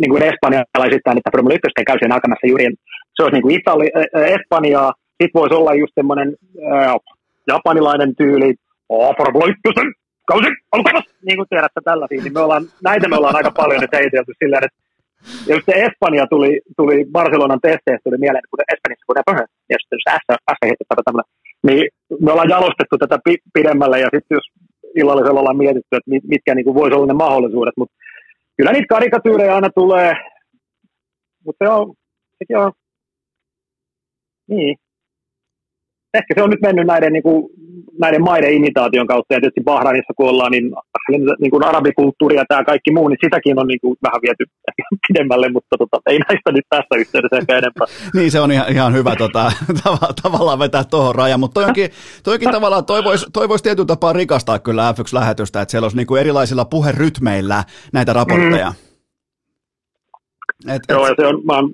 niin 0.00 0.10
kuin 0.12 0.22
espanjalaisittain, 0.30 1.18
että 1.18 1.32
Formula 1.34 1.54
1 1.54 1.88
käy 1.88 1.98
sen 1.98 2.12
alkamassa 2.12 2.50
juuri, 2.50 2.64
se 3.14 3.22
olisi 3.22 3.34
niin 3.36 3.46
kuin 3.46 3.56
Itali, 3.58 3.86
Espanjaa, 4.36 4.92
sitten 5.18 5.40
voisi 5.40 5.54
olla 5.54 5.74
just 5.74 5.94
semmoinen 5.94 6.28
japanilainen 7.52 8.16
tyyli, 8.16 8.54
oh, 8.88 9.16
Formula 9.16 9.46
1 9.46 9.60
kausi 10.30 10.48
alkamassa, 10.72 11.14
niin 11.26 11.36
kuin 11.38 11.48
tiedätte 11.48 11.80
tällaisia, 11.84 12.22
niin 12.22 12.36
me 12.36 12.40
ollaan, 12.40 12.64
näitä 12.88 13.08
me 13.08 13.16
ollaan 13.16 13.36
aika 13.36 13.52
paljon 13.56 13.80
nyt 13.80 13.92
heitelty 13.92 14.32
silleen, 14.42 14.64
että 14.64 14.78
ja 15.46 15.54
just 15.54 15.66
se 15.66 15.74
Espanja 15.86 16.26
tuli, 16.26 16.60
tuli 16.76 17.04
Barcelonan 17.12 17.60
testeistä 17.62 18.04
tuli 18.04 18.18
mieleen, 18.18 18.42
kun 18.50 18.64
Espanjassa, 18.72 19.06
kun 19.06 19.16
ne 19.16 19.46
ja 19.70 19.76
sitten 19.80 19.98
S, 19.98 20.24
S 20.54 21.04
tämmöinen, 21.04 21.30
niin 21.66 21.82
me 22.20 22.32
ollaan 22.32 22.54
jalostettu 22.56 22.98
tätä 22.98 23.18
pidemmälle 23.54 24.00
ja 24.00 24.08
sitten 24.14 24.36
jos 24.36 24.46
illallisella 24.94 25.40
ollaan 25.40 25.62
mietitty, 25.64 25.96
että 25.96 26.10
mitkä 26.28 26.54
niin 26.54 26.74
voisi 26.74 26.94
olla 26.96 27.06
ne 27.06 27.12
mahdollisuudet, 27.12 27.76
mutta 27.76 27.94
kyllä 28.56 28.72
niitä 28.72 28.94
karikatyyrejä 28.94 29.54
aina 29.54 29.70
tulee, 29.74 30.12
mutta 31.44 31.64
se 31.64 31.68
on, 31.70 31.94
sekin 32.38 32.56
on, 32.56 32.72
niin, 34.48 34.76
ehkä 36.14 36.34
se 36.34 36.42
on 36.42 36.50
nyt 36.50 36.60
mennyt 36.60 36.86
näiden, 36.86 37.12
niin 37.12 37.22
kuin, 37.22 37.50
näiden 37.98 38.22
maiden 38.22 38.52
imitaation 38.52 39.06
kautta, 39.06 39.34
ja 39.34 39.40
tietysti 39.40 39.60
Bahrainissa 39.64 40.12
kun 40.16 40.28
ollaan, 40.28 40.52
niin, 40.52 40.72
niin 41.40 41.50
kuin 41.50 41.64
arabikulttuuri 41.64 42.36
ja 42.36 42.44
tämä 42.48 42.64
kaikki 42.64 42.90
muu, 42.92 43.08
niin 43.08 43.18
sitäkin 43.24 43.60
on 43.60 43.66
niin 43.66 43.80
kuin 43.80 43.96
vähän 44.02 44.20
viety 44.22 44.44
pidemmälle, 45.08 45.48
mutta 45.48 45.76
tota, 45.78 45.96
ei 46.06 46.18
näistä 46.18 46.52
nyt 46.52 46.64
tässä 46.70 46.94
yhteydessä 46.98 47.36
ehkä 47.36 47.58
enempää. 47.58 47.86
niin, 48.16 48.30
se 48.30 48.40
on 48.40 48.52
ihan, 48.52 48.72
ihan 48.72 48.92
hyvä 48.92 49.16
tota, 49.16 49.52
tav- 49.82 50.14
tavallaan 50.22 50.58
vetää 50.58 50.84
tuohon 50.84 51.14
rajan, 51.14 51.40
mutta 51.40 51.60
toikin, 51.60 51.90
toikin 52.24 52.50
tavallaan 52.50 52.84
toivoisi 52.84 53.26
toivois 53.32 53.62
tietyllä 53.62 53.86
tapaa 53.86 54.12
rikastaa 54.12 54.58
kyllä 54.58 54.92
F1-lähetystä, 54.92 55.60
että 55.60 55.70
siellä 55.70 55.84
olisi 55.84 55.96
niin 55.96 56.06
kuin 56.06 56.20
erilaisilla 56.20 56.64
puherytmeillä 56.64 57.64
näitä 57.92 58.12
raportteja. 58.12 58.70
Mm. 58.70 58.84
Et, 60.68 60.76
et... 60.76 60.82
Joo, 60.88 61.08
ja 61.08 61.14
se 61.20 61.26
on, 61.26 61.42
mä 61.44 61.54
oon, 61.54 61.70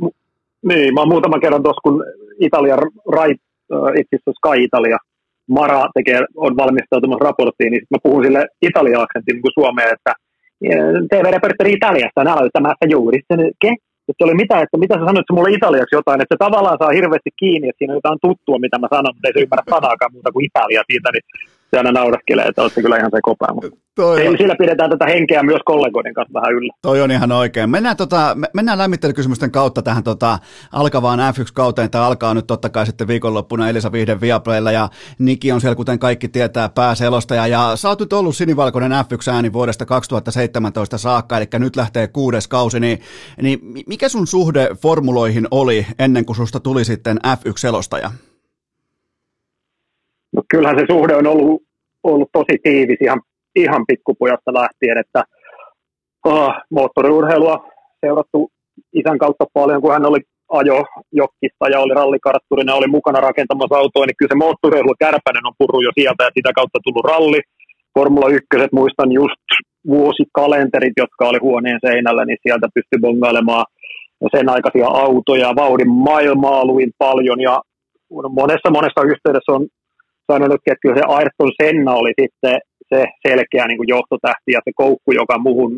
niin, 0.67 0.95
mä 0.95 1.01
oon 1.01 1.09
muutaman 1.09 1.41
kerran 1.41 1.63
tuossa, 1.63 1.81
kun 1.83 2.05
Italian 2.41 2.79
right 3.13 3.43
itse 4.01 4.13
asiassa 4.17 4.39
Sky 4.39 4.57
Italia, 4.69 4.99
Mara 5.57 5.81
tekee, 5.97 6.19
on 6.47 6.57
valmistautumassa 6.57 7.25
raporttiin, 7.29 7.71
niin 7.73 7.83
mä 7.91 7.99
puhun 8.03 8.25
sille 8.25 8.43
italia-aksentin 8.69 9.37
niin 9.37 9.59
Suomeen, 9.59 9.95
että 9.97 10.13
TV-repertori 11.11 11.73
Italiasta 11.73 12.21
on 12.21 12.29
aloittamassa 12.35 12.87
juuri 12.95 13.19
sen, 13.29 13.41
ke? 13.63 13.73
Että 14.09 14.25
oli 14.25 14.35
mitä, 14.43 14.57
että 14.65 14.77
mitä 14.85 14.95
sä 14.99 15.05
sanoit 15.11 15.31
mulle 15.33 15.51
italiaksi 15.59 15.97
jotain, 15.99 16.21
että 16.23 16.35
se 16.35 16.45
tavallaan 16.47 16.79
saa 16.81 16.97
hirveästi 16.99 17.31
kiinni, 17.43 17.69
että 17.69 17.79
siinä 17.79 17.93
on 17.95 18.01
jotain 18.03 18.25
tuttua, 18.27 18.59
mitä 18.65 18.77
mä 18.79 18.89
sanon, 18.95 19.13
mutta 19.15 19.29
ei 19.29 19.35
se 19.35 19.45
ymmärrä 19.45 19.73
sanaakaan 19.77 20.13
muuta 20.13 20.33
kuin 20.33 20.47
Italia 20.49 20.83
siitä, 20.91 21.09
niin 21.13 21.25
se 21.71 21.77
aina 21.77 21.93
nauraskelee, 21.93 22.45
että 22.45 22.63
olette 22.63 22.83
kyllä 22.83 22.97
ihan 22.97 23.11
se 23.11 23.21
kopea. 23.23 23.49
Toi 23.95 24.29
on. 24.29 24.37
Sillä 24.39 24.57
pidetään 24.59 24.91
tätä 24.91 25.07
henkeä 25.07 25.43
myös 25.43 25.61
kollegoiden 25.65 26.15
kanssa 26.15 26.41
vähän 26.41 26.53
yllä. 26.53 26.73
Toi 26.83 27.03
on 27.03 27.11
ihan 27.11 27.33
oikein. 27.33 27.71
Mennään, 27.71 27.97
tota, 27.97 28.37
mennään 28.55 28.79
lämmittelykysymysten 28.79 29.51
kautta 29.51 29.83
tähän 29.83 30.05
tota, 30.05 30.39
alkavaan 30.73 31.19
F1-kauteen. 31.19 31.91
Tämä 31.91 32.07
alkaa 32.07 32.35
nyt 32.35 32.47
totta 32.47 32.69
kai 32.69 32.87
sitten 32.87 33.09
viikonloppuna 33.09 33.69
Elisa 33.69 33.93
Vihden 33.93 34.21
Viaplaylla 34.21 34.73
ja 34.73 34.89
Niki 35.19 35.53
on 35.53 35.61
siellä, 35.61 35.75
kuten 35.75 35.99
kaikki 35.99 36.29
tietää, 36.29 36.69
pääselostaja. 36.69 37.47
Ja 37.47 37.73
sä 37.75 37.89
oot 37.89 38.01
nyt 38.01 38.13
ollut 38.13 38.37
sinivalkoinen 38.37 38.93
F1-ääni 38.93 39.53
vuodesta 39.53 39.87
2017 39.87 40.99
saakka, 40.99 41.37
eli 41.37 41.47
nyt 41.59 41.77
lähtee 41.77 42.09
kuudes 42.09 42.49
kausi. 42.49 42.81
Niin, 42.81 43.01
niin 43.43 43.59
mikä 43.87 44.09
sun 44.09 44.27
suhde 44.27 44.69
formuloihin 44.83 45.49
oli 45.51 45.87
ennen 45.99 46.25
kuin 46.25 46.37
susta 46.37 46.61
tuli 46.61 46.85
sitten 46.85 47.19
F1-selostaja? 47.27 48.11
No 50.53 50.57
kyllähän 50.57 50.79
se 50.79 50.85
suhde 50.91 51.15
on 51.17 51.27
ollut, 51.27 51.63
ollut 52.03 52.29
tosi 52.33 52.59
tiivis 52.63 52.99
ihan, 53.01 53.21
ihan 53.57 53.85
pikkupujasta 53.87 54.55
lähtien, 54.55 54.99
että 54.99 55.25
oh, 56.25 56.53
moottoriurheilua 56.71 57.69
seurattu 58.01 58.51
isän 58.93 59.19
kautta 59.19 59.45
paljon, 59.55 59.83
kun 59.83 59.93
hän 59.93 60.07
oli 60.07 60.21
ajo 60.49 60.85
jokkista 61.13 61.69
ja 61.69 61.81
oli 61.81 61.95
rallikartturina, 61.95 62.75
oli 62.75 62.87
mukana 62.87 63.21
rakentamassa 63.21 63.77
autoa, 63.77 64.07
niin 64.07 64.17
kyllä 64.19 64.33
se 64.33 64.43
moottoriurheilu 64.45 64.95
kärpänen 64.99 65.47
on 65.47 65.59
purru 65.59 65.81
jo 65.81 65.91
sieltä 65.95 66.25
ja 66.25 66.31
sitä 66.35 66.51
kautta 66.55 66.79
tullut 66.85 67.05
ralli. 67.05 67.41
Formula 67.99 68.29
1, 68.29 68.47
muistan 68.73 69.13
just 69.13 69.47
vuosikalenterit, 69.87 70.93
jotka 70.97 71.29
oli 71.29 71.39
huoneen 71.39 71.79
seinällä, 71.87 72.25
niin 72.25 72.39
sieltä 72.43 72.67
pystyi 72.75 73.01
bongailemaan 73.01 73.65
sen 74.37 74.49
aikaisia 74.49 74.87
autoja, 74.87 75.57
vauhdin 75.57 75.91
maailmaa 75.91 76.65
luin 76.65 76.91
paljon 76.99 77.41
ja 77.41 77.61
monessa 78.41 78.71
monessa 78.71 79.03
yhteydessä 79.13 79.53
on 79.53 79.67
sanonut, 80.33 80.61
että 80.67 80.83
kyllä 80.83 80.97
se 80.99 81.05
Ayrton 81.17 81.53
Senna 81.63 81.93
oli 82.01 82.13
sitten 82.21 82.57
se 82.91 83.01
selkeä 83.27 83.65
niin 83.67 83.79
kuin 83.81 83.93
johtotähti 83.97 84.51
ja 84.57 84.61
se 84.65 84.73
koukku, 84.83 85.11
joka 85.21 85.39
muhun 85.39 85.73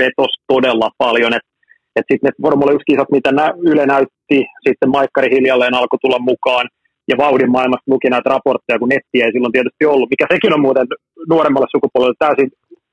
vetos 0.00 0.32
todella 0.52 0.88
paljon. 0.98 1.32
Että 1.34 1.50
et 1.96 2.06
sitten 2.10 2.26
ne 2.28 2.42
Formula 2.42 2.72
1-kisat, 2.78 3.10
mitä 3.16 3.30
nä- 3.32 3.54
Yle 3.70 3.84
näytti, 3.86 4.38
sitten 4.66 4.90
Maikkari 4.96 5.28
hiljalleen 5.36 5.74
alkoi 5.74 5.98
tulla 6.02 6.18
mukaan, 6.30 6.66
ja 7.10 7.16
vauhdin 7.24 7.50
maailmasta 7.56 7.92
luki 7.92 8.08
näitä 8.10 8.30
raportteja, 8.34 8.78
kun 8.78 8.92
nettiä 8.94 9.24
ei 9.24 9.32
silloin 9.32 9.52
tietysti 9.56 9.84
ollut, 9.92 10.10
mikä 10.10 10.26
sekin 10.32 10.54
on 10.56 10.64
muuten 10.66 10.86
nuoremmalle 11.32 11.68
sukupolvelle 11.70 12.16
täysin 12.18 12.48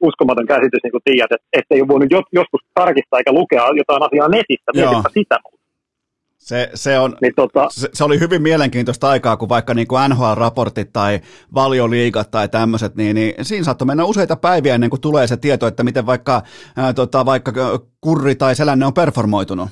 uskomaton 0.08 0.48
käsitys, 0.54 0.84
niin 0.84 0.96
kuin 0.96 1.08
tiedät, 1.10 1.42
että 1.58 1.72
ei 1.76 1.82
ole 1.82 1.92
voinut 1.94 2.10
joskus 2.40 2.62
tarkistaa 2.80 3.20
eikä 3.20 3.38
lukea 3.40 3.64
jotain 3.82 4.04
asiaa 4.08 4.36
netistä, 4.38 4.70
mietipä 4.76 5.10
sitä. 5.20 5.38
Se, 6.48 6.70
se, 6.74 7.00
on, 7.00 7.16
niin 7.22 7.34
tota, 7.36 7.68
se, 7.70 7.88
se, 7.94 8.04
oli 8.04 8.20
hyvin 8.20 8.42
mielenkiintoista 8.42 9.10
aikaa, 9.10 9.38
kun 9.38 9.50
vaikka 9.50 9.74
niin 9.74 9.88
kuin 9.88 10.02
NHL-raportit 10.12 10.90
tai 10.94 11.20
valioliigat 11.56 12.32
tai 12.32 12.50
tämmöiset, 12.50 12.96
niin, 12.96 13.16
niin 13.16 13.34
siinä 13.42 13.64
saattoi 13.64 13.86
mennä 13.86 14.06
useita 14.06 14.36
päiviä 14.36 14.76
ennen 14.76 14.90
kuin 14.90 15.02
tulee 15.02 15.28
se 15.28 15.38
tieto, 15.38 15.68
että 15.68 15.84
miten 15.84 16.06
vaikka, 16.06 16.42
ää, 16.78 16.94
tota, 16.94 17.26
vaikka 17.26 17.52
kurri 18.02 18.36
tai 18.36 18.56
selänne 18.56 18.86
on 18.86 18.94
performoitunut. 18.94 19.70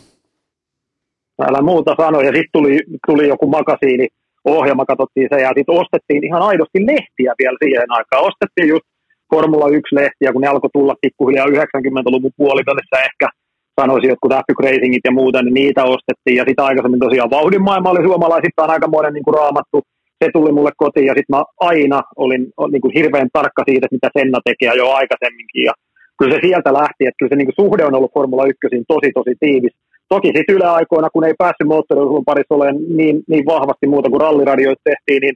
Älä 1.41 1.61
muuta 1.61 1.95
sano, 2.01 2.21
ja 2.21 2.31
sitten 2.31 2.53
tuli, 2.53 2.79
tuli 3.07 3.27
joku 3.27 3.47
makasiini, 3.47 4.07
ohjelma 4.45 4.85
katsottiin 4.85 5.27
se, 5.33 5.41
ja 5.41 5.51
sitten 5.57 5.79
ostettiin 5.81 6.25
ihan 6.25 6.41
aidosti 6.41 6.79
lehtiä 6.85 7.33
vielä 7.39 7.57
siihen 7.63 7.91
aikaan. 7.91 8.23
Ostettiin 8.23 8.69
just 8.69 8.85
Formula 9.33 9.67
1-lehtiä, 9.67 10.33
kun 10.33 10.41
ne 10.41 10.47
alkoi 10.47 10.69
tulla 10.73 10.95
pikkuhiljaa 11.01 11.47
90-luvun 11.47 12.31
puolivälissä 12.37 12.97
ehkä– 13.09 13.27
sanoisin 13.81 14.09
jotkut 14.09 14.33
F 14.33 14.49
Racingit 14.63 15.05
ja 15.05 15.11
muuta, 15.11 15.41
niin 15.41 15.53
niitä 15.53 15.83
ostettiin. 15.83 16.37
Ja 16.39 16.43
sitten 16.47 16.65
aikaisemmin 16.65 16.99
tosiaan 17.05 17.35
vauhdin 17.37 17.63
maailma 17.63 17.89
oli 17.89 18.07
suomalaisittain 18.07 18.69
aikamoinen 18.69 19.13
niin 19.13 19.23
kuin 19.23 19.37
raamattu. 19.41 19.77
Se 20.23 20.29
tuli 20.33 20.51
mulle 20.51 20.71
kotiin 20.77 21.05
ja 21.05 21.13
sitten 21.17 21.35
mä 21.35 21.43
aina 21.59 22.01
olin 22.15 22.43
niin 22.71 22.81
kuin 22.81 22.93
hirveän 22.97 23.29
tarkka 23.33 23.63
siitä, 23.69 23.87
mitä 23.91 24.09
Senna 24.17 24.39
tekee 24.45 24.73
jo 24.81 24.87
aikaisemminkin. 24.99 25.63
Ja 25.69 25.73
kyllä 26.17 26.35
se 26.35 26.39
sieltä 26.47 26.73
lähti, 26.73 27.01
että 27.05 27.19
kyllä 27.19 27.29
se 27.29 27.35
niin 27.35 27.49
kuin 27.49 27.61
suhde 27.61 27.85
on 27.85 27.95
ollut 27.95 28.13
Formula 28.13 28.45
1 28.45 28.59
tosi 28.87 29.09
tosi 29.13 29.33
tiivis. 29.39 29.75
Toki 30.09 30.27
sitten 30.35 30.55
yläaikoina, 30.55 31.09
kun 31.13 31.25
ei 31.25 31.33
päässyt 31.37 31.67
moottoriurheilun 31.67 32.25
parissa 32.25 32.55
olemaan 32.55 32.97
niin, 32.99 33.23
niin 33.27 33.45
vahvasti 33.45 33.87
muuta 33.87 34.09
kuin 34.09 34.21
ralliradioita 34.21 34.81
tehtiin, 34.83 35.21
niin 35.21 35.35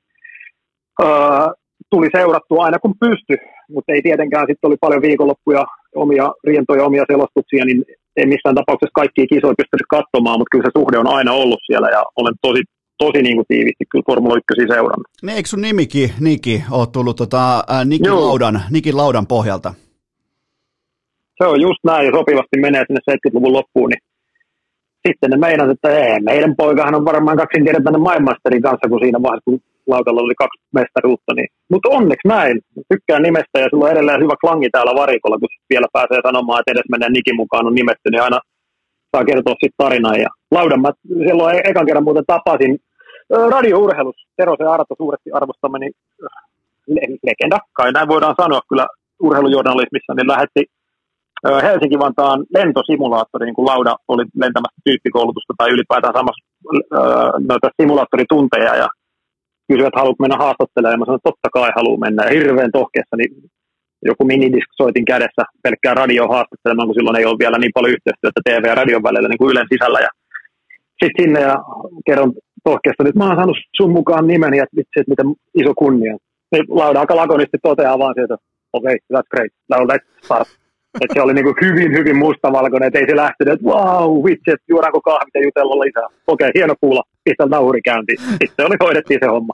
öö, 1.04 1.48
tuli 1.90 2.08
seurattua 2.16 2.66
aina 2.66 2.80
kun 2.80 2.94
pysty, 3.00 3.36
mutta 3.70 3.94
ei 3.94 4.02
tietenkään 4.02 4.46
sitten 4.48 4.68
oli 4.68 4.78
paljon 4.82 5.02
viikonloppuja, 5.02 5.66
omia 5.96 6.32
rientoja, 6.44 6.86
omia 6.86 7.04
selostuksia, 7.12 7.66
niin 7.66 7.84
ei 8.20 8.34
missään 8.34 8.60
tapauksessa 8.60 9.00
kaikkia 9.02 9.32
kisoja 9.34 9.60
pystynyt 9.62 9.94
katsomaan, 9.98 10.38
mutta 10.40 10.52
kyllä 10.52 10.68
se 10.68 10.78
suhde 10.78 10.98
on 11.04 11.14
aina 11.18 11.32
ollut 11.42 11.62
siellä 11.68 11.88
ja 11.96 12.02
olen 12.22 12.36
tosi, 12.46 12.62
tosi 13.04 13.20
niin 13.24 13.38
kuin 13.38 13.50
tiivisti 13.52 13.86
kyllä 13.92 14.08
Formula 14.10 14.36
1 14.38 14.74
seurannut. 14.74 15.08
Ne, 15.24 15.32
eikö 15.34 15.50
sun 15.50 15.62
nimikin, 15.62 16.10
Niki, 16.20 16.56
ole 16.80 16.88
tullut 16.96 17.18
tota, 17.24 17.42
äh, 17.72 17.86
Nikin, 17.86 18.16
Laudan, 18.16 18.58
Nikin 18.76 18.98
Laudan 18.98 19.28
pohjalta? 19.28 19.70
Se 21.38 21.44
on 21.52 21.62
just 21.62 21.82
näin, 21.84 22.06
ja 22.06 22.12
sopivasti 22.18 22.56
menee 22.60 22.84
sinne 22.88 23.02
70-luvun 23.12 23.54
loppuun, 23.54 23.90
niin 23.90 24.04
sitten 25.08 25.30
ne 25.30 25.38
meinasivat, 25.38 25.78
että 25.78 25.90
ei, 25.90 26.20
meidän 26.20 26.56
poikahan 26.56 26.96
on 26.96 27.06
varmaan 27.06 27.38
kaksinkertainen 27.38 28.02
maailmanmestarin 28.02 28.62
kanssa, 28.62 28.90
kun 28.90 29.00
siinä 29.00 29.22
vaiheessa, 29.22 29.50
kun 29.50 29.60
lautalla 29.90 30.22
oli 30.22 30.36
kaksi 30.44 30.60
mestaruutta. 30.80 31.32
Niin. 31.36 31.50
Mutta 31.72 31.90
onneksi 31.90 32.28
näin. 32.28 32.56
Tykkään 32.94 33.24
nimestä 33.24 33.60
ja 33.60 33.68
sulla 33.70 33.86
on 33.86 33.92
edelleen 33.92 34.24
hyvä 34.24 34.36
klangi 34.42 34.70
täällä 34.70 34.94
varikolla, 35.02 35.40
kun 35.40 35.50
vielä 35.74 35.88
pääsee 35.94 36.20
sanomaan, 36.24 36.60
että 36.60 36.72
edes 36.72 36.90
mennään 36.92 37.14
Nikin 37.14 37.36
mukaan 37.36 37.68
on 37.68 37.76
nimetty, 37.76 38.08
niin 38.10 38.24
aina 38.28 38.40
saa 39.12 39.26
kertoa 39.26 39.54
sitten 39.54 39.82
tarinaa. 39.84 40.16
Ja 40.26 40.30
Laudan 40.52 40.82
mä 40.82 40.92
silloin 41.28 41.56
e- 41.56 41.70
ekan 41.70 41.86
kerran 41.86 42.08
muuten 42.08 42.30
tapasin 42.34 42.74
radiourheilus, 43.56 44.16
Tero 44.38 44.56
se 44.58 44.64
Arto 44.64 44.96
suuresti 44.98 45.30
arvostamani 45.32 45.90
legenda, 47.28 47.58
kai 47.74 47.92
näin 47.92 48.08
voidaan 48.08 48.36
sanoa 48.42 48.62
kyllä 48.70 48.88
urheilujournalismissa, 49.20 50.14
niin 50.14 50.28
lähetti 50.28 50.64
Helsinki-Vantaan 51.66 52.46
lentosimulaattori, 52.58 53.46
niin 53.46 53.56
kuin 53.56 53.66
Lauda 53.66 53.96
oli 54.08 54.24
lentämässä 54.36 54.82
tyyppikoulutusta 54.84 55.54
tai 55.58 55.70
ylipäätään 55.70 56.14
samassa 56.18 56.46
noita 57.50 57.70
simulaattoritunteja 57.82 58.76
ja 58.76 58.88
kysyivät, 59.70 60.00
haluatko 60.00 60.22
mennä 60.24 60.38
haastattelemaan, 60.44 60.94
ja 60.94 61.00
mä 61.00 61.06
sanoin, 61.06 61.20
että 61.20 61.30
totta 61.30 61.50
kai 61.58 61.72
haluan 61.80 62.04
mennä, 62.06 62.22
ja 62.26 62.34
hirveän 62.38 62.78
tohkeessa, 62.80 63.16
niin 63.18 63.32
joku 64.10 64.24
minidisk 64.26 64.70
soitin 64.82 65.06
kädessä 65.12 65.44
pelkkää 65.64 65.94
radio 66.02 66.24
haastattelemaan, 66.34 66.88
kun 66.88 66.98
silloin 66.98 67.20
ei 67.20 67.30
ole 67.30 67.44
vielä 67.44 67.58
niin 67.60 67.76
paljon 67.78 67.96
yhteistyötä 67.96 68.42
TV 68.46 68.64
ja 68.68 68.76
radion 68.76 69.04
välillä 69.08 69.30
niin 69.30 69.42
kuin 69.42 69.52
Ylen 69.52 69.72
sisällä, 69.74 70.00
ja 70.08 70.12
sitten 71.00 71.18
sinne 71.20 71.40
ja 71.50 71.56
kerron 72.08 72.32
tohkeasta, 72.70 73.04
että 73.04 73.20
mä 73.20 73.28
oon 73.28 73.40
saanut 73.40 73.58
sun 73.78 73.92
mukaan 74.00 74.28
nimeni, 74.28 74.58
että 74.60 74.78
vitsi, 74.78 75.00
että 75.00 75.12
miten 75.12 75.30
iso 75.62 75.74
kunnia. 75.82 76.16
Niin 76.52 76.66
Lauda 76.70 77.00
aika 77.00 77.16
lakonisti 77.16 77.58
toteaa 77.64 78.00
vaan 78.00 78.16
sieltä, 78.18 78.36
okei, 78.74 78.96
okay, 78.96 78.98
that's 79.14 79.30
great, 79.32 79.52
now 79.70 79.82
let's 79.92 80.06
start. 80.26 80.48
Että 81.02 81.14
se 81.14 81.22
oli 81.22 81.34
niin 81.34 81.48
kuin 81.48 81.56
hyvin, 81.66 81.92
hyvin 81.98 82.18
mustavalkoinen, 82.18 82.88
että 82.88 83.00
ei 83.00 83.10
se 83.10 83.16
lähtenyt, 83.16 83.54
että 83.54 83.68
wow, 83.70 84.26
vitsi, 84.26 84.52
että 84.52 84.70
juodaanko 84.70 85.02
kahvit 85.02 85.36
ja 85.36 85.44
jutella 85.48 85.84
lisää. 85.84 86.08
Okei, 86.28 86.52
hieno 86.56 86.76
kuulla, 86.82 87.04
pistä 87.30 87.46
nauri 87.46 87.82
käyntiin. 87.82 88.20
Sitten 88.42 88.66
oli, 88.66 88.76
hoidettiin 88.84 89.20
se 89.24 89.28
homma. 89.28 89.54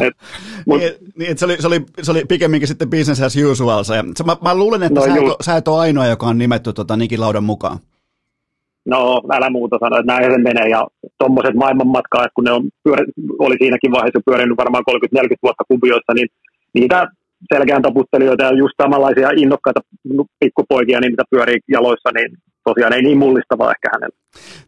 Et, 0.00 0.14
mut, 0.66 0.78
niin, 0.78 0.92
niin 1.18 1.38
se, 1.38 1.44
oli, 1.44 1.56
se, 1.60 1.66
oli, 1.66 1.80
se 2.02 2.10
oli 2.10 2.22
pikemminkin 2.28 2.68
sitten 2.68 2.90
business 2.90 3.22
as 3.22 3.36
usual. 3.36 3.84
Se, 3.84 3.94
mä, 4.26 4.36
mä 4.42 4.54
luulen, 4.54 4.82
että 4.82 5.00
no, 5.00 5.06
sä, 5.06 5.14
et, 5.14 5.36
sä 5.40 5.56
et 5.56 5.68
ole 5.68 5.80
ainoa, 5.80 6.06
joka 6.06 6.26
on 6.26 6.38
nimetty 6.38 6.72
tota 6.72 6.96
Nikin 6.96 7.20
Laudan 7.20 7.44
mukaan. 7.44 7.78
no 8.86 9.22
älä 9.32 9.50
muuta 9.50 9.76
sanoa, 9.80 9.98
että 9.98 10.12
näin 10.12 10.32
se 10.32 10.38
menee. 10.38 10.68
Ja 10.68 10.86
tuommoiset 11.18 11.54
maailmanmatkaa, 11.54 12.26
kun 12.34 12.44
ne 12.44 12.52
on 12.52 12.62
pyörä, 12.84 13.04
oli 13.38 13.56
siinäkin 13.58 13.92
vaiheessa 13.92 14.26
pyörinyt 14.26 14.56
varmaan 14.56 14.84
30-40 15.16 15.20
vuotta 15.42 15.64
kuvioissa, 15.68 16.12
niin 16.14 16.28
niitä 16.74 17.06
selkeän 17.54 17.82
taputtelijoita 17.82 18.44
ja 18.44 18.52
just 18.52 18.74
samanlaisia 18.82 19.30
innokkaita 19.36 19.80
pikkupoikia, 20.40 21.00
niin 21.00 21.12
mitä 21.12 21.24
pyörii 21.30 21.58
jaloissa, 21.68 22.10
niin 22.14 22.30
tosiaan 22.66 22.92
ei 22.92 23.02
niin 23.02 23.18
mullistavaa 23.18 23.70
ehkä 23.70 23.88
hänellä. 23.92 24.16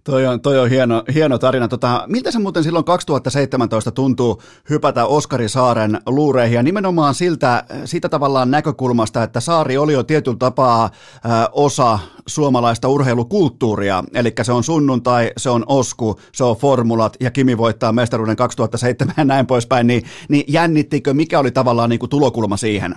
Toi 0.05 0.27
on, 0.27 0.41
toi 0.41 0.59
on 0.59 0.71
hieno, 0.71 1.03
hieno 1.15 1.39
tarina. 1.39 1.69
Tota, 1.69 2.05
miltä 2.07 2.31
se 2.31 2.39
muuten 2.39 2.65
silloin 2.65 2.85
2017 2.85 3.91
tuntuu 3.91 4.43
hypätä 4.71 5.07
Oskari 5.07 5.49
Saaren 5.49 5.99
luureihin 6.07 6.57
ja 6.57 6.63
nimenomaan 6.63 7.15
siltä, 7.15 7.65
siitä 7.85 8.09
tavallaan 8.09 8.51
näkökulmasta, 8.51 9.23
että 9.23 9.41
Saari 9.41 9.79
oli 9.79 9.93
jo 9.93 10.03
tietyllä 10.03 10.37
tapaa 10.39 10.85
ö, 10.85 11.29
osa 11.53 11.99
suomalaista 12.27 12.89
urheilukulttuuria, 12.89 14.05
eli 14.15 14.33
se 14.43 14.53
on 14.53 14.65
sunnuntai, 14.65 15.33
se 15.37 15.51
on 15.51 15.65
osku, 15.67 16.21
se 16.33 16.45
on 16.45 16.57
formulat 16.57 17.17
ja 17.21 17.31
Kimi 17.31 17.59
voittaa 17.59 17.93
mestaruuden 17.93 18.37
2007 18.37 19.15
ja 19.17 19.25
näin 19.25 19.47
poispäin, 19.47 19.87
niin, 19.87 20.03
niin 20.29 20.45
jännittikö, 20.49 21.15
mikä 21.15 21.39
oli 21.39 21.51
tavallaan 21.51 21.91
niin 21.91 22.01
kuin 22.01 22.11
tulokulma 22.11 22.57
siihen? 22.57 22.95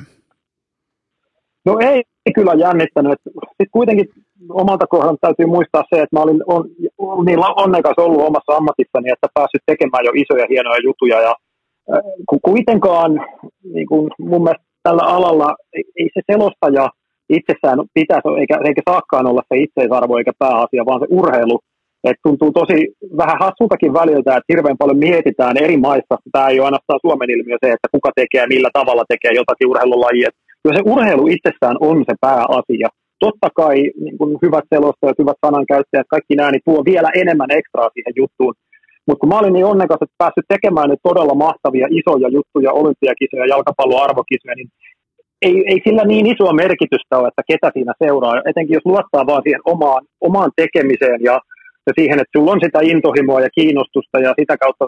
No 1.65 1.77
ei 1.79 2.03
kyllä 2.35 2.53
jännittänyt. 2.53 3.19
Sitten 3.25 3.67
kuitenkin 3.71 4.07
omalta 4.49 4.87
kohdalta 4.87 5.17
täytyy 5.21 5.45
muistaa 5.45 5.83
se, 5.89 6.01
että 6.01 6.15
mä 6.15 6.23
olin 6.23 6.43
on, 6.47 6.69
on 6.97 7.25
niin 7.25 7.39
onnekas 7.55 7.97
ollut 7.97 8.21
omassa 8.21 8.55
ammatissani, 8.57 9.09
että 9.11 9.27
päässyt 9.33 9.61
tekemään 9.65 10.05
jo 10.05 10.11
isoja 10.15 10.45
hienoja 10.49 10.79
juttuja 10.83 11.21
ja 11.21 11.35
äh, 11.93 12.01
kuitenkaan 12.41 13.11
niin 13.73 13.87
kuin 13.87 14.11
mun 14.19 14.43
mielestä 14.43 14.65
tällä 14.83 15.03
alalla 15.03 15.55
ei 15.73 16.09
se 16.13 16.21
selostaja 16.31 16.89
itsessään 17.29 17.79
pitäisi 17.93 18.27
eikä, 18.39 18.55
eikä 18.67 18.81
saakkaan 18.89 19.27
olla 19.27 19.43
se 19.49 19.55
itseisarvo 19.65 20.17
eikä 20.17 20.33
pääasia, 20.39 20.85
vaan 20.85 20.99
se 20.99 21.07
urheilu. 21.09 21.59
Et 22.03 22.17
tuntuu 22.23 22.51
tosi 22.51 22.77
vähän 23.17 23.39
hassultakin 23.39 23.93
väliltä, 23.93 24.31
että 24.37 24.51
hirveän 24.53 24.77
paljon 24.77 24.97
mietitään 25.07 25.57
eri 25.57 25.77
maissa. 25.77 26.15
Tämä 26.31 26.47
ei 26.47 26.59
ole 26.59 26.65
ainoastaan 26.65 27.03
Suomen 27.05 27.29
ilmiö 27.29 27.57
se, 27.63 27.71
että 27.71 27.87
kuka 27.91 28.09
tekee 28.15 28.47
millä 28.47 28.69
tavalla 28.73 29.03
tekee 29.07 29.31
jotakin 29.39 29.69
urheilulajia. 29.71 30.29
Kyllä 30.63 30.75
se 30.77 30.83
urheilu 30.93 31.27
itsessään 31.27 31.77
on 31.79 31.97
se 32.09 32.15
pääasia 32.21 32.89
totta 33.25 33.49
kai 33.59 33.77
niin 34.05 34.17
kuin 34.19 34.31
hyvät 34.45 34.65
selostajat, 34.73 35.21
hyvät 35.23 35.39
sanankäyttäjät, 35.45 36.11
kaikki 36.13 36.33
nämä, 36.35 36.51
niin 36.51 36.67
tuo 36.67 36.79
vielä 36.91 37.09
enemmän 37.21 37.51
ekstraa 37.59 37.93
siihen 37.93 38.13
juttuun. 38.21 38.53
Mutta 39.07 39.19
kun 39.19 39.29
mä 39.29 39.39
olin 39.39 39.53
niin 39.53 39.71
onnekas, 39.73 40.01
että 40.01 40.21
päässyt 40.23 40.51
tekemään 40.53 40.89
nyt 40.89 41.07
todella 41.09 41.35
mahtavia 41.45 41.87
isoja 41.99 42.27
juttuja, 42.37 42.71
olympiakisoja, 42.81 43.51
jalkapallon 43.53 44.03
arvokisoja, 44.05 44.55
niin 44.55 44.69
ei, 45.47 45.55
ei 45.71 45.79
sillä 45.85 46.03
niin 46.05 46.25
isoa 46.33 46.53
merkitystä 46.63 47.17
ole, 47.17 47.27
että 47.27 47.43
ketä 47.49 47.69
siinä 47.73 47.93
seuraa. 48.03 48.41
Etenkin 48.49 48.77
jos 48.77 48.85
luottaa 48.91 49.27
vaan 49.31 49.43
siihen 49.45 49.63
omaan, 49.73 50.01
omaan 50.27 50.51
tekemiseen 50.61 51.19
ja, 51.29 51.35
ja 51.87 51.91
siihen, 51.97 52.19
että 52.21 52.33
sulla 52.35 52.51
on 52.51 52.63
sitä 52.65 52.79
intohimoa 52.91 53.45
ja 53.45 53.55
kiinnostusta 53.57 54.17
ja 54.25 54.31
sitä 54.39 54.55
kautta 54.63 54.85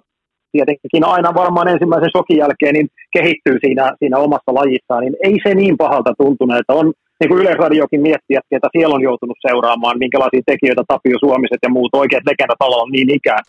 tietenkin 0.55 1.05
aina 1.15 1.39
varmaan 1.41 1.67
ensimmäisen 1.73 2.15
sokin 2.17 2.37
jälkeen 2.43 2.73
niin 2.73 2.89
kehittyy 3.15 3.57
siinä, 3.65 3.85
siinä 3.99 4.17
omassa 4.25 4.57
lajissaan, 4.59 5.01
niin 5.03 5.15
ei 5.27 5.35
se 5.43 5.51
niin 5.55 5.77
pahalta 5.77 6.13
tuntunut, 6.21 6.57
että 6.57 6.73
on, 6.73 6.87
niin 7.19 7.29
kuin 7.29 7.41
Yleisradiokin 7.41 8.01
miettiä, 8.01 8.39
että 8.51 8.73
siellä 8.75 8.95
on 8.95 9.07
joutunut 9.09 9.37
seuraamaan, 9.47 10.01
minkälaisia 10.03 10.49
tekijöitä 10.51 10.83
Tapio 10.87 11.17
Suomiset 11.19 11.61
ja 11.63 11.69
muut 11.69 11.95
oikeat 12.01 12.27
legendat 12.29 12.61
on 12.61 12.91
niin 12.91 13.09
ikään, 13.19 13.43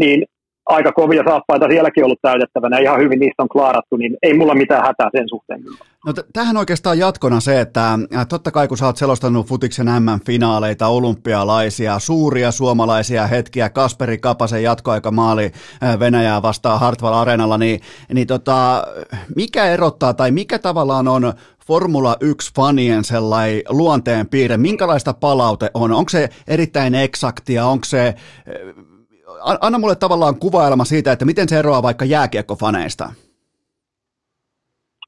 niin 0.00 0.18
aika 0.68 0.92
kovia 0.92 1.22
saappaita 1.28 1.66
sielläkin 1.68 2.04
ollut 2.04 2.18
täytettävänä, 2.22 2.78
ihan 2.78 3.00
hyvin 3.00 3.20
niistä 3.20 3.42
on 3.42 3.48
klaarattu, 3.48 3.96
niin 3.96 4.16
ei 4.22 4.34
mulla 4.34 4.54
mitään 4.54 4.86
hätää 4.86 5.08
sen 5.12 5.28
suhteen. 5.28 5.60
No 6.06 6.12
t- 6.12 6.26
tähän 6.32 6.56
oikeastaan 6.56 6.98
jatkona 6.98 7.40
se, 7.40 7.60
että 7.60 7.98
totta 8.28 8.50
kai 8.50 8.68
kun 8.68 8.78
sä 8.78 8.86
oot 8.86 8.96
selostanut 8.96 9.46
futiksen 9.46 9.86
M-finaaleita, 9.86 10.86
olympialaisia, 10.86 11.98
suuria 11.98 12.50
suomalaisia 12.50 13.26
hetkiä, 13.26 13.70
Kasperi 13.70 14.18
Kapasen 14.18 14.62
jatkoaikamaali 14.62 15.50
Venäjää 15.98 16.42
vastaan 16.42 16.80
Hartwall 16.80 17.14
Areenalla, 17.14 17.58
niin, 17.58 17.80
niin 18.12 18.26
tota, 18.26 18.84
mikä 19.36 19.64
erottaa 19.64 20.14
tai 20.14 20.30
mikä 20.30 20.58
tavallaan 20.58 21.08
on 21.08 21.32
Formula 21.66 22.16
1-fanien 22.24 23.04
sellainen 23.04 23.62
luonteen 23.68 24.28
piirre, 24.28 24.56
minkälaista 24.56 25.12
palaute 25.12 25.70
on? 25.74 25.92
Onko 25.92 26.08
se 26.08 26.28
erittäin 26.46 26.94
eksaktia, 26.94 27.66
onko 27.66 27.84
se 27.84 28.14
anna 29.40 29.78
mulle 29.78 29.96
tavallaan 29.96 30.38
kuvailma 30.38 30.84
siitä, 30.84 31.12
että 31.12 31.24
miten 31.24 31.48
se 31.48 31.58
eroaa 31.58 31.82
vaikka 31.82 32.04
jääkiekkofaneista. 32.04 33.12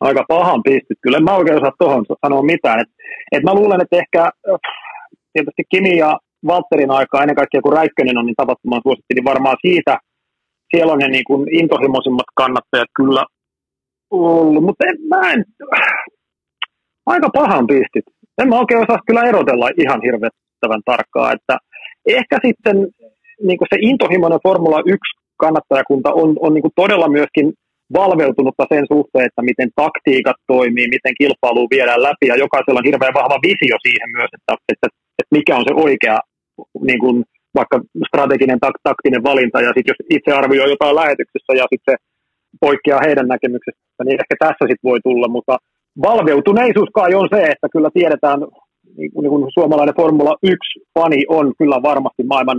Aika 0.00 0.24
pahan 0.28 0.62
pistit. 0.62 0.98
Kyllä 1.00 1.16
en 1.16 1.24
mä 1.24 1.36
oikein 1.36 1.56
osaa 1.56 1.72
tuohon 1.78 2.04
sanoa 2.26 2.42
mitään. 2.42 2.80
Et, 2.80 2.88
et 3.32 3.42
mä 3.42 3.54
luulen, 3.54 3.80
että 3.80 3.96
ehkä 3.96 4.30
tietysti 5.32 5.62
Kimi 5.70 5.96
ja 5.96 6.18
Walterin 6.46 6.90
aikaa, 6.90 7.22
ennen 7.22 7.36
kaikkea 7.36 7.62
kun 7.62 7.72
Räikkönen 7.72 8.18
on 8.18 8.26
niin 8.26 8.36
tavattoman 8.36 8.80
suosittu, 8.82 9.14
niin 9.14 9.24
varmaan 9.24 9.56
siitä 9.60 9.98
siellä 10.70 10.92
on 10.92 10.98
ne 10.98 11.08
niin 11.08 11.24
kuin 11.24 11.54
intohimoisimmat 11.54 12.30
kannattajat 12.34 12.88
kyllä 12.96 13.24
ollut, 14.10 14.64
mutta 14.64 14.84
en, 14.88 14.96
mä 15.08 15.32
en, 15.32 15.44
aika 17.06 17.28
pahan 17.34 17.66
pistit. 17.66 18.04
En 18.38 18.48
mä 18.48 18.58
oikein 18.58 18.82
osaa 18.82 19.06
kyllä 19.06 19.22
erotella 19.22 19.68
ihan 19.78 20.00
hirvettävän 20.02 20.82
tarkkaa, 20.84 21.32
että 21.32 21.58
ehkä 22.06 22.38
sitten 22.46 22.76
niin 23.48 23.58
kuin 23.58 23.68
se 23.72 23.78
intohimoinen 23.90 24.44
Formula 24.46 24.80
1 24.86 24.98
kannattajakunta 25.44 26.10
on, 26.22 26.30
on 26.44 26.54
niin 26.54 26.62
kuin 26.62 26.78
todella 26.82 27.08
myöskin 27.08 27.46
valveutunutta 28.00 28.64
sen 28.72 28.84
suhteen, 28.92 29.26
että 29.26 29.42
miten 29.50 29.70
taktiikat 29.82 30.38
toimii, 30.46 30.94
miten 30.96 31.14
kilpailu 31.20 31.72
viedään 31.74 32.02
läpi 32.02 32.26
ja 32.26 32.36
jokaisella 32.44 32.80
on 32.80 32.90
hirveän 32.90 33.18
vahva 33.20 33.38
visio 33.48 33.76
siihen 33.86 34.10
myös, 34.16 34.30
että, 34.36 34.52
että, 34.72 34.86
että 35.20 35.36
mikä 35.38 35.52
on 35.56 35.64
se 35.68 35.74
oikea 35.86 36.18
niin 36.88 37.00
kuin 37.04 37.16
vaikka 37.58 37.76
strateginen 38.08 38.60
tak, 38.60 38.76
taktinen 38.82 39.22
valinta 39.28 39.58
ja 39.60 39.70
sitten 39.74 39.92
jos 39.92 40.00
itse 40.16 40.30
arvioi 40.32 40.70
jotain 40.70 40.96
lähetyksessä 41.00 41.52
ja 41.60 41.66
sitten 41.70 41.88
se 41.88 41.96
poikkeaa 42.60 43.04
heidän 43.06 43.28
näkemyksestä, 43.28 44.02
niin 44.04 44.18
ehkä 44.22 44.34
tässä 44.38 44.64
sitten 44.68 44.88
voi 44.90 45.00
tulla, 45.06 45.28
mutta 45.28 45.54
valveutuneisuus 46.08 46.90
kai 46.94 47.14
on 47.14 47.28
se, 47.34 47.40
että 47.52 47.68
kyllä 47.72 47.90
tiedetään, 47.94 48.38
niin 48.98 49.10
kuin, 49.12 49.22
niin 49.22 49.32
kuin 49.34 49.44
suomalainen 49.56 49.98
Formula 50.00 50.34
1-fani 50.46 51.20
on 51.28 51.46
kyllä 51.58 51.78
varmasti 51.82 52.22
maailman 52.22 52.58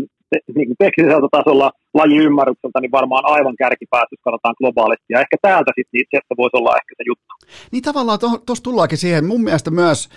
niin 0.56 0.68
kuin 0.68 0.78
tekniseltä 0.86 1.28
tasolla 1.32 1.72
lajiymmärrykseltä 1.94 2.80
niin 2.82 2.92
varmaan 2.92 3.24
aivan 3.26 3.56
kärkipäätös 3.56 4.20
katsotaan 4.24 4.56
globaalisti. 4.58 5.06
Ja 5.10 5.20
ehkä 5.20 5.38
täältä 5.42 5.72
sitten 5.76 5.90
niin 5.94 6.08
sieltä 6.10 6.36
voisi 6.38 6.58
olla 6.58 6.76
ehkä 6.76 6.94
se 6.98 7.04
juttu. 7.08 7.32
Niin 7.72 7.84
tavallaan 7.84 8.20
tuossa 8.46 8.64
tullaankin 8.64 8.98
siihen, 8.98 9.26
mun 9.26 9.44
mielestä 9.44 9.72
myös 9.72 10.10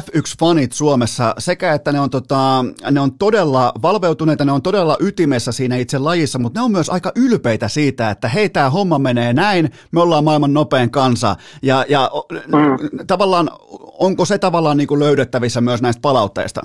F1-fanit 0.00 0.72
Suomessa, 0.72 1.34
sekä 1.38 1.74
että 1.74 1.92
ne 1.92 2.00
on, 2.00 2.10
tota, 2.10 2.64
ne 2.90 3.00
on 3.00 3.18
todella 3.18 3.72
valveutuneita, 3.82 4.44
ne 4.44 4.52
on 4.52 4.62
todella 4.62 4.96
ytimessä 5.00 5.52
siinä 5.52 5.76
itse 5.76 5.98
lajissa, 5.98 6.38
mutta 6.38 6.60
ne 6.60 6.64
on 6.64 6.72
myös 6.72 6.90
aika 6.90 7.12
ylpeitä 7.16 7.68
siitä, 7.68 8.10
että 8.10 8.28
hei, 8.28 8.48
tämä 8.48 8.70
homma 8.70 8.98
menee 8.98 9.32
näin, 9.32 9.70
me 9.92 10.00
ollaan 10.00 10.24
maailman 10.24 10.54
nopein 10.54 10.90
kansa. 10.90 11.36
Ja, 11.62 11.84
ja 11.88 12.10
mm. 12.46 13.06
tavallaan, 13.06 13.50
onko 13.98 14.24
se 14.24 14.38
tavallaan 14.38 14.76
niin 14.76 14.88
kuin 14.88 15.00
löydettävissä 15.00 15.60
myös 15.60 15.82
näistä 15.82 16.00
palautteista? 16.00 16.60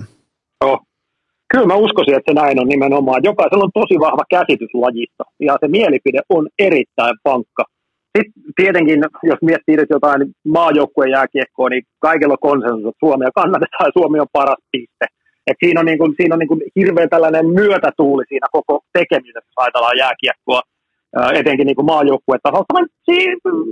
Joo, 0.65 0.79
Kyllä 1.51 1.67
mä 1.67 1.76
uskoisin, 1.76 2.15
että 2.15 2.31
se 2.31 2.41
näin 2.41 2.61
on 2.61 2.67
nimenomaan. 2.67 3.23
Jokaisella 3.23 3.63
on 3.63 3.80
tosi 3.81 3.95
vahva 3.99 4.23
käsitys 4.30 4.73
lajista 4.73 5.23
ja 5.39 5.57
se 5.61 5.67
mielipide 5.67 6.21
on 6.30 6.47
erittäin 6.59 7.15
pankka. 7.23 7.63
Sitten 8.17 8.43
tietenkin, 8.55 8.99
jos 9.23 9.41
miettii 9.41 9.77
nyt 9.77 9.89
jotain 9.89 10.21
maajoukkueen 10.47 11.11
jääkiekkoa, 11.11 11.69
niin 11.69 11.84
kaikilla 11.99 12.34
on 12.34 12.47
konsensus, 12.49 12.89
että 12.89 13.05
Suomea 13.05 13.31
kannatetaan 13.35 13.88
ja 13.88 13.97
Suomi 13.97 14.19
on 14.19 14.34
paras 14.34 14.61
piste. 14.71 15.05
Et 15.47 15.57
siinä 15.63 15.80
on, 15.80 15.85
niin 15.85 15.97
kuin, 15.97 16.13
siinä 16.17 16.35
on 16.35 16.39
niin 16.39 16.47
kuin 16.47 16.61
hirveän 16.76 17.09
tällainen 17.09 17.45
myötätuuli 17.59 18.23
siinä 18.30 18.47
koko 18.51 18.73
tekemisessä, 18.93 19.49
jos 19.49 19.59
ajatellaan 19.63 19.97
jääkiekkoa, 19.97 20.61
etenkin 21.39 21.67
niin 21.67 21.85
maajoukkueen 21.93 22.39
taholta. 22.43 22.73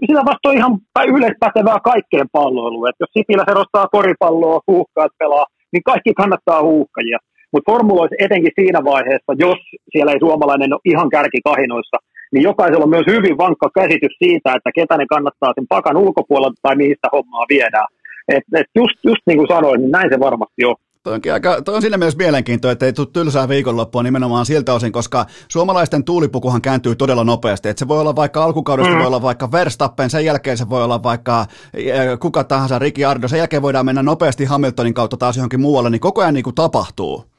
Sitä 0.08 0.22
vasta 0.30 0.50
on 0.50 0.58
ihan 0.58 0.78
yleispätevää 1.16 1.80
kaikkeen 1.92 2.30
palloiluun. 2.32 2.90
Jos 3.00 3.10
Sipilä 3.18 3.44
serostaa 3.48 3.88
koripalloa, 3.88 4.60
huuhkaat 4.68 5.12
pelaa, 5.20 5.46
niin 5.74 5.84
kaikki 5.84 6.14
kannattaa 6.14 6.62
huuhkajia. 6.70 7.20
Mutta 7.52 7.72
formuloissa 7.72 8.16
etenkin 8.26 8.58
siinä 8.60 8.80
vaiheessa, 8.92 9.32
jos 9.46 9.60
siellä 9.92 10.12
ei 10.12 10.20
suomalainen 10.20 10.74
ole 10.74 10.82
ihan 10.86 11.10
kärkikahinoissa, 11.10 11.98
niin 12.32 12.44
jokaisella 12.44 12.84
on 12.84 12.96
myös 12.96 13.08
hyvin 13.08 13.38
vankka 13.38 13.70
käsitys 13.80 14.16
siitä, 14.24 14.56
että 14.56 14.72
ketä 14.76 14.98
ne 14.98 15.06
kannattaa 15.06 15.52
sen 15.56 15.68
pakan 15.68 15.98
ulkopuolelta 15.98 16.60
tai 16.62 16.76
mistä 16.76 17.08
hommaa 17.12 17.46
viedään. 17.50 17.88
Et, 18.28 18.44
et 18.60 18.70
just, 18.76 18.98
just 19.04 19.22
niin 19.28 19.38
kuin 19.38 19.48
sanoin, 19.48 19.82
niin 19.82 19.92
näin 19.92 20.10
se 20.14 20.20
varmasti 20.20 20.66
on. 20.66 20.76
Toi, 21.04 21.14
onkin 21.14 21.34
aika, 21.34 21.62
toi 21.62 21.76
on 21.76 21.82
siinä 21.82 21.98
myös 21.98 22.18
mielenkiintoa, 22.18 22.72
että 22.72 22.86
ei 22.86 22.94
tule 22.94 23.08
tylsää 23.14 23.50
viikonloppua 23.50 24.04
nimenomaan 24.04 24.46
siltä 24.46 24.74
osin, 24.74 24.92
koska 24.92 25.26
suomalaisten 25.48 26.04
tuulipukuhan 26.04 26.62
kääntyy 26.62 26.96
todella 26.96 27.24
nopeasti. 27.24 27.70
Et 27.70 27.78
se 27.78 27.88
voi 27.88 28.02
olla 28.02 28.16
vaikka 28.16 28.44
alkukaudesta, 28.44 28.94
mm. 28.94 29.00
voi 29.00 29.08
olla 29.08 29.22
vaikka 29.22 29.52
Verstappen, 29.52 30.10
sen 30.10 30.26
jälkeen 30.26 30.58
se 30.58 30.70
voi 30.70 30.84
olla 30.84 31.04
vaikka 31.04 31.46
eh, 31.74 32.20
kuka 32.20 32.44
tahansa, 32.44 32.80
Ricky 32.80 33.06
Ardo, 33.06 33.28
sen 33.28 33.38
jälkeen 33.38 33.62
voidaan 33.62 33.86
mennä 33.86 34.04
nopeasti 34.04 34.46
Hamiltonin 34.46 34.94
kautta 34.94 35.18
taas 35.18 35.38
johonkin 35.38 35.62
muualle, 35.62 35.90
niin 35.90 36.02
koko 36.02 36.22
ajan 36.22 36.34
niin 36.34 36.44
kuin 36.44 36.56
tapahtuu. 36.56 37.37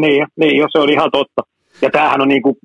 Niin, 0.00 0.26
niin 0.36 0.68
se 0.72 0.78
on 0.78 0.90
ihan 0.90 1.10
totta. 1.12 1.42
Ja 1.82 1.90
tämähän 1.90 2.20
on 2.20 2.28
niin 2.28 2.42
kuin, 2.42 2.56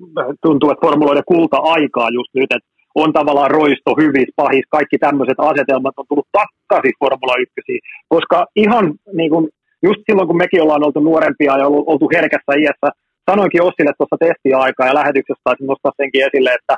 tuntuu, 0.42 0.70
että 0.70 0.86
formuloiden 0.86 1.22
kulta-aikaa 1.26 2.08
just 2.10 2.30
nyt, 2.34 2.52
että 2.56 2.68
on 2.94 3.12
tavallaan 3.12 3.50
roisto, 3.50 3.90
hyvis, 4.00 4.30
pahis, 4.36 4.64
kaikki 4.70 4.98
tämmöiset 4.98 5.38
asetelmat 5.38 5.94
on 5.96 6.04
tullut 6.08 6.28
takaisin 6.32 6.98
Formula 7.02 7.36
1, 7.36 7.78
koska 8.08 8.46
ihan 8.56 8.94
niin 9.12 9.30
kuin, 9.30 9.48
just 9.82 10.00
silloin, 10.06 10.28
kun 10.28 10.36
mekin 10.36 10.62
ollaan 10.62 10.86
oltu 10.86 11.00
nuorempia 11.00 11.58
ja 11.58 11.66
oltu 11.68 12.06
herkässä 12.14 12.52
iässä, 12.62 12.88
sanoinkin 13.30 13.62
Ossille 13.62 13.92
tuossa 13.98 14.16
testiaikaa 14.26 14.86
ja 14.86 14.94
lähetyksessä 14.94 15.44
taisin 15.44 15.66
nostaa 15.66 15.92
senkin 15.96 16.26
esille, 16.26 16.50
että 16.58 16.76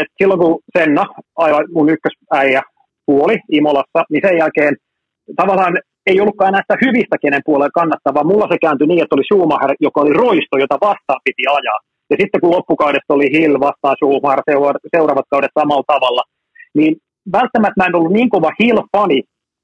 et 0.00 0.08
silloin 0.18 0.40
kun 0.40 0.58
Senna, 0.78 1.04
aivan 1.36 1.64
mun 1.74 1.90
ykkösäijä, 1.94 2.62
puoli 3.06 3.36
Imolassa, 3.52 4.00
niin 4.10 4.22
sen 4.26 4.38
jälkeen 4.38 4.76
tavallaan 5.36 5.74
ei 6.06 6.20
ollutkaan 6.20 6.52
näistä 6.52 6.74
hyvistä, 6.84 7.16
kenen 7.24 7.46
puolella 7.46 7.78
kannattavaa. 7.80 8.30
Mulla 8.30 8.46
se 8.50 8.58
kääntyi 8.64 8.86
niin, 8.86 9.02
että 9.02 9.16
oli 9.16 9.28
Schumacher, 9.28 9.72
joka 9.86 10.00
oli 10.00 10.12
roisto, 10.12 10.54
jota 10.58 10.76
vastaan 10.88 11.24
piti 11.24 11.44
ajaa. 11.58 11.80
Ja 12.10 12.16
sitten 12.20 12.40
kun 12.40 12.54
loppukaudesta 12.56 13.14
oli 13.14 13.28
Hill 13.34 13.54
vastaan 13.60 13.96
Schumacher 13.96 14.42
seuraavat 14.94 15.30
kaudet 15.30 15.56
samalla 15.60 15.92
tavalla, 15.94 16.22
niin 16.78 16.92
välttämättä 17.32 17.78
mä 17.80 17.86
en 17.86 17.96
ollut 17.96 18.12
niin 18.12 18.30
kova 18.30 18.50
Hill-fani 18.60 19.20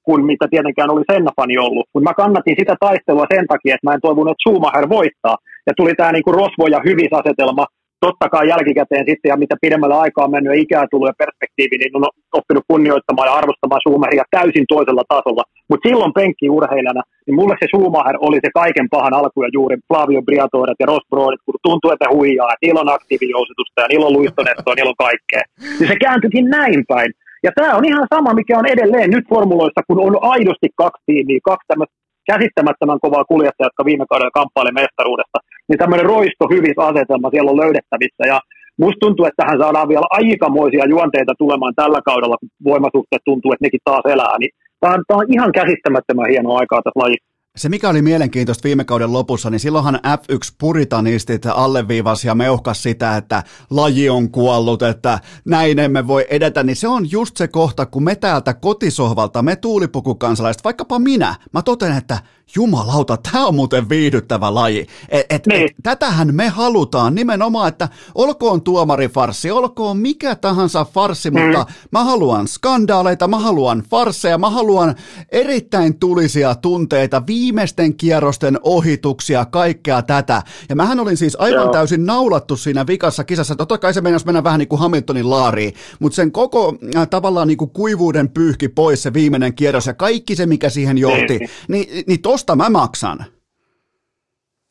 kuin 0.07 0.27
mitä 0.31 0.47
tietenkään 0.51 0.91
oli 0.91 1.05
Senna-fani 1.13 1.59
ollut. 1.59 1.87
Mutta 1.95 2.09
mä 2.09 2.21
kannatin 2.23 2.57
sitä 2.59 2.75
taistelua 2.81 3.27
sen 3.35 3.47
takia, 3.53 3.75
että 3.75 3.87
mä 3.87 3.95
en 3.95 4.07
toivonut, 4.07 4.33
että 4.33 4.43
Schumacher 4.45 4.89
voittaa. 4.89 5.37
Ja 5.67 5.73
tuli 5.77 5.95
tämä 5.95 6.13
niinku 6.13 6.33
rosvo- 6.33 6.73
ja 6.75 6.81
hyvisasetelma, 6.89 7.67
totta 8.07 8.27
kai 8.35 8.45
jälkikäteen 8.53 9.05
sitten, 9.09 9.31
ja 9.33 9.37
mitä 9.43 9.55
pidemmällä 9.65 9.97
aikaa 10.05 10.25
on 10.27 10.35
mennyt 10.35 10.53
ja 10.53 10.63
ikää 10.65 10.85
tullut 10.91 11.11
ja 11.13 11.21
perspektiivi, 11.23 11.77
niin 11.79 11.97
on 11.97 12.05
oppinut 12.39 12.65
kunnioittamaan 12.73 13.29
ja 13.29 13.39
arvostamaan 13.41 13.81
Schumacheria 13.83 14.35
täysin 14.37 14.67
toisella 14.75 15.05
tasolla. 15.15 15.45
Mutta 15.71 15.89
silloin 15.89 16.17
penkkiurheilijana, 16.19 17.03
niin 17.27 17.37
mulle 17.39 17.55
se 17.61 17.67
Schumacher 17.69 18.17
oli 18.27 18.39
se 18.45 18.51
kaiken 18.61 18.89
pahan 18.95 19.15
alku 19.21 19.39
ja 19.43 19.51
juuri 19.57 19.77
Flavio 19.89 20.23
Briatoret 20.29 20.79
ja 20.81 20.87
Ross 20.91 21.07
Brodit, 21.11 21.43
kun 21.47 21.55
tuntuu, 21.69 21.91
että 21.91 22.13
huijaa, 22.17 22.53
että 22.53 22.65
niillä 22.65 22.85
on 22.85 22.95
aktiivijousitusta 22.97 23.79
ja 23.83 23.89
niillä 23.89 24.07
on 24.09 24.17
luistonettoa, 24.19 24.75
niillä 24.75 24.95
on 24.95 25.05
kaikkea. 25.09 25.45
Niin 25.79 25.91
se 25.93 25.97
kääntyikin 26.05 26.47
näin 26.59 26.81
päin. 26.93 27.11
Ja 27.47 27.51
tämä 27.57 27.77
on 27.79 27.85
ihan 27.91 28.07
sama, 28.15 28.31
mikä 28.41 28.59
on 28.59 28.67
edelleen 28.75 29.11
nyt 29.11 29.27
formuloissa, 29.33 29.81
kun 29.87 30.01
on 30.07 30.15
aidosti 30.35 30.69
kaksi 30.83 31.03
tiimiä, 31.07 31.49
kaksi 31.51 31.69
tämmöistä 31.69 31.97
käsittämättömän 32.31 33.03
kovaa 33.05 33.31
kuljettajaa, 33.33 33.71
jotka 33.71 33.89
viime 33.91 34.05
kaudella 34.11 34.39
kamppaili 34.39 34.73
mestaruudesta, 34.81 35.39
niin 35.69 35.79
tämmöinen 35.79 36.11
roisto 36.15 36.45
hyvissä 36.55 36.83
asetelma 36.91 37.31
siellä 37.31 37.51
on 37.51 37.63
löydettävissä. 37.65 38.25
Ja 38.33 38.39
musta 38.83 39.03
tuntuu, 39.05 39.25
että 39.27 39.43
tähän 39.43 39.59
saadaan 39.63 39.89
vielä 39.93 40.07
aikamoisia 40.11 40.93
juonteita 40.95 41.35
tulemaan 41.39 41.75
tällä 41.77 42.01
kaudella, 42.05 42.37
kun 42.41 42.49
voimasuhteet 42.65 43.23
tuntuu, 43.25 43.53
että 43.53 43.65
nekin 43.65 43.87
taas 43.89 44.05
elää. 44.15 44.39
Niin 44.39 44.53
tämä 44.81 44.95
on, 44.95 45.03
tämä 45.07 45.19
on 45.21 45.33
ihan 45.37 45.53
käsittämättömän 45.53 46.31
hienoa 46.33 46.59
aikaa 46.59 46.83
tässä 46.83 47.03
lajissa. 47.03 47.33
Se 47.57 47.69
mikä 47.69 47.89
oli 47.89 48.03
mielenkiintoista 48.03 48.65
viime 48.65 48.85
kauden 48.85 49.13
lopussa, 49.13 49.51
niin 49.51 49.61
silloinhan 49.61 49.95
F1-puritanistit 49.95 51.47
alleviivasi 51.55 52.29
ja 52.29 52.35
meuhkas 52.35 52.83
sitä, 52.83 53.17
että 53.17 53.43
laji 53.71 54.11
on 54.11 54.31
kuollut, 54.31 54.83
että 54.83 55.19
näin 55.45 55.79
emme 55.79 56.07
voi 56.07 56.27
edetä, 56.31 56.63
niin 56.63 56.77
se 56.77 56.89
on 56.89 57.11
just 57.11 57.37
se 57.37 57.49
kohta, 57.49 57.87
kun 57.87 58.05
me 58.05 58.15
täältä 58.15 58.55
kotisohvalta, 58.55 59.43
me 59.43 59.57
tuulipukukansalaiset, 59.57 60.65
vaikkapa 60.65 60.99
minä, 60.99 61.35
mä 61.53 61.63
toten, 61.63 61.97
että 61.97 62.19
jumalauta, 62.57 63.17
tämä 63.17 63.47
on 63.47 63.55
muuten 63.55 63.89
viihdyttävä 63.89 64.55
laji. 64.55 64.87
Et, 65.09 65.27
et, 65.31 65.47
niin. 65.47 65.63
et, 65.63 65.71
tätähän 65.83 66.35
me 66.35 66.49
halutaan 66.49 67.15
nimenomaan, 67.15 67.69
että 67.69 67.89
olkoon 68.15 68.63
tuomarifarsi, 68.63 69.51
olkoon 69.51 69.97
mikä 69.97 70.35
tahansa 70.35 70.85
farsi, 70.85 71.31
mm. 71.31 71.41
mutta 71.41 71.67
mä 71.91 72.05
haluan 72.05 72.49
skandaaleita, 72.49 73.29
mä 73.29 73.39
haluan 73.39 73.83
farsseja, 73.91 74.39
mä 74.39 74.51
haluan 74.51 74.95
erittäin 75.29 75.99
tulisia 75.99 76.55
tunteita, 76.55 77.23
viimeisten 77.27 77.95
kierrosten 77.95 78.59
ohituksia, 78.63 79.45
kaikkea 79.45 80.03
tätä. 80.03 80.43
Ja 80.69 80.77
mähän 80.77 81.01
olin 81.01 81.17
siis 81.17 81.37
aivan 81.37 81.63
Joo. 81.63 81.73
täysin 81.73 82.07
naulattu 82.07 82.57
siinä 82.57 82.87
vikassa 82.87 83.25
kisassa. 83.25 83.57
Totta 83.57 83.79
kai 83.79 83.95
se 83.95 84.01
meinasi 84.01 84.27
mennä 84.27 84.45
vähän 84.45 84.59
niin 84.59 84.69
kuin 84.69 84.81
Hamiltonin 84.81 85.31
laariin, 85.31 85.75
mutta 85.99 86.17
sen 86.17 86.33
koko 86.33 86.75
äh, 86.97 87.09
tavallaan 87.09 87.49
niin 87.49 87.59
kuin 87.59 87.71
kuivuuden 87.71 88.29
pyyhki 88.29 88.69
pois 88.69 89.03
se 89.03 89.13
viimeinen 89.13 89.55
kierros 89.55 89.87
ja 89.87 89.95
kaikki 89.95 90.37
se, 90.37 90.47
mikä 90.47 90.71
siihen 90.71 90.99
johti, 90.99 91.39
niin, 91.39 91.49
niin, 91.69 92.05
niin 92.07 92.23
tosta 92.43 92.57
mä 92.57 92.71
maksan. 92.81 93.19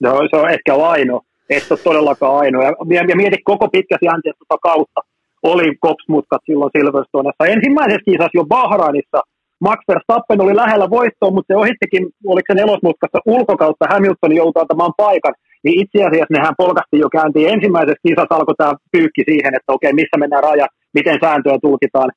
No 0.03 0.09
se 0.29 0.35
on 0.41 0.49
ehkä 0.49 0.75
ainoa. 0.75 1.21
Et 1.49 1.71
ole 1.71 1.79
todellakaan 1.83 2.37
ainoa. 2.43 2.63
Ja, 2.63 3.03
ja 3.11 3.15
mieti 3.15 3.37
koko 3.51 3.67
pitkä 3.75 3.95
sijainti 3.99 4.29
tuota 4.37 4.57
kautta. 4.69 4.99
Oli 5.43 5.67
kopsmutkat 5.87 6.41
silloin 6.45 6.71
Silverstonessa. 6.77 7.51
Ensimmäisessä 7.55 8.07
kisassa 8.07 8.37
jo 8.39 8.45
Bahrainissa 8.45 9.19
Max 9.65 9.79
Verstappen 9.87 10.41
oli 10.45 10.55
lähellä 10.55 10.87
voittoa, 10.97 11.31
mutta 11.35 11.49
se 11.53 11.57
ohittikin, 11.63 12.03
oliko 12.33 12.47
se 12.49 12.55
nelosmutkassa 12.61 13.19
ulkokautta, 13.35 13.91
Hamilton 13.93 14.35
joutui 14.41 14.61
antamaan 14.61 14.93
paikan, 15.03 15.35
niin 15.63 15.75
itse 15.83 15.97
asiassa 16.07 16.35
nehän 16.35 16.59
polkasti 16.63 16.97
jo 17.03 17.09
kääntiin. 17.15 17.49
Ensimmäisessä 17.55 18.05
kisassa 18.07 18.35
alkoi 18.35 18.55
tämä 18.57 18.73
pyykki 18.95 19.23
siihen, 19.29 19.51
että 19.57 19.73
okei, 19.75 19.93
missä 19.93 20.17
mennään 20.21 20.47
raja, 20.49 20.67
miten 20.97 21.17
sääntöä 21.23 21.57
tulkitaan. 21.67 22.09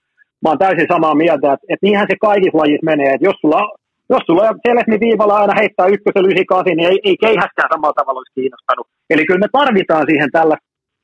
Mä 0.42 0.48
oon 0.50 0.62
täysin 0.64 0.92
samaa 0.94 1.14
mieltä, 1.22 1.46
että, 1.52 1.66
että 1.70 1.86
niinhän 1.86 2.10
se 2.10 2.16
kaikissa 2.26 2.58
lajissa 2.60 2.88
menee, 2.90 3.10
että 3.14 3.26
jos 3.28 3.38
sulla, 3.40 3.62
jos 4.10 4.22
sulla 4.26 4.54
Selesmi 4.66 4.96
viivalla 5.06 5.36
aina 5.38 5.54
heittää 5.60 5.92
ykkösen 5.94 6.30
ysi 6.30 6.44
kasi, 6.52 6.70
niin 6.74 6.88
ei, 6.90 6.98
ei 7.08 7.16
keihäskään 7.24 7.72
samalla 7.72 7.98
tavalla 7.98 8.20
olisi 8.20 8.36
kiinnostanut. 8.38 8.86
Eli 9.10 9.26
kyllä 9.26 9.44
me 9.44 9.50
tarvitaan 9.58 10.06
siihen 10.10 10.30
tällä 10.32 10.56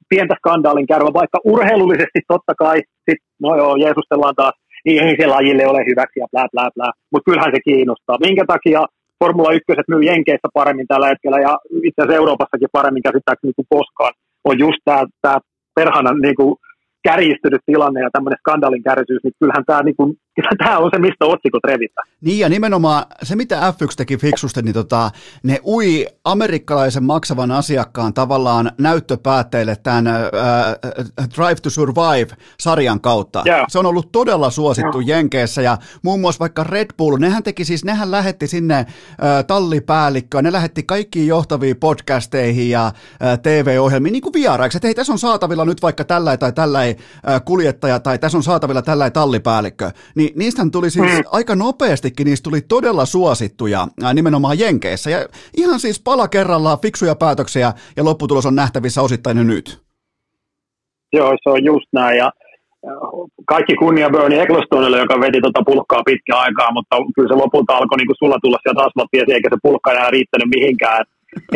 pientä 0.09 0.35
skandaalin 0.39 0.91
kärvä, 0.93 1.11
vaikka 1.21 1.39
urheilullisesti 1.45 2.21
totta 2.29 2.55
kai, 2.63 2.79
sit, 3.07 3.21
no 3.45 3.51
joo, 3.61 3.77
Jeesustellaan 3.77 4.35
taas, 4.41 4.57
niin 4.85 5.03
ei 5.05 5.17
se 5.21 5.27
lajille 5.27 5.65
ole 5.67 5.83
hyväksi 5.91 6.21
ja 6.21 6.27
blää, 6.33 6.53
blää, 6.53 6.71
blää. 6.77 6.93
Mutta 7.13 7.27
kyllähän 7.29 7.55
se 7.55 7.61
kiinnostaa. 7.69 8.23
Minkä 8.27 8.45
takia 8.47 8.81
Formula 9.25 9.53
1 9.53 9.65
myy 9.89 10.03
Jenkeissä 10.11 10.49
paremmin 10.55 10.87
tällä 10.87 11.09
hetkellä 11.09 11.39
ja 11.47 11.53
itse 11.89 11.99
asiassa 12.03 12.19
Euroopassakin 12.21 12.75
paremmin 12.79 13.03
käsittääkseni 13.03 13.53
kuin 13.57 13.73
koskaan, 13.77 14.13
on 14.45 14.59
just 14.59 14.81
tämä 14.85 15.39
perhana 15.75 16.11
niin 16.13 16.39
kuin, 16.41 16.57
kärjistynyt 17.09 17.63
tilanne 17.67 18.01
ja 18.01 18.11
tämmöinen 18.13 18.43
skandaalin 18.43 18.83
kärjisyys, 18.83 19.23
niin 19.25 19.39
kyllähän 19.41 19.65
tämä, 19.67 19.83
niin 19.83 19.97
kuin, 19.97 20.11
tämä 20.59 20.79
on 20.79 20.91
se, 20.95 20.99
mistä 20.99 21.25
otsikot 21.25 21.65
revitään. 21.65 22.09
Niin 22.21 22.39
ja 22.39 22.49
nimenomaan 22.49 23.05
se, 23.23 23.37
mitä 23.37 23.61
F1 23.61 23.95
teki 23.97 24.17
fiksusti, 24.17 24.63
niin 24.63 24.75
tota, 24.75 25.11
ne 25.43 25.59
ui 25.67 26.07
amerikkalaisen 26.25 27.05
maksavan 27.05 27.51
asiakkaan 27.51 28.15
tavallaan 28.15 28.73
näyttöpäätteille 28.79 29.77
tämän 29.77 30.07
äh, 30.07 30.23
Drive 31.37 31.55
to 31.63 31.71
Survive-sarjan 31.71 33.01
kautta. 33.01 33.43
Yeah. 33.47 33.65
Se 33.69 33.79
on 33.79 33.87
ollut 33.87 34.13
todella 34.13 34.51
suosittu 34.51 34.99
yeah. 34.99 35.09
Jenkeissä 35.09 35.63
ja 35.63 35.79
muun 36.03 36.21
muassa 36.21 36.41
vaikka 36.41 36.65
Red 36.65 36.91
Bull, 36.99 37.17
nehän 37.19 37.43
teki 37.43 37.65
siis, 37.65 37.85
nehän 37.85 38.11
lähetti 38.11 38.47
sinne 38.47 38.79
äh, 38.79 38.87
tallipäällikköä, 39.47 40.43
ne 40.43 40.53
lähetti 40.53 40.83
kaikkiin 40.83 41.27
johtaviin 41.27 41.77
podcasteihin 41.77 42.71
ja 42.71 42.87
äh, 42.87 43.39
TV-ohjelmiin 43.43 44.13
niin 44.13 44.23
kuin 44.23 44.33
vieraiksi, 44.33 44.79
että 44.79 44.89
hei, 44.89 44.95
tässä 44.95 45.13
on 45.13 45.19
saatavilla 45.19 45.65
nyt 45.65 45.83
vaikka 45.83 46.05
tällä 46.05 46.37
tai 46.37 46.53
tällä 46.53 46.81
kuljettaja 47.45 48.01
tai 48.01 48.19
tässä 48.19 48.39
on 48.39 48.43
saatavilla 48.43 48.83
tällä 48.83 49.11
tallipäällikkö, 49.11 49.91
niin 50.21 50.33
niistä 50.37 50.63
tuli 50.73 50.91
siis 50.91 51.07
mm. 51.07 51.25
aika 51.33 51.55
nopeastikin, 51.57 52.25
niistä 52.25 52.45
tuli 52.45 52.61
todella 52.61 53.05
suosittuja 53.07 53.89
nimenomaan 54.15 54.59
Jenkeissä. 54.59 55.11
Ja 55.11 55.19
ihan 55.57 55.81
siis 55.81 56.01
pala 56.01 56.29
kerrallaan 56.29 56.81
fiksuja 56.83 57.15
päätöksiä 57.15 57.73
ja 57.97 58.05
lopputulos 58.05 58.47
on 58.47 58.55
nähtävissä 58.55 59.03
osittain 59.03 59.39
jo 59.39 59.45
nyt. 59.45 59.67
Joo, 61.13 61.31
se 61.43 61.51
on 61.51 61.65
just 61.65 61.89
näin. 61.93 62.19
Ja 62.19 62.31
kaikki 63.47 63.75
kunnia 63.75 64.11
Bernie 64.11 64.43
Ecclestonelle, 64.43 64.99
joka 64.99 65.21
veti 65.21 65.41
tuota 65.41 65.63
pulkkaa 65.67 66.03
pitkään 66.11 66.41
aikaa, 66.41 66.73
mutta 66.73 66.97
kyllä 67.15 67.29
se 67.29 67.43
lopulta 67.43 67.77
alkoi 67.77 67.97
niin 67.99 68.11
kuin 68.11 68.21
sulla 68.23 68.39
tulla 68.43 68.59
sieltä 68.63 68.81
asfalttia, 68.83 69.35
eikä 69.35 69.49
se 69.53 69.59
pulkka 69.63 69.93
enää 69.93 70.11
riittänyt 70.11 70.49
mihinkään. 70.57 71.05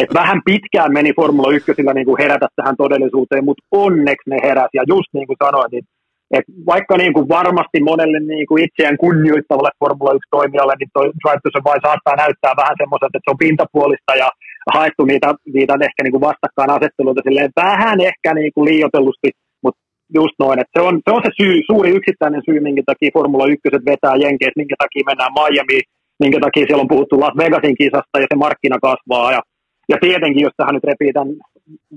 Et 0.03 0.15
vähän 0.15 0.41
pitkään 0.45 0.93
meni 0.93 1.13
Formula 1.17 1.53
1 1.53 1.73
niin 1.95 2.07
kuin 2.07 2.23
herätä 2.23 2.47
tähän 2.57 2.77
todellisuuteen, 2.77 3.45
mutta 3.45 3.65
onneksi 3.71 4.31
ne 4.31 4.39
heräsi. 4.49 4.75
Ja 4.75 4.85
just 4.89 5.11
niin 5.13 5.27
kuin 5.27 5.37
sanoin, 5.45 5.71
niin 5.73 5.85
et 6.31 6.47
vaikka 6.73 6.95
niin 6.97 7.13
kuin 7.17 7.29
varmasti 7.29 7.79
monelle 7.91 8.21
niin 8.21 8.47
kuin 8.47 8.65
itseään 8.67 8.97
kunnioittavalle 9.05 9.73
Formula 9.83 10.13
1-toimijalle, 10.21 10.75
niin 10.79 10.91
toi 10.97 11.07
Drive 11.21 11.41
to 11.43 11.51
Survive 11.53 11.81
saattaa 11.87 12.23
näyttää 12.23 12.55
vähän 12.63 12.77
semmoiselta, 12.81 13.17
että 13.17 13.27
se 13.27 13.33
on 13.35 13.45
pintapuolista 13.45 14.13
ja 14.23 14.29
haettu 14.77 15.03
niitä, 15.05 15.29
niitä 15.57 15.75
ehkä 15.89 16.01
niin 16.03 16.15
kuin 16.15 16.27
vastakkainasetteluita 16.29 17.23
silleen 17.25 17.59
vähän 17.65 17.99
ehkä 18.11 18.29
niin 18.35 18.53
kuin 18.55 18.67
liioitellusti, 18.71 19.29
mutta 19.65 19.81
just 20.19 20.37
noin, 20.43 20.59
että 20.61 20.75
se 20.77 20.83
on, 20.89 20.95
se 21.07 21.11
on 21.17 21.23
se 21.27 21.31
syy, 21.41 21.57
suuri 21.71 21.91
yksittäinen 21.99 22.43
syy, 22.47 22.59
minkä 22.61 22.83
takia 22.87 23.17
Formula 23.19 23.47
1 23.47 23.61
vetää 23.91 24.15
Jenkeissä, 24.25 24.61
minkä 24.63 24.77
takia 24.85 25.09
mennään 25.09 25.37
Miamiin, 25.39 25.85
minkä 26.23 26.39
takia 26.47 26.67
siellä 26.67 26.85
on 26.87 26.95
puhuttu 26.95 27.21
Las 27.21 27.37
Vegasin 27.43 27.77
kisasta 27.81 28.21
ja 28.23 28.27
se 28.31 28.37
markkina 28.45 28.79
kasvaa 28.87 29.33
ja 29.37 29.43
ja 29.89 29.97
tietenkin, 30.01 30.43
jos 30.43 30.57
tähän 30.57 30.75
nyt 30.75 30.85
repii 30.91 31.13
tämän 31.13 31.35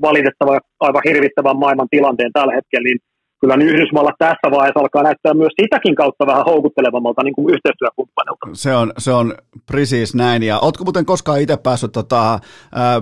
valitettavan 0.02 0.62
aivan 0.80 1.08
hirvittävän 1.10 1.58
maailman 1.64 1.88
tilanteen 1.92 2.34
tällä 2.34 2.54
hetkellä, 2.58 2.86
niin 2.88 3.00
kyllä 3.42 3.58
niin 3.58 3.70
Yhdysvallat 3.70 4.16
tässä 4.20 4.52
vaiheessa 4.52 4.80
alkaa 4.80 5.04
näyttää 5.04 5.34
myös 5.34 5.54
sitäkin 5.62 5.96
kautta 5.96 6.28
vähän 6.28 6.46
houkuttelevammalta 6.46 7.24
niin 7.24 7.36
kuin 7.36 7.54
yhteistyökumppanilta. 7.54 8.48
Se 8.54 8.76
on, 8.76 8.94
se 8.98 9.12
on 9.12 9.36
precis 9.72 10.16
näin. 10.16 10.44
Ja 10.44 10.60
ootko 10.60 10.84
muuten 10.84 11.06
koskaan 11.06 11.42
itse 11.42 11.58
päässyt 11.58 11.92
tota, 11.92 12.34
äh, 12.34 12.40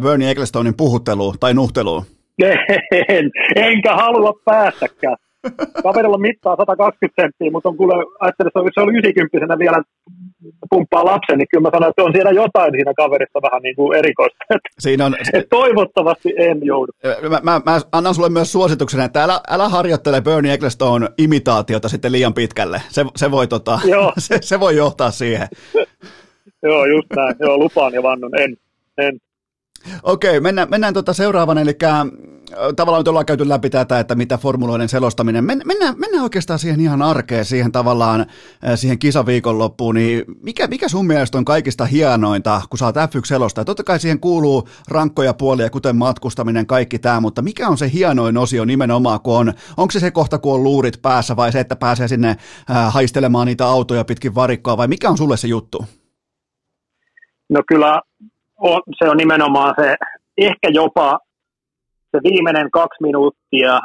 Bernie 0.02 0.32
Ecclestonein 0.32 0.78
puhutteluun 0.78 1.36
tai 1.40 1.54
nuhteluun? 1.54 2.04
En, 3.08 3.32
enkä 3.56 3.96
halua 3.96 4.34
päästäkään. 4.46 5.18
Kaverilla 5.84 6.18
mittaa 6.18 6.56
120 6.56 7.22
senttiä, 7.22 7.52
mutta 7.52 7.70
on 7.70 7.78
kuule, 7.78 7.94
ajattelin, 8.20 8.48
että 8.48 8.60
se 8.74 8.82
oli 8.82 8.98
90 8.98 9.60
vielä 9.60 9.84
pumppaa 10.70 11.06
lapsen, 11.06 11.38
niin 11.38 11.48
kyllä 11.52 11.62
mä 11.62 11.70
sanon, 11.74 11.90
että 11.90 12.04
on 12.04 12.14
siellä 12.14 12.32
jotain 12.32 12.72
siinä 12.72 12.94
kaverissa 12.98 13.40
vähän 13.42 13.62
niin 13.62 13.76
kuin 13.76 13.98
erikoista. 13.98 14.38
Siinä 14.80 15.06
on... 15.06 15.16
Et 15.34 15.50
toivottavasti 15.50 16.34
en 16.38 16.66
joudu. 16.66 16.92
Mä, 17.30 17.40
mä, 17.44 17.62
mä, 17.66 17.80
annan 17.92 18.16
sulle 18.16 18.30
myös 18.30 18.52
suosituksen, 18.52 19.02
että 19.02 19.24
älä, 19.24 19.40
älä 19.50 19.70
harjoittele 19.70 20.22
Bernie 20.22 20.54
Ecclestone 20.54 21.08
imitaatiota 21.18 21.90
sitten 21.90 22.12
liian 22.12 22.34
pitkälle. 22.34 22.82
Se, 22.90 23.06
se, 23.16 23.32
voi, 23.32 23.48
tota, 23.48 23.80
se, 24.18 24.38
se 24.42 24.60
voi 24.60 24.76
johtaa 24.76 25.12
siihen. 25.12 25.48
joo, 26.64 26.86
just 26.86 27.08
näin. 27.16 27.36
Joo, 27.40 27.58
lupaan 27.58 27.94
ja 27.94 28.04
vannon. 28.04 28.40
En, 28.40 28.58
en. 28.98 29.20
Okei, 30.04 30.40
mennään, 30.40 30.70
mennään 30.70 30.94
tuota 30.94 31.14
seuraavan, 31.14 31.58
eli 31.58 31.78
tavallaan 32.76 33.00
nyt 33.00 33.08
ollaan 33.08 33.26
käyty 33.26 33.50
läpi 33.50 33.70
tätä, 33.70 34.00
että 34.00 34.16
mitä 34.16 34.38
formuloiden 34.38 34.90
selostaminen, 34.90 35.44
Men, 35.44 35.62
mennään, 35.66 35.96
mennään 36.00 36.24
oikeastaan 36.24 36.60
siihen 36.60 36.80
ihan 36.80 37.02
arkeen, 37.02 37.46
siihen 37.46 37.72
tavallaan, 37.72 38.26
siihen 38.76 39.00
kisaviikonloppuun, 39.00 39.96
niin 39.96 40.26
mikä, 40.42 40.68
mikä 40.68 40.88
sun 40.90 41.08
mielestä 41.08 41.38
on 41.38 41.46
kaikista 41.46 41.86
hienointa, 41.86 42.62
kun 42.70 42.80
sä 42.80 42.86
oot 42.86 42.96
F1 42.96 43.26
selostaa? 43.26 43.66
Totta 43.66 43.84
kai 43.84 44.00
siihen 44.00 44.20
kuuluu 44.20 44.68
rankkoja 44.88 45.34
puolia, 45.34 45.70
kuten 45.70 45.96
matkustaminen, 45.96 46.68
kaikki 46.68 47.00
tämä, 47.00 47.20
mutta 47.20 47.42
mikä 47.42 47.68
on 47.68 47.78
se 47.78 47.92
hienoin 47.94 48.38
osio 48.38 48.66
nimenomaan, 48.66 49.20
kun 49.20 49.36
on, 49.36 49.54
onko 49.78 49.92
se 49.92 50.00
se 50.00 50.12
kohta, 50.12 50.38
kun 50.40 50.54
on 50.54 50.64
luurit 50.64 51.02
päässä, 51.02 51.36
vai 51.36 51.52
se, 51.52 51.60
että 51.60 51.76
pääsee 51.76 52.08
sinne 52.08 52.30
äh, 52.30 52.94
haistelemaan 52.94 53.48
niitä 53.48 53.66
autoja 53.66 54.06
pitkin 54.06 54.36
varikkoa, 54.36 54.78
vai 54.78 54.88
mikä 54.88 55.10
on 55.10 55.18
sulle 55.18 55.38
se 55.38 55.48
juttu? 55.48 55.86
No 57.50 57.62
kyllä 57.68 58.02
on, 58.60 58.82
se 58.98 59.10
on 59.10 59.18
nimenomaan 59.18 59.74
se, 59.82 59.96
ehkä 60.38 60.68
jopa 60.74 61.20
se 62.12 62.20
viimeinen 62.24 62.72
kaksi 62.72 62.98
minuuttia 63.02 63.80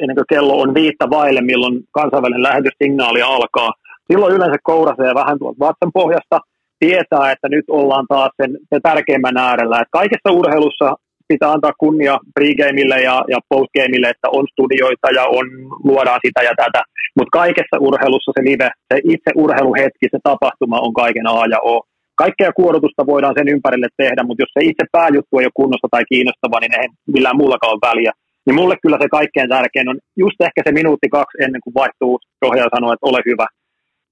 ennen 0.00 0.16
kuin 0.16 0.24
kello 0.28 0.60
on 0.60 0.74
viittä 0.74 1.10
vaille, 1.10 1.40
milloin 1.40 1.80
kansainvälinen 1.92 2.42
lähetyssignaali 2.42 3.22
alkaa. 3.22 3.70
Silloin 4.12 4.34
yleensä 4.34 4.56
kourasee 4.62 5.14
vähän 5.14 5.38
tuolta 5.38 5.58
vatsan 5.58 5.92
pohjasta, 5.94 6.38
tietää, 6.78 7.32
että 7.32 7.48
nyt 7.48 7.64
ollaan 7.70 8.06
taas 8.08 8.30
sen, 8.42 8.50
sen 8.70 8.82
tärkeimmän 8.82 9.36
äärellä. 9.36 9.76
Että 9.76 9.98
kaikessa 10.00 10.30
urheilussa 10.30 10.96
pitää 11.28 11.52
antaa 11.52 11.72
kunnia 11.78 12.18
pregameille 12.34 12.98
ja, 13.02 13.24
ja 13.28 13.38
postgameille, 13.48 14.08
että 14.08 14.28
on 14.38 14.46
studioita 14.52 15.08
ja 15.18 15.24
on, 15.38 15.46
luodaan 15.84 16.20
sitä 16.26 16.42
ja 16.42 16.54
tätä. 16.56 16.82
Mutta 17.16 17.38
kaikessa 17.40 17.76
urheilussa 17.80 18.32
se 18.34 18.42
live, 18.44 18.68
se 18.88 19.00
itse 19.04 19.30
urheiluhetki, 19.36 20.06
se 20.10 20.18
tapahtuma 20.22 20.84
on 20.86 20.92
kaiken 20.92 21.26
A 21.26 21.46
ja 21.54 21.58
O 21.72 21.74
kaikkea 22.14 22.52
kuorotusta 22.52 23.06
voidaan 23.06 23.34
sen 23.38 23.48
ympärille 23.48 23.88
tehdä, 23.96 24.22
mutta 24.22 24.42
jos 24.42 24.52
se 24.54 24.60
itse 24.70 24.84
pääjuttu 24.92 25.38
ei 25.38 25.46
ole 25.46 25.60
kunnossa 25.60 25.88
tai 25.90 26.04
kiinnostava, 26.12 26.60
niin 26.60 26.80
ei 26.80 26.88
millään 27.14 27.36
muullakaan 27.36 27.72
ole 27.72 27.88
väliä. 27.90 28.12
Niin 28.46 28.54
mulle 28.54 28.76
kyllä 28.82 28.98
se 29.00 29.08
kaikkein 29.08 29.48
tärkein 29.48 29.88
on 29.88 29.98
just 30.16 30.38
ehkä 30.46 30.60
se 30.64 30.72
minuutti 30.72 31.08
kaksi 31.08 31.42
ennen 31.44 31.60
kuin 31.64 31.74
vaihtuu 31.74 32.18
ohjaaja 32.48 32.74
sanoo, 32.74 32.92
että 32.92 33.08
ole 33.10 33.20
hyvä. 33.30 33.46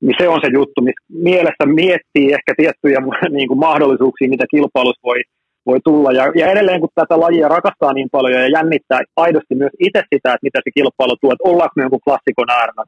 Niin 0.05 0.17
se 0.21 0.29
on 0.29 0.41
se 0.45 0.51
juttu, 0.59 0.79
missä 0.83 1.05
mielessä 1.29 1.65
miettii 1.67 2.33
ehkä 2.37 2.53
tiettyjä 2.57 3.01
niin 3.39 3.49
kuin 3.49 3.65
mahdollisuuksia, 3.69 4.33
mitä 4.35 4.47
kilpailussa 4.55 5.09
voi, 5.11 5.21
voi 5.67 5.79
tulla. 5.85 6.11
Ja, 6.19 6.25
ja 6.41 6.47
edelleen 6.53 6.81
kun 6.81 6.89
tätä 6.95 7.21
lajia 7.21 7.49
rakastaa 7.49 7.93
niin 7.93 8.11
paljon 8.13 8.41
ja 8.41 8.49
jännittää 8.57 9.01
aidosti 9.17 9.55
myös 9.55 9.75
itse 9.87 10.03
sitä, 10.13 10.29
että 10.35 10.47
mitä 10.49 10.59
se 10.65 10.71
kilpailu 10.77 11.17
tuo, 11.21 11.33
että 11.33 11.49
ollaanko 11.51 11.75
me 11.77 11.83
jonkun 11.83 12.07
klassikon 12.07 12.51
äärellä, 12.51 12.83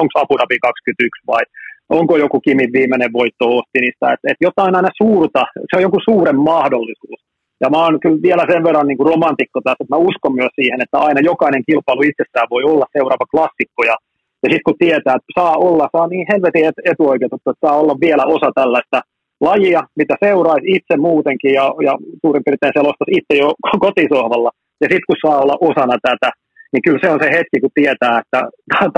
onko 0.00 0.14
Abu 0.22 0.34
Dhabi 0.38 0.58
21 0.58 1.26
vai 1.32 1.44
onko 1.88 2.16
joku 2.16 2.40
Kimin 2.40 2.72
viimeinen 2.72 3.12
voitto 3.12 3.44
Austinista, 3.44 4.12
että, 4.12 4.26
että 4.30 4.46
jotain 4.48 4.76
aina 4.76 4.88
suurta, 5.02 5.42
se 5.68 5.76
on 5.76 5.82
joku 5.82 5.98
suuren 6.04 6.38
mahdollisuus. 6.50 7.20
Ja 7.60 7.70
mä 7.70 7.78
oon 7.84 8.00
kyllä 8.00 8.22
vielä 8.22 8.44
sen 8.50 8.64
verran 8.64 8.86
niin 8.86 8.98
kuin 8.98 9.10
romantikko 9.12 9.60
tässä, 9.60 9.82
että 9.82 9.94
mä 9.94 10.06
uskon 10.08 10.34
myös 10.34 10.54
siihen, 10.60 10.82
että 10.82 10.98
aina 10.98 11.20
jokainen 11.30 11.62
kilpailu 11.68 12.02
itsessään 12.02 12.48
voi 12.50 12.62
olla 12.72 12.86
seuraava 12.96 13.32
klassikko. 13.34 13.80
Ja, 13.90 13.96
ja 14.42 14.48
sitten 14.50 14.66
kun 14.66 14.82
tietää, 14.84 15.16
että 15.18 15.32
saa 15.40 15.54
olla, 15.68 15.88
saa 15.96 16.06
niin 16.08 16.26
helvetin 16.32 16.64
etuoikeutettu, 16.92 17.50
että 17.50 17.66
saa 17.66 17.80
olla 17.82 17.96
vielä 18.06 18.24
osa 18.36 18.48
tällaista 18.54 18.98
lajia, 19.40 19.82
mitä 20.00 20.14
seuraisi 20.24 20.66
itse 20.76 20.96
muutenkin 20.96 21.54
ja, 21.60 21.66
ja 21.86 21.92
suurin 22.22 22.44
piirtein 22.44 22.78
selostaisi 22.78 23.18
itse 23.18 23.34
jo 23.44 23.48
kotisohvalla. 23.86 24.50
Ja 24.80 24.86
sitten 24.90 25.08
kun 25.08 25.22
saa 25.26 25.42
olla 25.42 25.56
osana 25.70 25.96
tätä, 26.08 26.30
niin 26.72 26.82
kyllä 26.84 27.00
se 27.02 27.10
on 27.10 27.20
se 27.22 27.28
hetki, 27.36 27.60
kun 27.60 27.78
tietää, 27.80 28.14
että 28.22 28.40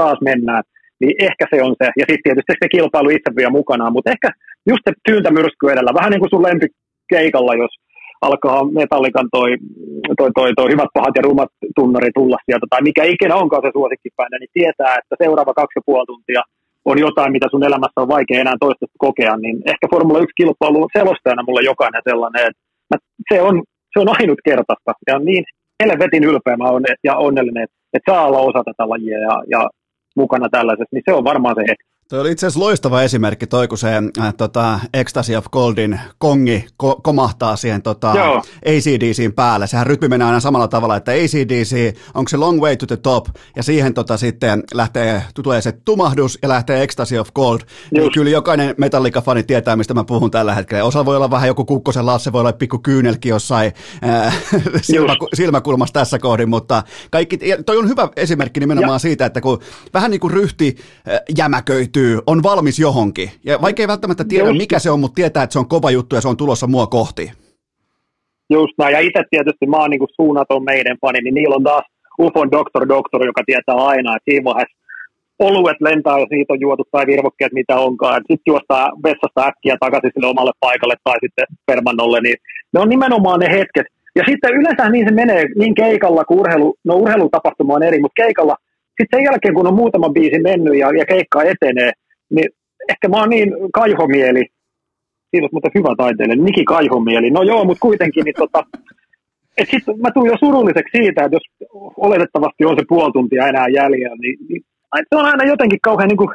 taas 0.01 0.19
mennään 0.31 0.63
niin 1.01 1.15
ehkä 1.29 1.45
se 1.53 1.63
on 1.67 1.75
se. 1.81 1.87
Ja 2.01 2.05
sitten 2.09 2.25
tietysti 2.25 2.53
se 2.63 2.69
kilpailu 2.75 3.11
itse 3.11 3.31
vielä 3.37 3.59
mukanaan, 3.59 3.93
mutta 3.93 4.11
ehkä 4.15 4.29
just 4.71 4.83
se 4.85 4.93
tyyntämyrsky 5.09 5.65
edellä, 5.73 5.99
vähän 5.99 6.11
niin 6.11 6.23
kuin 6.23 6.33
sun 6.33 6.47
lempikeikalla, 6.49 7.55
jos 7.63 7.75
alkaa 8.27 8.59
metallikan 8.81 9.29
toi, 9.37 9.51
toi, 10.19 10.31
toi, 10.39 10.51
toi 10.59 10.69
hyvät, 10.73 10.91
pahat 10.95 11.17
ja 11.17 11.23
rumat 11.29 11.53
tunnari 11.79 12.11
tulla 12.15 12.39
sieltä, 12.47 12.67
tai 12.71 12.83
mikä 12.89 13.03
ikinä 13.05 13.35
onkaan 13.43 13.63
se 13.63 13.71
suosikkipäinen, 13.73 14.41
niin 14.41 14.57
tietää, 14.59 14.93
että 15.01 15.15
seuraava 15.23 15.59
kaksi 15.61 15.77
ja 15.79 15.87
puoli 15.87 16.07
tuntia 16.07 16.43
on 16.85 16.99
jotain, 17.07 17.33
mitä 17.33 17.47
sun 17.51 17.69
elämässä 17.69 18.03
on 18.03 18.15
vaikea 18.17 18.41
enää 18.41 18.57
toistaiseksi 18.61 19.05
kokea, 19.07 19.37
niin 19.37 19.57
ehkä 19.73 19.87
Formula 19.93 20.21
1-kilpailu 20.27 20.83
on 20.83 20.97
selostajana 20.99 21.43
mulle 21.47 21.63
jokainen 21.73 22.03
sellainen, 22.11 22.43
että 22.49 22.63
se 23.31 23.43
on, 23.43 23.55
se 23.93 23.99
on 24.03 24.09
ainutkertaista, 24.19 24.93
ja 25.11 25.19
niin 25.19 25.45
helvetin 25.83 26.25
ylpeä 26.25 26.57
mä 26.57 26.71
olen 26.71 26.85
ja 27.05 27.15
onnellinen, 27.17 27.67
että 27.95 28.13
saa 28.13 28.27
olla 28.27 28.41
osa 28.49 28.61
tätä 28.65 28.89
lajia, 28.89 29.19
ja, 29.19 29.35
ja 29.55 29.61
mukana 30.17 30.49
tällaisessa, 30.49 30.89
niin 30.93 31.03
se 31.05 31.13
on 31.13 31.25
varmaan 31.25 31.55
se 31.55 31.61
hetki. 31.61 32.00
Tuo 32.11 32.21
oli 32.21 32.31
itse 32.31 32.47
asiassa 32.47 32.61
loistava 32.61 33.03
esimerkki 33.03 33.47
toi, 33.47 33.69
kun 33.69 33.79
se 33.79 33.89
äh, 34.19 34.35
tota, 34.35 34.81
Ecstasy 34.95 35.35
of 35.35 35.45
Goldin 35.53 36.01
kongi 36.19 36.67
ko- 36.83 37.01
komahtaa 37.03 37.57
siihen 37.57 37.83
tota, 37.83 38.13
ACDCin 38.67 39.33
päälle. 39.33 39.67
Sehän 39.67 39.87
rytmi 39.87 40.09
menee 40.09 40.27
aina 40.27 40.41
samalla 40.41 40.69
tavalla, 40.69 40.97
että 40.97 41.13
ACDC, 41.13 41.97
onko 42.15 42.29
se 42.29 42.37
Long 42.37 42.61
Way 42.61 42.77
to 42.77 42.87
the 42.87 42.97
Top, 42.97 43.27
ja 43.57 43.63
siihen 43.63 43.95
tota, 43.95 44.17
sitten 44.17 44.63
lähtee, 44.75 45.23
tulee 45.35 45.63
se 45.63 45.73
tumahdus 45.73 46.39
ja 46.43 46.49
lähtee 46.49 46.83
Ecstasy 46.83 47.19
of 47.19 47.29
Gold. 47.35 47.61
Niin 47.91 48.13
kyllä 48.13 48.31
jokainen 48.31 48.75
Metallica-fani 48.79 49.43
tietää, 49.43 49.77
mistä 49.77 49.95
mä 49.95 50.05
puhun 50.05 50.31
tällä 50.31 50.55
hetkellä. 50.55 50.85
Osa 50.85 51.05
voi 51.05 51.17
olla 51.17 51.31
vähän 51.31 51.49
joku 51.49 51.65
Kukkosen 51.65 52.07
Lasse, 52.07 52.33
voi 52.33 52.41
olla 52.41 52.53
pikku 52.53 52.79
kyynelki 52.79 53.29
jossain 53.29 53.73
äh, 54.05 54.37
silmä, 54.83 55.17
silmäkulmassa 55.35 55.93
tässä 55.93 56.19
kohdin, 56.19 56.49
mutta 56.49 56.83
kaikki, 57.11 57.39
toi 57.67 57.77
on 57.77 57.89
hyvä 57.89 58.09
esimerkki 58.17 58.61
nimenomaan 58.61 58.95
ja. 58.95 58.99
siitä, 58.99 59.27
että 59.27 59.41
kun 59.41 59.61
vähän 59.95 60.11
niin 60.11 60.21
kuin 60.21 60.31
ryhti 60.31 60.77
äh, 61.09 61.21
jämäköityy, 61.37 62.00
pystyy, 62.01 62.19
on 62.27 62.43
valmis 62.43 62.79
johonkin. 62.79 63.29
Ja 63.45 63.59
vaikka 63.63 63.83
ei 63.83 63.89
välttämättä 63.89 64.25
tiedä, 64.25 64.49
Just. 64.49 64.59
mikä 64.59 64.79
se 64.79 64.91
on, 64.91 65.01
mutta 65.01 65.15
tietää, 65.15 65.43
että 65.43 65.53
se 65.53 65.59
on 65.59 65.69
kova 65.69 65.91
juttu 65.91 66.15
ja 66.15 66.21
se 66.21 66.29
on 66.29 66.37
tulossa 66.37 66.67
mua 66.67 66.87
kohti. 66.87 67.33
Just 68.51 68.75
näin. 68.79 68.93
Ja 68.93 69.01
itse 69.01 69.23
tietysti 69.31 69.67
mä 69.67 69.77
oon 69.77 69.91
niin 69.91 70.17
suunnaton 70.17 70.65
meidän 70.65 70.97
fani, 71.01 71.19
niin 71.21 71.35
niillä 71.35 71.57
on 71.57 71.65
taas 71.65 71.85
UFOn 72.21 72.51
doktor 72.51 72.89
doktor, 72.89 73.27
joka 73.27 73.43
tietää 73.47 73.75
aina, 73.75 74.17
että 74.17 74.31
siinä 74.31 74.45
vaiheessa 74.45 74.77
oluet 75.39 75.81
lentää, 75.81 76.19
jos 76.19 76.31
niitä 76.31 76.53
on 76.53 76.61
juotu 76.61 76.85
tai 76.91 77.07
virvokkeet, 77.07 77.53
mitä 77.53 77.75
onkaan. 77.77 78.21
Sitten 78.21 78.51
juostaa 78.53 78.91
vessasta 79.05 79.47
äkkiä 79.47 79.77
takaisin 79.81 80.11
sille 80.15 80.27
omalle 80.27 80.53
paikalle 80.61 80.97
tai 81.05 81.19
sitten 81.25 81.47
permannolle. 81.67 82.21
Niin 82.21 82.37
ne 82.73 82.81
on 82.81 82.89
nimenomaan 82.89 83.41
ne 83.41 83.49
hetket. 83.59 83.87
Ja 84.17 84.23
sitten 84.29 84.55
yleensä 84.59 84.91
niin 84.91 85.07
se 85.09 85.15
menee 85.15 85.45
niin 85.59 85.75
keikalla 85.75 86.25
kuin 86.25 86.41
urheilu, 86.41 86.75
no 86.85 86.95
urheilutapahtuma 86.95 87.75
on 87.75 87.83
eri, 87.83 88.01
mutta 88.01 88.23
keikalla– 88.23 88.57
sitten 89.01 89.19
sen 89.19 89.25
jälkeen, 89.25 89.55
kun 89.55 89.67
on 89.67 89.81
muutama 89.83 90.09
biisi 90.09 90.39
mennyt 90.39 90.79
ja, 90.79 90.89
ja 90.99 91.05
keikka 91.07 91.43
etenee, 91.43 91.93
niin 92.31 92.49
ehkä 92.89 93.09
mä 93.09 93.17
oon 93.17 93.31
niin 93.31 93.51
kaihomieli, 93.75 94.45
on 95.43 95.49
muuten 95.53 95.71
hyvä 95.75 95.95
taiteilija, 95.97 96.45
Niki 96.45 96.65
Kaihomieli, 96.65 97.31
no 97.31 97.43
joo, 97.43 97.65
mutta 97.65 97.81
kuitenkin, 97.81 98.25
niin 98.25 98.35
tota, 98.39 98.65
et 99.59 99.69
sit 99.71 99.85
mä 100.03 100.11
tuun 100.15 100.27
jo 100.27 100.37
surulliseksi 100.41 100.97
siitä, 100.99 101.25
että 101.25 101.37
jos 101.37 101.47
oletettavasti 101.97 102.65
on 102.65 102.77
se 102.79 102.85
puoli 102.89 103.13
tuntia 103.13 103.49
enää 103.49 103.69
jäljellä, 103.69 104.17
niin, 104.23 104.39
niin 104.49 104.63
se 105.09 105.17
on 105.21 105.25
aina 105.25 105.45
jotenkin 105.53 105.79
kauhean 105.83 106.09
niin 106.09 106.23
kuin, 106.23 106.31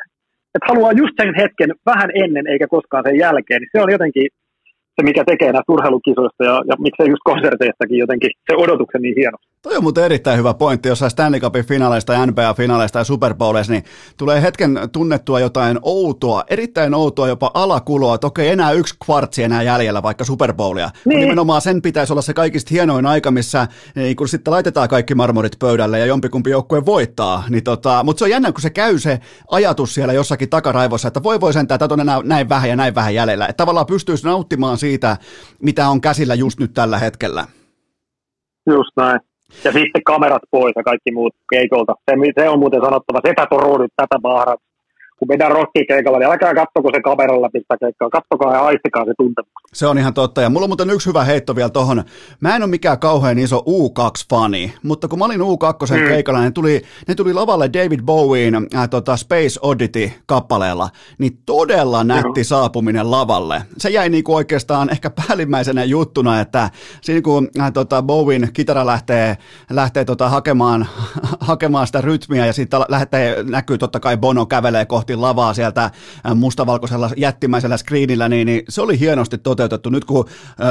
että 0.56 0.68
haluaa 0.70 1.00
just 1.02 1.16
sen 1.22 1.34
hetken 1.42 1.72
vähän 1.86 2.10
ennen 2.24 2.48
eikä 2.48 2.68
koskaan 2.68 3.04
sen 3.08 3.18
jälkeen, 3.26 3.62
niin 3.62 3.70
se 3.72 3.82
on 3.82 3.92
jotenkin 3.92 4.28
se, 4.96 5.04
mikä 5.04 5.24
tekee 5.26 5.52
näistä 5.52 5.72
urheilukisoista 5.72 6.44
ja, 6.50 6.56
ja 6.70 6.76
miksei 6.80 7.10
just 7.10 7.24
konserteistakin 7.24 7.98
jotenkin 7.98 8.32
se 8.48 8.56
odotuksen 8.64 9.02
niin 9.02 9.16
hieno. 9.16 9.38
Toi 9.66 9.78
on 9.78 9.84
muuten 9.84 10.04
erittäin 10.04 10.40
hyvä 10.40 10.54
pointti, 10.54 10.90
jos 10.90 11.04
Stanley 11.08 11.40
Cupin 11.40 11.66
finaaleista, 11.66 12.26
NBA-finaaleista 12.26 13.00
ja 13.00 13.04
Super 13.04 13.34
Bowleista, 13.34 13.74
niin 13.74 13.84
tulee 14.18 14.42
hetken 14.42 14.80
tunnettua 14.92 15.40
jotain 15.40 15.80
outoa, 15.82 16.44
erittäin 16.50 16.94
outoa, 16.94 17.28
jopa 17.28 17.52
alakuloa, 17.54 18.16
että 18.16 18.28
okei, 18.28 18.50
enää 18.50 18.72
yksi 18.72 18.96
kvartsi 19.06 19.44
enää 19.44 19.64
jäljellä 19.64 20.04
vaikka 20.04 20.24
Super 20.24 20.54
Bowlia. 20.54 20.90
Niin. 21.06 21.20
Nimenomaan 21.20 21.62
sen 21.62 21.82
pitäisi 21.82 22.14
olla 22.14 22.22
se 22.22 22.34
kaikista 22.34 22.70
hienoin 22.72 23.06
aika, 23.06 23.32
missä 23.32 23.68
niin 23.96 24.16
kun 24.16 24.28
sitten 24.28 24.52
laitetaan 24.52 24.90
kaikki 24.90 25.16
marmorit 25.16 25.60
pöydälle 25.60 26.00
ja 26.00 26.06
jompikumpi 26.06 26.50
joukkue 26.50 26.86
voittaa. 26.86 27.44
Niin 27.50 27.64
tota, 27.64 28.04
mutta 28.04 28.20
se 28.20 28.26
on 28.26 28.32
jännä, 28.32 28.52
kun 28.52 28.62
se 28.62 28.70
käy 28.70 29.00
se 29.00 29.20
ajatus 29.52 29.94
siellä 29.94 30.14
jossakin 30.14 30.50
takaraivossa, 30.50 31.08
että 31.08 31.24
voi 31.24 31.42
voi 31.42 31.54
sentään, 31.54 31.76
että 31.76 31.94
on 31.94 32.00
enää 32.00 32.22
näin 32.24 32.50
vähän 32.50 32.70
ja 32.70 32.76
näin 32.76 32.96
vähän 32.96 33.16
jäljellä. 33.16 33.46
Että 33.46 33.58
tavallaan 33.58 33.88
pystyisi 33.88 34.26
nauttimaan 34.26 34.78
siitä, 34.78 35.18
mitä 35.62 35.90
on 35.90 36.02
käsillä 36.02 36.36
just 36.36 36.60
nyt 36.60 36.74
tällä 36.74 37.00
hetkellä. 37.00 37.48
Just 38.68 38.92
näin. 38.98 39.35
Ja 39.64 39.72
sitten 39.72 40.04
kamerat 40.04 40.42
pois 40.52 40.74
ja 40.76 40.84
kaikki 40.84 41.12
muut 41.12 41.36
keikolta. 41.50 41.94
Se, 42.12 42.42
se 42.42 42.50
on 42.50 42.60
muuten 42.60 42.82
sanottava, 42.82 43.20
se 43.24 43.30
epätoroudut 43.30 43.92
tätä 43.96 44.20
baarat 44.22 44.60
kun 45.20 45.28
mennään 45.28 45.52
rockikeikalla, 45.52 46.20
niin 46.20 46.32
älkää 46.32 46.54
kattoko 46.54 46.90
se 46.96 47.02
kameralla 47.02 47.50
pistää 47.50 47.78
keikkaa, 47.78 48.10
kattokaa 48.10 48.54
ja 48.54 48.62
aistikaa 48.62 49.06
se 49.06 49.14
tuntemus. 49.18 49.52
Se 49.74 49.88
on 49.88 49.98
ihan 49.98 50.14
totta, 50.14 50.42
ja 50.42 50.50
mulla 50.50 50.64
on 50.64 50.70
muuten 50.70 50.90
yksi 50.90 51.10
hyvä 51.10 51.24
heitto 51.24 51.56
vielä 51.56 51.70
tohon. 51.70 52.04
Mä 52.40 52.56
en 52.56 52.64
ole 52.64 52.70
mikään 52.70 53.00
kauhean 53.00 53.40
iso 53.40 53.58
U2-fani, 53.58 54.74
mutta 54.84 55.08
kun 55.08 55.20
mä 55.20 55.26
olin 55.26 55.42
U2 55.42 56.02
mm. 56.02 56.08
keikalla, 56.08 56.42
ne 56.42 56.52
tuli, 56.52 56.82
ne 57.08 57.16
tuli 57.16 57.34
lavalle 57.34 57.70
David 57.74 58.02
Bowien 58.02 58.56
äh, 58.56 58.90
tota 58.90 59.18
Space 59.18 59.60
Oddity-kappaleella, 59.62 60.90
niin 61.18 61.38
todella 61.46 62.04
nätti 62.04 62.42
mm. 62.42 62.46
saapuminen 62.46 63.12
lavalle. 63.12 63.62
Se 63.78 63.90
jäi 63.90 64.10
niinku 64.10 64.36
oikeastaan 64.36 64.90
ehkä 64.90 65.10
päällimmäisenä 65.10 65.84
juttuna, 65.84 66.40
että 66.40 66.70
siinä 67.02 67.22
kun 67.22 67.48
äh, 67.60 67.74
tota 67.74 68.04
Bowien 68.04 68.50
kitara 68.54 68.86
lähtee, 68.86 69.38
lähtee 69.70 70.06
tota 70.06 70.30
hakemaan, 70.30 70.88
hakemaan 71.40 71.88
sitä 71.88 72.02
rytmiä, 72.02 72.46
ja 72.46 72.54
sitten 72.54 72.80
lähtee, 72.90 73.44
näkyy 73.44 73.78
totta 73.78 74.00
kai 74.00 74.18
Bono 74.18 74.46
kävelee 74.46 74.86
kohti 74.86 75.05
kohti 75.06 75.16
lavaa 75.16 75.54
sieltä 75.54 75.92
mustavalkoisella 76.36 77.10
jättimäisellä 77.18 77.78
screenillä, 77.78 78.30
niin, 78.30 78.46
niin 78.46 78.64
se 78.70 78.82
oli 78.82 79.00
hienosti 79.00 79.38
toteutettu. 79.38 79.90
Nyt 79.90 80.06
kun 80.06 80.26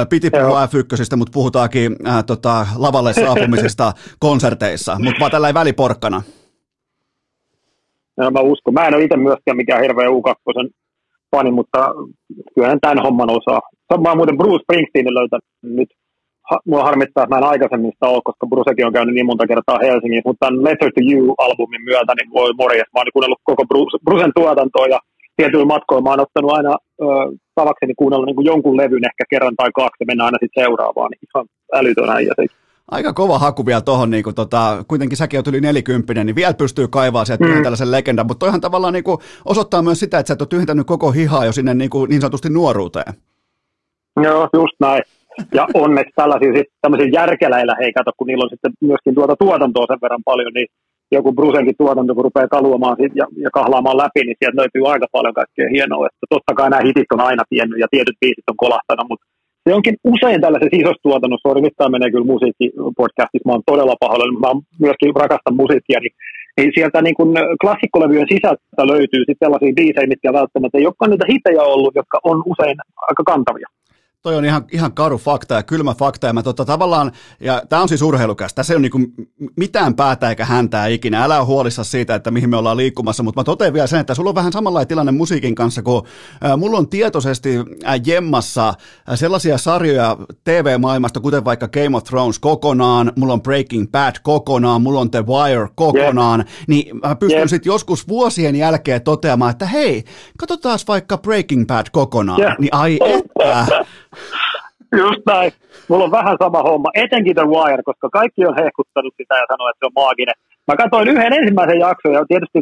piti 0.09 0.29
puhua 0.29 0.65
F1, 0.65 1.17
mutta 1.17 1.31
puhutaankin 1.33 1.95
äh, 2.07 2.23
tota, 2.25 2.67
lavalle 2.75 3.13
saapumisesta 3.13 3.93
konserteissa, 4.27 4.97
mutta 5.03 5.19
vaan 5.19 5.31
tällä 5.31 5.53
väliporkkana. 5.53 6.21
No, 8.17 8.31
mä 8.31 8.39
uskon. 8.39 8.73
Mä 8.73 8.87
en 8.87 8.95
ole 8.95 9.03
itse 9.03 9.17
myöskään 9.17 9.57
mikään 9.57 9.81
hirveä 9.81 10.07
U2 10.07 10.69
fani, 11.31 11.51
mutta 11.51 11.93
kyllä 12.55 12.77
tämän 12.81 13.03
homman 13.03 13.29
osaa. 13.29 13.61
Oon 13.89 14.17
muuten 14.17 14.37
Bruce 14.37 14.63
Springsteenin 14.63 15.13
löytänyt 15.13 15.45
nyt 15.61 15.89
mua 16.65 16.83
harmittaa, 16.83 17.23
että 17.23 17.35
mä 17.35 17.41
en 17.41 17.51
aikaisemmin 17.53 17.91
sitä 17.91 18.07
ole, 18.07 18.21
koska 18.27 18.47
Brucekin 18.47 18.87
on 18.87 18.93
käynyt 18.97 19.15
niin 19.15 19.25
monta 19.25 19.47
kertaa 19.47 19.83
Helsingissä, 19.85 20.29
mutta 20.29 20.45
tämän 20.45 20.63
Letter 20.63 20.91
to 20.91 21.01
You-albumin 21.11 21.83
myötä, 21.89 22.13
niin 22.15 22.29
voi 22.37 22.53
morjes, 22.61 22.89
mä 22.93 22.99
oon 22.99 23.13
kuunnellut 23.13 23.41
koko 23.49 23.63
Bruce, 23.71 23.97
Brucen 24.05 24.31
tuotantoa 24.35 24.87
ja 24.87 24.99
tietyillä 25.37 25.65
matkoilla 25.65 26.03
mä 26.03 26.09
oon 26.09 26.25
ottanut 26.25 26.51
aina 26.51 26.73
ö, 27.01 27.05
tavakseni 27.55 27.93
kuunnella 27.97 28.25
niin 28.25 28.35
kuin 28.35 28.45
jonkun 28.45 28.77
levyn 28.77 29.05
ehkä 29.09 29.23
kerran 29.29 29.55
tai 29.55 29.69
kaksi 29.75 29.99
ja 29.99 30.05
mennään 30.05 30.25
aina 30.25 30.37
sitten 30.41 30.63
seuraavaan, 30.63 31.11
niin 31.11 31.19
ihan 31.27 31.45
älytön 31.73 32.09
äijä 32.09 32.33
Aika 32.91 33.13
kova 33.13 33.39
haku 33.39 33.65
vielä 33.65 33.81
tuohon, 33.81 34.09
niin 34.09 34.23
kuin 34.23 34.35
tota, 34.35 34.85
kuitenkin 34.87 35.17
säkin 35.17 35.39
oot 35.39 35.47
yli 35.47 35.61
nelikymppinen, 35.61 36.25
niin 36.25 36.35
vielä 36.35 36.53
pystyy 36.53 36.87
kaivaa 36.87 37.25
sieltä 37.25 37.45
mm. 37.45 37.63
tällaisen 37.63 37.91
legendan, 37.91 38.27
mutta 38.27 38.39
toihan 38.39 38.61
tavallaan 38.61 38.93
niin 38.93 39.03
kuin 39.03 39.17
osoittaa 39.45 39.81
myös 39.81 39.99
sitä, 39.99 40.19
että 40.19 40.27
sä 40.27 40.33
et 40.33 40.41
ole 40.41 40.47
tyhjentänyt 40.47 40.87
koko 40.87 41.11
hihaa 41.11 41.45
jo 41.45 41.51
sinne 41.51 41.73
niin, 41.73 41.89
kuin 41.89 42.09
niin 42.09 42.21
sanotusti 42.21 42.49
nuoruuteen. 42.49 43.13
Joo, 44.23 44.49
just 44.53 44.75
näin. 44.79 45.03
Ja 45.53 45.67
onneksi 45.73 46.13
sitten 46.43 46.77
tämmöisiä 46.81 47.09
järkeläillä, 47.19 47.75
hei 47.81 47.93
kato, 47.93 48.11
kun 48.17 48.27
niillä 48.27 48.43
on 48.43 48.53
sitten 48.53 48.73
myöskin 48.81 49.15
tuota 49.15 49.35
tuotantoa 49.43 49.85
sen 49.89 50.03
verran 50.05 50.27
paljon, 50.31 50.53
niin 50.53 50.67
joku 51.11 51.33
Brusenkin 51.33 51.77
tuotanto, 51.77 52.15
kun 52.15 52.23
rupeaa 52.23 52.55
kaluamaan 52.57 52.97
ja, 53.21 53.25
ja 53.45 53.49
kahlaamaan 53.57 53.97
läpi, 53.97 54.21
niin 54.23 54.37
sieltä 54.39 54.61
löytyy 54.61 54.83
aika 54.91 55.07
paljon 55.11 55.33
kaikkea 55.33 55.73
hienoa. 55.75 56.07
Että 56.07 56.25
totta 56.29 56.53
kai 56.53 56.69
nämä 56.69 56.85
hitit 56.87 57.11
on 57.13 57.21
aina 57.29 57.43
tiennyt 57.49 57.79
ja 57.79 57.87
tietyt 57.91 58.21
biisit 58.21 58.51
on 58.51 58.63
kolahtanut, 58.65 59.09
mutta 59.09 59.25
se 59.63 59.73
onkin 59.77 59.97
usein 60.13 60.41
tällaisessa 60.41 60.79
isossa 60.81 61.05
tuotannossa, 61.07 61.49
sori 61.49 61.61
tämä 61.77 61.95
menee 61.95 62.11
kyllä 62.11 62.31
musiikkipodcastissa, 62.33 63.47
mä 63.47 63.53
oon 63.53 63.69
todella 63.71 63.95
pahoillani, 64.03 64.43
mä 64.45 64.61
myöskin 64.85 65.15
rakastan 65.23 65.59
musiikkia, 65.61 65.99
niin, 66.01 66.15
niin 66.57 66.71
sieltä 66.75 67.01
niin 67.01 67.17
kuin 67.19 67.29
klassikkolevyjen 67.61 68.31
sisältä 68.33 68.83
löytyy 68.93 69.21
sitten 69.23 69.43
sellaisia 69.45 69.77
biisejä, 69.79 70.13
mitkä 70.13 70.37
välttämättä 70.39 70.77
ei 70.77 70.87
olekaan 70.87 71.11
niitä 71.11 71.31
hitejä 71.31 71.63
ollut, 71.73 71.95
jotka 71.99 72.17
on 72.29 72.37
usein 72.51 72.77
aika 73.09 73.23
kantavia. 73.31 73.67
Toi 74.25 74.35
on 74.35 74.45
ihan, 74.45 74.65
ihan 74.71 74.93
karu 74.93 75.17
fakta 75.17 75.53
ja 75.53 75.63
kylmä 75.63 75.93
fakta. 75.93 76.27
Ja 76.27 76.33
mä 76.33 76.43
tota, 76.43 76.65
tavallaan, 76.65 77.11
ja 77.39 77.61
tämä 77.69 77.81
on 77.81 77.89
siis 77.89 78.01
urheilukäs, 78.01 78.53
tässä 78.53 78.73
ei 78.73 78.75
ole 78.75 78.81
niinku 78.81 78.99
mitään 79.57 79.95
päätä 79.95 80.29
eikä 80.29 80.45
häntää 80.45 80.87
ikinä. 80.87 81.23
Älä 81.23 81.37
ole 81.37 81.45
huolissa 81.45 81.83
siitä, 81.83 82.15
että 82.15 82.31
mihin 82.31 82.49
me 82.49 82.57
ollaan 82.57 82.77
liikkumassa, 82.77 83.23
mutta 83.23 83.41
mä 83.41 83.43
totean 83.43 83.73
vielä 83.73 83.87
sen, 83.87 83.99
että 83.99 84.15
sulla 84.15 84.29
on 84.29 84.35
vähän 84.35 84.51
samanlainen 84.51 84.87
tilanne 84.87 85.11
musiikin 85.11 85.55
kanssa, 85.55 85.81
kun 85.81 86.07
äh, 86.45 86.57
mulla 86.57 86.77
on 86.77 86.89
tietoisesti 86.89 87.57
äh, 87.57 88.01
jemmassa 88.05 88.69
äh, 88.69 88.75
sellaisia 89.15 89.57
sarjoja 89.57 90.17
TV-maailmasta, 90.43 91.19
kuten 91.19 91.45
vaikka 91.45 91.67
Game 91.67 91.97
of 91.97 92.03
Thrones 92.03 92.39
kokonaan, 92.39 93.11
mulla 93.15 93.33
on 93.33 93.41
Breaking 93.41 93.91
Bad 93.91 94.15
kokonaan, 94.23 94.81
mulla 94.81 94.99
on 94.99 95.11
The 95.11 95.25
Wire 95.25 95.67
kokonaan, 95.75 96.39
yeah. 96.39 96.65
niin 96.67 96.99
mä 97.03 97.15
pystyn 97.15 97.37
yeah. 97.37 97.49
sitten 97.49 97.69
joskus 97.69 98.07
vuosien 98.07 98.55
jälkeen 98.55 99.01
toteamaan, 99.01 99.51
että 99.51 99.65
hei, 99.65 100.03
katsotaan 100.37 100.79
vaikka 100.87 101.17
Breaking 101.17 101.67
Bad 101.67 101.85
kokonaan, 101.91 102.39
yeah. 102.39 102.55
niin 102.59 102.73
ai 102.73 102.99
että 103.03 103.67
Just 105.01 105.21
näin. 105.25 105.51
Mulla 105.89 106.03
on 106.03 106.17
vähän 106.19 106.37
sama 106.43 106.61
homma, 106.69 106.89
etenkin 106.93 107.35
The 107.35 107.47
Wire, 107.53 107.83
koska 107.83 108.09
kaikki 108.09 108.45
on 108.45 108.55
hehkuttanut 108.61 109.13
sitä 109.17 109.35
ja 109.41 109.45
sanoo, 109.51 109.69
että 109.69 109.79
se 109.81 109.89
on 109.89 109.99
maaginen. 110.01 110.37
Mä 110.67 110.75
katsoin 110.81 111.07
yhden 111.13 111.33
ensimmäisen 111.39 111.79
jakson 111.79 112.13
ja 112.13 112.25
tietysti 112.31 112.59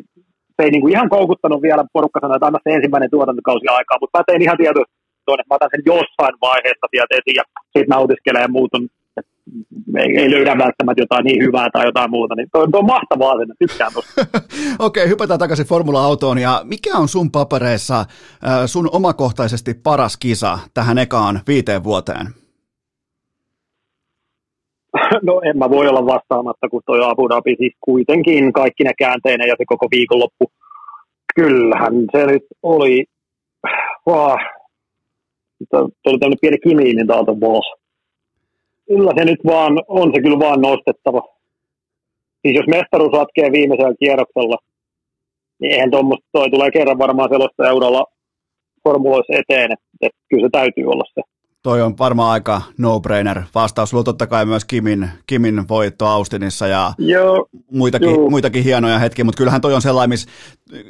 se 0.56 0.62
ei 0.64 0.72
niinku 0.72 0.88
ihan 0.88 1.10
koukuttanut 1.10 1.62
vielä 1.62 1.84
porukka 1.94 2.20
sanoa, 2.20 2.36
että 2.36 2.48
anna 2.48 2.60
se 2.64 2.76
ensimmäinen 2.76 3.10
tuotantokausi 3.10 3.68
aikaa, 3.68 3.98
mutta 4.02 4.18
mä 4.18 4.24
tein 4.28 4.42
ihan 4.42 4.58
tietoisesti 4.58 5.04
että 5.32 5.50
mä 5.50 5.56
otan 5.56 5.74
sen 5.74 5.84
jossain 5.86 6.36
vaiheessa 6.42 6.88
esiin 7.18 7.38
ja 7.42 7.44
siitä 7.74 7.96
nautiskelee 7.96 8.42
ja 8.42 8.56
muut 8.56 8.74
on, 8.76 8.88
ei, 9.98 10.18
ei, 10.18 10.32
löydä 10.32 10.58
välttämättä 10.58 11.02
jotain 11.02 11.26
niin 11.26 11.44
hyvää 11.44 11.70
tai 11.74 11.86
jotain 11.86 12.10
muuta, 12.10 12.36
niin 12.36 12.48
tuo, 12.54 12.68
tuo 12.68 12.80
on 12.80 12.86
mahtavaa 12.86 13.38
sen, 13.38 13.56
tykkään 13.60 13.94
tuosta. 13.94 14.22
Okei, 14.80 15.04
okay, 15.04 15.10
hypätään 15.10 15.40
takaisin 15.40 15.66
Formula-autoon 15.66 16.38
ja 16.38 16.62
mikä 16.64 16.98
on 16.98 17.08
sun 17.08 17.32
papereissa 17.32 18.00
äh, 18.00 18.06
sun 18.66 18.90
omakohtaisesti 18.92 19.74
paras 19.74 20.18
kisa 20.18 20.60
tähän 20.74 20.98
ekaan 20.98 21.40
viiteen 21.48 21.84
vuoteen? 21.84 22.28
No 25.28 25.42
en 25.46 25.58
mä 25.58 25.70
voi 25.70 25.88
olla 25.88 26.06
vastaamatta, 26.06 26.70
kun 26.70 26.82
toi 26.86 27.00
Abu 27.04 27.30
Dhabi 27.30 27.56
siis 27.58 27.74
kuitenkin 27.82 28.54
kaikki 28.54 28.84
ne 28.84 28.92
käänteinen 28.98 29.48
ja 29.48 29.56
se 29.58 29.64
koko 29.68 29.88
viikonloppu. 29.92 30.46
Kyllähän 31.36 31.94
se 32.12 32.26
nyt 32.26 32.44
oli, 32.64 33.06
oh, 34.06 34.38
tuli 36.04 36.20
tämmöinen 36.20 36.42
pieni 36.42 36.58
kimiinin 36.58 37.08
täältä 37.08 37.32
vaan 37.32 37.83
kyllä 38.88 39.12
se 39.18 39.26
nyt 39.26 39.40
vaan, 39.46 39.84
on 39.88 40.12
se 40.16 40.22
kyllä 40.22 40.40
vaan 40.40 40.62
nostettava. 40.62 41.22
Siis 42.42 42.56
jos 42.56 42.68
mestaruus 42.68 43.14
ratkee 43.14 43.52
viimeisellä 43.52 43.96
kierroksella, 44.00 44.58
niin 45.60 45.72
eihän 45.72 45.92
tuommoista, 45.92 46.28
toi 46.32 46.50
tulee 46.50 46.72
kerran 46.72 46.98
varmaan 46.98 47.30
selosta 47.30 47.70
eurolla 47.70 48.06
formuloissa 48.84 49.34
eteen, 49.34 49.72
että, 49.72 49.86
että 50.02 50.20
kyllä 50.30 50.46
se 50.48 50.50
täytyy 50.52 50.86
olla 50.86 51.04
se. 51.14 51.33
Toi 51.64 51.82
on 51.82 51.98
varmaan 51.98 52.32
aika 52.32 52.62
no-brainer 52.78 53.42
vastaus. 53.56 53.90
Sulla 53.90 54.04
totta 54.04 54.28
kai 54.28 54.46
myös 54.46 54.66
Kimin, 54.66 55.10
Kimin 55.28 55.68
voitto 55.70 56.06
Austinissa 56.06 56.68
ja 56.68 56.94
Joo, 56.98 57.48
muitakin, 57.72 58.20
muitakin 58.30 58.64
hienoja 58.64 59.00
hetkiä, 59.00 59.26
mutta 59.26 59.38
kyllähän 59.38 59.62
toi 59.62 59.74
on 59.74 59.82
sellainen, 59.82 60.10
missä 60.10 60.30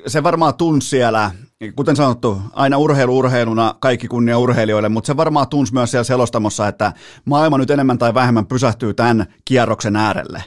se 0.07 0.23
varmaan 0.23 0.53
tunsi 0.57 0.89
siellä, 0.89 1.31
kuten 1.75 1.95
sanottu, 1.95 2.37
aina 2.53 2.77
urheilu 2.77 3.17
urheiluna, 3.17 3.75
kaikki 3.79 4.07
kunnia 4.07 4.37
urheilijoille, 4.37 4.89
mutta 4.89 5.07
se 5.07 5.17
varmaan 5.17 5.49
tunsi 5.49 5.73
myös 5.73 5.91
siellä 5.91 6.03
selostamossa, 6.03 6.67
että 6.67 6.91
maailma 7.25 7.57
nyt 7.57 7.71
enemmän 7.71 7.97
tai 7.97 8.13
vähemmän 8.13 8.45
pysähtyy 8.45 8.93
tämän 8.93 9.25
kierroksen 9.45 9.95
äärelle. 9.95 10.39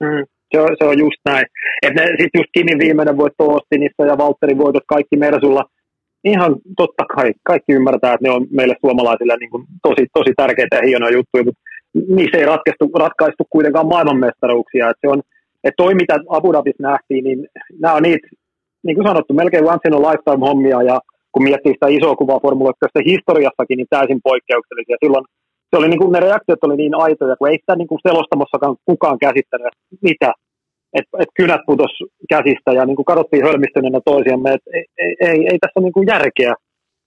Mm, 0.00 0.24
se, 0.54 0.60
on, 0.60 0.68
se 0.78 0.84
on 0.84 0.98
just 0.98 1.20
näin. 1.24 1.46
Että 1.82 2.02
sitten 2.02 2.38
just 2.38 2.50
Kimin 2.52 2.78
viimeinen 2.78 3.16
voitto 3.16 3.44
Austinissa 3.44 4.06
ja 4.06 4.18
Valtterin 4.18 4.58
voitot 4.58 4.84
kaikki 4.86 5.16
Mersulla– 5.16 5.64
ihan 6.24 6.56
totta 6.76 7.04
kai, 7.14 7.32
kaikki 7.44 7.72
ymmärtää, 7.72 8.14
että 8.14 8.26
ne 8.26 8.30
on 8.30 8.46
meille 8.50 8.76
suomalaisille 8.80 9.36
niin 9.36 9.50
kuin 9.50 9.64
tosi, 9.82 10.06
tosi 10.14 10.32
tärkeitä 10.36 10.76
ja 10.76 10.86
hienoja 10.86 11.16
juttuja, 11.16 11.44
mutta 11.44 11.60
niissä 12.16 12.38
ei 12.38 12.46
ratkaistu, 12.46 12.90
ratkaistu 12.98 13.44
kuitenkaan 13.50 13.88
maailmanmestaruuksia. 13.88 14.90
Että 14.90 15.00
se 15.00 15.08
on, 15.14 15.20
että 15.64 15.82
toi, 15.82 15.94
mitä 15.94 16.14
Abu 16.28 16.52
Dhabissa 16.52 16.82
nähtiin, 16.82 17.24
niin 17.24 17.48
nämä 17.82 17.94
on 17.94 18.02
niitä, 18.02 18.28
niin 18.86 18.96
kuin 18.96 19.06
sanottu, 19.08 19.34
melkein 19.34 19.64
once 19.64 19.88
in 19.88 19.94
a 19.94 20.02
lifetime 20.08 20.46
hommia, 20.48 20.82
ja 20.82 21.00
kun 21.32 21.42
miettii 21.42 21.72
sitä 21.72 21.88
isoa 21.88 22.16
kuvaa 22.16 22.40
Formula 22.40 22.72
1 22.96 23.10
historiassakin, 23.12 23.76
niin 23.76 23.90
täysin 23.90 24.20
poikkeuksellisia. 24.24 25.02
Silloin 25.04 25.24
se 25.70 25.76
oli 25.78 25.88
niin 25.88 26.00
kuin, 26.00 26.12
ne 26.12 26.20
reaktiot 26.20 26.64
oli 26.64 26.76
niin 26.76 26.94
aitoja, 26.94 27.36
kun 27.36 27.48
ei 27.48 27.58
sitä 27.60 27.76
niin 27.76 27.88
kuin 27.88 28.00
selostamossakaan 28.08 28.76
kukaan 28.84 29.18
käsittänyt, 29.18 29.66
että 29.66 29.82
mitä, 30.08 30.32
että 30.92 31.18
et 31.20 31.28
kynät 31.36 31.60
putos 31.66 31.90
käsistä 32.28 32.70
ja 32.72 32.84
niin 32.86 32.96
kuin 32.96 33.10
katsottiin 33.10 33.46
hölmistyneenä 33.46 34.00
toisiamme, 34.04 34.50
että 34.54 34.70
ei, 34.74 34.84
ei, 34.98 35.12
ei, 35.20 35.38
ei 35.50 35.58
tässä 35.58 35.78
ole 35.78 35.84
niin 35.84 35.92
kuin 35.92 36.06
järkeä, 36.06 36.52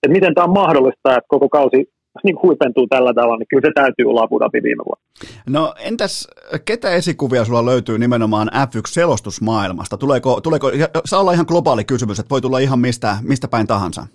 että 0.02 0.12
miten 0.16 0.34
tämä 0.34 0.44
on 0.44 0.60
mahdollista, 0.62 1.08
että 1.10 1.28
koko 1.28 1.48
kausi 1.48 1.88
niin 2.24 2.42
huipentuu 2.42 2.86
tällä 2.86 3.14
tavalla, 3.14 3.36
niin 3.36 3.46
kyllä 3.48 3.68
se 3.68 3.72
täytyy 3.74 4.06
olla 4.10 4.22
Abu 4.22 4.40
Dhabi 4.40 4.62
viime 4.62 4.82
vuonna. 4.84 5.04
No 5.48 5.74
entäs 5.84 6.28
ketä 6.64 6.90
esikuvia 6.90 7.44
sulla 7.44 7.66
löytyy 7.66 7.98
nimenomaan 7.98 8.48
F1-selostusmaailmasta? 8.48 9.96
Tuleeko, 9.96 10.40
tuleeko, 10.40 10.70
saa 11.04 11.20
olla 11.20 11.32
ihan 11.32 11.46
globaali 11.48 11.84
kysymys, 11.84 12.18
että 12.18 12.30
voi 12.30 12.40
tulla 12.40 12.58
ihan 12.58 12.78
mistä, 12.78 13.16
mistä 13.22 13.48
päin 13.48 13.66
tahansa? 13.66 14.06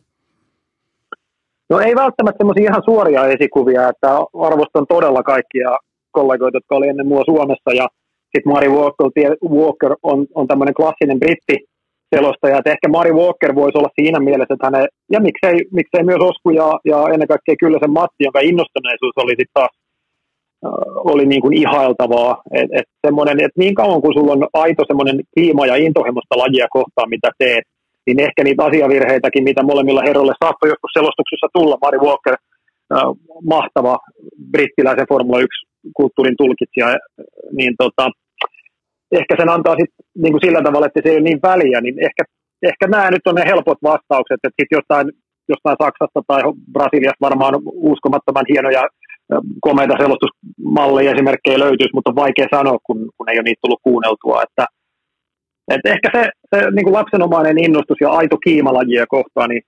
No 1.70 1.80
ei 1.80 1.96
välttämättä 1.96 2.38
semmoisia 2.38 2.70
ihan 2.70 2.84
suoria 2.86 3.28
esikuvia, 3.28 3.90
että 3.90 4.08
arvostan 4.48 4.86
todella 4.90 5.24
kaikkia 5.24 5.78
kollegoita, 6.12 6.58
jotka 6.58 6.76
oli 6.76 6.88
ennen 6.88 7.08
mua 7.08 7.24
Suomessa 7.26 7.72
ja 7.76 7.88
sitten 8.32 8.54
Mari 8.54 8.70
Walker, 8.70 9.08
Walker 9.60 9.96
on, 10.04 10.28
on 10.36 10.48
tämmöinen 10.48 10.74
klassinen 10.74 11.20
britti 11.20 11.58
selostaja, 12.16 12.58
että 12.58 12.72
ehkä 12.72 12.88
Mari 12.88 13.12
Walker 13.12 13.56
voisi 13.56 13.78
olla 13.78 13.98
siinä 14.02 14.20
mielessä, 14.20 14.54
että 14.54 14.68
hänen, 14.68 14.88
ja 15.12 15.20
miksei, 15.20 15.56
miksei 15.72 16.04
myös 16.04 16.22
Osku 16.30 16.50
ja, 16.50 16.68
ja 16.86 17.00
ennen 17.14 17.28
kaikkea 17.28 17.56
kyllä 17.60 17.80
se 17.82 17.88
Matti, 17.88 18.24
jonka 18.28 18.40
innostuneisuus 18.40 19.18
oli 19.18 19.32
sitten 19.32 19.54
taas 19.54 19.74
oli 21.12 21.26
niin 21.26 21.42
kuin 21.42 21.54
ihailtavaa, 21.54 22.42
että 22.54 22.78
et 22.80 22.86
että 23.46 23.60
niin 23.60 23.76
kauan 23.76 24.02
kun 24.02 24.14
sulla 24.14 24.32
on 24.32 24.48
aito 24.54 24.84
semmoinen 24.88 25.20
kiima 25.36 25.66
ja 25.66 25.76
intohimosta 25.76 26.38
lajia 26.38 26.68
kohtaan, 26.70 27.10
mitä 27.10 27.30
teet, 27.38 27.64
niin 28.08 28.20
ehkä 28.20 28.44
niitä 28.44 28.66
asiavirheitäkin, 28.66 29.44
mitä 29.44 29.64
molemmilla 29.64 30.02
herroille 30.08 30.34
saattoi 30.44 30.70
joskus 30.70 30.92
selostuksessa 30.94 31.48
tulla, 31.54 31.78
Mari 31.82 31.98
Walker, 31.98 32.34
äh, 32.34 32.40
mahtava 33.54 33.98
brittiläisen 34.52 35.10
Formula 35.10 35.40
1 35.40 35.50
kulttuurin 35.98 36.38
tulkitsija, 36.38 36.88
niin 37.52 37.74
tota, 37.78 38.10
ehkä 39.12 39.36
sen 39.40 39.50
antaa 39.50 39.76
sit, 39.80 39.94
niin 40.24 40.34
kuin 40.34 40.46
sillä 40.46 40.62
tavalla, 40.64 40.88
että 40.88 41.02
se 41.04 41.10
ei 41.10 41.20
ole 41.20 41.30
niin 41.30 41.42
väliä, 41.44 41.82
niin 41.82 41.98
ehkä, 42.08 42.24
ehkä 42.70 42.88
nämä 42.88 43.12
nyt 43.12 43.28
on 43.28 43.36
ne 43.36 43.44
helpot 43.46 43.78
vastaukset, 43.84 44.40
että 44.44 44.58
sitten 44.62 44.78
jostain, 44.78 45.08
jostain 45.50 45.78
Saksasta 45.84 46.22
tai 46.28 46.42
Brasiliasta 46.74 47.28
varmaan 47.28 47.56
uskomattoman 47.92 48.50
hienoja 48.52 48.84
komeita 49.62 49.96
selostusmalleja 50.02 51.12
esimerkkejä 51.12 51.60
löytyisi, 51.60 51.94
mutta 51.96 52.10
on 52.12 52.22
vaikea 52.26 52.48
sanoa, 52.56 52.78
kun, 52.88 53.00
kun 53.16 53.30
ei 53.30 53.38
ole 53.38 53.44
niitä 53.44 53.62
tullut 53.62 53.86
kuunneltua, 53.88 54.44
että 54.44 54.66
Et 55.74 55.86
ehkä 55.86 56.10
se, 56.16 56.30
se 56.52 56.72
niin 56.72 56.86
kuin 56.86 56.94
lapsenomainen 56.94 57.64
innostus 57.66 57.98
ja 58.02 58.10
aito 58.10 58.38
kiimalajia 58.38 59.06
kohtaan, 59.10 59.50
niin 59.50 59.62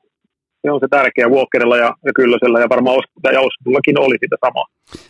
se 0.62 0.72
on 0.72 0.80
se 0.80 0.88
tärkeä 0.90 1.30
Walkerilla 1.30 1.78
ja, 1.78 1.96
ja 2.06 2.12
Kyllösellä 2.16 2.60
ja 2.60 2.70
varmaan 2.70 2.96
ja 3.32 3.42
Oskullakin 3.42 4.00
oli 4.00 4.16
sitä 4.24 4.38
samaa. 4.46 4.66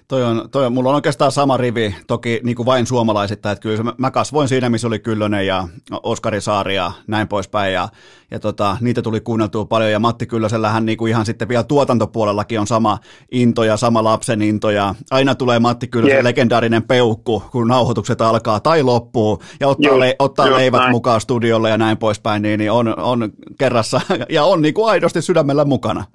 Toi 0.07 0.23
on, 0.23 0.49
toi 0.51 0.65
on, 0.65 0.73
mulla 0.73 0.89
on 0.89 0.95
oikeastaan 0.95 1.31
sama 1.31 1.57
rivi, 1.57 1.95
toki 2.07 2.39
niin 2.43 2.55
kuin 2.55 2.65
vain 2.65 2.85
suomalaisittain, 2.85 3.53
että 3.53 3.61
kyllä 3.61 3.93
mä 3.97 4.11
kasvoin 4.11 4.47
siinä, 4.47 4.69
missä 4.69 4.87
oli 4.87 4.99
Kyllönen 4.99 5.47
ja 5.47 5.67
Oskari 6.03 6.41
Saari 6.41 6.75
ja 6.75 6.91
näin 7.07 7.27
poispäin, 7.27 7.73
ja, 7.73 7.89
ja 8.31 8.39
tota, 8.39 8.77
niitä 8.81 9.01
tuli 9.01 9.21
kuunneltua 9.21 9.65
paljon, 9.65 9.91
ja 9.91 9.99
Matti 9.99 10.25
Kyllösellähän 10.25 10.85
niin 10.85 10.97
kuin 10.97 11.09
ihan 11.09 11.25
sitten 11.25 11.49
vielä 11.49 11.63
tuotantopuolellakin 11.63 12.59
on 12.59 12.67
sama 12.67 12.99
into 13.31 13.63
ja 13.63 13.77
sama 13.77 14.03
lapsen 14.03 14.41
into, 14.41 14.69
ja 14.69 14.95
aina 15.11 15.35
tulee 15.35 15.59
Matti 15.59 15.87
Kyllösen 15.87 16.15
yeah. 16.15 16.23
legendaarinen 16.23 16.83
peukku, 16.83 17.43
kun 17.51 17.67
nauhoitukset 17.67 18.21
alkaa 18.21 18.59
tai 18.59 18.83
loppuu, 18.83 19.43
ja 19.59 19.67
ottaa, 19.67 19.99
le, 19.99 20.15
ottaa 20.19 20.47
just 20.47 20.57
leivät 20.57 20.79
näin. 20.79 20.91
mukaan 20.91 21.21
studiolle 21.21 21.69
ja 21.69 21.77
näin 21.77 21.97
poispäin, 21.97 22.41
niin, 22.41 22.57
niin 22.57 22.71
on, 22.71 22.99
on 22.99 23.29
kerrassa, 23.59 24.01
ja 24.29 24.43
on 24.43 24.61
niin 24.61 24.73
kuin 24.73 24.89
aidosti 24.89 25.21
sydämellä 25.21 25.65
mukana. 25.65 26.05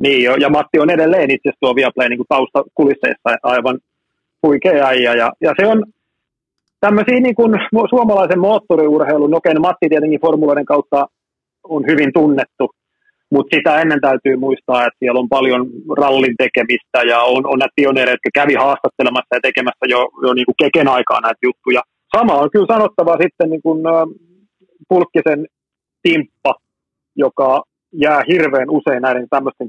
Niin 0.00 0.24
jo, 0.24 0.36
ja 0.36 0.48
Matti 0.48 0.78
on 0.78 0.90
edelleen 0.90 1.30
itse 1.30 1.48
asiassa 1.48 1.60
tuo 1.60 1.74
Viaplay 1.74 2.08
niin 2.08 2.20
taustakulisseissa 2.28 3.28
aivan 3.42 3.78
huikea 4.42 4.86
äijä. 4.86 5.14
Ja, 5.14 5.32
ja 5.40 5.52
se 5.60 5.66
on 5.66 5.84
tämmöisiä 6.80 7.20
niin 7.20 7.34
kuin 7.34 7.52
suomalaisen 7.90 8.38
moottoriurheilun, 8.38 9.30
no 9.30 9.36
okei, 9.36 9.54
no 9.54 9.60
Matti 9.60 9.88
tietenkin 9.88 10.20
formuloiden 10.20 10.66
kautta 10.66 11.06
on 11.64 11.84
hyvin 11.86 12.10
tunnettu, 12.14 12.70
mutta 13.30 13.56
sitä 13.56 13.80
ennen 13.80 14.00
täytyy 14.00 14.36
muistaa, 14.36 14.86
että 14.86 14.98
siellä 14.98 15.20
on 15.20 15.28
paljon 15.28 15.66
rallin 15.96 16.36
tekemistä 16.38 16.98
ja 17.12 17.20
on, 17.20 17.46
on 17.46 17.58
näitä 17.58 17.72
pioneereja, 17.76 18.14
jotka 18.14 18.40
kävi 18.40 18.54
haastattelemassa 18.54 19.36
ja 19.36 19.40
tekemässä 19.42 19.84
jo, 19.88 20.00
jo 20.22 20.34
niin 20.34 20.46
kuin 20.46 20.60
keken 20.62 20.88
aikaa 20.88 21.20
näitä 21.20 21.38
juttuja. 21.42 21.82
Sama 22.16 22.34
on 22.34 22.50
kyllä 22.50 22.74
sanottava 22.74 23.16
sitten 23.22 23.50
niin 23.50 23.62
kuin, 23.62 23.86
äh, 23.86 24.06
Pulkkisen 24.88 25.46
Timppa, 26.02 26.54
joka 27.16 27.62
jää 28.04 28.20
hirveän 28.32 28.70
usein 28.70 29.02
näiden 29.02 29.26
tämmöisten 29.30 29.68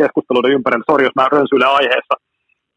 keskusteluiden 0.00 0.54
ympärillä. 0.56 0.84
Sori, 0.90 1.04
jos 1.04 1.16
mä 1.16 1.32
rönsyilen 1.32 1.74
aiheessa. 1.78 2.14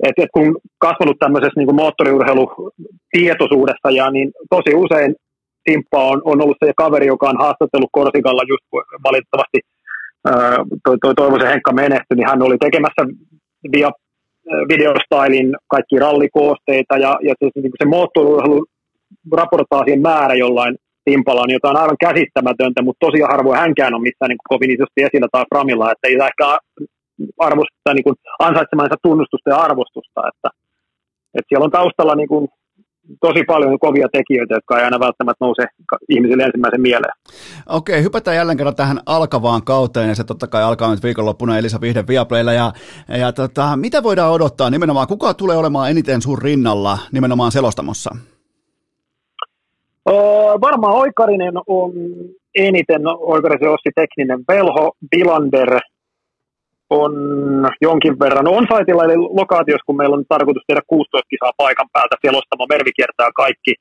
Et, 0.08 0.16
et 0.18 0.32
kun 0.34 0.58
kasvanut 0.86 1.18
tämmöisessä 1.20 1.60
niin 1.60 1.76
moottoriurheilutietoisuudessa 1.76 3.90
ja 4.00 4.12
niin 4.12 4.32
tosi 4.50 4.76
usein 4.76 5.16
Timppa 5.64 6.04
on, 6.04 6.22
on 6.26 6.42
ollut 6.42 6.58
se 6.66 6.72
kaveri, 6.78 7.08
joka 7.08 7.30
on 7.30 7.42
haastattelut 7.44 7.90
Korsikalla 7.92 8.44
just 8.48 8.64
valitettavasti 9.04 9.60
toi, 10.86 10.98
toi 11.02 11.14
Toivosen 11.16 11.50
Henkka 11.50 11.74
menehtyi, 11.74 12.16
niin 12.16 12.30
hän 12.30 12.42
oli 12.42 12.58
tekemässä 12.58 13.02
via 13.72 13.92
videostylin 14.68 15.56
kaikki 15.68 16.00
rallikoosteita 16.00 16.98
ja, 16.98 17.18
ja 17.28 17.34
se, 17.40 17.50
niin 17.56 17.72
se 17.82 17.86
moottoriurheilu 17.86 18.66
raportaasien 19.32 20.02
määrä 20.02 20.34
jollain 20.34 20.76
Timpala 21.06 21.42
on 21.42 21.52
jotain 21.58 21.78
aivan 21.78 22.04
käsittämätöntä, 22.06 22.82
mutta 22.82 23.06
tosi 23.06 23.20
harvoin 23.32 23.60
hänkään 23.60 23.94
on 23.94 24.02
missään 24.02 24.30
niin 24.30 24.50
kovin 24.50 24.72
isosti 24.72 25.04
esillä 25.08 25.28
tai 25.32 25.46
Framilla, 25.50 25.92
että 25.92 26.08
ei 26.08 26.18
ehkä 26.30 26.46
arvosta, 27.40 27.94
niin 27.94 28.04
kuin 28.04 28.16
ansaitsemansa 28.40 28.96
tunnustusta 29.04 29.50
ja 29.50 29.58
arvostusta, 29.58 30.22
että, 30.32 30.50
että 31.36 31.48
siellä 31.50 31.66
on 31.66 31.72
taustalla 31.72 32.16
niin 32.16 32.28
kuin 32.28 32.48
tosi 33.22 33.44
paljon 33.44 33.80
kovia 33.80 34.08
tekijöitä, 34.12 34.54
jotka 34.54 34.78
ei 34.78 34.86
aina 34.86 35.00
välttämättä 35.00 35.46
nouse 35.46 35.64
ihmisille 36.10 36.44
ensimmäisen 36.44 36.82
mieleen. 36.82 37.14
Okei, 37.70 38.04
hypätään 38.04 38.38
jälleen 38.38 38.58
kerran 38.58 38.76
tähän 38.76 39.00
alkavaan 39.06 39.64
kauteen, 39.64 40.10
ja 40.10 40.16
se 40.16 40.24
totta 40.24 40.48
kai 40.48 40.64
alkaa 40.64 40.92
nyt 40.92 41.04
viikonloppuna 41.04 41.58
Elisa 41.58 41.82
Vihden 41.82 42.08
Viaplaylla, 42.08 42.54
ja, 42.54 42.72
ja 43.18 43.32
tota, 43.32 43.76
mitä 43.76 44.04
voidaan 44.04 44.32
odottaa 44.32 44.70
nimenomaan, 44.70 45.08
kuka 45.08 45.34
tulee 45.34 45.58
olemaan 45.58 45.90
eniten 45.92 46.22
sun 46.22 46.42
rinnalla 46.42 46.98
nimenomaan 47.12 47.52
selostamossa? 47.52 48.16
Öö, 50.10 50.16
varmaan 50.68 50.96
Oikarinen 50.96 51.54
on 51.68 51.92
eniten 52.56 53.02
Oikarisen 53.34 53.70
Ossi 53.70 53.92
tekninen 53.96 54.40
velho. 54.48 54.92
Bilander 55.12 55.80
on 56.90 57.14
jonkin 57.82 58.20
verran 58.20 58.48
on-saitilla, 58.48 59.04
eli 59.04 59.18
lokaatiossa, 59.18 59.86
kun 59.86 59.98
meillä 59.98 60.16
on 60.16 60.26
tarkoitus 60.30 60.64
tehdä 60.68 60.82
16 60.88 61.30
kisaa 61.30 61.52
paikan 61.58 61.90
päältä 61.94 62.16
selostama, 62.26 62.66
Mervi 62.70 62.92
kiertää 62.96 63.30
kaikki, 63.36 63.74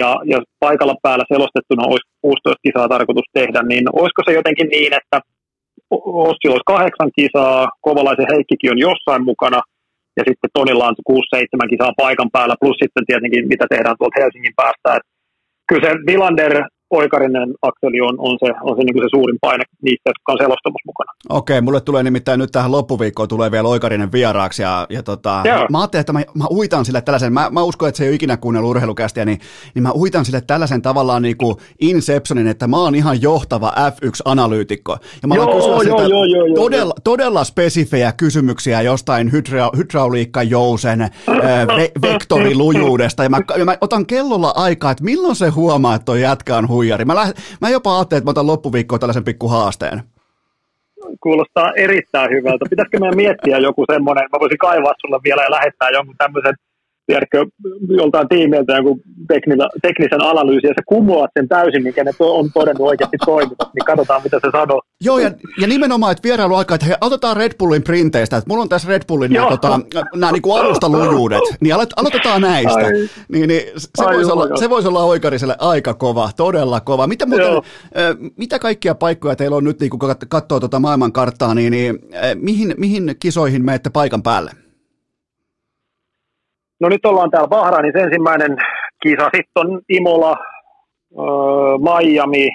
ja, 0.00 0.10
ja 0.32 0.38
paikalla 0.60 0.96
päällä 1.02 1.24
selostettuna 1.32 1.90
olisi 1.90 2.08
16 2.22 2.66
kisaa 2.66 2.88
tarkoitus 2.88 3.28
tehdä, 3.38 3.60
niin 3.62 3.84
olisiko 4.00 4.22
se 4.24 4.32
jotenkin 4.38 4.68
niin, 4.76 4.92
että 5.00 5.20
Ossi 6.30 6.46
olisi 6.48 6.70
kahdeksan 6.72 7.10
kisaa, 7.18 7.68
Kovalaisen 7.86 8.32
Heikkikin 8.32 8.72
on 8.72 8.84
jossain 8.88 9.24
mukana, 9.30 9.60
ja 10.16 10.22
sitten 10.28 10.50
Tonilla 10.54 10.88
on 10.88 10.96
6-7 11.10 11.72
kisaa 11.72 11.98
paikan 12.02 12.30
päällä, 12.32 12.54
plus 12.60 12.76
sitten 12.82 13.06
tietenkin 13.06 13.48
mitä 13.52 13.66
tehdään 13.70 13.96
tuolta 13.98 14.20
Helsingin 14.20 14.58
päästä, 14.60 14.88
että 14.96 15.10
kyllä 15.68 15.88
se 15.88 15.96
Villander 16.06 16.64
oikarinen 16.90 17.54
akseli 17.62 18.00
on, 18.00 18.14
on 18.18 18.38
se, 18.40 18.52
on 18.62 18.76
se, 18.76 18.82
niin 18.84 19.02
se 19.02 19.08
suurin 19.10 19.38
paine 19.40 19.64
niistä, 19.82 20.10
jotka 20.10 20.32
on 20.32 20.38
selostamassa 20.38 20.86
mukana. 20.86 21.12
Okei, 21.28 21.60
mulle 21.60 21.80
tulee 21.80 22.02
nimittäin 22.02 22.38
nyt 22.40 22.52
tähän 22.52 22.72
loppuviikkoon 22.72 23.28
tulee 23.28 23.50
vielä 23.50 23.68
oikarinen 23.68 24.12
vieraaksi 24.12 24.62
ja, 24.62 24.86
ja 24.90 25.02
tota, 25.02 25.42
mä 25.70 25.78
ajattelin, 25.78 26.00
että 26.00 26.12
mä, 26.12 26.20
mä 26.34 26.44
uitan 26.50 26.84
sille 26.84 27.00
tällaisen, 27.00 27.32
mä, 27.32 27.48
mä 27.50 27.62
uskon, 27.62 27.88
että 27.88 27.96
se 27.96 28.04
ei 28.04 28.10
ole 28.10 28.14
ikinä 28.14 28.36
kuunnellut 28.36 28.70
urheilukästiä, 28.70 29.24
niin, 29.24 29.38
niin 29.74 29.82
mä 29.82 29.92
uitan 29.92 30.24
sille 30.24 30.40
tällaisen 30.40 30.82
tavallaan 30.82 31.22
niin 31.22 31.36
kuin 31.36 31.56
Inceptionin, 31.80 32.46
että 32.46 32.66
mä 32.66 32.76
oon 32.76 32.94
ihan 32.94 33.22
johtava 33.22 33.72
F1-analyytikko. 33.76 34.98
Ja 35.22 35.28
mä 35.28 35.34
joo, 35.34 35.58
joo, 35.58 35.82
joo, 35.82 36.06
joo, 36.06 36.24
joo, 36.24 36.54
todella, 36.54 36.94
todella 37.04 37.44
spesifejä 37.44 38.12
kysymyksiä 38.12 38.82
jostain 38.82 39.32
hydra, 39.32 39.70
hydrauliikkajousen 39.76 40.98
ve, 41.76 41.90
vektorilujuudesta 42.02 43.22
ja 43.22 43.30
mä, 43.30 43.40
ja 43.58 43.64
mä 43.64 43.76
otan 43.80 44.06
kellolla 44.06 44.52
aikaa, 44.56 44.90
että 44.90 45.04
milloin 45.04 45.36
se 45.36 45.48
huomaa, 45.48 45.94
että 45.94 46.04
toi 46.04 46.22
jätkä 46.22 46.56
on 46.56 46.68
huijari. 46.78 47.04
Mä, 47.04 47.14
läht, 47.14 47.32
mä 47.60 47.68
jopa 47.68 47.96
ajattelin, 47.96 48.18
että 48.18 48.28
mä 48.28 48.34
otan 48.36 48.46
loppuviikkoon 48.52 49.00
tällaisen 49.00 49.28
pikku 49.30 49.48
haasteen. 49.48 50.02
Kuulostaa 51.20 51.72
erittäin 51.76 52.30
hyvältä. 52.30 52.70
Pitäisikö 52.70 52.98
meidän 53.00 53.16
miettiä 53.16 53.58
joku 53.58 53.84
semmoinen, 53.92 54.28
mä 54.32 54.40
voisin 54.40 54.64
kaivaa 54.66 54.94
sulle 55.00 55.18
vielä 55.24 55.42
ja 55.42 55.50
lähettää 55.50 55.90
jonkun 55.96 56.14
tämmöisen 56.18 56.54
tiedätkö, 57.08 57.46
joltain 57.88 58.28
tiimiltä 58.28 58.72
joku 58.76 59.00
teknisen, 59.28 59.68
teknisen 59.82 60.24
analyysin 60.24 60.68
ja 60.68 60.74
sä 60.74 60.82
kumoat 60.86 61.30
sen 61.38 61.48
täysin, 61.48 61.82
mikä 61.82 62.04
ne 62.04 62.10
on 62.20 62.50
todennut 62.54 62.88
oikeasti 62.88 63.16
toimivat, 63.24 63.74
niin 63.74 63.84
katsotaan 63.86 64.22
mitä 64.24 64.36
se 64.44 64.48
sanoo. 64.52 64.82
Joo, 65.04 65.18
ja, 65.18 65.30
ja 65.60 65.66
nimenomaan, 65.66 66.12
että 66.12 66.22
vierailu 66.22 66.54
aikaa, 66.54 66.74
että 66.74 66.86
hei, 66.86 66.96
aloitetaan 67.00 67.36
Red 67.36 67.52
Bullin 67.58 67.82
printeistä, 67.82 68.36
että 68.36 68.48
mulla 68.50 68.62
on 68.62 68.68
tässä 68.68 68.88
Red 68.88 69.02
Bullin 69.08 69.32
nämä, 69.32 69.50
tota, 69.50 69.80
nämä 70.16 70.32
niin 70.32 70.42
kuin 70.42 70.60
alustalujuudet, 70.60 71.42
niin 71.60 71.74
aloitetaan 71.74 72.40
näistä. 72.40 72.80
Ai. 72.80 72.92
Niin, 73.28 73.48
niin 73.48 73.62
se, 73.76 74.04
Ai, 74.04 74.16
voisi 74.16 74.32
olla, 74.32 74.56
se 74.56 74.70
voisi 74.70 74.88
olla 74.88 75.04
oikariselle 75.04 75.56
aika 75.58 75.94
kova, 75.94 76.30
todella 76.36 76.80
kova. 76.80 77.06
Mitä, 77.06 77.26
muuten, 77.26 77.46
äh, 77.46 77.62
mitä 78.36 78.58
kaikkia 78.58 78.94
paikkoja 78.94 79.36
teillä 79.36 79.56
on 79.56 79.64
nyt, 79.64 79.80
niin 79.80 79.90
kun 79.90 80.00
katsoo 80.28 80.60
tuota 80.60 80.80
maailmankarttaa, 80.80 81.54
niin, 81.54 81.70
niin 81.70 81.98
äh, 82.14 82.20
mihin, 82.34 82.74
mihin 82.76 83.16
kisoihin 83.20 83.64
menette 83.64 83.90
paikan 83.90 84.22
päälle? 84.22 84.67
No 86.80 86.88
nyt 86.88 87.06
ollaan 87.06 87.30
täällä 87.30 87.48
Bahrainissa 87.48 87.98
ensimmäinen 87.98 88.56
kisa, 89.02 89.30
sitten 89.36 89.56
on 89.56 89.80
Imola, 89.88 90.36
Miami, 91.78 92.48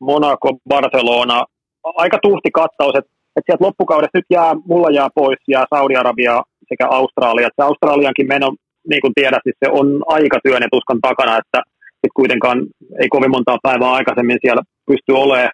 Monaco, 0.00 0.58
Barcelona. 0.68 1.44
Aika 1.84 2.18
tuhti 2.22 2.50
kattaus, 2.50 2.94
että 2.98 3.10
et 3.36 3.44
sieltä 3.46 3.64
loppukaudesta 3.64 4.18
nyt 4.18 4.24
jää, 4.30 4.54
mulla 4.66 4.90
jää 4.90 5.08
pois, 5.14 5.38
jää 5.48 5.64
Saudi-Arabia 5.74 6.42
sekä 6.68 6.86
Australia. 6.90 7.48
Se 7.56 7.62
Australiankin 7.62 8.28
meno, 8.28 8.54
niin 8.90 9.00
kuin 9.00 9.14
tiedät, 9.14 9.42
siis 9.42 9.56
se 9.64 9.70
on 9.70 9.86
aika 10.06 10.38
työn 10.44 10.62
ja 10.62 10.68
tuskan 10.72 11.00
takana, 11.00 11.38
että 11.38 11.62
sit 12.00 12.12
kuitenkaan 12.14 12.58
ei 13.00 13.08
kovin 13.08 13.30
montaa 13.30 13.58
päivää 13.62 13.92
aikaisemmin 13.92 14.38
siellä 14.40 14.62
pysty 14.86 15.12
olemaan. 15.12 15.50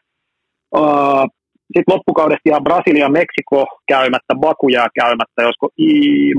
Uh, 0.77 1.29
sitten 1.75 1.95
loppukaudesta 1.95 2.51
jää 2.51 2.67
Brasilia, 2.69 3.17
Meksiko 3.19 3.59
käymättä, 3.93 4.33
Baku 4.45 4.67
jää 4.77 4.89
käymättä, 5.01 5.41
josko 5.49 5.67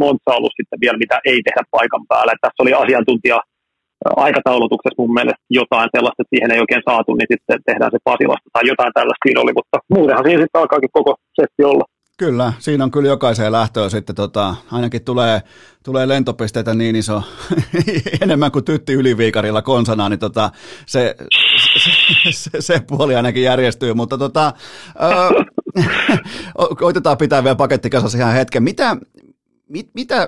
Monza 0.02 0.38
ollut 0.38 0.57
sitten 0.57 0.82
vielä, 0.84 0.98
mitä 1.03 1.18
ei 1.32 1.40
tehdä 1.48 1.62
paikan 1.76 2.03
päällä. 2.12 2.32
Et 2.34 2.41
tässä 2.41 2.64
oli 2.64 2.74
asiantuntija 2.74 3.38
aikataulutuksessa 4.26 5.02
mun 5.02 5.14
mielestä 5.18 5.45
jotain 5.60 5.90
sellaista, 5.95 6.22
että 6.22 6.34
siihen 6.34 6.52
ei 6.52 6.64
oikein 6.64 6.88
saatu, 6.90 7.10
niin 7.16 7.30
sitten 7.34 7.60
tehdään 7.70 7.91
se 7.94 7.99
Pasilasta 8.10 8.49
tai 8.53 8.64
jotain 8.72 8.94
tällaista 8.98 9.24
siinä 9.26 9.41
oli, 9.44 9.53
mutta 9.60 9.78
muutenhan 9.95 10.26
siinä 10.26 10.41
sitten 10.41 10.62
alkaakin 10.62 10.95
koko 10.98 11.12
setti 11.40 11.62
olla. 11.72 11.86
Kyllä, 12.17 12.53
siinä 12.59 12.83
on 12.83 12.91
kyllä 12.91 13.07
jokaiseen 13.09 13.51
lähtöön 13.51 13.91
sitten, 13.91 14.15
tota, 14.15 14.55
ainakin 14.71 15.03
tulee, 15.03 15.41
tulee 15.83 16.07
lentopisteitä 16.07 16.73
niin 16.73 16.95
iso, 16.95 17.23
enemmän 18.21 18.51
kuin 18.51 18.65
tytti 18.65 18.93
yliviikarilla 18.93 19.61
konsana, 19.61 20.09
niin 20.09 20.19
tota, 20.19 20.51
se, 20.85 21.15
se, 21.83 22.31
se, 22.31 22.61
se, 22.61 22.79
puoli 22.87 23.15
ainakin 23.15 23.43
järjestyy, 23.43 23.93
mutta 23.93 24.17
tota, 24.17 24.53
ö, 24.95 25.43
koitetaan 26.79 27.17
pitää 27.17 27.43
vielä 27.43 27.55
paketti 27.55 27.89
kasassa 27.89 28.17
ihan 28.17 28.33
hetken. 28.33 28.63
Mitä, 28.63 28.97
mit, 29.69 29.89
mitä, 29.93 30.27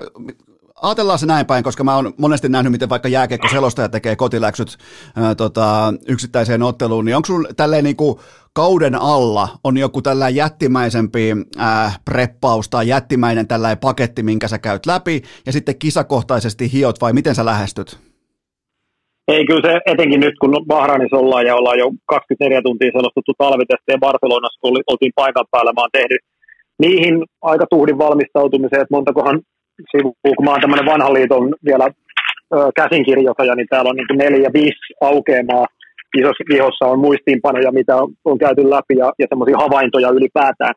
ajatellaan 0.82 1.18
se 1.18 1.26
näin 1.26 1.46
päin, 1.46 1.64
koska 1.64 1.84
mä 1.84 1.96
oon 1.96 2.12
monesti 2.18 2.48
nähnyt, 2.48 2.72
miten 2.72 2.88
vaikka 2.88 3.08
jääkiekko-selostaja 3.08 3.88
tekee 3.88 4.16
kotiläksyt 4.16 4.68
ää, 5.16 5.34
tota, 5.34 5.94
yksittäiseen 6.08 6.62
otteluun, 6.62 7.04
niin 7.04 7.16
onko 7.16 7.26
sulla 7.26 7.48
tälleen 7.56 7.84
niinku 7.84 8.20
kauden 8.52 8.94
alla 8.94 9.48
on 9.64 9.76
joku 9.76 10.02
tällä 10.02 10.28
jättimäisempi 10.28 11.32
äh, 11.60 12.00
preppaus 12.04 12.68
tai 12.68 12.88
jättimäinen 12.88 13.48
tällainen 13.48 13.78
paketti, 13.78 14.22
minkä 14.22 14.48
sä 14.48 14.58
käyt 14.58 14.86
läpi, 14.86 15.22
ja 15.46 15.52
sitten 15.52 15.78
kisakohtaisesti 15.78 16.72
hiot, 16.72 17.00
vai 17.00 17.12
miten 17.12 17.34
sä 17.34 17.44
lähestyt? 17.44 17.98
Ei 19.28 19.46
kyllä 19.46 19.70
se, 19.70 19.80
etenkin 19.92 20.20
nyt 20.20 20.34
kun 20.40 20.64
Bahrainissa 20.66 21.16
ollaan 21.16 21.46
ja 21.46 21.54
ollaan 21.56 21.78
jo 21.78 21.90
24 22.06 22.62
tuntia 22.62 22.90
selostettu 22.96 23.32
talvitesteen 23.38 24.00
Barcelonassa, 24.00 24.60
kun 24.60 24.80
oltiin 24.86 25.12
paikan 25.14 25.46
päällä, 25.50 25.72
mä 25.72 25.80
oon 25.80 25.96
tehnyt 25.98 26.20
niihin 26.78 27.14
aika 27.42 27.66
tuhdin 27.70 27.98
valmistautumiseen, 27.98 28.82
että 28.82 28.96
montakohan 28.96 29.40
sivua, 29.90 30.34
kun 30.36 30.44
mä 30.44 30.50
oon 30.50 30.60
tämmöinen 30.60 30.90
vanhan 30.92 31.14
liiton 31.14 31.54
vielä 31.64 31.86
ö, 32.54 32.56
käsinkirjoitaja, 32.80 33.54
niin 33.54 33.70
täällä 33.70 33.90
on 33.90 33.96
niin 33.96 34.18
neljä, 34.18 34.50
viisi 34.58 34.88
aukeamaa. 35.00 35.66
Isossa 36.18 36.44
vihossa 36.54 36.84
on 36.86 36.98
muistiinpanoja, 37.06 37.72
mitä 37.72 37.96
on, 37.96 38.08
on 38.24 38.38
käyty 38.38 38.70
läpi 38.70 38.94
ja, 39.02 39.12
ja 39.18 39.26
semmoisia 39.28 39.62
havaintoja 39.64 40.10
ylipäätään. 40.18 40.74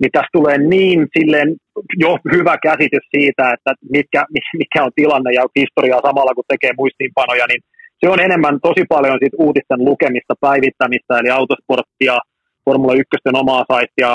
Niin 0.00 0.12
tässä 0.12 0.36
tulee 0.38 0.58
niin 0.58 1.00
silleen 1.18 1.48
jo 2.04 2.10
hyvä 2.34 2.54
käsitys 2.68 3.06
siitä, 3.16 3.44
että 3.54 3.72
mitkä, 3.96 4.24
mikä 4.60 4.84
on 4.84 4.92
tilanne 4.94 5.30
ja 5.32 5.44
historiaa 5.60 6.06
samalla 6.06 6.34
kun 6.34 6.50
tekee 6.52 6.72
muistiinpanoja, 6.80 7.46
niin 7.48 7.62
se 8.00 8.06
on 8.12 8.20
enemmän 8.20 8.56
tosi 8.68 8.84
paljon 8.88 9.18
siitä 9.20 9.36
uutisten 9.46 9.84
lukemista, 9.84 10.34
päivittämistä, 10.40 11.18
eli 11.18 11.30
autosporttia, 11.30 12.14
Formula 12.64 12.94
1 12.94 13.06
omaa 13.42 13.64
saittia, 13.72 14.10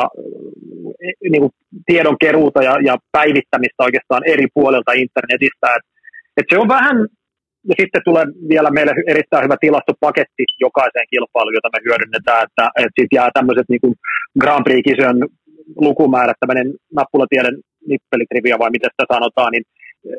niin 1.32 1.41
kuin 1.44 1.53
tiedon 1.86 2.18
keruuta 2.24 2.64
ja, 2.64 2.74
ja 2.88 2.98
päivittämistä 3.11 3.84
oikeastaan 3.88 4.24
eri 4.34 4.48
puolelta 4.53 4.91
internetistä. 5.03 5.68
Et, 5.76 5.86
et 6.38 6.48
se 6.49 6.57
on 6.57 6.68
vähän, 6.68 6.98
ja 7.69 7.76
sitten 7.80 8.02
tulee 8.06 8.26
vielä 8.53 8.69
meille 8.78 8.94
erittäin 9.14 9.44
hyvä 9.45 9.57
tilastopaketti 9.61 10.44
jokaiseen 10.65 11.07
kilpailuun, 11.11 11.57
jota 11.57 11.74
me 11.74 11.80
hyödynnetään, 11.88 12.41
että, 12.48 12.65
että 12.82 12.98
sitten 12.98 13.18
jää 13.18 13.30
tämmöiset 13.38 13.68
niin 13.69 13.95
Grand 14.41 14.64
Prix-kisojen 14.65 15.19
lukumäärät, 15.86 16.40
tämmöinen 16.40 16.68
nappulatieden 16.98 17.56
nippelitrivia 17.90 18.61
vai 18.61 18.72
miten 18.76 18.91
sitä 18.94 19.06
sanotaan, 19.14 19.52
niin 19.52 19.65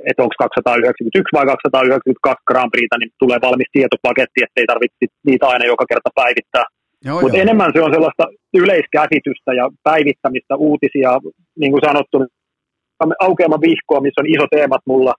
että 0.09 0.23
onko 0.25 0.35
291 0.39 1.37
vai 1.37 1.47
292 1.47 2.49
Grand 2.51 2.71
Prixta, 2.73 2.99
niin 2.99 3.13
tulee 3.23 3.39
valmis 3.47 3.71
tietopaketti, 3.77 4.39
ettei 4.43 4.67
tarvitse 4.67 5.05
niitä 5.29 5.45
aina 5.53 5.65
joka 5.73 5.85
kerta 5.91 6.11
päivittää. 6.21 6.67
Mutta 7.05 7.39
enemmän 7.39 7.71
se 7.75 7.83
on 7.83 7.95
sellaista 7.95 8.25
yleiskäsitystä 8.55 9.51
ja 9.61 9.71
päivittämistä 9.83 10.57
uutisia, 10.57 11.11
niin 11.61 11.73
kuin 11.73 11.83
sanottu, 11.89 12.17
aukeama 13.21 13.59
vihkoa, 13.61 14.01
missä 14.01 14.21
on 14.21 14.33
iso 14.35 14.47
teemat 14.51 14.83
mulla, 14.87 15.15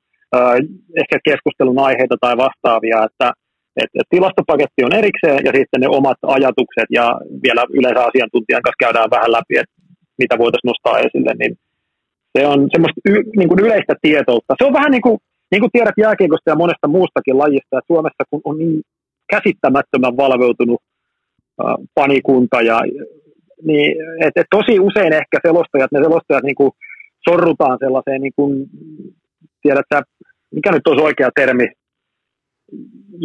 ehkä 1.02 1.18
keskustelun 1.30 1.80
aiheita 1.80 2.16
tai 2.22 2.38
vastaavia, 2.38 3.04
että 3.08 3.28
et, 3.82 3.92
et 4.00 4.08
tilastopaketti 4.10 4.82
on 4.84 4.96
erikseen 5.02 5.42
ja 5.48 5.52
sitten 5.58 5.82
ne 5.82 5.88
omat 5.88 6.20
ajatukset 6.38 6.90
ja 7.00 7.06
vielä 7.46 7.64
yleensä 7.80 8.02
asiantuntijan 8.10 8.62
kanssa 8.64 8.84
käydään 8.86 9.10
vähän 9.16 9.32
läpi, 9.38 9.56
että 9.62 9.76
mitä 10.22 10.36
voitaisiin 10.38 10.72
nostaa 10.72 11.00
esille, 11.06 11.34
niin 11.40 11.54
se 12.38 12.48
on 12.48 12.60
semmoista 12.74 13.00
y, 13.10 13.14
niin 13.40 13.50
kuin 13.50 13.64
yleistä 13.66 13.96
tietoutta. 14.02 14.56
Se 14.58 14.66
on 14.68 14.78
vähän 14.80 14.92
niin 14.92 15.06
kuin, 15.08 15.18
niin 15.52 15.62
kuin 15.62 15.74
tiedät 15.76 15.98
jääkiekosta 15.98 16.52
ja 16.52 16.62
monesta 16.64 16.88
muustakin 16.88 17.38
lajista, 17.44 17.78
että 17.78 17.92
Suomessa 17.94 18.24
kun 18.30 18.42
on 18.50 18.58
niin 18.58 18.82
käsittämättömän 19.34 20.18
valveutunut 20.18 20.82
panikunta, 21.96 22.62
ja, 22.62 22.80
niin, 23.64 23.92
et, 24.26 24.34
et 24.36 24.48
tosi 24.52 24.80
usein 24.80 25.14
ehkä 25.14 25.38
selostajat, 25.48 25.92
ne 25.92 26.00
selostajat 26.00 26.44
niin 26.44 26.56
kuin 26.56 26.72
sorrutaan 27.30 27.78
sellaiseen, 27.80 28.22
niin 28.22 28.34
kuin, 28.36 28.52
tiedätkö, 29.62 30.02
mikä 30.56 30.72
nyt 30.72 30.88
olisi 30.88 31.06
oikea 31.06 31.30
termi, 31.36 31.68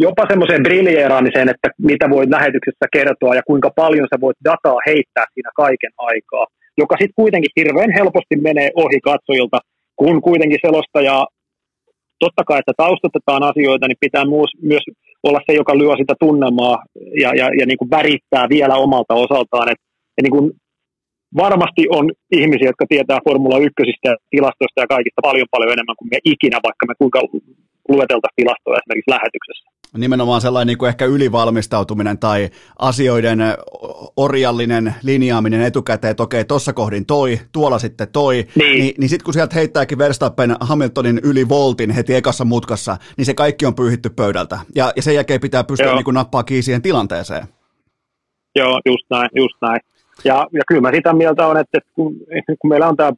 jopa 0.05 0.23
semmoiseen 0.29 0.63
briljeeraamiseen, 0.63 1.49
että 1.49 1.69
mitä 1.77 2.09
voit 2.09 2.29
lähetyksessä 2.29 2.85
kertoa 2.93 3.35
ja 3.35 3.43
kuinka 3.47 3.69
paljon 3.75 4.07
sä 4.09 4.21
voit 4.21 4.37
dataa 4.45 4.79
heittää 4.87 5.25
siinä 5.33 5.49
kaiken 5.55 5.91
aikaa 5.97 6.45
joka 6.77 6.95
sitten 6.99 7.19
kuitenkin 7.21 7.55
hirveän 7.59 7.91
helposti 7.97 8.35
menee 8.47 8.69
ohi 8.75 8.99
katsojilta, 9.09 9.59
kun 9.95 10.21
kuitenkin 10.21 10.59
selostaja, 10.65 11.25
totta 12.19 12.43
kai, 12.47 12.59
että 12.59 12.73
taustatetaan 12.77 13.43
asioita, 13.43 13.87
niin 13.87 14.03
pitää 14.05 14.25
myös, 14.25 14.51
myös 14.61 14.85
olla 15.27 15.39
se, 15.45 15.53
joka 15.61 15.77
lyö 15.77 15.93
sitä 15.97 16.15
tunnelmaa 16.19 16.77
ja, 17.23 17.29
ja, 17.39 17.45
ja 17.59 17.65
niin 17.65 17.77
kuin 17.77 17.91
värittää 17.97 18.45
vielä 18.55 18.75
omalta 18.85 19.13
osaltaan. 19.25 19.71
Et, 19.71 19.81
ja 20.17 20.21
niin 20.23 20.35
kuin 20.35 20.51
varmasti 21.43 21.83
on 21.97 22.05
ihmisiä, 22.39 22.69
jotka 22.69 22.85
tietää 22.89 23.25
Formula 23.27 23.57
1 23.57 23.73
ja 24.03 24.15
tilastoista 24.33 24.81
ja 24.81 24.93
kaikista 24.95 25.27
paljon 25.27 25.47
paljon 25.55 25.73
enemmän 25.75 25.99
kuin 25.99 26.09
me 26.11 26.19
ikinä, 26.33 26.57
vaikka 26.67 26.83
me 26.87 26.93
kuinka 27.01 27.19
lueteltaisiin 27.91 28.39
tilastoja 28.41 28.79
esimerkiksi 28.79 29.13
lähetyksessä 29.15 29.74
nimenomaan 29.97 30.41
sellainen 30.41 30.67
niin 30.67 30.77
kuin 30.77 30.89
ehkä 30.89 31.05
ylivalmistautuminen 31.05 32.17
tai 32.17 32.49
asioiden 32.79 33.39
orjallinen 34.17 34.95
linjaaminen 35.03 35.61
etukäteen, 35.61 36.11
että 36.11 36.23
okei, 36.23 36.45
tuossa 36.45 36.73
kohdin 36.73 37.05
toi, 37.05 37.39
tuolla 37.51 37.79
sitten 37.79 38.07
toi, 38.07 38.47
niin, 38.55 38.79
niin, 38.79 38.95
niin 38.97 39.09
sitten 39.09 39.25
kun 39.25 39.33
sieltä 39.33 39.55
heittääkin 39.55 39.97
Verstappen 39.97 40.55
Hamiltonin 40.59 41.19
yli 41.23 41.49
voltin 41.49 41.91
heti 41.91 42.15
ekassa 42.15 42.45
mutkassa, 42.45 42.97
niin 43.17 43.25
se 43.25 43.33
kaikki 43.33 43.65
on 43.65 43.75
pyyhitty 43.75 44.09
pöydältä. 44.09 44.59
Ja, 44.75 44.93
ja 44.95 45.01
sen 45.01 45.15
jälkeen 45.15 45.41
pitää 45.41 45.63
pystyä 45.63 45.93
niin 45.93 46.05
kuin 46.05 46.15
nappaa 46.15 46.43
kiinni 46.43 46.61
siihen 46.61 46.81
tilanteeseen. 46.81 47.47
Joo, 48.55 48.81
just 48.85 49.05
näin, 49.09 49.29
just 49.35 49.55
näin. 49.61 49.79
Ja, 50.23 50.47
ja 50.53 50.61
kyllä 50.67 50.81
mä 50.81 50.91
sitä 50.95 51.13
mieltä 51.13 51.47
on, 51.47 51.57
että 51.57 51.79
kun, 51.95 52.15
kun 52.61 52.69
meillä 52.69 52.87
on 52.87 52.97
tämä 52.97 53.11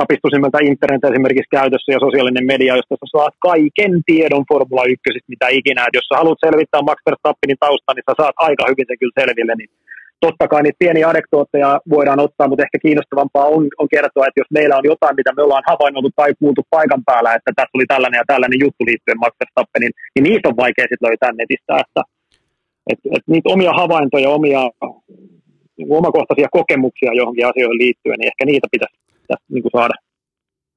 kapistusimmilta 0.00 0.66
internet 0.72 1.04
esimerkiksi 1.04 1.54
käytössä 1.58 1.90
ja 1.92 2.04
sosiaalinen 2.06 2.46
media, 2.52 2.76
josta 2.76 2.94
sä 3.00 3.08
saat 3.16 3.34
kaiken 3.48 3.92
tiedon 4.08 4.44
Formula 4.50 4.84
1, 4.84 5.32
mitä 5.34 5.46
ikinä. 5.58 5.82
Et 5.86 5.96
jos 5.98 6.06
sä 6.08 6.20
haluat 6.20 6.44
selvittää 6.46 6.86
Max 6.88 6.98
Verstappenin 7.06 7.62
taustan, 7.64 7.94
niin 7.94 8.08
sä 8.08 8.14
saat 8.20 8.36
aika 8.46 8.64
hyvin 8.70 8.86
sen 8.88 9.00
kyllä 9.00 9.18
selville. 9.20 9.54
Niin 9.56 9.70
totta 10.24 10.44
kai 10.52 10.62
niitä 10.62 10.82
pieniä 10.82 11.06
anekdootteja 11.12 11.70
voidaan 11.94 12.24
ottaa, 12.26 12.48
mutta 12.48 12.64
ehkä 12.66 12.78
kiinnostavampaa 12.84 13.46
on, 13.56 13.62
on 13.80 13.88
kertoa, 13.94 14.26
että 14.26 14.40
jos 14.42 14.50
meillä 14.56 14.78
on 14.80 14.90
jotain, 14.92 15.16
mitä 15.20 15.30
me 15.32 15.42
ollaan 15.42 15.68
havainnoitu 15.70 16.10
tai 16.16 16.30
kuultu 16.40 16.62
paikan 16.74 17.02
päällä, 17.10 17.30
että 17.34 17.50
tässä 17.56 17.76
oli 17.76 17.86
tällainen 17.88 18.18
ja 18.22 18.30
tällainen 18.32 18.62
juttu 18.64 18.82
liittyen 18.86 19.22
Max 19.22 19.32
Verstappenin, 19.40 19.92
niin 20.14 20.24
niitä 20.28 20.48
on 20.50 20.60
vaikea 20.64 20.86
sitten 20.90 21.06
löytää 21.08 21.32
netistä, 21.32 21.72
että 21.84 22.02
et, 22.90 23.00
et 23.16 23.24
niitä 23.32 23.52
omia 23.54 23.72
havaintoja, 23.82 24.28
omia 24.38 24.62
omakohtaisia 25.98 26.48
kokemuksia 26.58 27.18
johonkin 27.20 27.46
asioihin 27.50 27.82
liittyen, 27.82 28.18
niin 28.18 28.30
ehkä 28.32 28.44
niitä 28.44 28.68
pitäisi 28.74 29.03
pitäisi 29.24 29.52
niin 29.52 29.62
kuin 29.62 29.72
saada. 29.76 29.94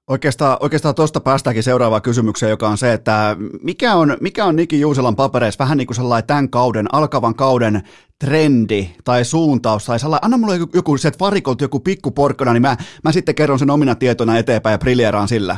Oikeastaan, 0.10 0.58
oikeastaan 0.60 0.96
tuosta 0.96 1.20
päästäänkin 1.20 1.64
seuraavaan 1.64 2.02
kysymykseen, 2.02 2.50
joka 2.50 2.68
on 2.68 2.78
se, 2.78 2.94
että 2.94 3.36
mikä 3.64 3.96
on, 3.96 4.18
mikä 4.22 4.46
on 4.46 4.56
Niki 4.56 4.80
Juuselan 4.80 5.16
papereissa 5.16 5.64
vähän 5.64 5.78
niin 5.78 5.88
kuin 5.88 5.96
sellainen 5.96 6.28
tämän 6.28 6.50
kauden, 6.50 6.86
alkavan 6.92 7.36
kauden 7.36 7.82
trendi 8.26 8.90
tai 9.06 9.26
suuntaus 9.26 9.86
tai 9.86 10.00
sellainen, 10.00 10.26
anna 10.26 10.38
mulle 10.38 10.56
joku, 10.58 10.78
joku 10.78 10.98
se 10.98 11.12
varikolta 11.20 11.64
joku 11.64 11.80
pikku 11.80 12.12
porkkana, 12.12 12.54
niin 12.54 12.62
mä, 12.62 12.76
mä 13.04 13.12
sitten 13.12 13.36
kerron 13.36 13.60
sen 13.60 13.70
omina 13.70 13.96
tietona 13.96 14.38
eteenpäin 14.38 14.74
ja 14.74 14.78
briljeeraan 14.78 15.28
sillä. 15.28 15.58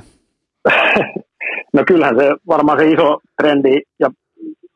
no 1.76 1.84
kyllähän 1.88 2.16
se 2.20 2.28
varmaan 2.48 2.80
se 2.80 2.86
iso 2.86 3.20
trendi 3.42 3.82
ja 4.00 4.10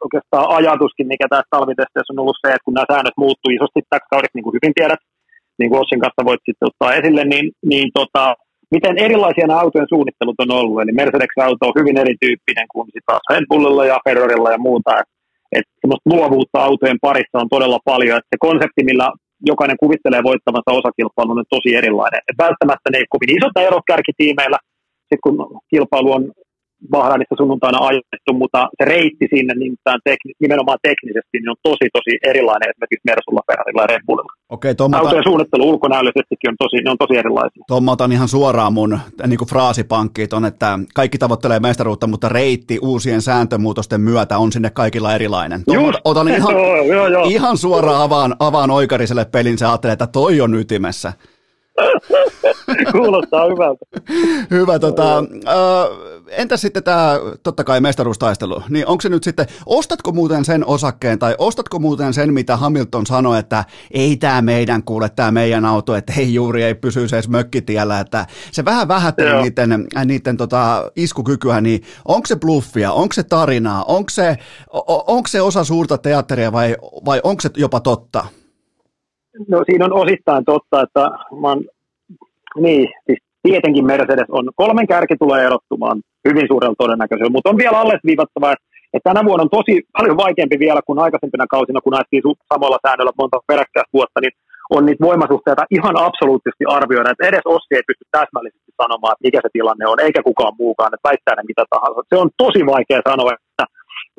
oikeastaan 0.04 0.56
ajatuskin, 0.58 1.08
mikä 1.08 1.28
tässä 1.30 1.48
talvitesteessä 1.50 2.14
on 2.14 2.20
ollut 2.20 2.38
se, 2.42 2.48
että 2.52 2.66
kun 2.66 2.74
nämä 2.74 2.86
säännöt 2.92 3.18
muuttuu 3.18 3.52
isosti 3.52 3.82
täksi 3.90 4.10
kaudeksi, 4.10 4.36
niin 4.38 4.44
kuin 4.44 4.58
hyvin 4.58 4.74
tiedät, 4.80 5.00
niin 5.64 5.72
kuin 5.72 5.82
Ossin 5.84 6.04
kanssa 6.04 6.28
voit 6.30 6.44
sitten 6.46 6.70
ottaa 6.70 6.96
esille, 7.00 7.24
niin, 7.34 7.46
niin 7.72 7.88
tota, 8.00 8.24
miten 8.76 8.96
erilaisia 9.06 9.48
nämä 9.48 9.64
autojen 9.64 9.94
suunnittelut 9.94 10.40
on 10.44 10.52
ollut. 10.60 10.82
Eli 10.82 10.94
Mercedes-auto 11.00 11.64
on 11.68 11.80
hyvin 11.80 11.98
erityyppinen 12.04 12.68
kuin 12.74 12.86
sitten 12.88 13.08
taas 13.10 13.26
Red 13.32 13.46
Bullilla 13.50 13.86
ja 13.92 13.98
Ferrarilla 14.06 14.50
ja 14.56 14.66
muuta. 14.68 14.92
Että 15.58 15.72
semmoista 15.82 16.12
luovuutta 16.14 16.58
autojen 16.68 17.04
parissa 17.08 17.42
on 17.44 17.54
todella 17.56 17.80
paljon. 17.92 18.18
Että 18.18 18.32
se 18.34 18.46
konsepti, 18.48 18.82
millä 18.90 19.08
jokainen 19.52 19.82
kuvittelee 19.84 20.24
voittavansa 20.30 20.78
osakilpailun, 20.80 21.40
on 21.40 21.54
tosi 21.56 21.72
erilainen. 21.82 22.22
Et 22.30 22.38
välttämättä 22.46 22.88
ne 22.90 22.98
ei 22.98 23.14
kovin 23.14 23.36
isot 23.38 23.56
erot 23.68 23.86
kärkitiimeillä, 23.92 24.60
sitten 25.08 25.24
kun 25.24 25.36
kilpailu 25.72 26.12
on 26.18 26.24
Bahrainissa 26.92 27.36
sunnuntaina 27.38 27.80
ajettu, 27.88 28.32
mutta 28.34 28.60
se 28.78 28.86
reitti 28.86 29.26
sinne 29.36 29.54
tekni, 30.04 30.32
nimenomaan 30.40 30.80
teknisesti 30.82 31.36
niin 31.38 31.50
on 31.50 31.56
tosi 31.70 31.86
tosi 31.98 32.14
erilainen 32.30 32.70
esimerkiksi 32.70 33.10
Mersulla, 33.12 33.42
Ferrarilla 33.48 33.82
ja 33.82 33.88
Red 33.88 34.04
Bullilla. 34.08 34.34
Okei, 34.50 34.76
Tomma 34.76 34.98
Autojen 34.98 35.24
suunnittelu 35.24 35.70
ulkonäöllisestikin 35.70 36.50
on 36.50 36.56
tosi, 36.64 36.78
ne 36.84 36.92
on 36.92 36.98
tosi 36.98 37.18
erilaisia. 37.18 37.64
Tuon 37.68 37.90
otan 37.90 38.12
ihan 38.12 38.28
suoraan 38.28 38.74
mun 38.74 39.00
niin 39.28 39.38
kuin 39.38 39.50
fraasipankkiit 39.50 40.34
on, 40.34 40.46
että 40.46 40.80
kaikki 40.94 41.18
tavoittelee 41.18 41.60
mestaruutta, 41.60 42.08
mutta 42.08 42.30
reitti 42.30 42.80
uusien 42.82 43.22
sääntömuutosten 43.22 44.02
myötä 44.02 44.38
on 44.38 44.52
sinne 44.52 44.70
kaikilla 44.70 45.16
erilainen. 45.16 45.62
Just. 45.74 46.00
Otan 46.06 46.28
ihan, 46.38 46.56
joo, 46.56 46.84
joo, 46.84 47.08
joo. 47.08 47.24
ihan 47.30 47.58
suoraan 47.58 48.02
avaan, 48.02 48.36
avaan 48.40 48.72
oikariselle 48.72 49.26
pelin, 49.26 49.58
se 49.58 49.66
ajattelee, 49.66 49.94
että 49.94 50.08
toi 50.08 50.42
on 50.42 50.56
ytimessä. 50.56 51.14
Kuulostaa 52.92 53.46
hyvältä. 53.46 53.86
Hyvä. 54.52 54.80
Tota, 54.80 55.18
äh, 55.20 56.24
entäs 56.28 56.62
sitten 56.62 56.84
tämä, 56.84 57.20
totta 57.44 57.64
kai 57.64 57.82
mestaruustaistelu, 57.82 58.62
niin 58.70 58.88
onko 58.88 59.02
se 59.02 59.10
nyt 59.10 59.24
sitten, 59.24 59.46
ostatko 59.66 60.12
muuten 60.12 60.46
sen 60.46 60.66
osakkeen 60.66 61.20
tai 61.20 61.36
ostatko 61.38 61.80
muuten 61.80 62.14
sen, 62.14 62.34
mitä 62.34 62.58
Hamilton 62.58 63.06
sanoi, 63.06 63.40
että 63.40 63.66
ei 63.92 64.18
tämä 64.18 64.42
meidän 64.42 64.84
kuule, 64.84 65.10
tämä 65.10 65.32
meidän 65.32 65.66
auto, 65.66 65.96
että 65.96 66.14
ei 66.18 66.34
juuri 66.34 66.64
ei 66.64 66.76
pysy 66.76 67.00
edes 67.14 67.30
mökkitiellä, 67.30 68.00
että 68.00 68.26
se 68.52 68.66
vähän 68.66 68.88
vähätteli 68.88 69.42
niiden, 69.42 69.88
äh, 69.98 70.06
niiden 70.06 70.38
tota, 70.38 70.92
iskukykyä, 70.96 71.62
niin 71.62 71.84
onko 72.06 72.28
se 72.28 72.36
bluffia, 72.36 72.92
onko 72.92 73.14
se 73.14 73.24
tarinaa, 73.24 73.84
onko 73.84 74.10
se, 74.10 74.38
onko 75.08 75.28
se 75.28 75.42
osa 75.42 75.64
suurta 75.64 75.98
teatteria 75.98 76.52
vai, 76.52 76.76
vai 77.06 77.22
onko 77.24 77.42
se 77.42 77.50
jopa 77.58 77.80
totta? 77.80 78.26
No 79.48 79.64
siinä 79.66 79.86
on 79.86 79.94
osittain 79.94 80.46
totta, 80.46 80.82
että 80.82 81.04
mä 81.42 81.48
oon, 81.48 81.62
niin, 82.56 82.90
siis 83.06 83.20
tietenkin 83.44 83.86
Mercedes 83.86 84.30
on, 84.30 84.50
kolmen 84.56 84.88
kärki 84.88 85.16
tulee 85.20 85.46
erottumaan 85.46 86.02
hyvin 86.30 86.48
suurella 86.48 86.76
todennäköisyydellä, 86.78 87.34
mutta 87.34 87.50
on 87.50 87.58
vielä 87.58 87.80
alleviivattava, 87.80 88.52
että 88.52 88.66
Et 88.94 89.04
tänä 89.04 89.26
vuonna 89.26 89.46
on 89.46 89.56
tosi 89.58 89.74
paljon 89.98 90.18
vaikeampi 90.18 90.58
vielä 90.66 90.82
kuin 90.88 91.00
aikaisempina 91.00 91.54
kausina, 91.56 91.82
kun 91.82 91.94
näettiin 91.94 92.24
samalla 92.54 92.84
säännöllä 92.86 93.14
monta 93.22 93.38
peräkkäistä 93.48 93.96
vuotta, 93.98 94.20
niin 94.22 94.34
on 94.76 94.86
niitä 94.86 95.06
voimasuhteita 95.08 95.64
ihan 95.78 95.96
absoluuttisesti 96.08 96.66
arvioida, 96.78 97.12
että 97.12 97.28
edes 97.30 97.46
Ossi 97.56 97.72
ei 97.76 97.88
pysty 97.88 98.06
täsmällisesti 98.12 98.72
sanomaan, 98.82 99.14
että 99.14 99.26
mikä 99.28 99.40
se 99.42 99.50
tilanne 99.54 99.86
on, 99.88 100.00
eikä 100.06 100.22
kukaan 100.30 100.56
muukaan, 100.62 100.92
että 100.94 101.08
väittää 101.10 101.36
ne 101.36 101.44
mitä 101.52 101.64
tahansa. 101.74 102.10
Se 102.12 102.16
on 102.24 102.30
tosi 102.44 102.62
vaikea 102.74 103.02
sanoa, 103.10 103.32
että 103.38 103.64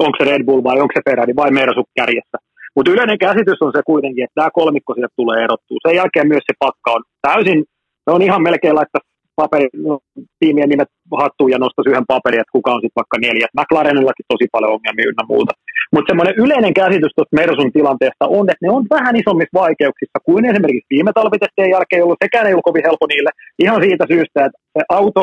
onko 0.05 0.17
se 0.19 0.25
Red 0.31 0.45
Bull 0.47 0.63
vai 0.69 0.81
onko 0.83 0.93
se 0.95 1.07
Ferrari 1.09 1.35
vai 1.41 1.51
Mersu 1.59 1.83
kärjessä. 1.99 2.39
Mutta 2.77 2.91
yleinen 2.95 3.19
käsitys 3.27 3.63
on 3.67 3.73
se 3.77 3.83
kuitenkin, 3.87 4.25
että 4.25 4.39
tämä 4.41 4.57
kolmikko 4.61 4.95
sieltä 4.95 5.15
tulee 5.17 5.45
erottua. 5.45 5.79
Sen 5.87 5.97
jälkeen 6.01 6.29
myös 6.29 6.45
se 6.47 6.55
pakka 6.59 6.89
on 6.97 7.03
täysin, 7.27 7.65
se 8.05 8.11
on 8.17 8.23
ihan 8.23 8.43
melkein 8.43 8.75
laittaa 8.75 9.01
paperi, 9.43 9.69
no, 9.87 9.95
tiimien 10.41 10.69
nimet 10.69 10.91
hattuun 11.23 11.53
ja 11.55 11.59
nostaisi 11.59 11.91
yhden 11.91 12.11
paperin, 12.13 12.41
että 12.43 12.57
kuka 12.59 12.71
on 12.75 12.83
sitten 12.83 13.01
vaikka 13.01 13.19
neljä. 13.27 13.47
McLarenillakin 13.59 14.31
tosi 14.33 14.47
paljon 14.55 14.75
ongelmia 14.77 15.11
ynnä 15.11 15.25
muuta. 15.33 15.53
Mutta 15.93 16.09
semmoinen 16.11 16.35
yleinen 16.45 16.75
käsitys 16.81 17.13
tuosta 17.15 17.39
Mersun 17.41 17.73
tilanteesta 17.79 18.25
on, 18.39 18.45
että 18.51 18.65
ne 18.65 18.71
on 18.77 18.85
vähän 18.97 19.17
isommissa 19.23 19.61
vaikeuksissa 19.65 20.19
kuin 20.27 20.45
esimerkiksi 20.51 20.93
viime 20.95 21.13
talvitestien 21.15 21.71
jälkeen 21.75 22.03
ollut. 22.05 22.23
Sekään 22.25 22.47
ei 22.47 22.55
ollut 22.55 22.69
kovin 22.69 22.87
helppo 22.89 23.07
niille 23.09 23.31
ihan 23.65 23.81
siitä 23.85 24.05
syystä, 24.13 24.39
että 24.47 24.59
se 24.77 24.83
auto 24.99 25.23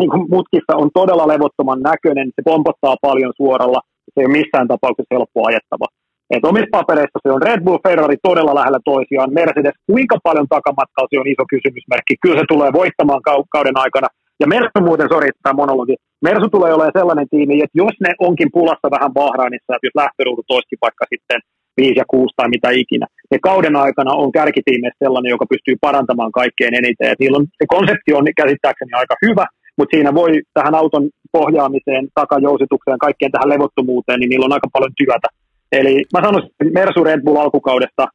niin 0.00 0.10
kuin 0.12 0.24
mutkissa 0.36 0.72
on 0.82 0.88
todella 0.98 1.30
levottoman 1.32 1.80
näköinen, 1.90 2.26
se 2.36 2.42
pompottaa 2.50 2.96
paljon 3.08 3.32
suoralla, 3.40 3.80
se 4.14 4.18
ei 4.20 4.26
ole 4.26 4.38
missään 4.38 4.68
tapauksessa 4.68 5.14
helppo 5.16 5.38
ajettava. 5.48 5.86
Et 6.34 6.44
omissa 6.44 6.76
papereissa 6.78 7.18
se 7.22 7.32
on 7.32 7.42
Red 7.42 7.60
Bull, 7.64 7.84
Ferrari 7.86 8.16
todella 8.22 8.54
lähellä 8.54 8.80
toisiaan, 8.84 9.32
Mercedes 9.32 9.76
kuinka 9.90 10.16
paljon 10.22 10.48
takamatkalla 10.54 11.08
se 11.10 11.20
on 11.20 11.32
iso 11.32 11.44
kysymysmerkki. 11.52 12.14
Kyllä 12.22 12.38
se 12.40 12.44
tulee 12.48 12.70
voittamaan 12.80 13.22
kauden 13.56 13.76
aikana. 13.84 14.08
Ja 14.40 14.46
Mersu 14.46 14.78
muuten, 14.80 15.08
sori 15.12 15.28
tämä 15.42 15.60
monologi, 15.62 15.94
Mersu 16.26 16.48
tulee 16.50 16.72
olemaan 16.74 16.98
sellainen 16.98 17.28
tiimi, 17.32 17.62
että 17.64 17.80
jos 17.82 17.94
ne 18.04 18.10
onkin 18.26 18.50
pulassa 18.56 18.88
vähän 18.96 19.12
Bahrainissa, 19.18 19.74
että 19.74 19.86
jos 19.86 20.00
lähtöruutu 20.02 20.42
toiski 20.46 20.76
vaikka 20.86 21.04
sitten 21.12 21.40
5 21.76 21.92
ja 22.00 22.04
6 22.08 22.34
tai 22.36 22.48
mitä 22.48 22.68
ikinä, 22.82 23.06
ne 23.30 23.38
kauden 23.48 23.76
aikana 23.76 24.12
on 24.22 24.32
kärkitiimeissä 24.32 25.04
sellainen, 25.04 25.30
joka 25.30 25.46
pystyy 25.52 25.76
parantamaan 25.80 26.32
kaikkein 26.40 26.74
eniten. 26.80 27.10
Et 27.10 27.18
niillä 27.18 27.38
on, 27.38 27.46
se 27.60 27.64
konsepti 27.76 28.10
on 28.14 28.24
käsittääkseni 28.36 28.92
aika 28.94 29.16
hyvä, 29.26 29.46
mutta 29.78 29.92
siinä 29.94 30.14
voi 30.14 30.30
tähän 30.54 30.74
auton 30.74 31.04
pohjaamiseen, 31.32 32.08
takajousitukseen, 32.14 33.04
kaikkeen 33.06 33.32
tähän 33.32 33.52
levottomuuteen, 33.54 34.20
niin 34.20 34.30
niillä 34.30 34.46
on 34.46 34.56
aika 34.56 34.68
paljon 34.72 34.94
työtä. 35.00 35.28
Eli 35.72 36.04
mä 36.12 36.20
sanoisin, 36.24 36.50
että 36.60 36.80
Mersu 36.80 37.04
Red 37.04 37.20
Bull 37.24 37.36
alkukaudesta, 37.36 38.06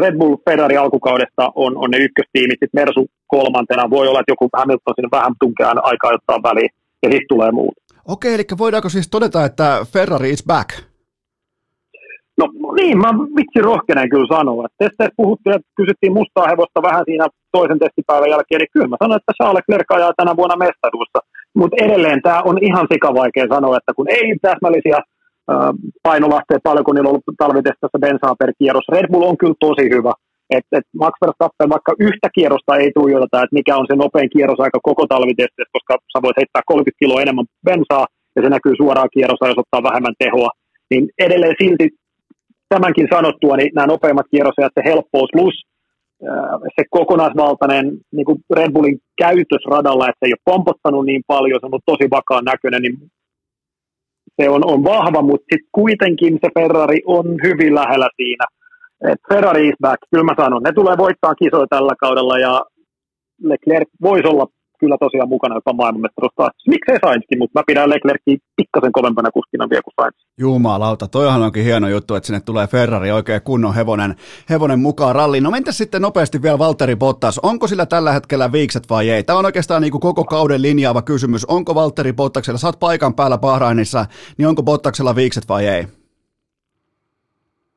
Red 0.00 0.16
Bull 0.18 0.36
Ferrari 0.44 0.76
alkukaudesta 0.76 1.52
on, 1.54 1.76
on 1.76 1.90
ne 1.90 1.98
ykköstiimit, 1.98 2.58
sitten 2.60 2.80
Mersu 2.80 3.06
kolmantena, 3.26 3.90
voi 3.90 4.08
olla, 4.08 4.20
että 4.20 4.32
joku 4.32 4.48
Hamilton 4.56 4.94
sinne 4.96 5.08
vähän 5.12 5.32
tunkea 5.40 5.68
aikaa 5.68 6.10
ottaa 6.14 6.50
väliin, 6.50 6.70
ja 7.02 7.08
sitten 7.10 7.28
tulee 7.28 7.50
muut. 7.50 7.74
Okei, 8.08 8.34
eli 8.34 8.44
voidaanko 8.58 8.88
siis 8.88 9.08
todeta, 9.10 9.44
että 9.44 9.86
Ferrari 9.92 10.30
is 10.30 10.44
back? 10.46 10.70
No 12.38 12.44
niin, 12.78 12.98
mä 12.98 13.10
vitsi 13.36 13.60
rohkenen 13.60 14.08
kyllä 14.08 14.36
sanoa. 14.36 14.66
Testeissä 14.78 15.14
puhuttiin, 15.16 15.56
että 15.56 15.68
kysyttiin 15.76 16.12
mustaa 16.12 16.50
hevosta 16.52 16.82
vähän 16.88 17.04
siinä 17.08 17.26
toisen 17.52 17.78
testipäivän 17.78 18.30
jälkeen, 18.30 18.58
niin 18.58 18.72
kyllä 18.72 18.88
mä 18.92 18.96
sanoin, 19.02 19.20
että 19.20 19.36
Charles 19.36 19.56
Leclerc 19.58 19.88
ajaa 19.90 20.12
tänä 20.16 20.36
vuonna 20.36 20.56
mestaruussa. 20.64 21.18
Mutta 21.54 21.76
edelleen 21.84 22.22
tämä 22.22 22.40
on 22.48 22.56
ihan 22.68 22.86
sikavaikea 22.92 23.46
sanoa, 23.54 23.76
että 23.76 23.92
kun 23.96 24.08
ei 24.10 24.26
täsmällisiä 24.42 24.98
paino 26.02 26.26
lähtee 26.34 26.58
paljon, 26.62 26.84
kun 26.84 26.94
niillä 26.94 27.08
on 27.08 27.14
ollut 27.14 27.40
talvitestassa 27.44 28.02
bensaa 28.04 28.40
per 28.40 28.52
kierros. 28.58 28.92
Red 28.92 29.06
Bull 29.12 29.30
on 29.30 29.38
kyllä 29.38 29.60
tosi 29.60 29.84
hyvä. 29.94 30.12
Et, 30.56 30.66
et 30.78 30.86
Max 31.02 31.14
Verstappen 31.22 31.68
vaikka 31.76 31.92
yhtä 32.08 32.28
kierrosta 32.36 32.76
ei 32.76 32.90
tuijoteta, 32.98 33.42
että 33.42 33.58
mikä 33.58 33.76
on 33.76 33.86
se 33.88 33.96
nopein 33.96 34.30
kierrosaika 34.34 34.78
koko 34.88 35.04
talvitestissä, 35.06 35.74
koska 35.76 35.92
sä 36.12 36.18
voit 36.24 36.38
heittää 36.40 36.62
30 36.66 36.98
kiloa 37.00 37.22
enemmän 37.24 37.46
bensaa, 37.68 38.06
ja 38.36 38.42
se 38.42 38.48
näkyy 38.48 38.74
suoraan 38.76 39.14
kierrossa, 39.14 39.50
jos 39.50 39.62
ottaa 39.62 39.88
vähemmän 39.88 40.18
tehoa. 40.22 40.50
Niin 40.90 41.04
edelleen 41.26 41.56
silti 41.62 41.86
tämänkin 42.68 43.08
sanottua, 43.14 43.56
niin 43.56 43.70
nämä 43.74 43.92
nopeimmat 43.92 44.28
kierrosajat, 44.30 44.72
se 44.74 44.82
helppous 44.90 45.30
plus 45.32 45.56
se 46.76 46.82
kokonaisvaltainen 46.90 47.84
niin 48.12 48.26
Red 48.56 48.72
Bullin 48.72 48.98
käytös 49.18 49.64
radalla, 49.66 50.08
että 50.08 50.18
se 50.20 50.26
ei 50.26 50.32
ole 50.36 50.48
pompottanut 50.52 51.06
niin 51.06 51.22
paljon, 51.26 51.60
se 51.60 51.66
on 51.66 51.72
ollut 51.72 51.90
tosi 51.92 52.10
vakaan 52.10 52.44
näköinen, 52.44 52.82
niin 52.82 52.96
se 54.40 54.48
on, 54.48 54.62
on 54.72 54.84
vahva, 54.84 55.22
mutta 55.22 55.46
sitten 55.52 55.68
kuitenkin 55.72 56.38
se 56.42 56.48
Ferrari 56.58 57.00
on 57.06 57.26
hyvin 57.42 57.74
lähellä 57.74 58.08
siinä. 58.16 58.44
Et 59.10 59.20
Ferrari 59.28 59.68
is 59.68 59.74
back, 59.80 59.98
kyllä 60.10 60.24
mä 60.24 60.34
sanon. 60.42 60.62
Ne 60.62 60.72
tulee 60.72 60.96
voittaa 60.98 61.34
kisoja 61.34 61.66
tällä 61.70 61.94
kaudella 62.00 62.38
ja 62.38 62.62
Leclerc 63.42 63.88
voisi 64.02 64.28
olla 64.28 64.46
kyllä 64.82 64.96
tosiaan 65.00 65.28
mukana 65.28 65.54
jopa 65.54 65.72
maailmanmestaruus 65.72 66.32
Miksei 66.68 66.98
Sainzkin, 67.04 67.38
mutta 67.38 67.58
mä 67.58 67.62
pidän 67.66 67.90
Leclercia 67.90 68.36
pikkasen 68.56 68.92
kovempana 68.92 69.30
kuskina 69.30 69.70
vielä 69.70 69.82
kuin 69.82 69.94
Sainz. 70.00 70.16
Jumalauta, 70.38 71.08
toihan 71.08 71.42
onkin 71.42 71.64
hieno 71.64 71.88
juttu, 71.88 72.14
että 72.14 72.26
sinne 72.26 72.40
tulee 72.40 72.66
Ferrari 72.66 73.12
oikein 73.12 73.42
kunnon 73.42 73.74
hevonen, 73.74 74.14
hevonen 74.50 74.80
mukaan 74.80 75.14
ralliin. 75.14 75.44
No 75.44 75.50
mentäs 75.50 75.78
sitten 75.78 76.02
nopeasti 76.02 76.42
vielä 76.42 76.58
Valtteri 76.58 76.96
Bottas. 76.96 77.38
Onko 77.38 77.66
sillä 77.66 77.86
tällä 77.86 78.12
hetkellä 78.12 78.52
viikset 78.52 78.90
vai 78.90 79.10
ei? 79.10 79.22
Tämä 79.22 79.38
on 79.38 79.44
oikeastaan 79.44 79.82
niin 79.82 79.92
kuin 79.92 80.00
koko 80.00 80.24
kauden 80.24 80.62
linjaava 80.62 81.02
kysymys. 81.02 81.44
Onko 81.44 81.74
Valtteri 81.74 82.12
Bottaksella, 82.12 82.58
sä 82.58 82.68
oot 82.68 82.80
paikan 82.80 83.14
päällä 83.14 83.38
Bahrainissa, 83.38 84.06
niin 84.38 84.48
onko 84.48 84.62
Bottaksella 84.62 85.16
viikset 85.16 85.48
vai 85.48 85.66
ei? 85.66 86.01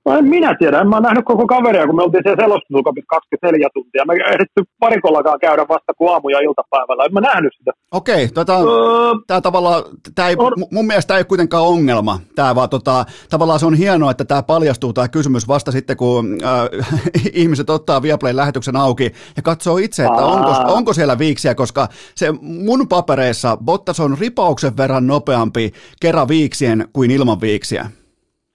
No 0.06 0.18
en 0.18 0.26
minä 0.26 0.56
tiedä, 0.60 0.82
en 0.82 0.88
mä 0.88 0.99
nähnyt 0.99 1.26
koko 1.26 1.48
kaveria, 1.48 1.86
kun 1.86 1.95
me 1.95 2.03
oltiin 2.03 2.23
siellä 2.23 2.44
selostusukopissa 2.44 3.07
24 3.10 3.68
tuntia. 3.73 4.06
Me 4.06 4.14
ehditty 4.14 4.64
parikollakaan 4.80 5.40
käydä 5.40 5.65
vasta 5.69 5.94
kuin 5.98 6.14
aamu- 6.14 6.30
ja 6.30 6.40
iltapäivällä, 6.40 7.06
en 7.06 7.14
mä 7.14 7.22
nähnyt 7.22 7.53
sitä. 7.57 7.72
Okei, 7.91 8.27
tota, 8.27 8.57
öö, 8.57 9.14
tämä 9.27 9.41
tavallaan, 9.41 9.84
tämä 10.15 10.27
ei, 10.27 10.36
on, 10.38 10.53
mun 10.72 10.88
mielestä 10.88 11.07
tämä 11.07 11.18
ei 11.18 11.19
ole 11.19 11.26
kuitenkaan 11.26 11.64
ongelma. 11.64 12.19
Tämä 12.36 12.56
vaan 12.56 12.69
tota, 12.69 13.06
tavallaan 13.30 13.60
se 13.60 13.65
on 13.65 13.73
hienoa, 13.73 14.11
että 14.11 14.26
tämä 14.26 14.44
paljastuu 14.44 14.94
tämä 14.94 15.07
kysymys 15.07 15.48
vasta 15.48 15.72
sitten, 15.72 15.98
kun 15.98 16.38
äh, 16.44 16.86
ihmiset 17.34 17.69
ottaa 17.69 18.02
Viaplayn 18.02 18.36
lähetyksen 18.36 18.76
auki 18.76 19.11
ja 19.36 19.41
katsoo 19.41 19.77
itse, 19.77 20.03
että 20.06 20.26
onko, 20.26 20.52
onko 20.68 20.94
siellä 20.94 21.19
viiksiä, 21.19 21.56
koska 21.56 21.88
se 22.15 22.34
mun 22.41 22.88
papereissa 22.88 23.57
Bottas 23.57 23.99
on 23.99 24.18
ripauksen 24.19 24.77
verran 24.77 25.07
nopeampi 25.07 25.72
kerran 26.02 26.27
viiksien 26.27 26.88
kuin 26.94 27.11
ilman 27.11 27.41
viiksiä. 27.41 27.90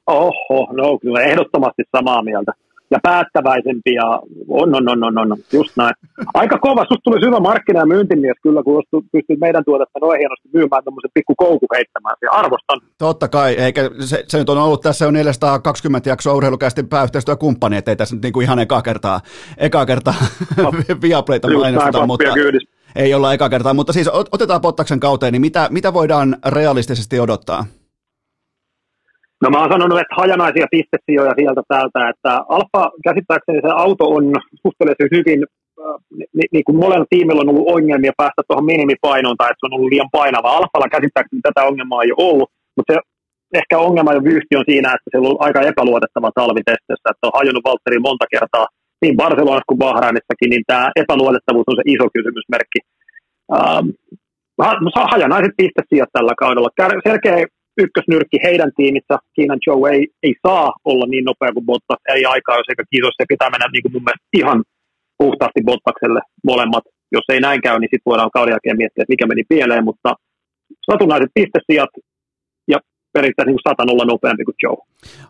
Oho, 0.07 0.69
no 0.73 0.99
kyllä 0.99 1.21
ehdottomasti 1.21 1.83
samaa 1.97 2.23
mieltä. 2.23 2.53
Ja 2.93 2.99
päättäväisempi 3.03 3.95
ja 3.95 4.07
on, 4.49 4.75
on, 4.75 4.89
on, 4.89 5.05
on, 5.05 5.19
on, 5.19 5.39
just 5.53 5.77
näin. 5.77 5.95
Aika 6.35 6.59
kova, 6.59 6.81
susta 6.81 7.01
tuli 7.05 7.27
hyvä 7.27 7.41
markkina- 7.41 7.79
ja 7.79 7.87
myyntimies 7.87 8.37
kyllä, 8.43 8.63
kun 8.63 8.83
pystyt 9.13 9.41
meidän 9.41 9.65
tuotetta 9.65 9.99
noin 10.01 10.19
hienosti 10.19 10.49
myymään 10.53 10.85
tämmöisen 10.85 11.11
pikku 11.15 11.35
koukku 11.37 11.67
heittämään. 11.75 12.17
Ja 12.23 12.31
arvostan. 12.31 12.81
Totta 12.99 13.29
kai, 13.29 13.55
eikä 13.55 13.91
se, 14.01 14.25
se 14.29 14.39
nyt 14.39 14.49
on 14.49 14.59
ollut 14.59 14.81
tässä 14.81 15.05
jo 15.05 15.11
420 15.11 16.11
jaksoa 16.11 16.35
urheilukästin 16.35 16.89
pääyhteistyökumppani, 16.89 17.77
ettei 17.77 17.97
tässä 17.97 18.15
nyt 18.15 18.23
niinku 18.23 18.41
ihan 18.41 18.59
ekaa 18.59 18.83
kertaa, 18.83 19.21
ekaa 19.59 19.87
kertaa 19.87 20.15
no. 20.63 20.73
Viaplayta 21.03 21.49
mainosteta, 21.49 22.07
mutta 22.07 22.25
ei 22.97 23.15
olla 23.15 23.33
eka 23.33 23.49
kertaa, 23.49 23.75
mutta 23.75 23.93
siis 23.93 24.11
otetaan 24.33 24.61
Pottaksen 24.61 25.01
kauteen, 25.01 25.33
niin 25.33 25.41
mitä, 25.41 25.69
mitä 25.71 25.95
voidaan 25.95 26.37
realistisesti 26.47 27.21
odottaa? 27.21 27.65
No 29.43 29.47
mä 29.51 29.61
oon 29.61 29.73
sanonut, 29.73 30.01
että 30.01 30.19
hajanaisia 30.21 30.73
pistesijoja 30.75 31.35
sieltä 31.39 31.63
täältä, 31.73 32.01
että 32.13 32.33
Alfa 32.57 32.83
käsittääkseni 33.07 33.61
se 33.63 33.71
auto 33.85 34.05
on 34.17 34.25
suhteellisen 34.63 35.15
hyvin, 35.17 35.41
äh, 35.85 35.97
ni, 36.39 36.45
niin 36.55 36.65
kuin 36.67 36.79
molemmilla 36.83 37.15
tiimillä 37.15 37.43
on 37.43 37.53
ollut 37.53 37.73
ongelmia 37.77 38.21
päästä 38.21 38.43
tuohon 38.43 38.71
minimipainoon 38.73 39.37
tai 39.39 39.49
että 39.51 39.61
se 39.61 39.67
on 39.67 39.77
ollut 39.77 39.93
liian 39.93 40.15
painava. 40.19 40.57
Alfalla 40.59 40.95
käsittääkseni 40.97 41.41
tätä 41.43 41.69
ongelmaa 41.71 42.03
ei 42.03 42.13
ole 42.13 42.29
ollut, 42.31 42.51
mutta 42.77 42.93
se 42.93 42.99
ehkä 43.61 43.79
ongelma 43.87 44.17
ja 44.17 44.27
vyyhti 44.29 44.55
on 44.61 44.69
siinä, 44.71 44.89
että 44.95 45.09
se 45.11 45.19
on 45.19 45.27
ollut 45.27 45.45
aika 45.47 45.61
epäluotettava 45.71 46.31
talvitestissä, 46.41 47.11
että 47.11 47.27
on 47.27 47.39
hajonnut 47.39 47.69
Valtteri 47.69 47.99
monta 48.09 48.27
kertaa 48.35 48.67
niin 49.03 49.17
Barcelonassa 49.21 49.71
kuin 49.71 49.83
Bahrainissakin, 49.85 50.51
niin 50.51 50.65
tämä 50.67 50.85
epäluotettavuus 51.03 51.69
on 51.69 51.79
se 51.79 51.85
iso 51.95 52.07
kysymysmerkki. 52.17 52.81
Ähm, 53.57 53.87
hajanaiset 55.13 55.55
pistesijat 55.61 56.11
tällä 56.13 56.35
kaudella. 56.43 56.71
Selkeä 57.09 57.37
ykkösnyrkki 57.85 58.39
heidän 58.47 58.71
tiimissä, 58.77 59.15
Keenan 59.35 59.59
Joe 59.67 59.91
ei, 59.91 60.09
ei 60.23 60.35
saa 60.47 60.73
olla 60.85 61.07
niin 61.07 61.25
nopea 61.25 61.53
kuin 61.53 61.67
Bottas, 61.67 62.03
ei 62.15 62.25
aikaa, 62.25 62.57
jos 62.57 62.69
eikä 62.69 62.85
kisossa, 62.91 63.31
pitää 63.33 63.51
mennä 63.51 63.67
niin 63.73 63.83
kuin 63.83 63.93
mun 63.93 64.07
mielestä 64.07 64.29
ihan 64.41 64.59
puhtaasti 65.19 65.61
Bottakselle 65.69 66.21
molemmat. 66.51 66.85
Jos 67.13 67.27
ei 67.33 67.41
näin 67.41 67.61
käy, 67.67 67.77
niin 67.79 67.93
sitten 67.93 68.11
voidaan 68.11 68.37
kauden 68.37 68.53
jälkeen 68.53 68.81
miettiä, 68.81 69.03
että 69.03 69.13
mikä 69.15 69.27
meni 69.27 69.45
pieleen, 69.49 69.85
mutta 69.85 70.11
satunnaiset 70.91 71.31
pistesijat 71.35 71.93
ja 71.97 72.10
periaatteessa 73.13 73.51
niin 73.51 73.59
satan 73.69 73.91
olla 73.91 74.05
nopeampi 74.05 74.45
kuin 74.45 74.55
Joe. 74.63 74.77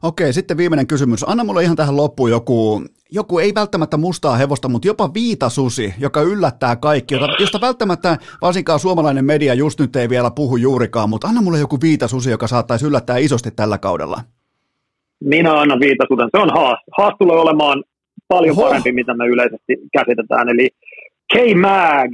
Okei, 0.03 0.33
sitten 0.33 0.57
viimeinen 0.57 0.87
kysymys. 0.87 1.29
Anna 1.29 1.45
mulle 1.45 1.63
ihan 1.63 1.77
tähän 1.77 1.97
loppuun 1.97 2.31
joku, 2.31 2.83
joku 3.11 3.39
ei 3.39 3.55
välttämättä 3.55 3.97
mustaa 3.97 4.37
hevosta, 4.37 4.69
mutta 4.69 4.89
jopa 4.89 5.15
viitasusi, 5.15 5.95
joka 5.99 6.21
yllättää 6.23 6.77
kaikki, 6.77 7.15
josta 7.41 7.61
välttämättä 7.61 8.19
varsinkaan 8.43 8.81
suomalainen 8.81 9.25
media 9.25 9.55
just 9.55 9.81
nyt 9.81 9.97
ei 9.97 10.09
vielä 10.09 10.31
puhu 10.31 10.57
juurikaan, 10.57 11.11
mutta 11.11 11.29
anna 11.29 11.43
mulle 11.43 11.59
joku 11.59 11.79
viitasusi, 11.83 12.31
joka 12.31 12.47
saattaisi 12.47 12.87
yllättää 12.87 13.17
isosti 13.17 13.51
tällä 13.51 13.79
kaudella. 13.79 14.21
Minä 15.25 15.53
annan 15.53 15.81
viitasuden. 15.81 16.29
Se 16.37 16.43
on 16.43 16.51
Haas. 16.51 16.79
Haas 16.99 17.15
tulee 17.19 17.37
olemaan 17.37 17.85
paljon 18.29 18.59
Oho. 18.59 18.63
parempi, 18.63 18.93
mitä 18.93 19.15
me 19.15 19.27
yleisesti 19.27 19.77
käsitetään. 19.93 20.49
Eli 20.49 20.69
K-Mag, 21.33 22.11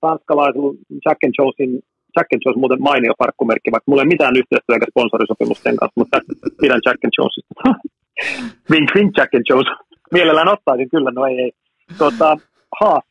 tanskalaisen 0.00 0.62
Jack 1.04 1.24
and 1.24 1.34
Jonesin 1.38 1.82
Jack 2.16 2.28
and 2.32 2.42
Jones 2.44 2.60
muuten 2.62 2.82
mainio 2.88 3.12
farkkumerkki, 3.20 3.72
vaikka 3.72 3.88
mulla 3.88 4.02
ei 4.02 4.14
mitään 4.14 4.36
yhteistyötä 4.40 4.76
eikä 4.76 4.92
sponsorisopimusten 4.92 5.76
kanssa, 5.80 6.00
mutta 6.00 6.16
pidän 6.60 6.84
Jack 6.86 7.00
and 7.04 7.14
Jonesista. 7.18 7.54
wink, 8.72 8.88
wink, 8.96 9.10
Jack 9.18 9.34
and 9.34 9.46
Jones. 9.50 9.70
Mielellään 10.16 10.54
ottaisin 10.54 10.88
kyllä, 10.94 11.10
no 11.10 11.26
ei, 11.26 11.36
ei. 11.44 11.52
Tota, 11.98 12.28
Haas, 12.80 13.04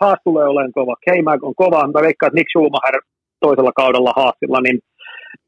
Haas 0.00 0.18
tulee 0.24 0.46
olemaan 0.48 0.72
kova. 0.72 0.94
K-Mag 1.04 1.44
on 1.44 1.54
kova. 1.62 1.86
Mä 1.94 2.00
veikkaan, 2.06 2.28
että 2.28 2.38
Nick 2.38 2.48
Schumacher 2.50 2.96
toisella 3.40 3.72
kaudella 3.80 4.12
Haasilla, 4.16 4.60
niin 4.60 4.78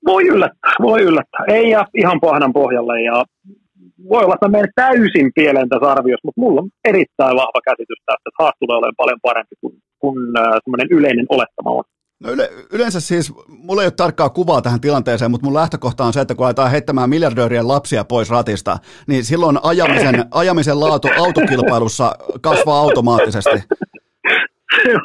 voi 0.06 0.22
yllättää, 0.32 0.72
voi 0.82 1.00
yllättää. 1.02 1.44
Ei 1.48 1.70
ja 1.70 1.86
ihan 1.94 2.20
pohjan 2.20 2.52
pohjalle 2.52 3.02
ja 3.02 3.24
voi 4.10 4.24
olla, 4.24 4.34
että 4.34 4.48
menen 4.48 4.72
täysin 4.74 5.30
pieleen 5.34 5.68
tässä 5.68 5.90
arviossa, 5.90 6.26
mutta 6.26 6.40
mulla 6.40 6.60
on 6.60 6.70
erittäin 6.84 7.36
vahva 7.42 7.60
käsitys 7.68 8.00
tästä, 8.06 8.28
että 8.28 8.42
Haas 8.42 8.56
tulee 8.60 8.76
olemaan 8.76 9.02
paljon 9.02 9.20
parempi 9.22 9.54
kuin, 9.60 9.74
kuin 9.98 10.18
äh, 10.38 10.90
yleinen 10.90 11.26
olettama 11.28 11.70
on. 11.70 11.84
No 12.20 12.30
yle, 12.30 12.50
yleensä 12.72 13.00
siis, 13.00 13.32
mulla 13.48 13.82
ei 13.82 13.86
ole 13.86 13.90
tarkkaa 13.90 14.30
kuvaa 14.30 14.62
tähän 14.62 14.80
tilanteeseen, 14.80 15.30
mutta 15.30 15.44
mun 15.44 15.54
lähtökohta 15.54 16.04
on 16.04 16.12
se, 16.12 16.20
että 16.20 16.34
kun 16.34 16.46
aletaan 16.46 16.70
heittämään 16.70 17.10
miljardöörien 17.10 17.68
lapsia 17.68 18.04
pois 18.04 18.30
ratista, 18.30 18.78
niin 19.06 19.24
silloin 19.24 19.58
ajamisen, 19.62 20.24
ajamisen 20.30 20.80
laatu 20.80 21.08
autokilpailussa 21.18 22.14
kasvaa 22.40 22.80
automaattisesti 22.80 23.62
se, 24.82 24.94
on, 24.94 25.02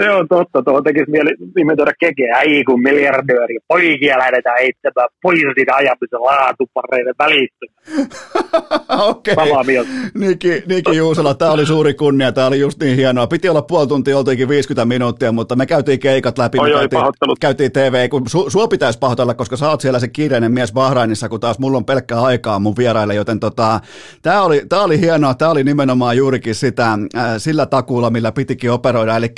se 0.00 0.10
on 0.10 0.28
totta. 0.28 0.62
Tuohon 0.62 0.84
tekisi 0.84 1.10
mieli 1.10 1.30
imitoida 1.58 1.92
kekeä. 2.00 2.40
Ei 2.40 2.64
kun 2.64 2.82
miljardööri. 2.82 3.58
Poikia 3.68 4.18
lähdetään 4.18 4.56
heittämään 4.58 5.08
pois 5.22 5.40
siitä 5.54 5.74
ajamisen 5.74 6.20
laatupareiden 6.20 7.14
välistä. 7.18 7.66
Okei. 9.08 9.34
Okay. 9.34 9.46
Samaa 9.48 9.64
mieltä. 9.64 9.90
Niki, 10.14 10.62
Niki 10.66 10.96
Juusala, 10.96 11.34
tämä 11.34 11.50
oli 11.50 11.66
suuri 11.66 11.94
kunnia. 11.94 12.32
Tämä 12.32 12.46
oli 12.46 12.60
just 12.60 12.80
niin 12.82 12.96
hienoa. 12.96 13.26
Piti 13.26 13.48
olla 13.48 13.62
puoli 13.62 13.86
tuntia, 13.86 14.18
oltiinkin 14.18 14.48
50 14.48 14.84
minuuttia, 14.84 15.32
mutta 15.32 15.56
me 15.56 15.66
käytiin 15.66 15.98
keikat 15.98 16.38
läpi. 16.38 16.58
Oi, 16.58 16.70
käytiin, 16.70 17.02
käytiin 17.40 17.72
TV, 17.72 18.08
kun 18.08 18.22
su, 18.28 18.50
sua 18.50 18.68
pitäisi 18.68 18.98
pahoitella, 18.98 19.34
koska 19.34 19.56
sä 19.56 19.70
oot 19.70 19.80
siellä 19.80 19.98
se 19.98 20.08
kiireinen 20.08 20.52
mies 20.52 20.72
Bahrainissa, 20.72 21.28
kun 21.28 21.40
taas 21.40 21.58
mulla 21.58 21.76
on 21.76 21.84
pelkkää 21.84 22.22
aikaa 22.22 22.58
mun 22.58 22.74
vieraille, 22.78 23.14
joten 23.14 23.40
tota, 23.40 23.80
tämä 24.22 24.42
oli, 24.42 24.62
tää 24.68 24.82
oli 24.82 25.00
hienoa. 25.00 25.34
Tämä 25.34 25.50
oli 25.50 25.64
nimenomaan 25.64 26.16
juurikin 26.16 26.54
sitä, 26.54 26.92
äh, 26.92 27.34
sillä 27.38 27.66
takuulla, 27.66 28.10
millä 28.10 28.32
pitikin 28.32 28.70
operoida 28.70 28.95
huomioida. 28.96 29.16
Eli 29.16 29.32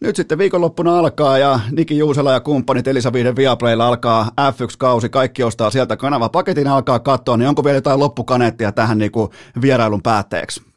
nyt 0.00 0.16
sitten 0.16 0.38
viikonloppuna 0.38 0.98
alkaa 0.98 1.38
ja 1.38 1.60
Niki 1.70 1.98
Juusela 1.98 2.32
ja 2.32 2.40
kumppanit 2.40 2.88
Elisa 2.88 3.12
Viiden 3.12 3.36
Viaplaylla 3.36 3.88
alkaa 3.88 4.30
F1-kausi. 4.40 5.08
Kaikki 5.08 5.42
ostaa 5.42 5.70
sieltä 5.70 5.96
kanava 5.96 6.28
paketin 6.28 6.68
alkaa 6.68 6.98
katsoa, 6.98 7.36
niin 7.36 7.48
onko 7.48 7.64
vielä 7.64 7.76
jotain 7.76 8.00
loppukaneettia 8.00 8.72
tähän 8.72 8.98
niin 8.98 9.12
kuin 9.12 9.30
vierailun 9.62 10.02
päätteeksi? 10.02 10.71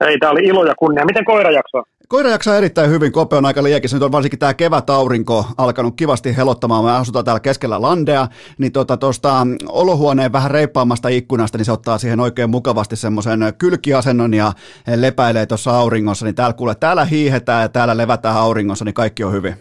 Ei, 0.00 0.18
tämä 0.18 0.32
oli 0.32 0.40
ilo 0.40 0.64
ja 0.64 0.74
kunnia. 0.78 1.04
Miten 1.04 1.24
koira 1.24 1.50
jaksaa? 1.50 1.82
Koira 2.08 2.30
jaksaa 2.30 2.56
erittäin 2.56 2.90
hyvin, 2.90 3.12
Kope 3.12 3.36
on 3.36 3.46
aika 3.46 3.62
liekissä. 3.62 3.96
Nyt 3.96 4.02
on 4.02 4.12
varsinkin 4.12 4.38
tämä 4.38 4.54
kevätaurinko 4.54 5.44
alkanut 5.58 5.96
kivasti 5.96 6.36
helottamaan. 6.36 6.84
Me 6.84 6.90
asutaan 6.90 7.24
täällä 7.24 7.40
keskellä 7.40 7.82
landea, 7.82 8.28
niin 8.58 8.72
tuosta 8.72 8.96
tota, 8.96 9.46
olohuoneen 9.68 10.32
vähän 10.32 10.50
reippaammasta 10.50 11.08
ikkunasta, 11.08 11.58
niin 11.58 11.64
se 11.64 11.72
ottaa 11.72 11.98
siihen 11.98 12.20
oikein 12.20 12.50
mukavasti 12.50 12.96
semmoisen 12.96 13.40
kylkiasennon 13.58 14.34
ja 14.34 14.52
lepäilee 14.96 15.46
tuossa 15.46 15.78
auringossa. 15.78 16.26
Niin 16.26 16.34
täällä 16.34 16.54
kuule, 16.54 16.74
täällä 16.74 17.04
hiihetään 17.04 17.62
ja 17.62 17.68
täällä 17.68 17.96
levätään 17.96 18.36
auringossa, 18.36 18.84
niin 18.84 18.94
kaikki 18.94 19.24
on 19.24 19.32
hyvin. 19.32 19.54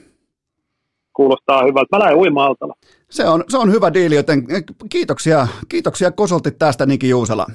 Kuulostaa 1.14 1.64
hyvältä. 1.64 1.98
Mä 1.98 2.00
lähden 2.00 2.18
uima 2.18 2.56
Se 3.10 3.26
on, 3.26 3.44
se 3.50 3.58
on 3.58 3.72
hyvä 3.72 3.94
diili, 3.94 4.16
joten 4.16 4.44
kiitoksia, 4.90 5.48
kiitoksia 5.70 6.12
Kosolti 6.12 6.52
tästä 6.52 6.86
Niki 6.86 7.10
Juusala. 7.10 7.46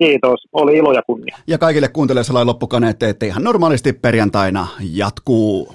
Kiitos, 0.00 0.40
oli 0.52 0.76
ilo 0.76 0.92
ja 0.92 1.02
kunnia. 1.02 1.36
Ja 1.46 1.58
kaikille 1.58 1.88
kuuntelijoille 1.88 2.44
loppukaneet, 2.44 3.02
että 3.02 3.26
ihan 3.26 3.44
normaalisti 3.44 3.92
perjantaina 3.92 4.66
jatkuu. 4.92 5.74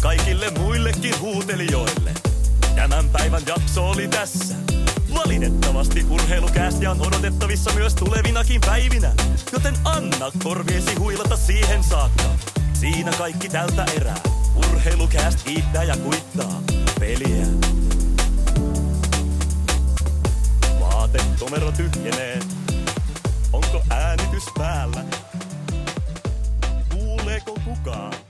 Kaikille 0.00 0.50
muillekin 0.50 1.20
huutelijoille. 1.20 2.10
Tämän 2.76 3.08
päivän 3.08 3.42
jakso 3.46 3.90
oli 3.90 4.08
tässä. 4.08 4.54
Valitettavasti 5.14 6.06
urheilukäästi 6.10 6.86
on 6.86 7.06
odotettavissa 7.06 7.72
myös 7.74 7.94
tulevinakin 7.94 8.60
päivinä, 8.60 9.12
joten 9.52 9.74
anna 9.84 10.32
korviesi 10.42 10.94
huilata 10.94 11.36
siihen 11.36 11.84
saakka. 11.84 12.22
Siinä 12.72 13.12
kaikki 13.18 13.48
tältä 13.48 13.84
erää. 13.96 14.20
Urheilukääst 14.56 15.42
kiittää 15.42 15.82
ja 15.82 15.96
kuittaa 15.96 16.62
peliä. 17.00 17.46
Vaatetomero 20.80 21.72
tyhjenee. 21.72 22.38
Onko 23.52 23.82
äänitys 23.90 24.44
päällä? 24.58 25.04
Kuuleeko 26.88 27.58
kukaan? 27.64 28.27